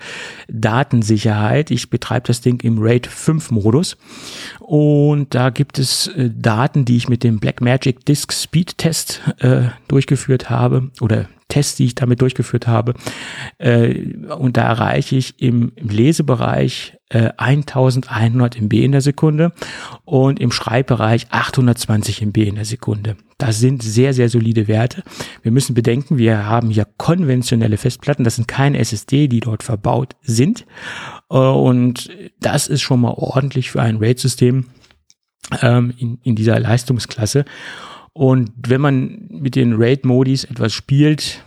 Datensicherheit. 0.49 1.71
Ich 1.71 1.91
betreibe 1.91 2.27
das 2.27 2.41
Ding 2.41 2.61
im 2.63 2.79
RAID 2.79 3.07
5 3.07 3.51
Modus 3.51 3.97
und 4.61 5.35
da 5.35 5.51
gibt 5.51 5.79
es 5.79 6.09
äh, 6.09 6.31
Daten, 6.35 6.85
die 6.85 6.97
ich 6.97 7.09
mit 7.09 7.23
dem 7.23 7.39
Blackmagic 7.39 8.05
Disk 8.05 8.33
Speed 8.33 8.79
Test 8.79 9.23
äh, 9.39 9.69
durchgeführt 9.89 10.51
habe 10.51 10.91
oder 11.01 11.29
Tests, 11.49 11.77
die 11.77 11.85
ich 11.85 11.95
damit 11.95 12.21
durchgeführt 12.21 12.67
habe. 12.67 12.95
Äh, 13.59 14.15
und 14.39 14.57
da 14.57 14.63
erreiche 14.63 15.17
ich 15.17 15.41
im, 15.41 15.73
im 15.77 15.89
Lesebereich 15.89 16.99
äh, 17.09 17.31
1100 17.37 18.61
MB 18.61 18.73
in 18.73 18.93
der 18.93 19.01
Sekunde 19.01 19.53
und 20.05 20.41
im 20.41 20.51
Schreibbereich 20.51 21.29
820 21.31 22.23
MB 22.23 22.37
in 22.39 22.55
der 22.57 22.65
Sekunde. 22.65 23.17
Das 23.39 23.61
sind 23.61 23.83
sehr, 23.83 24.15
sehr 24.15 24.29
solide 24.29 24.67
Werte. 24.67 25.03
Wir 25.43 25.53
müssen 25.53 25.75
bedenken, 25.75 26.19
wir 26.19 26.47
haben 26.47 26.71
hier 26.71 26.87
konventionelle 26.97 27.77
Festplatten. 27.77 28.25
Das 28.25 28.37
sind 28.37 28.49
keine 28.49 28.79
SSD, 28.79 29.29
die 29.29 29.41
dort 29.41 29.63
verbaut 29.63 30.17
sind. 30.23 30.67
Äh, 31.31 31.37
und 31.37 32.11
das 32.41 32.67
ist 32.67 32.83
schon 32.83 33.01
mal 33.01 33.15
ordentlich 33.17 33.71
für 33.71 33.83
ein 33.83 33.99
RAID-System 33.99 34.67
ähm, 35.63 35.95
in, 35.97 36.19
in 36.23 36.35
dieser 36.35 36.59
Leistungsklasse. 36.59 37.45
Und 38.17 38.51
wenn 38.67 38.81
man 38.81 39.27
mit 39.29 39.57
den 39.57 39.75
Raid-Modis 39.75 40.45
etwas 40.45 40.73
spielt, 40.73 41.45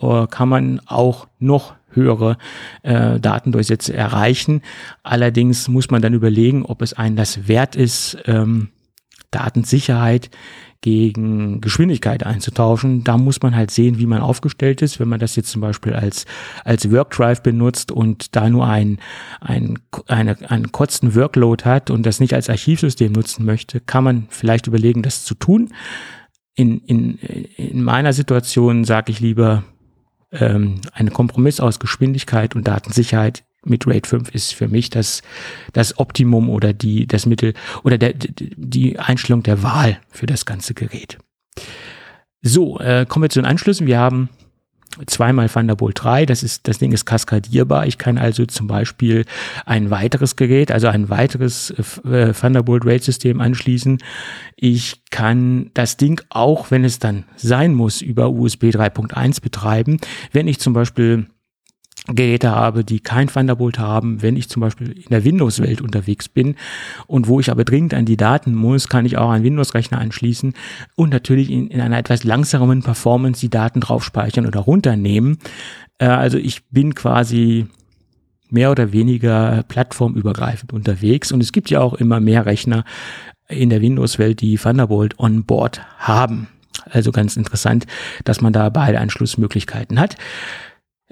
äh, 0.00 0.26
kann 0.26 0.48
man 0.48 0.80
auch 0.86 1.28
noch 1.38 1.74
höhere 1.90 2.38
äh, 2.82 3.20
Datendurchsätze 3.20 3.94
erreichen. 3.94 4.62
Allerdings 5.04 5.68
muss 5.68 5.92
man 5.92 6.02
dann 6.02 6.12
überlegen, 6.12 6.64
ob 6.64 6.82
es 6.82 6.92
einen 6.92 7.14
das 7.14 7.46
wert 7.46 7.76
ist, 7.76 8.18
ähm, 8.26 8.70
Datensicherheit 9.30 10.30
gegen 10.82 11.60
Geschwindigkeit 11.60 12.26
einzutauschen. 12.26 13.04
Da 13.04 13.16
muss 13.16 13.40
man 13.40 13.56
halt 13.56 13.70
sehen, 13.70 13.98
wie 13.98 14.06
man 14.06 14.20
aufgestellt 14.20 14.82
ist. 14.82 15.00
Wenn 15.00 15.08
man 15.08 15.20
das 15.20 15.36
jetzt 15.36 15.50
zum 15.50 15.62
Beispiel 15.62 15.94
als, 15.94 16.26
als 16.64 16.90
Workdrive 16.90 17.40
benutzt 17.40 17.90
und 17.92 18.36
da 18.36 18.50
nur 18.50 18.66
ein, 18.66 18.98
ein, 19.40 19.78
eine, 20.08 20.36
einen 20.50 20.72
kurzen 20.72 21.14
Workload 21.14 21.64
hat 21.64 21.90
und 21.90 22.04
das 22.04 22.20
nicht 22.20 22.34
als 22.34 22.50
Archivsystem 22.50 23.12
nutzen 23.12 23.46
möchte, 23.46 23.80
kann 23.80 24.04
man 24.04 24.26
vielleicht 24.28 24.66
überlegen, 24.66 25.02
das 25.02 25.24
zu 25.24 25.34
tun. 25.34 25.72
In, 26.54 26.80
in, 26.80 27.16
in 27.56 27.82
meiner 27.82 28.12
Situation 28.12 28.84
sage 28.84 29.12
ich 29.12 29.20
lieber, 29.20 29.62
ähm, 30.32 30.80
ein 30.92 31.12
Kompromiss 31.12 31.60
aus 31.60 31.78
Geschwindigkeit 31.78 32.56
und 32.56 32.66
Datensicherheit 32.66 33.44
mit 33.64 33.86
RAID 33.86 34.06
5 34.06 34.30
ist 34.34 34.54
für 34.54 34.68
mich 34.68 34.90
das, 34.90 35.22
das 35.72 35.98
Optimum 35.98 36.50
oder 36.50 36.72
die, 36.72 37.06
das 37.06 37.26
Mittel 37.26 37.54
oder 37.84 37.98
der, 37.98 38.14
die 38.14 38.98
Einstellung 38.98 39.42
der 39.42 39.62
Wahl 39.62 39.98
für 40.10 40.26
das 40.26 40.46
ganze 40.46 40.74
Gerät. 40.74 41.18
So, 42.42 42.80
äh, 42.80 43.06
kommen 43.08 43.24
wir 43.24 43.30
zu 43.30 43.40
den 43.40 43.46
Anschlüssen. 43.46 43.86
Wir 43.86 43.98
haben 43.98 44.28
zweimal 45.06 45.48
Thunderbolt 45.48 46.02
3. 46.02 46.26
Das 46.26 46.42
ist, 46.42 46.68
das 46.68 46.78
Ding 46.78 46.92
ist 46.92 47.06
kaskadierbar. 47.06 47.86
Ich 47.86 47.98
kann 47.98 48.18
also 48.18 48.46
zum 48.46 48.66
Beispiel 48.66 49.24
ein 49.64 49.90
weiteres 49.90 50.36
Gerät, 50.36 50.70
also 50.70 50.88
ein 50.88 51.08
weiteres 51.08 51.70
äh, 52.04 52.32
Thunderbolt 52.32 52.84
RAID 52.84 53.02
System 53.02 53.40
anschließen. 53.40 53.98
Ich 54.56 55.02
kann 55.10 55.70
das 55.74 55.96
Ding 55.96 56.20
auch, 56.28 56.70
wenn 56.70 56.84
es 56.84 56.98
dann 56.98 57.24
sein 57.36 57.74
muss, 57.74 58.02
über 58.02 58.30
USB 58.30 58.64
3.1 58.64 59.40
betreiben. 59.40 59.98
Wenn 60.32 60.48
ich 60.48 60.58
zum 60.58 60.72
Beispiel 60.72 61.26
Geräte 62.06 62.50
habe, 62.50 62.84
die 62.84 63.00
kein 63.00 63.28
Thunderbolt 63.28 63.78
haben. 63.78 64.22
Wenn 64.22 64.36
ich 64.36 64.48
zum 64.48 64.60
Beispiel 64.60 64.90
in 64.90 65.10
der 65.10 65.24
Windows-Welt 65.24 65.80
unterwegs 65.80 66.28
bin 66.28 66.56
und 67.06 67.28
wo 67.28 67.38
ich 67.38 67.50
aber 67.50 67.64
dringend 67.64 67.94
an 67.94 68.06
die 68.06 68.16
Daten 68.16 68.54
muss, 68.54 68.88
kann 68.88 69.06
ich 69.06 69.18
auch 69.18 69.30
einen 69.30 69.44
Windows-Rechner 69.44 69.98
anschließen 69.98 70.54
und 70.96 71.10
natürlich 71.10 71.50
in, 71.50 71.68
in 71.68 71.80
einer 71.80 71.98
etwas 71.98 72.24
langsameren 72.24 72.82
Performance 72.82 73.40
die 73.40 73.50
Daten 73.50 73.80
drauf 73.80 74.04
speichern 74.04 74.46
oder 74.46 74.60
runternehmen. 74.60 75.38
Äh, 75.98 76.06
also 76.06 76.38
ich 76.38 76.64
bin 76.70 76.94
quasi 76.94 77.66
mehr 78.50 78.70
oder 78.70 78.92
weniger 78.92 79.64
plattformübergreifend 79.68 80.72
unterwegs 80.72 81.30
und 81.30 81.40
es 81.40 81.52
gibt 81.52 81.70
ja 81.70 81.80
auch 81.80 81.94
immer 81.94 82.20
mehr 82.20 82.46
Rechner 82.46 82.84
in 83.48 83.70
der 83.70 83.80
Windows-Welt, 83.80 84.40
die 84.40 84.56
Thunderbolt 84.56 85.18
on 85.20 85.44
Board 85.44 85.80
haben. 85.98 86.48
Also 86.90 87.12
ganz 87.12 87.36
interessant, 87.36 87.86
dass 88.24 88.40
man 88.40 88.52
da 88.52 88.68
beide 88.70 88.98
Anschlussmöglichkeiten 88.98 90.00
hat. 90.00 90.16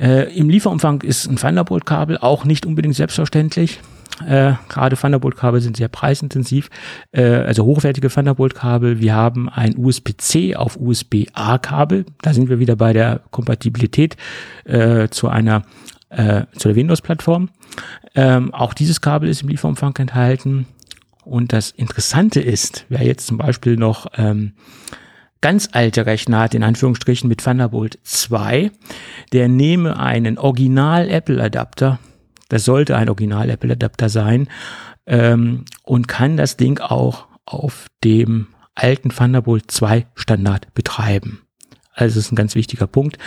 Äh, 0.01 0.34
Im 0.34 0.48
Lieferumfang 0.48 1.03
ist 1.03 1.26
ein 1.26 1.36
Thunderbolt-Kabel 1.36 2.18
auch 2.18 2.44
nicht 2.44 2.64
unbedingt 2.64 2.96
selbstverständlich. 2.96 3.80
Äh, 4.26 4.55
Gerade 4.68 4.96
Thunderbolt-Kabel 4.96 5.61
sind 5.61 5.76
sehr 5.76 5.88
preisintensiv, 5.88 6.70
äh, 7.12 7.22
also 7.22 7.64
hochwertige 7.64 8.09
Thunderbolt-Kabel. 8.09 9.01
Wir 9.01 9.14
haben 9.14 9.48
ein 9.48 9.76
USB-C 9.76 10.57
auf 10.57 10.78
USB-A-Kabel. 10.78 12.07
Da 12.22 12.32
sind 12.32 12.48
wir 12.48 12.59
wieder 12.59 12.76
bei 12.76 12.92
der 12.92 13.20
Kompatibilität 13.30 14.16
äh, 14.64 15.09
zu 15.09 15.28
einer 15.28 15.62
äh, 16.09 16.44
zu 16.57 16.68
der 16.68 16.76
Windows-Plattform. 16.76 17.51
Ähm, 18.14 18.53
auch 18.53 18.74
dieses 18.74 19.01
Kabel 19.01 19.28
ist 19.28 19.42
im 19.42 19.48
Lieferumfang 19.48 19.96
enthalten. 19.96 20.66
Und 21.24 21.53
das 21.53 21.70
Interessante 21.70 22.40
ist, 22.40 22.86
wer 22.88 23.05
jetzt 23.05 23.26
zum 23.26 23.38
Beispiel 23.38 23.76
noch 23.76 24.07
ähm, 24.16 24.53
ganz 25.41 25.70
alte 25.72 26.07
Rechner 26.07 26.41
hat, 26.41 26.55
in 26.55 26.62
Anführungsstrichen 26.62 27.28
mit 27.28 27.43
Thunderbolt 27.43 27.99
2, 28.03 28.70
der 29.32 29.49
nehme 29.49 29.99
einen 29.99 30.38
Original-Apple-Adapter, 30.38 31.99
das 32.49 32.64
sollte 32.64 32.97
ein 32.97 33.09
Original-Apple-Adapter 33.09 34.09
sein, 34.09 34.49
ähm, 35.07 35.64
und 35.82 36.09
kann 36.09 36.36
das 36.36 36.57
Ding 36.57 36.78
auch 36.78 37.26
auf 37.47 37.86
dem 38.05 38.49
alten 38.74 39.11
Thunderbolt 39.11 39.70
2 39.70 40.07
Standard 40.14 40.72
betreiben. 40.74 41.43
Also 41.93 42.14
das 42.14 42.26
ist 42.26 42.32
ein 42.32 42.36
ganz 42.36 42.55
wichtiger 42.55 42.86
Punkt. 42.86 43.18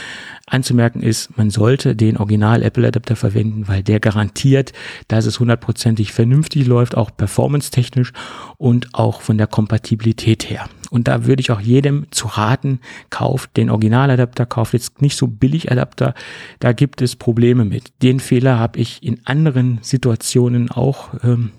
Anzumerken 0.48 1.04
ist, 1.04 1.38
man 1.38 1.50
sollte 1.50 1.96
den 1.96 2.18
Original 2.18 2.64
Apple 2.64 2.88
Adapter 2.88 3.16
verwenden, 3.16 3.68
weil 3.68 3.84
der 3.84 4.00
garantiert, 4.00 4.74
dass 5.08 5.26
es 5.26 5.40
hundertprozentig 5.40 6.12
vernünftig 6.12 6.66
läuft, 6.66 6.96
auch 6.96 7.16
performance-technisch 7.16 8.14
und 8.58 8.96
auch 8.96 9.22
von 9.22 9.38
der 9.38 9.48
Kompatibilität 9.48 10.50
her. 10.50 10.70
Und 10.94 11.08
da 11.08 11.26
würde 11.26 11.42
ich 11.42 11.50
auch 11.50 11.60
jedem 11.60 12.06
zu 12.12 12.28
raten, 12.28 12.80
kauft 13.10 13.58
den 13.58 13.72
Originaladapter, 13.72 14.46
kauft 14.46 14.74
jetzt 14.74 15.02
nicht 15.02 15.18
so 15.18 15.26
billig 15.26 15.72
Adapter, 15.72 16.14
da 16.60 16.72
gibt 16.72 17.02
es 17.02 17.16
Probleme 17.16 17.66
mit. 17.66 18.04
Den 18.04 18.20
Fehler 18.20 18.60
habe 18.60 18.78
ich 18.78 19.02
in 19.02 19.26
anderen 19.26 19.80
Situationen 19.82 20.70
auch 20.70 21.10
ähm, 21.24 21.50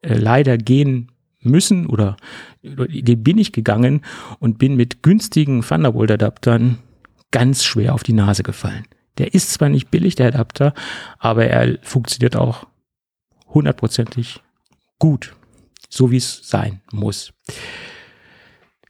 äh, 0.00 0.14
leider 0.14 0.56
gehen 0.56 1.12
müssen 1.42 1.84
oder 1.84 2.16
den 2.62 3.22
bin 3.22 3.36
ich 3.36 3.52
gegangen 3.52 4.00
und 4.38 4.56
bin 4.56 4.76
mit 4.76 5.02
günstigen 5.02 5.60
Thunderbolt-Adaptern 5.60 6.78
ganz 7.32 7.64
schwer 7.64 7.92
auf 7.92 8.02
die 8.02 8.14
Nase 8.14 8.44
gefallen. 8.44 8.86
Der 9.18 9.34
ist 9.34 9.52
zwar 9.52 9.68
nicht 9.68 9.90
billig, 9.90 10.14
der 10.14 10.28
Adapter, 10.28 10.72
aber 11.18 11.44
er 11.44 11.76
funktioniert 11.82 12.34
auch 12.34 12.66
hundertprozentig 13.46 14.40
gut, 14.98 15.36
so 15.90 16.10
wie 16.10 16.16
es 16.16 16.48
sein 16.48 16.80
muss. 16.92 17.34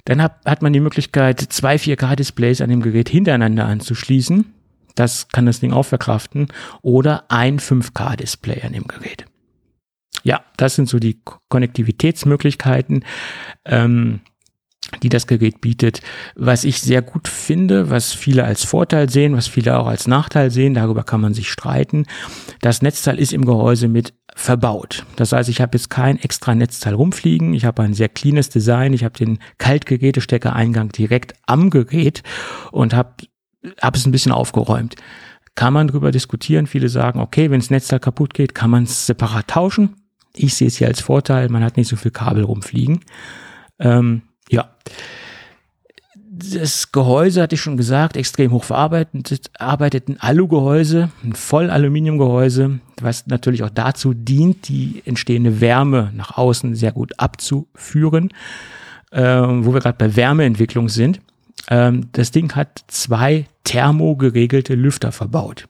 Dann 0.05 0.23
hat, 0.23 0.45
hat 0.45 0.63
man 0.63 0.73
die 0.73 0.81
Möglichkeit, 0.81 1.41
zwei 1.41 1.77
4K-Displays 1.77 2.61
an 2.61 2.71
dem 2.71 2.83
Gerät 2.83 3.09
hintereinander 3.09 3.67
anzuschließen. 3.67 4.53
Das 4.95 5.29
kann 5.29 5.47
das 5.47 5.61
Ding 5.61 5.73
auch 5.73 5.85
verkraften. 5.85 6.49
Oder 6.83 7.25
ein 7.31 7.59
5K-Display 7.59 8.63
an 8.63 8.73
dem 8.73 8.87
Gerät. 8.87 9.25
Ja, 10.23 10.43
das 10.57 10.75
sind 10.75 10.89
so 10.89 10.99
die 10.99 11.21
Konnektivitätsmöglichkeiten, 11.49 13.05
ähm, 13.65 14.21
die 15.03 15.09
das 15.09 15.27
Gerät 15.27 15.61
bietet. 15.61 16.01
Was 16.35 16.65
ich 16.65 16.81
sehr 16.81 17.03
gut 17.03 17.29
finde, 17.29 17.91
was 17.91 18.13
viele 18.13 18.45
als 18.45 18.65
Vorteil 18.65 19.11
sehen, 19.11 19.37
was 19.37 19.49
viele 19.49 19.79
auch 19.79 19.87
als 19.87 20.07
Nachteil 20.07 20.51
sehen, 20.51 20.75
darüber 20.75 21.03
kann 21.03 21.21
man 21.21 21.35
sich 21.35 21.51
streiten. 21.51 22.07
Das 22.61 22.83
Netzteil 22.83 23.19
ist 23.19 23.33
im 23.33 23.45
Gehäuse 23.45 23.89
mit 23.89 24.15
verbaut. 24.35 25.07
Das 25.17 25.33
heißt, 25.33 25.49
ich 25.49 25.61
habe 25.61 25.77
jetzt 25.77 25.91
kein 25.91 26.19
extra 26.19 26.55
Netzteil 26.55 26.95
rumfliegen. 26.95 27.55
Ich 27.55 27.65
habe 27.65 27.83
ein 27.83 27.95
sehr 27.95 28.09
cleanes 28.09 28.49
Design. 28.49 28.93
Ich 28.93 29.05
habe 29.05 29.17
den 29.17 29.39
Kaltgerätesteckereingang 29.59 30.91
direkt 30.91 31.35
am 31.47 31.71
Gerät 31.71 32.23
und 32.73 32.95
habe 32.95 33.15
hab 33.81 33.95
es 33.97 34.07
ein 34.07 34.13
bisschen 34.13 34.33
aufgeräumt. 34.33 34.97
Kann 35.55 35.73
man 35.73 35.87
darüber 35.87 36.11
diskutieren. 36.11 36.67
Viele 36.67 36.89
sagen, 36.89 37.21
okay, 37.21 37.51
wenn 37.51 37.61
das 37.61 37.71
Netzteil 37.71 38.01
kaputt 38.01 38.35
geht, 38.35 38.55
kann 38.55 38.71
man 38.71 38.85
es 38.85 39.07
separat 39.07 39.49
tauschen. 39.49 39.97
Ich 40.35 40.55
sehe 40.55 40.67
es 40.67 40.77
hier 40.77 40.89
als 40.89 41.01
Vorteil, 41.01 41.49
man 41.49 41.63
hat 41.63 41.77
nicht 41.77 41.89
so 41.89 41.95
viel 41.95 42.11
Kabel 42.11 42.43
rumfliegen. 42.43 43.01
Ähm, 43.79 44.23
ja. 44.51 44.69
Das 46.53 46.93
Gehäuse 46.93 47.43
hatte 47.43 47.55
ich 47.55 47.61
schon 47.61 47.77
gesagt, 47.77 48.17
extrem 48.17 48.53
hoch 48.53 48.65
verarbeitet, 48.65 49.51
arbeitet 49.59 50.09
ein 50.09 50.21
Alugehäuse, 50.21 51.11
ein 51.23 51.35
Vollaluminiumgehäuse, 51.35 52.81
was 53.01 53.27
natürlich 53.27 53.63
auch 53.63 53.71
dazu 53.71 54.15
dient, 54.15 54.69
die 54.69 55.03
entstehende 55.05 55.61
Wärme 55.61 56.13
nach 56.15 56.37
außen 56.37 56.75
sehr 56.75 56.93
gut 56.93 57.19
abzuführen, 57.19 58.31
ähm, 59.13 59.65
wo 59.65 59.73
wir 59.73 59.81
gerade 59.81 59.99
bei 59.99 60.17
Wärmeentwicklung 60.17 60.89
sind. 60.89 61.21
Ähm, 61.69 62.09
das 62.13 62.31
Ding 62.31 62.55
hat 62.55 62.85
zwei 62.89 63.47
thermogeregelte 63.65 64.75
Lüfter 64.75 65.13
verbaut. 65.13 65.69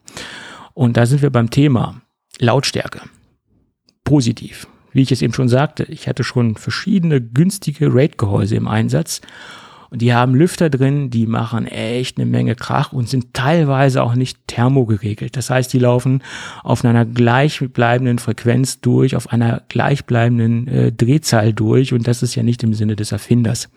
Und 0.73 0.97
da 0.97 1.05
sind 1.05 1.21
wir 1.21 1.29
beim 1.29 1.49
Thema 1.49 2.01
Lautstärke 2.39 3.01
positiv. 4.03 4.67
Wie 4.93 5.01
ich 5.01 5.11
es 5.11 5.21
eben 5.21 5.33
schon 5.33 5.49
sagte, 5.49 5.83
ich 5.83 6.07
hatte 6.07 6.23
schon 6.23 6.55
verschiedene 6.55 7.21
günstige 7.21 7.93
RAID-Gehäuse 7.93 8.55
im 8.55 8.67
Einsatz 8.67 9.19
und 9.89 10.01
die 10.01 10.13
haben 10.13 10.35
Lüfter 10.35 10.69
drin, 10.69 11.09
die 11.09 11.27
machen 11.27 11.65
echt 11.65 12.17
eine 12.17 12.25
Menge 12.25 12.55
Krach 12.55 12.93
und 12.93 13.09
sind 13.09 13.33
teilweise 13.33 14.03
auch 14.03 14.15
nicht 14.15 14.47
thermogeregelt. 14.47 15.37
Das 15.37 15.49
heißt, 15.49 15.71
die 15.73 15.79
laufen 15.79 16.23
auf 16.63 16.83
einer 16.83 17.05
gleichbleibenden 17.05 18.19
Frequenz 18.19 18.81
durch, 18.81 19.15
auf 19.15 19.31
einer 19.31 19.63
gleichbleibenden 19.69 20.67
äh, 20.67 20.91
Drehzahl 20.91 21.53
durch 21.53 21.93
und 21.93 22.07
das 22.07 22.23
ist 22.23 22.35
ja 22.35 22.43
nicht 22.43 22.63
im 22.63 22.73
Sinne 22.73 22.95
des 22.95 23.11
Erfinders. 23.11 23.69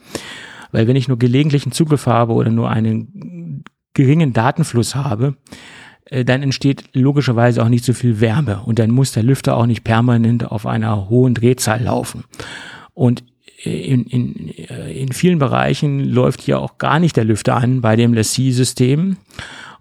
Weil 0.72 0.86
wenn 0.86 0.96
ich 0.96 1.08
nur 1.08 1.18
gelegentlichen 1.18 1.72
Zugriff 1.72 2.06
habe 2.06 2.32
oder 2.32 2.50
nur 2.50 2.70
einen 2.70 3.64
geringen 3.94 4.32
Datenfluss 4.32 4.94
habe, 4.94 5.36
äh, 6.04 6.24
dann 6.24 6.42
entsteht 6.42 6.84
logischerweise 6.94 7.62
auch 7.62 7.68
nicht 7.68 7.84
so 7.84 7.92
viel 7.92 8.20
Wärme 8.20 8.62
und 8.64 8.78
dann 8.78 8.90
muss 8.90 9.12
der 9.12 9.22
Lüfter 9.22 9.56
auch 9.56 9.66
nicht 9.66 9.84
permanent 9.84 10.50
auf 10.50 10.66
einer 10.66 11.08
hohen 11.08 11.34
Drehzahl 11.34 11.82
laufen. 11.82 12.24
Und 12.94 13.24
in, 13.62 14.04
in, 14.04 14.48
äh, 14.56 14.92
in 14.92 15.12
vielen 15.12 15.38
Bereichen 15.38 16.04
läuft 16.04 16.42
hier 16.42 16.60
auch 16.60 16.78
gar 16.78 17.00
nicht 17.00 17.16
der 17.16 17.24
Lüfter 17.24 17.56
an 17.56 17.80
bei 17.80 17.96
dem 17.96 18.14
Lassie-System. 18.14 19.16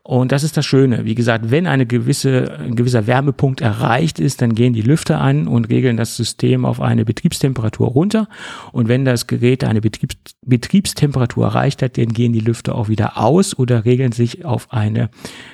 Und 0.07 0.31
das 0.31 0.43
ist 0.43 0.55
das 0.55 0.65
Schöne. 0.65 1.03
Wie 1.03 1.15
gesagt, 1.15 1.51
wenn 1.51 1.67
eine 1.67 1.85
gewisse, 1.85 2.59
ein 2.59 2.77
gewisser 2.77 3.07
Wärmepunkt 3.07 3.59
erreicht 3.59 4.19
ist, 4.19 4.41
dann 4.41 4.55
gehen 4.55 4.71
die 4.71 4.81
Lüfter 4.81 5.19
an 5.19 5.49
und 5.49 5.67
regeln 5.67 5.97
das 5.97 6.15
System 6.15 6.63
auf 6.63 6.79
eine 6.79 7.03
Betriebstemperatur 7.03 7.89
runter. 7.89 8.29
Und 8.71 8.87
wenn 8.87 9.03
das 9.03 9.27
Gerät 9.27 9.65
eine 9.65 9.81
Betriebs 9.81 10.15
Betriebstemperatur 10.45 11.47
erreicht 11.47 11.81
hat, 11.81 11.97
dann 11.97 12.13
gehen 12.13 12.31
die 12.31 12.39
Lüfter 12.39 12.75
auch 12.75 12.87
wieder 12.87 13.17
aus 13.17 13.59
oder 13.59 13.83
regeln 13.83 14.13
sich 14.13 14.45
auf 14.45 14.71
eine 14.71 15.09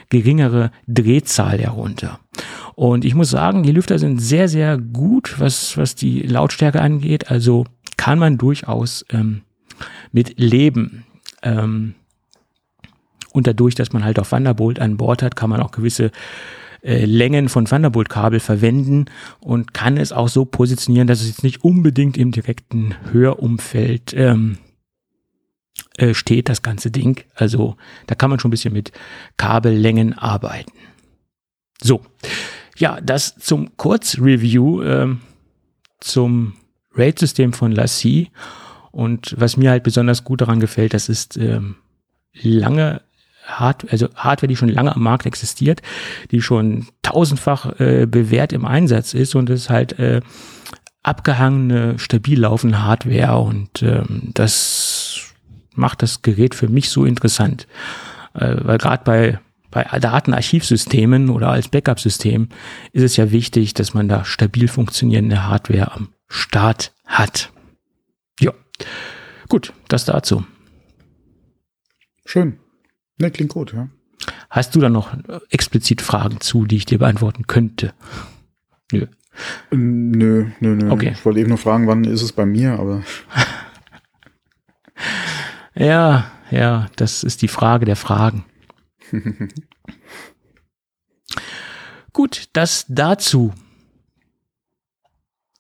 geringere 0.10 0.70
Drehzahl 0.88 1.58
herunter. 1.58 2.20
Und 2.76 3.06
ich 3.06 3.16
muss 3.16 3.32
sagen, 3.32 3.64
die 3.64 3.72
Lüfter 3.72 3.98
sind 3.98 4.20
sehr, 4.20 4.48
sehr 4.48 4.78
gut, 4.78 5.40
was, 5.40 5.78
was 5.78 5.96
die 5.96 6.22
Lautstärke 6.22 6.80
angeht. 6.80 7.32
Also 7.32 7.66
kann 7.98 8.20
man 8.20 8.38
durchaus 8.38 9.06
ähm, 9.10 9.42
mit 10.12 10.40
leben. 10.40 11.06
Ähm, 11.42 11.96
und 13.32 13.48
dadurch, 13.48 13.76
dass 13.76 13.94
man 13.94 14.04
halt 14.04 14.20
auch 14.20 14.28
Thunderbolt 14.28 14.80
an 14.80 14.98
Bord 14.98 15.24
hat, 15.24 15.36
kann 15.36 15.50
man 15.50 15.62
auch 15.62 15.72
gewisse 15.72 16.12
äh, 16.84 17.06
Längen 17.06 17.50
von 17.50 17.66
Thunderbolt-Kabel 17.66 18.40
verwenden 18.40 19.06
und 19.40 19.74
kann 19.74 19.98
es 19.98 20.12
auch 20.12 20.30
so 20.30 20.46
positionieren, 20.46 21.08
dass 21.08 21.22
es 21.22 21.28
jetzt 21.28 21.44
nicht 21.44 21.64
unbedingt 21.64 22.18
im 22.18 22.32
direkten 22.32 22.94
Hörumfeld 23.12 24.14
ähm, 24.14 24.58
äh, 25.98 26.14
steht, 26.14 26.50
das 26.50 26.62
ganze 26.62 26.92
Ding. 26.92 27.24
Also 27.36 27.78
da 28.08 28.16
kann 28.16 28.30
man 28.30 28.40
schon 28.40 28.50
ein 28.50 28.52
bisschen 28.52 28.74
mit 28.74 28.92
Kabellängen 29.38 30.14
arbeiten. 30.14 30.74
So, 31.82 32.02
ja, 32.78 33.00
das 33.02 33.36
zum 33.38 33.76
Kurzreview 33.78 34.84
ähm, 34.84 35.22
zum 36.00 36.54
RAID-System 36.96 37.54
von 37.54 37.72
Lassie. 37.72 38.30
Und 38.92 39.36
was 39.38 39.58
mir 39.58 39.72
halt 39.72 39.84
besonders 39.84 40.24
gut 40.24 40.42
daran 40.42 40.60
gefällt, 40.60 40.94
das 40.94 41.10
ist 41.10 41.38
ähm, 41.38 41.76
lange 42.34 43.02
Hard 43.46 43.92
also 43.92 44.08
Hardware, 44.16 44.48
die 44.48 44.56
schon 44.56 44.70
lange 44.70 44.96
am 44.96 45.04
Markt 45.04 45.26
existiert, 45.26 45.82
die 46.32 46.42
schon 46.42 46.88
tausendfach 47.02 47.80
äh, 47.80 48.06
bewährt 48.06 48.54
im 48.54 48.66
Einsatz 48.66 49.14
ist 49.14 49.36
und 49.36 49.50
ist 49.50 49.70
halt 49.70 50.00
äh, 50.00 50.22
abgehangene, 51.04 52.00
stabil 52.00 52.40
laufende 52.40 52.84
Hardware 52.84 53.40
und 53.40 53.84
ähm, 53.84 54.30
das 54.34 55.34
macht 55.76 56.02
das 56.02 56.22
Gerät 56.22 56.56
für 56.56 56.70
mich 56.70 56.90
so 56.90 57.04
interessant, 57.04 57.68
äh, 58.34 58.56
weil 58.62 58.78
gerade 58.78 59.04
bei 59.04 59.40
bei 59.72 59.84
Datenarchivsystemen 60.00 61.32
oder 61.32 61.50
als 61.50 61.68
Backup-System 61.68 62.50
ist 62.92 63.02
es 63.02 63.18
ja 63.18 63.32
wichtig, 63.32 63.74
dass 63.74 63.96
man 63.96 64.08
da 64.08 64.24
stabil 64.24 64.68
funktionierende 64.68 65.48
Hardware 65.48 65.92
am 65.94 66.10
Start 66.34 66.92
hat. 67.06 67.54
Ja, 68.40 68.52
gut, 69.50 69.72
das 69.88 70.06
dazu. 70.06 70.44
Schön. 72.26 72.58
Ne, 73.20 73.30
klingt 73.30 73.52
gut, 73.52 73.74
ja. 73.74 73.88
Hast 74.50 74.76
du 74.76 74.80
da 74.80 74.90
noch 74.90 75.16
explizit 75.52 76.02
Fragen 76.02 76.42
zu, 76.42 76.66
die 76.66 76.78
ich 76.78 76.86
dir 76.86 76.98
beantworten 76.98 77.46
könnte? 77.46 77.94
Nö. 78.92 79.06
Nö, 79.70 80.48
nö, 80.60 80.76
nö. 80.76 80.90
Okay. 80.90 81.12
Ich 81.12 81.24
wollte 81.24 81.40
eben 81.40 81.50
nur 81.50 81.60
fragen, 81.60 81.86
wann 81.86 82.04
ist 82.04 82.24
es 82.24 82.32
bei 82.32 82.48
mir, 82.48 82.80
aber. 82.80 83.04
ja, 85.76 86.32
ja, 86.50 86.88
das 86.96 87.24
ist 87.24 87.44
die 87.44 87.48
Frage 87.48 87.86
der 87.86 87.96
Fragen. 87.96 88.44
Gut, 92.12 92.50
das 92.54 92.88
dazu. 92.90 93.54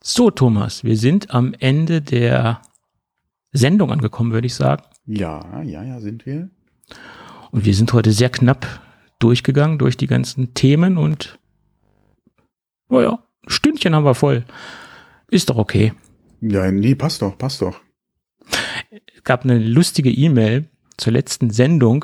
So, 0.06 0.32
Thomas, 0.32 0.84
wir 0.84 0.98
sind 0.98 1.34
am 1.34 1.56
Ende 1.60 2.02
der 2.02 2.62
Sendung 3.54 3.90
angekommen, 3.90 4.34
würde 4.34 4.48
ich 4.48 4.54
sagen. 4.54 4.84
Ja, 5.06 5.64
ja, 5.64 5.82
ja, 5.82 6.02
sind 6.02 6.26
wir. 6.26 6.50
Und 7.52 7.64
wir 7.64 7.74
sind 7.74 7.94
heute 7.94 8.12
sehr 8.12 8.30
knapp 8.30 8.82
durchgegangen 9.20 9.78
durch 9.78 9.96
die 9.96 10.08
ganzen 10.08 10.54
Themen 10.56 10.98
und 10.98 11.40
naja, 12.90 13.24
ein 13.44 13.50
Stündchen 13.50 13.96
haben 13.96 14.04
wir 14.04 14.14
voll. 14.14 14.44
Ist 15.30 15.50
doch 15.50 15.56
okay. 15.56 15.94
Ja, 16.42 16.70
nee, 16.70 16.96
passt 16.96 17.22
doch, 17.22 17.38
passt 17.38 17.62
doch. 17.62 17.80
Es 19.16 19.24
gab 19.24 19.46
eine 19.46 19.58
lustige 19.58 20.12
E-Mail 20.12 20.68
zur 20.98 21.14
letzten 21.14 21.50
Sendung 21.50 22.04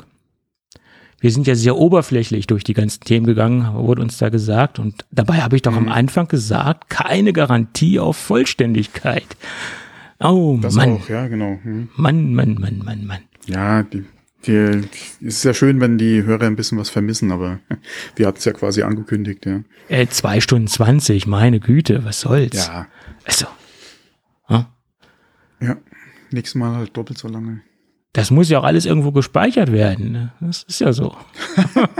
wir 1.20 1.30
sind 1.30 1.46
ja 1.46 1.54
sehr 1.54 1.76
oberflächlich 1.76 2.46
durch 2.46 2.64
die 2.64 2.72
ganzen 2.72 3.00
Themen 3.00 3.26
gegangen, 3.26 3.74
wurde 3.74 4.02
uns 4.02 4.18
da 4.18 4.30
gesagt. 4.30 4.78
Und 4.78 5.04
dabei 5.10 5.42
habe 5.42 5.56
ich 5.56 5.62
doch 5.62 5.72
mhm. 5.72 5.78
am 5.78 5.88
Anfang 5.88 6.28
gesagt, 6.28 6.88
keine 6.88 7.32
Garantie 7.32 7.98
auf 7.98 8.16
Vollständigkeit. 8.16 9.26
Oh, 10.18 10.58
das 10.60 10.74
Mann. 10.74 10.92
auch, 10.92 11.08
ja, 11.08 11.28
genau. 11.28 11.58
Mhm. 11.62 11.88
Mann, 11.96 12.34
Mann, 12.34 12.54
Mann, 12.54 12.78
Mann, 12.78 13.06
Mann. 13.06 13.20
Ja, 13.46 13.82
die, 13.82 14.04
die, 14.46 14.82
ist 15.20 15.44
ja 15.44 15.52
schön, 15.52 15.80
wenn 15.80 15.98
die 15.98 16.22
Hörer 16.24 16.46
ein 16.46 16.56
bisschen 16.56 16.78
was 16.78 16.88
vermissen, 16.88 17.32
aber 17.32 17.60
wir 18.16 18.26
hatten 18.26 18.38
es 18.38 18.44
ja 18.44 18.52
quasi 18.52 18.82
angekündigt, 18.82 19.44
ja. 19.44 19.62
Äh, 19.88 20.06
zwei 20.08 20.40
Stunden 20.40 20.68
zwanzig, 20.68 21.26
meine 21.26 21.60
Güte, 21.60 22.04
was 22.04 22.20
soll's? 22.20 22.66
Ja. 22.66 22.86
Also. 23.24 23.46
Hm? 24.46 24.64
Ja, 25.60 25.76
nächstes 26.30 26.54
Mal 26.54 26.76
halt 26.76 26.96
doppelt 26.96 27.18
so 27.18 27.28
lange. 27.28 27.60
Das 28.12 28.30
muss 28.30 28.48
ja 28.48 28.58
auch 28.58 28.64
alles 28.64 28.86
irgendwo 28.86 29.12
gespeichert 29.12 29.70
werden. 29.70 30.12
Ne? 30.12 30.32
Das 30.40 30.64
ist 30.64 30.80
ja 30.80 30.92
so. 30.92 31.16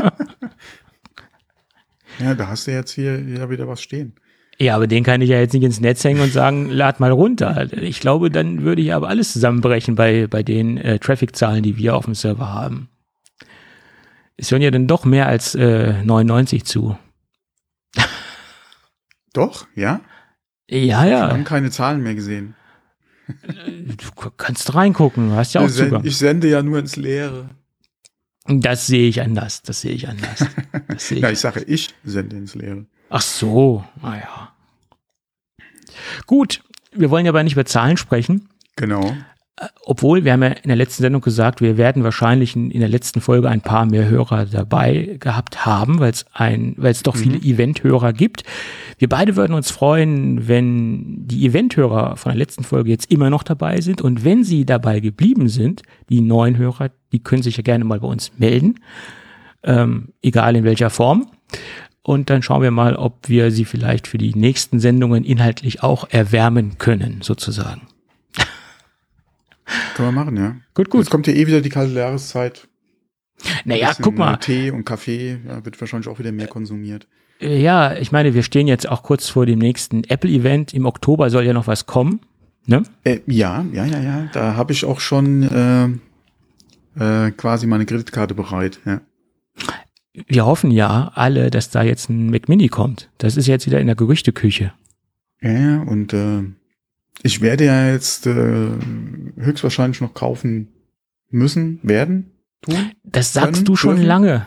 ja, 2.18 2.34
da 2.34 2.48
hast 2.48 2.66
du 2.66 2.72
jetzt 2.72 2.90
hier, 2.92 3.16
hier 3.16 3.48
wieder 3.48 3.68
was 3.68 3.80
stehen. 3.80 4.14
Ja, 4.58 4.76
aber 4.76 4.86
den 4.86 5.04
kann 5.04 5.22
ich 5.22 5.30
ja 5.30 5.38
jetzt 5.38 5.54
nicht 5.54 5.62
ins 5.62 5.80
Netz 5.80 6.04
hängen 6.04 6.20
und 6.20 6.32
sagen, 6.32 6.68
lad 6.68 7.00
mal 7.00 7.12
runter. 7.12 7.72
Ich 7.72 8.00
glaube, 8.00 8.30
dann 8.30 8.62
würde 8.62 8.82
ich 8.82 8.92
aber 8.92 9.08
alles 9.08 9.32
zusammenbrechen 9.32 9.94
bei, 9.94 10.26
bei 10.26 10.42
den 10.42 10.76
äh, 10.76 10.98
Traffic-Zahlen, 10.98 11.62
die 11.62 11.78
wir 11.78 11.96
auf 11.96 12.04
dem 12.04 12.14
Server 12.14 12.52
haben. 12.52 12.90
Es 14.36 14.50
hören 14.50 14.60
ja 14.60 14.70
dann 14.70 14.86
doch 14.86 15.06
mehr 15.06 15.28
als 15.28 15.54
äh, 15.54 16.02
99 16.02 16.64
zu. 16.64 16.98
Doch, 19.32 19.66
ja? 19.74 20.00
Ja, 20.68 21.04
ja. 21.04 21.28
Wir 21.28 21.32
haben 21.32 21.44
keine 21.44 21.70
Zahlen 21.70 22.02
mehr 22.02 22.14
gesehen. 22.14 22.54
Du 23.96 24.30
kannst 24.36 24.74
reingucken, 24.74 25.32
hast 25.32 25.54
ja 25.54 25.60
auch 25.60 25.70
Zugang. 25.70 26.04
Ich 26.04 26.16
sende 26.16 26.48
ja 26.48 26.62
nur 26.62 26.78
ins 26.78 26.96
Leere. 26.96 27.50
Das 28.46 28.86
sehe 28.86 29.08
ich 29.08 29.20
anders, 29.20 29.62
das 29.62 29.82
sehe 29.82 29.92
ich 29.92 30.08
anders. 30.08 30.44
Sehe 30.96 31.18
ich 31.18 31.22
ja, 31.22 31.30
ich 31.30 31.38
sage, 31.38 31.62
ich 31.62 31.94
sende 32.04 32.36
ins 32.36 32.54
Leere. 32.54 32.86
Ach 33.08 33.20
so, 33.20 33.84
naja. 34.02 34.52
Gut, 36.26 36.62
wir 36.92 37.10
wollen 37.10 37.26
ja 37.26 37.32
aber 37.32 37.42
nicht 37.42 37.52
über 37.52 37.66
Zahlen 37.66 37.96
sprechen. 37.96 38.48
Genau 38.76 39.14
obwohl 39.84 40.24
wir 40.24 40.32
haben 40.32 40.42
ja 40.42 40.48
in 40.50 40.68
der 40.68 40.76
letzten 40.76 41.02
Sendung 41.02 41.20
gesagt, 41.20 41.60
wir 41.60 41.76
werden 41.76 42.02
wahrscheinlich 42.02 42.56
in, 42.56 42.70
in 42.70 42.80
der 42.80 42.88
letzten 42.88 43.20
Folge 43.20 43.48
ein 43.48 43.60
paar 43.60 43.84
mehr 43.84 44.08
Hörer 44.08 44.46
dabei 44.46 45.16
gehabt 45.20 45.66
haben, 45.66 46.00
weil 46.00 46.12
es 46.12 46.24
ein, 46.32 46.74
weil 46.78 46.92
es 46.92 47.02
doch 47.02 47.16
viele 47.16 47.38
mhm. 47.38 47.44
Event-Hörer 47.44 48.12
gibt. 48.12 48.44
Wir 48.98 49.08
beide 49.08 49.36
würden 49.36 49.52
uns 49.52 49.70
freuen, 49.70 50.48
wenn 50.48 51.26
die 51.26 51.46
Event-Hörer 51.46 52.16
von 52.16 52.30
der 52.30 52.38
letzten 52.38 52.64
Folge 52.64 52.90
jetzt 52.90 53.10
immer 53.10 53.28
noch 53.28 53.42
dabei 53.42 53.80
sind 53.80 54.00
und 54.00 54.24
wenn 54.24 54.44
sie 54.44 54.64
dabei 54.64 55.00
geblieben 55.00 55.48
sind, 55.48 55.82
die 56.08 56.22
neuen 56.22 56.56
Hörer, 56.56 56.90
die 57.12 57.22
können 57.22 57.42
sich 57.42 57.58
ja 57.58 57.62
gerne 57.62 57.84
mal 57.84 58.00
bei 58.00 58.08
uns 58.08 58.32
melden, 58.38 58.76
ähm, 59.62 60.08
egal 60.22 60.56
in 60.56 60.64
welcher 60.64 60.90
Form. 60.90 61.26
Und 62.02 62.30
dann 62.30 62.42
schauen 62.42 62.62
wir 62.62 62.70
mal, 62.70 62.96
ob 62.96 63.28
wir 63.28 63.50
sie 63.50 63.66
vielleicht 63.66 64.06
für 64.06 64.16
die 64.16 64.34
nächsten 64.34 64.80
Sendungen 64.80 65.22
inhaltlich 65.22 65.82
auch 65.82 66.08
erwärmen 66.08 66.78
können, 66.78 67.18
sozusagen. 67.20 67.89
Können 69.94 70.08
wir 70.08 70.12
machen, 70.12 70.36
ja. 70.36 70.56
Gut, 70.74 70.90
gut. 70.90 71.00
Jetzt 71.00 71.10
kommt 71.10 71.26
ja 71.26 71.32
eh 71.32 71.46
wieder 71.46 71.60
die 71.60 71.68
kalte 71.68 71.92
Jahreszeit. 71.94 72.68
Naja, 73.64 73.92
guck 74.00 74.18
mal. 74.18 74.36
Tee 74.36 74.70
und 74.70 74.84
Kaffee 74.84 75.38
ja, 75.46 75.64
wird 75.64 75.80
wahrscheinlich 75.80 76.08
auch 76.08 76.18
wieder 76.18 76.32
mehr 76.32 76.46
konsumiert. 76.46 77.06
Äh, 77.40 77.60
ja, 77.60 77.94
ich 77.96 78.12
meine, 78.12 78.34
wir 78.34 78.42
stehen 78.42 78.68
jetzt 78.68 78.88
auch 78.88 79.02
kurz 79.02 79.28
vor 79.28 79.46
dem 79.46 79.58
nächsten 79.58 80.04
Apple-Event. 80.04 80.74
Im 80.74 80.86
Oktober 80.86 81.30
soll 81.30 81.44
ja 81.44 81.52
noch 81.52 81.66
was 81.66 81.86
kommen. 81.86 82.20
Ne? 82.66 82.82
Äh, 83.04 83.20
ja, 83.26 83.64
ja, 83.72 83.86
ja, 83.86 84.00
ja. 84.00 84.28
Da 84.32 84.56
habe 84.56 84.72
ich 84.72 84.84
auch 84.84 85.00
schon 85.00 85.42
äh, 85.42 87.26
äh, 87.26 87.30
quasi 87.32 87.66
meine 87.66 87.86
Kreditkarte 87.86 88.34
bereit. 88.34 88.80
Ja. 88.84 89.00
Wir 90.26 90.44
hoffen 90.44 90.70
ja 90.70 91.12
alle, 91.14 91.50
dass 91.50 91.70
da 91.70 91.82
jetzt 91.82 92.10
ein 92.10 92.30
Mac 92.30 92.48
Mini 92.48 92.68
kommt. 92.68 93.10
Das 93.18 93.36
ist 93.36 93.46
jetzt 93.46 93.66
wieder 93.66 93.80
in 93.80 93.86
der 93.86 93.96
Gerüchteküche. 93.96 94.72
Ja, 95.40 95.82
und 95.82 96.12
äh, 96.12 96.42
ich 97.22 97.40
werde 97.40 97.64
ja 97.66 97.90
jetzt 97.90 98.26
äh, 98.26 98.68
höchstwahrscheinlich 99.36 100.00
noch 100.00 100.14
kaufen 100.14 100.68
müssen, 101.30 101.80
werden, 101.82 102.30
tun. 102.62 102.92
Das 103.04 103.32
sagst 103.32 103.54
können, 103.54 103.64
du 103.64 103.76
schon 103.76 103.96
dürfen. 103.96 104.06
lange. 104.06 104.46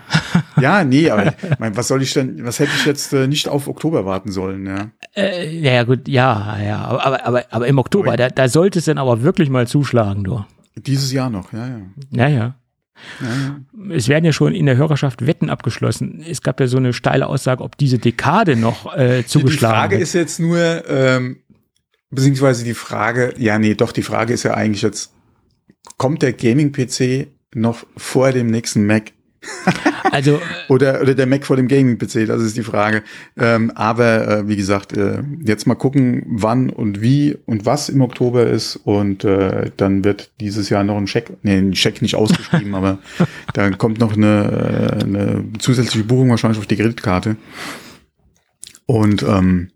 ja, 0.60 0.84
nee, 0.84 1.10
aber 1.10 1.34
mein, 1.60 1.76
was 1.76 1.88
soll 1.88 2.02
ich 2.02 2.14
denn, 2.14 2.45
was 2.45 2.60
hätte 2.60 2.72
ich 2.76 2.85
jetzt 2.85 3.14
äh, 3.14 3.27
nicht 3.27 3.48
auf 3.48 3.68
Oktober 3.68 4.06
warten 4.06 4.31
sollen, 4.31 4.65
ja? 4.65 4.91
Äh, 5.15 5.57
ja, 5.60 5.84
gut, 5.84 6.07
ja, 6.07 6.60
ja, 6.61 6.85
aber, 6.85 7.26
aber, 7.26 7.45
aber 7.49 7.68
im 7.68 7.77
Oktober, 7.77 8.10
aber 8.10 8.18
da, 8.18 8.30
da 8.30 8.48
sollte 8.48 8.80
es 8.80 8.85
dann 8.85 8.98
aber 8.98 9.22
wirklich 9.22 9.49
mal 9.49 9.68
zuschlagen, 9.68 10.23
du. 10.23 10.44
Dieses 10.76 11.11
Jahr 11.11 11.30
noch, 11.30 11.53
ja, 11.53 11.68
ja. 11.68 11.80
Ja, 12.11 12.27
ja. 12.27 12.56
Ja. 13.22 13.60
Es 13.94 14.07
werden 14.07 14.23
ja 14.23 14.31
schon 14.31 14.53
in 14.53 14.65
der 14.65 14.77
Hörerschaft 14.77 15.26
Wetten 15.26 15.49
abgeschlossen. 15.49 16.23
Es 16.27 16.41
gab 16.41 16.60
ja 16.60 16.68
so 16.68 16.77
eine 16.77 16.94
steile 16.94 17.27
Aussage, 17.27 17.64
ob 17.64 17.77
diese 17.77 17.98
Dekade 17.98 18.56
noch 18.56 18.95
äh, 18.95 19.26
zugeschlagen 19.26 19.41
wird. 19.41 19.53
Die 19.53 19.57
Frage 19.57 19.91
wird. 19.95 20.02
ist 20.03 20.14
jetzt 20.14 20.40
nur, 20.40 20.88
ähm, 20.88 21.38
Beziehungsweise 22.14 22.64
die 22.64 22.73
Frage, 22.73 23.34
ja, 23.38 23.57
nee, 23.60 23.76
doch, 23.76 23.91
die 23.91 24.03
Frage 24.03 24.34
ist 24.34 24.44
ja 24.44 24.53
eigentlich 24.53 24.81
jetzt, 24.81 25.11
kommt 25.98 26.22
der 26.22 26.34
Gaming-PC 26.34 27.27
noch 27.56 27.85
vor 27.98 28.31
dem 28.31 28.48
nächsten 28.48 28.85
Mac? 28.85 29.11
also 30.11 30.40
oder 30.69 31.02
oder 31.02 31.15
der 31.15 31.26
Mac 31.26 31.45
vor 31.45 31.56
dem 31.56 31.68
Gaming 31.68 31.98
PC, 31.98 32.27
das 32.27 32.41
ist 32.41 32.57
die 32.57 32.64
Frage. 32.64 33.03
Ähm, 33.38 33.72
aber 33.76 34.27
äh, 34.27 34.48
wie 34.48 34.56
gesagt, 34.56 34.95
äh, 34.95 35.23
jetzt 35.44 35.68
mal 35.68 35.76
gucken, 35.76 36.23
wann 36.27 36.69
und 36.69 37.02
wie 37.02 37.38
und 37.45 37.65
was 37.65 37.90
im 37.90 38.02
Oktober 38.02 38.48
ist 38.48 38.76
und 38.77 39.23
äh, 39.23 39.72
dann 39.77 40.03
wird 40.03 40.31
dieses 40.40 40.69
Jahr 40.69 40.84
noch 40.84 40.98
ein 40.98 41.07
Scheck, 41.07 41.31
nee, 41.44 41.57
ein 41.57 41.76
Scheck 41.76 42.02
nicht 42.02 42.15
ausgeschrieben, 42.15 42.76
aber 42.76 42.99
dann 43.53 43.77
kommt 43.77 43.99
noch 43.99 44.15
eine, 44.15 44.99
äh, 44.99 45.03
eine 45.03 45.45
zusätzliche 45.60 46.06
Buchung 46.06 46.30
wahrscheinlich 46.30 46.60
auf 46.60 46.68
die 46.68 46.77
Kreditkarte 46.77 47.35
und 48.85 49.23
ähm, 49.23 49.72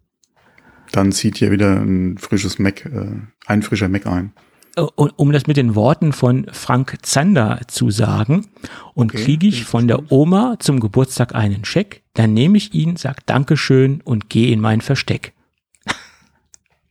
dann 0.98 1.11
zieht 1.11 1.38
hier 1.38 1.52
wieder 1.52 1.80
ein 1.80 2.18
frisches 2.18 2.60
Mac, 2.60 2.86
äh, 2.86 3.11
ein 3.45 3.61
frischer 3.61 3.88
Mac 3.88 4.07
ein. 4.07 4.34
Um 4.76 5.32
das 5.32 5.48
mit 5.48 5.57
den 5.57 5.74
Worten 5.74 6.14
von 6.14 6.45
Frank 6.52 6.98
Zander 7.02 7.61
zu 7.68 7.90
sagen, 7.90 8.45
und 8.94 9.11
okay, 9.11 9.24
kriege 9.24 9.48
ich 9.48 9.65
von 9.65 9.88
der 9.88 10.11
Oma 10.11 10.57
zum 10.60 10.80
Geburtstag 10.80 11.34
einen 11.34 11.65
Scheck, 11.65 12.03
dann 12.14 12.34
nehme 12.34 12.57
ich 12.57 12.76
ihn, 12.76 12.95
sag 12.95 13.26
Dankeschön 13.26 14.02
und 14.03 14.30
gehe 14.30 14.52
in 14.52 14.60
mein 14.60 14.82
Versteck. 14.82 15.34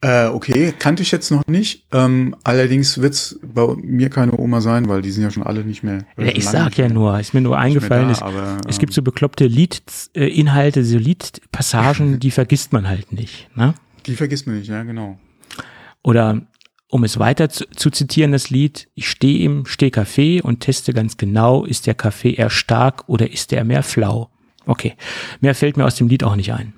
Äh, 0.02 0.26
okay, 0.26 0.74
kannte 0.78 1.02
ich 1.02 1.10
jetzt 1.10 1.30
noch 1.30 1.46
nicht. 1.46 1.86
Ähm, 1.92 2.36
allerdings 2.44 3.00
wird's 3.00 3.40
bei 3.42 3.74
mir 3.82 4.10
keine 4.10 4.38
Oma 4.38 4.60
sein, 4.60 4.88
weil 4.88 5.00
die 5.00 5.10
sind 5.10 5.22
ja 5.22 5.30
schon 5.30 5.42
alle 5.42 5.64
nicht 5.64 5.82
mehr. 5.82 6.04
Ja, 6.18 6.26
ich 6.26 6.46
sag 6.46 6.76
ja 6.76 6.88
nur, 6.88 7.18
ist 7.18 7.34
mir 7.34 7.40
nur 7.40 7.58
eingefallen, 7.58 8.08
da, 8.08 8.12
es, 8.12 8.22
aber, 8.22 8.58
es 8.68 8.78
gibt 8.78 8.92
so 8.92 9.02
bekloppte 9.02 9.46
Liedinhalte, 9.46 10.84
so 10.84 10.98
Liedpassagen, 10.98 12.18
die 12.20 12.30
vergisst 12.30 12.72
man 12.72 12.88
halt 12.88 13.12
nicht. 13.12 13.48
Ne? 13.56 13.74
Die 14.06 14.16
vergisst 14.16 14.46
man 14.46 14.58
nicht, 14.58 14.68
ja, 14.68 14.82
genau. 14.82 15.18
Oder 16.02 16.46
um 16.88 17.04
es 17.04 17.18
weiter 17.18 17.48
zu, 17.48 17.64
zu 17.70 17.90
zitieren, 17.90 18.32
das 18.32 18.50
Lied, 18.50 18.88
ich 18.94 19.08
stehe 19.08 19.44
im 19.44 19.66
Stehkaffee 19.66 20.40
und 20.40 20.60
teste 20.60 20.92
ganz 20.92 21.16
genau, 21.16 21.64
ist 21.64 21.86
der 21.86 21.94
Kaffee 21.94 22.34
eher 22.34 22.50
stark 22.50 23.08
oder 23.08 23.30
ist 23.30 23.52
er 23.52 23.64
mehr 23.64 23.82
flau? 23.82 24.30
Okay, 24.66 24.94
mehr 25.40 25.54
fällt 25.54 25.76
mir 25.76 25.84
aus 25.84 25.96
dem 25.96 26.08
Lied 26.08 26.24
auch 26.24 26.36
nicht 26.36 26.52
ein. 26.52 26.74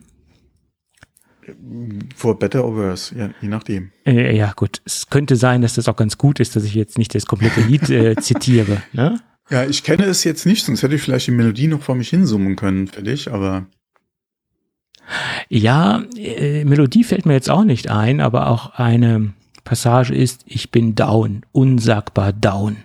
For 2.14 2.38
better 2.38 2.64
or 2.64 2.76
worse, 2.76 3.14
ja, 3.16 3.30
je 3.40 3.48
nachdem. 3.48 3.90
Äh, 4.04 4.36
ja, 4.36 4.52
gut. 4.54 4.82
Es 4.84 5.08
könnte 5.08 5.36
sein, 5.36 5.62
dass 5.62 5.74
das 5.74 5.88
auch 5.88 5.96
ganz 5.96 6.18
gut 6.18 6.40
ist, 6.40 6.56
dass 6.56 6.64
ich 6.64 6.74
jetzt 6.74 6.98
nicht 6.98 7.14
das 7.14 7.24
komplette 7.24 7.62
Lied 7.62 7.88
äh, 7.88 8.16
zitiere. 8.20 8.82
Ne? 8.92 9.20
Ja, 9.50 9.64
ich 9.64 9.82
kenne 9.82 10.04
es 10.04 10.24
jetzt 10.24 10.44
nicht, 10.44 10.64
sonst 10.66 10.82
hätte 10.82 10.94
ich 10.94 11.02
vielleicht 11.02 11.26
die 11.26 11.32
Melodie 11.32 11.68
noch 11.68 11.80
vor 11.80 11.94
mich 11.94 12.10
hinsummen 12.10 12.56
können 12.56 12.86
für 12.88 13.02
dich, 13.02 13.32
aber. 13.32 13.66
Ja, 15.48 16.02
äh, 16.16 16.64
Melodie 16.64 17.04
fällt 17.04 17.26
mir 17.26 17.34
jetzt 17.34 17.50
auch 17.50 17.64
nicht 17.64 17.90
ein, 17.90 18.20
aber 18.20 18.48
auch 18.48 18.74
eine 18.74 19.32
Passage 19.64 20.14
ist, 20.14 20.44
ich 20.46 20.70
bin 20.70 20.94
down, 20.94 21.42
unsagbar 21.52 22.32
down. 22.32 22.76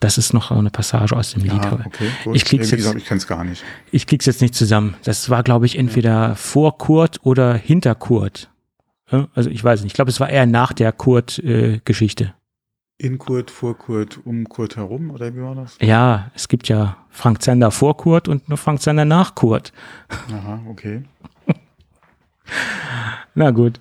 Das 0.00 0.18
ist 0.18 0.32
noch 0.32 0.50
eine 0.50 0.70
Passage 0.70 1.14
aus 1.14 1.32
dem 1.32 1.42
Lied. 1.42 1.52
Ja, 1.52 1.72
okay, 1.84 2.08
gut. 2.24 2.36
Ich 2.36 2.44
krieg's 2.44 2.70
jetzt, 2.70 2.94
ich 2.94 3.04
kenn's 3.04 3.26
gar 3.26 3.44
nicht. 3.44 3.62
Ich 3.90 4.06
krieg's 4.06 4.26
jetzt 4.26 4.40
nicht 4.40 4.54
zusammen. 4.54 4.94
Das 5.04 5.30
war, 5.30 5.42
glaube 5.42 5.66
ich, 5.66 5.78
entweder 5.78 6.34
vor 6.36 6.78
Kurt 6.78 7.20
oder 7.22 7.54
hinter 7.54 7.94
Kurt. 7.94 8.50
Also 9.34 9.50
ich 9.50 9.62
weiß 9.62 9.82
nicht. 9.82 9.92
Ich 9.92 9.94
glaube, 9.94 10.10
es 10.10 10.20
war 10.20 10.28
eher 10.28 10.46
nach 10.46 10.72
der 10.72 10.92
Kurt-Geschichte. 10.92 12.24
Äh, 12.24 12.32
in 13.00 13.18
Kurt, 13.18 13.50
vor 13.50 13.78
Kurt, 13.78 14.18
um 14.24 14.48
Kurt 14.48 14.76
herum, 14.76 15.10
oder 15.10 15.34
wie 15.34 15.40
war 15.40 15.54
das? 15.54 15.76
Ja, 15.80 16.30
es 16.34 16.48
gibt 16.48 16.68
ja 16.68 16.96
Frank 17.10 17.42
Zander 17.42 17.70
vor 17.70 17.96
Kurt 17.96 18.26
und 18.26 18.48
nur 18.48 18.58
Frank 18.58 18.82
Zander 18.82 19.04
nach 19.04 19.36
Kurt. 19.36 19.72
Aha, 20.32 20.60
okay. 20.68 21.04
Na 23.34 23.50
gut. 23.50 23.80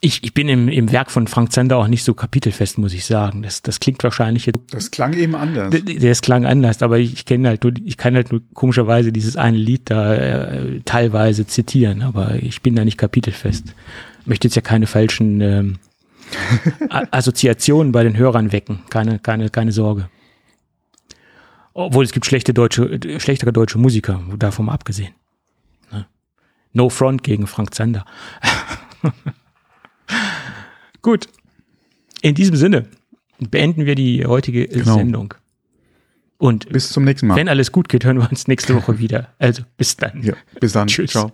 Ich, 0.00 0.22
ich 0.22 0.34
bin 0.34 0.50
im, 0.50 0.68
im 0.68 0.92
Werk 0.92 1.10
von 1.10 1.26
Frank 1.26 1.50
Zander 1.52 1.78
auch 1.78 1.88
nicht 1.88 2.04
so 2.04 2.12
kapitelfest, 2.12 2.76
muss 2.76 2.92
ich 2.92 3.06
sagen. 3.06 3.42
Das, 3.42 3.62
das 3.62 3.80
klingt 3.80 4.04
wahrscheinlich 4.04 4.44
jetzt. 4.44 4.58
Das 4.70 4.90
klang 4.90 5.14
eben 5.14 5.34
anders. 5.34 5.74
Das 5.98 6.20
klang 6.20 6.44
anders, 6.44 6.82
aber 6.82 6.98
ich, 6.98 7.14
ich 7.14 7.24
kenne 7.24 7.48
halt 7.48 7.64
nur, 7.64 7.72
ich 7.82 7.96
kann 7.96 8.14
halt 8.14 8.30
nur 8.30 8.42
komischerweise 8.52 9.12
dieses 9.12 9.36
eine 9.36 9.56
Lied 9.56 9.88
da 9.88 10.14
äh, 10.14 10.80
teilweise 10.84 11.46
zitieren, 11.46 12.02
aber 12.02 12.34
ich 12.34 12.60
bin 12.60 12.76
da 12.76 12.84
nicht 12.84 12.98
kapitelfest. 12.98 13.74
Möchte 14.26 14.48
jetzt 14.48 14.56
ja 14.56 14.62
keine 14.62 14.86
falschen 14.86 15.40
ähm, 15.40 15.78
Assoziationen 17.10 17.90
bei 17.92 18.04
den 18.04 18.16
Hörern 18.16 18.52
wecken. 18.52 18.80
Keine, 18.90 19.18
keine, 19.18 19.48
keine 19.48 19.72
Sorge. 19.72 20.10
Obwohl 21.72 22.04
es 22.04 22.12
gibt 22.12 22.26
schlechte 22.26 22.52
deutsche, 22.52 23.00
schlechtere 23.18 23.52
deutsche 23.52 23.78
Musiker, 23.78 24.22
davon 24.38 24.68
abgesehen. 24.68 25.14
No 26.74 26.90
Front 26.90 27.22
gegen 27.22 27.46
Frank 27.46 27.74
Zander. 27.74 28.04
Gut. 31.02 31.28
In 32.20 32.34
diesem 32.34 32.56
Sinne 32.56 32.86
beenden 33.38 33.86
wir 33.86 33.94
die 33.94 34.26
heutige 34.26 34.68
genau. 34.68 34.96
Sendung. 34.96 35.34
Und 36.38 36.68
bis 36.68 36.90
zum 36.90 37.04
nächsten 37.04 37.28
Mal. 37.28 37.36
Wenn 37.36 37.48
alles 37.48 37.72
gut 37.72 37.88
geht, 37.88 38.04
hören 38.04 38.18
wir 38.18 38.28
uns 38.28 38.48
nächste 38.48 38.74
Woche 38.74 38.98
wieder. 38.98 39.28
Also 39.38 39.62
bis 39.76 39.96
dann. 39.96 40.22
Ja, 40.22 40.34
bis 40.60 40.72
dann. 40.72 40.86
Tschüss. 40.88 41.12
Ciao. 41.12 41.32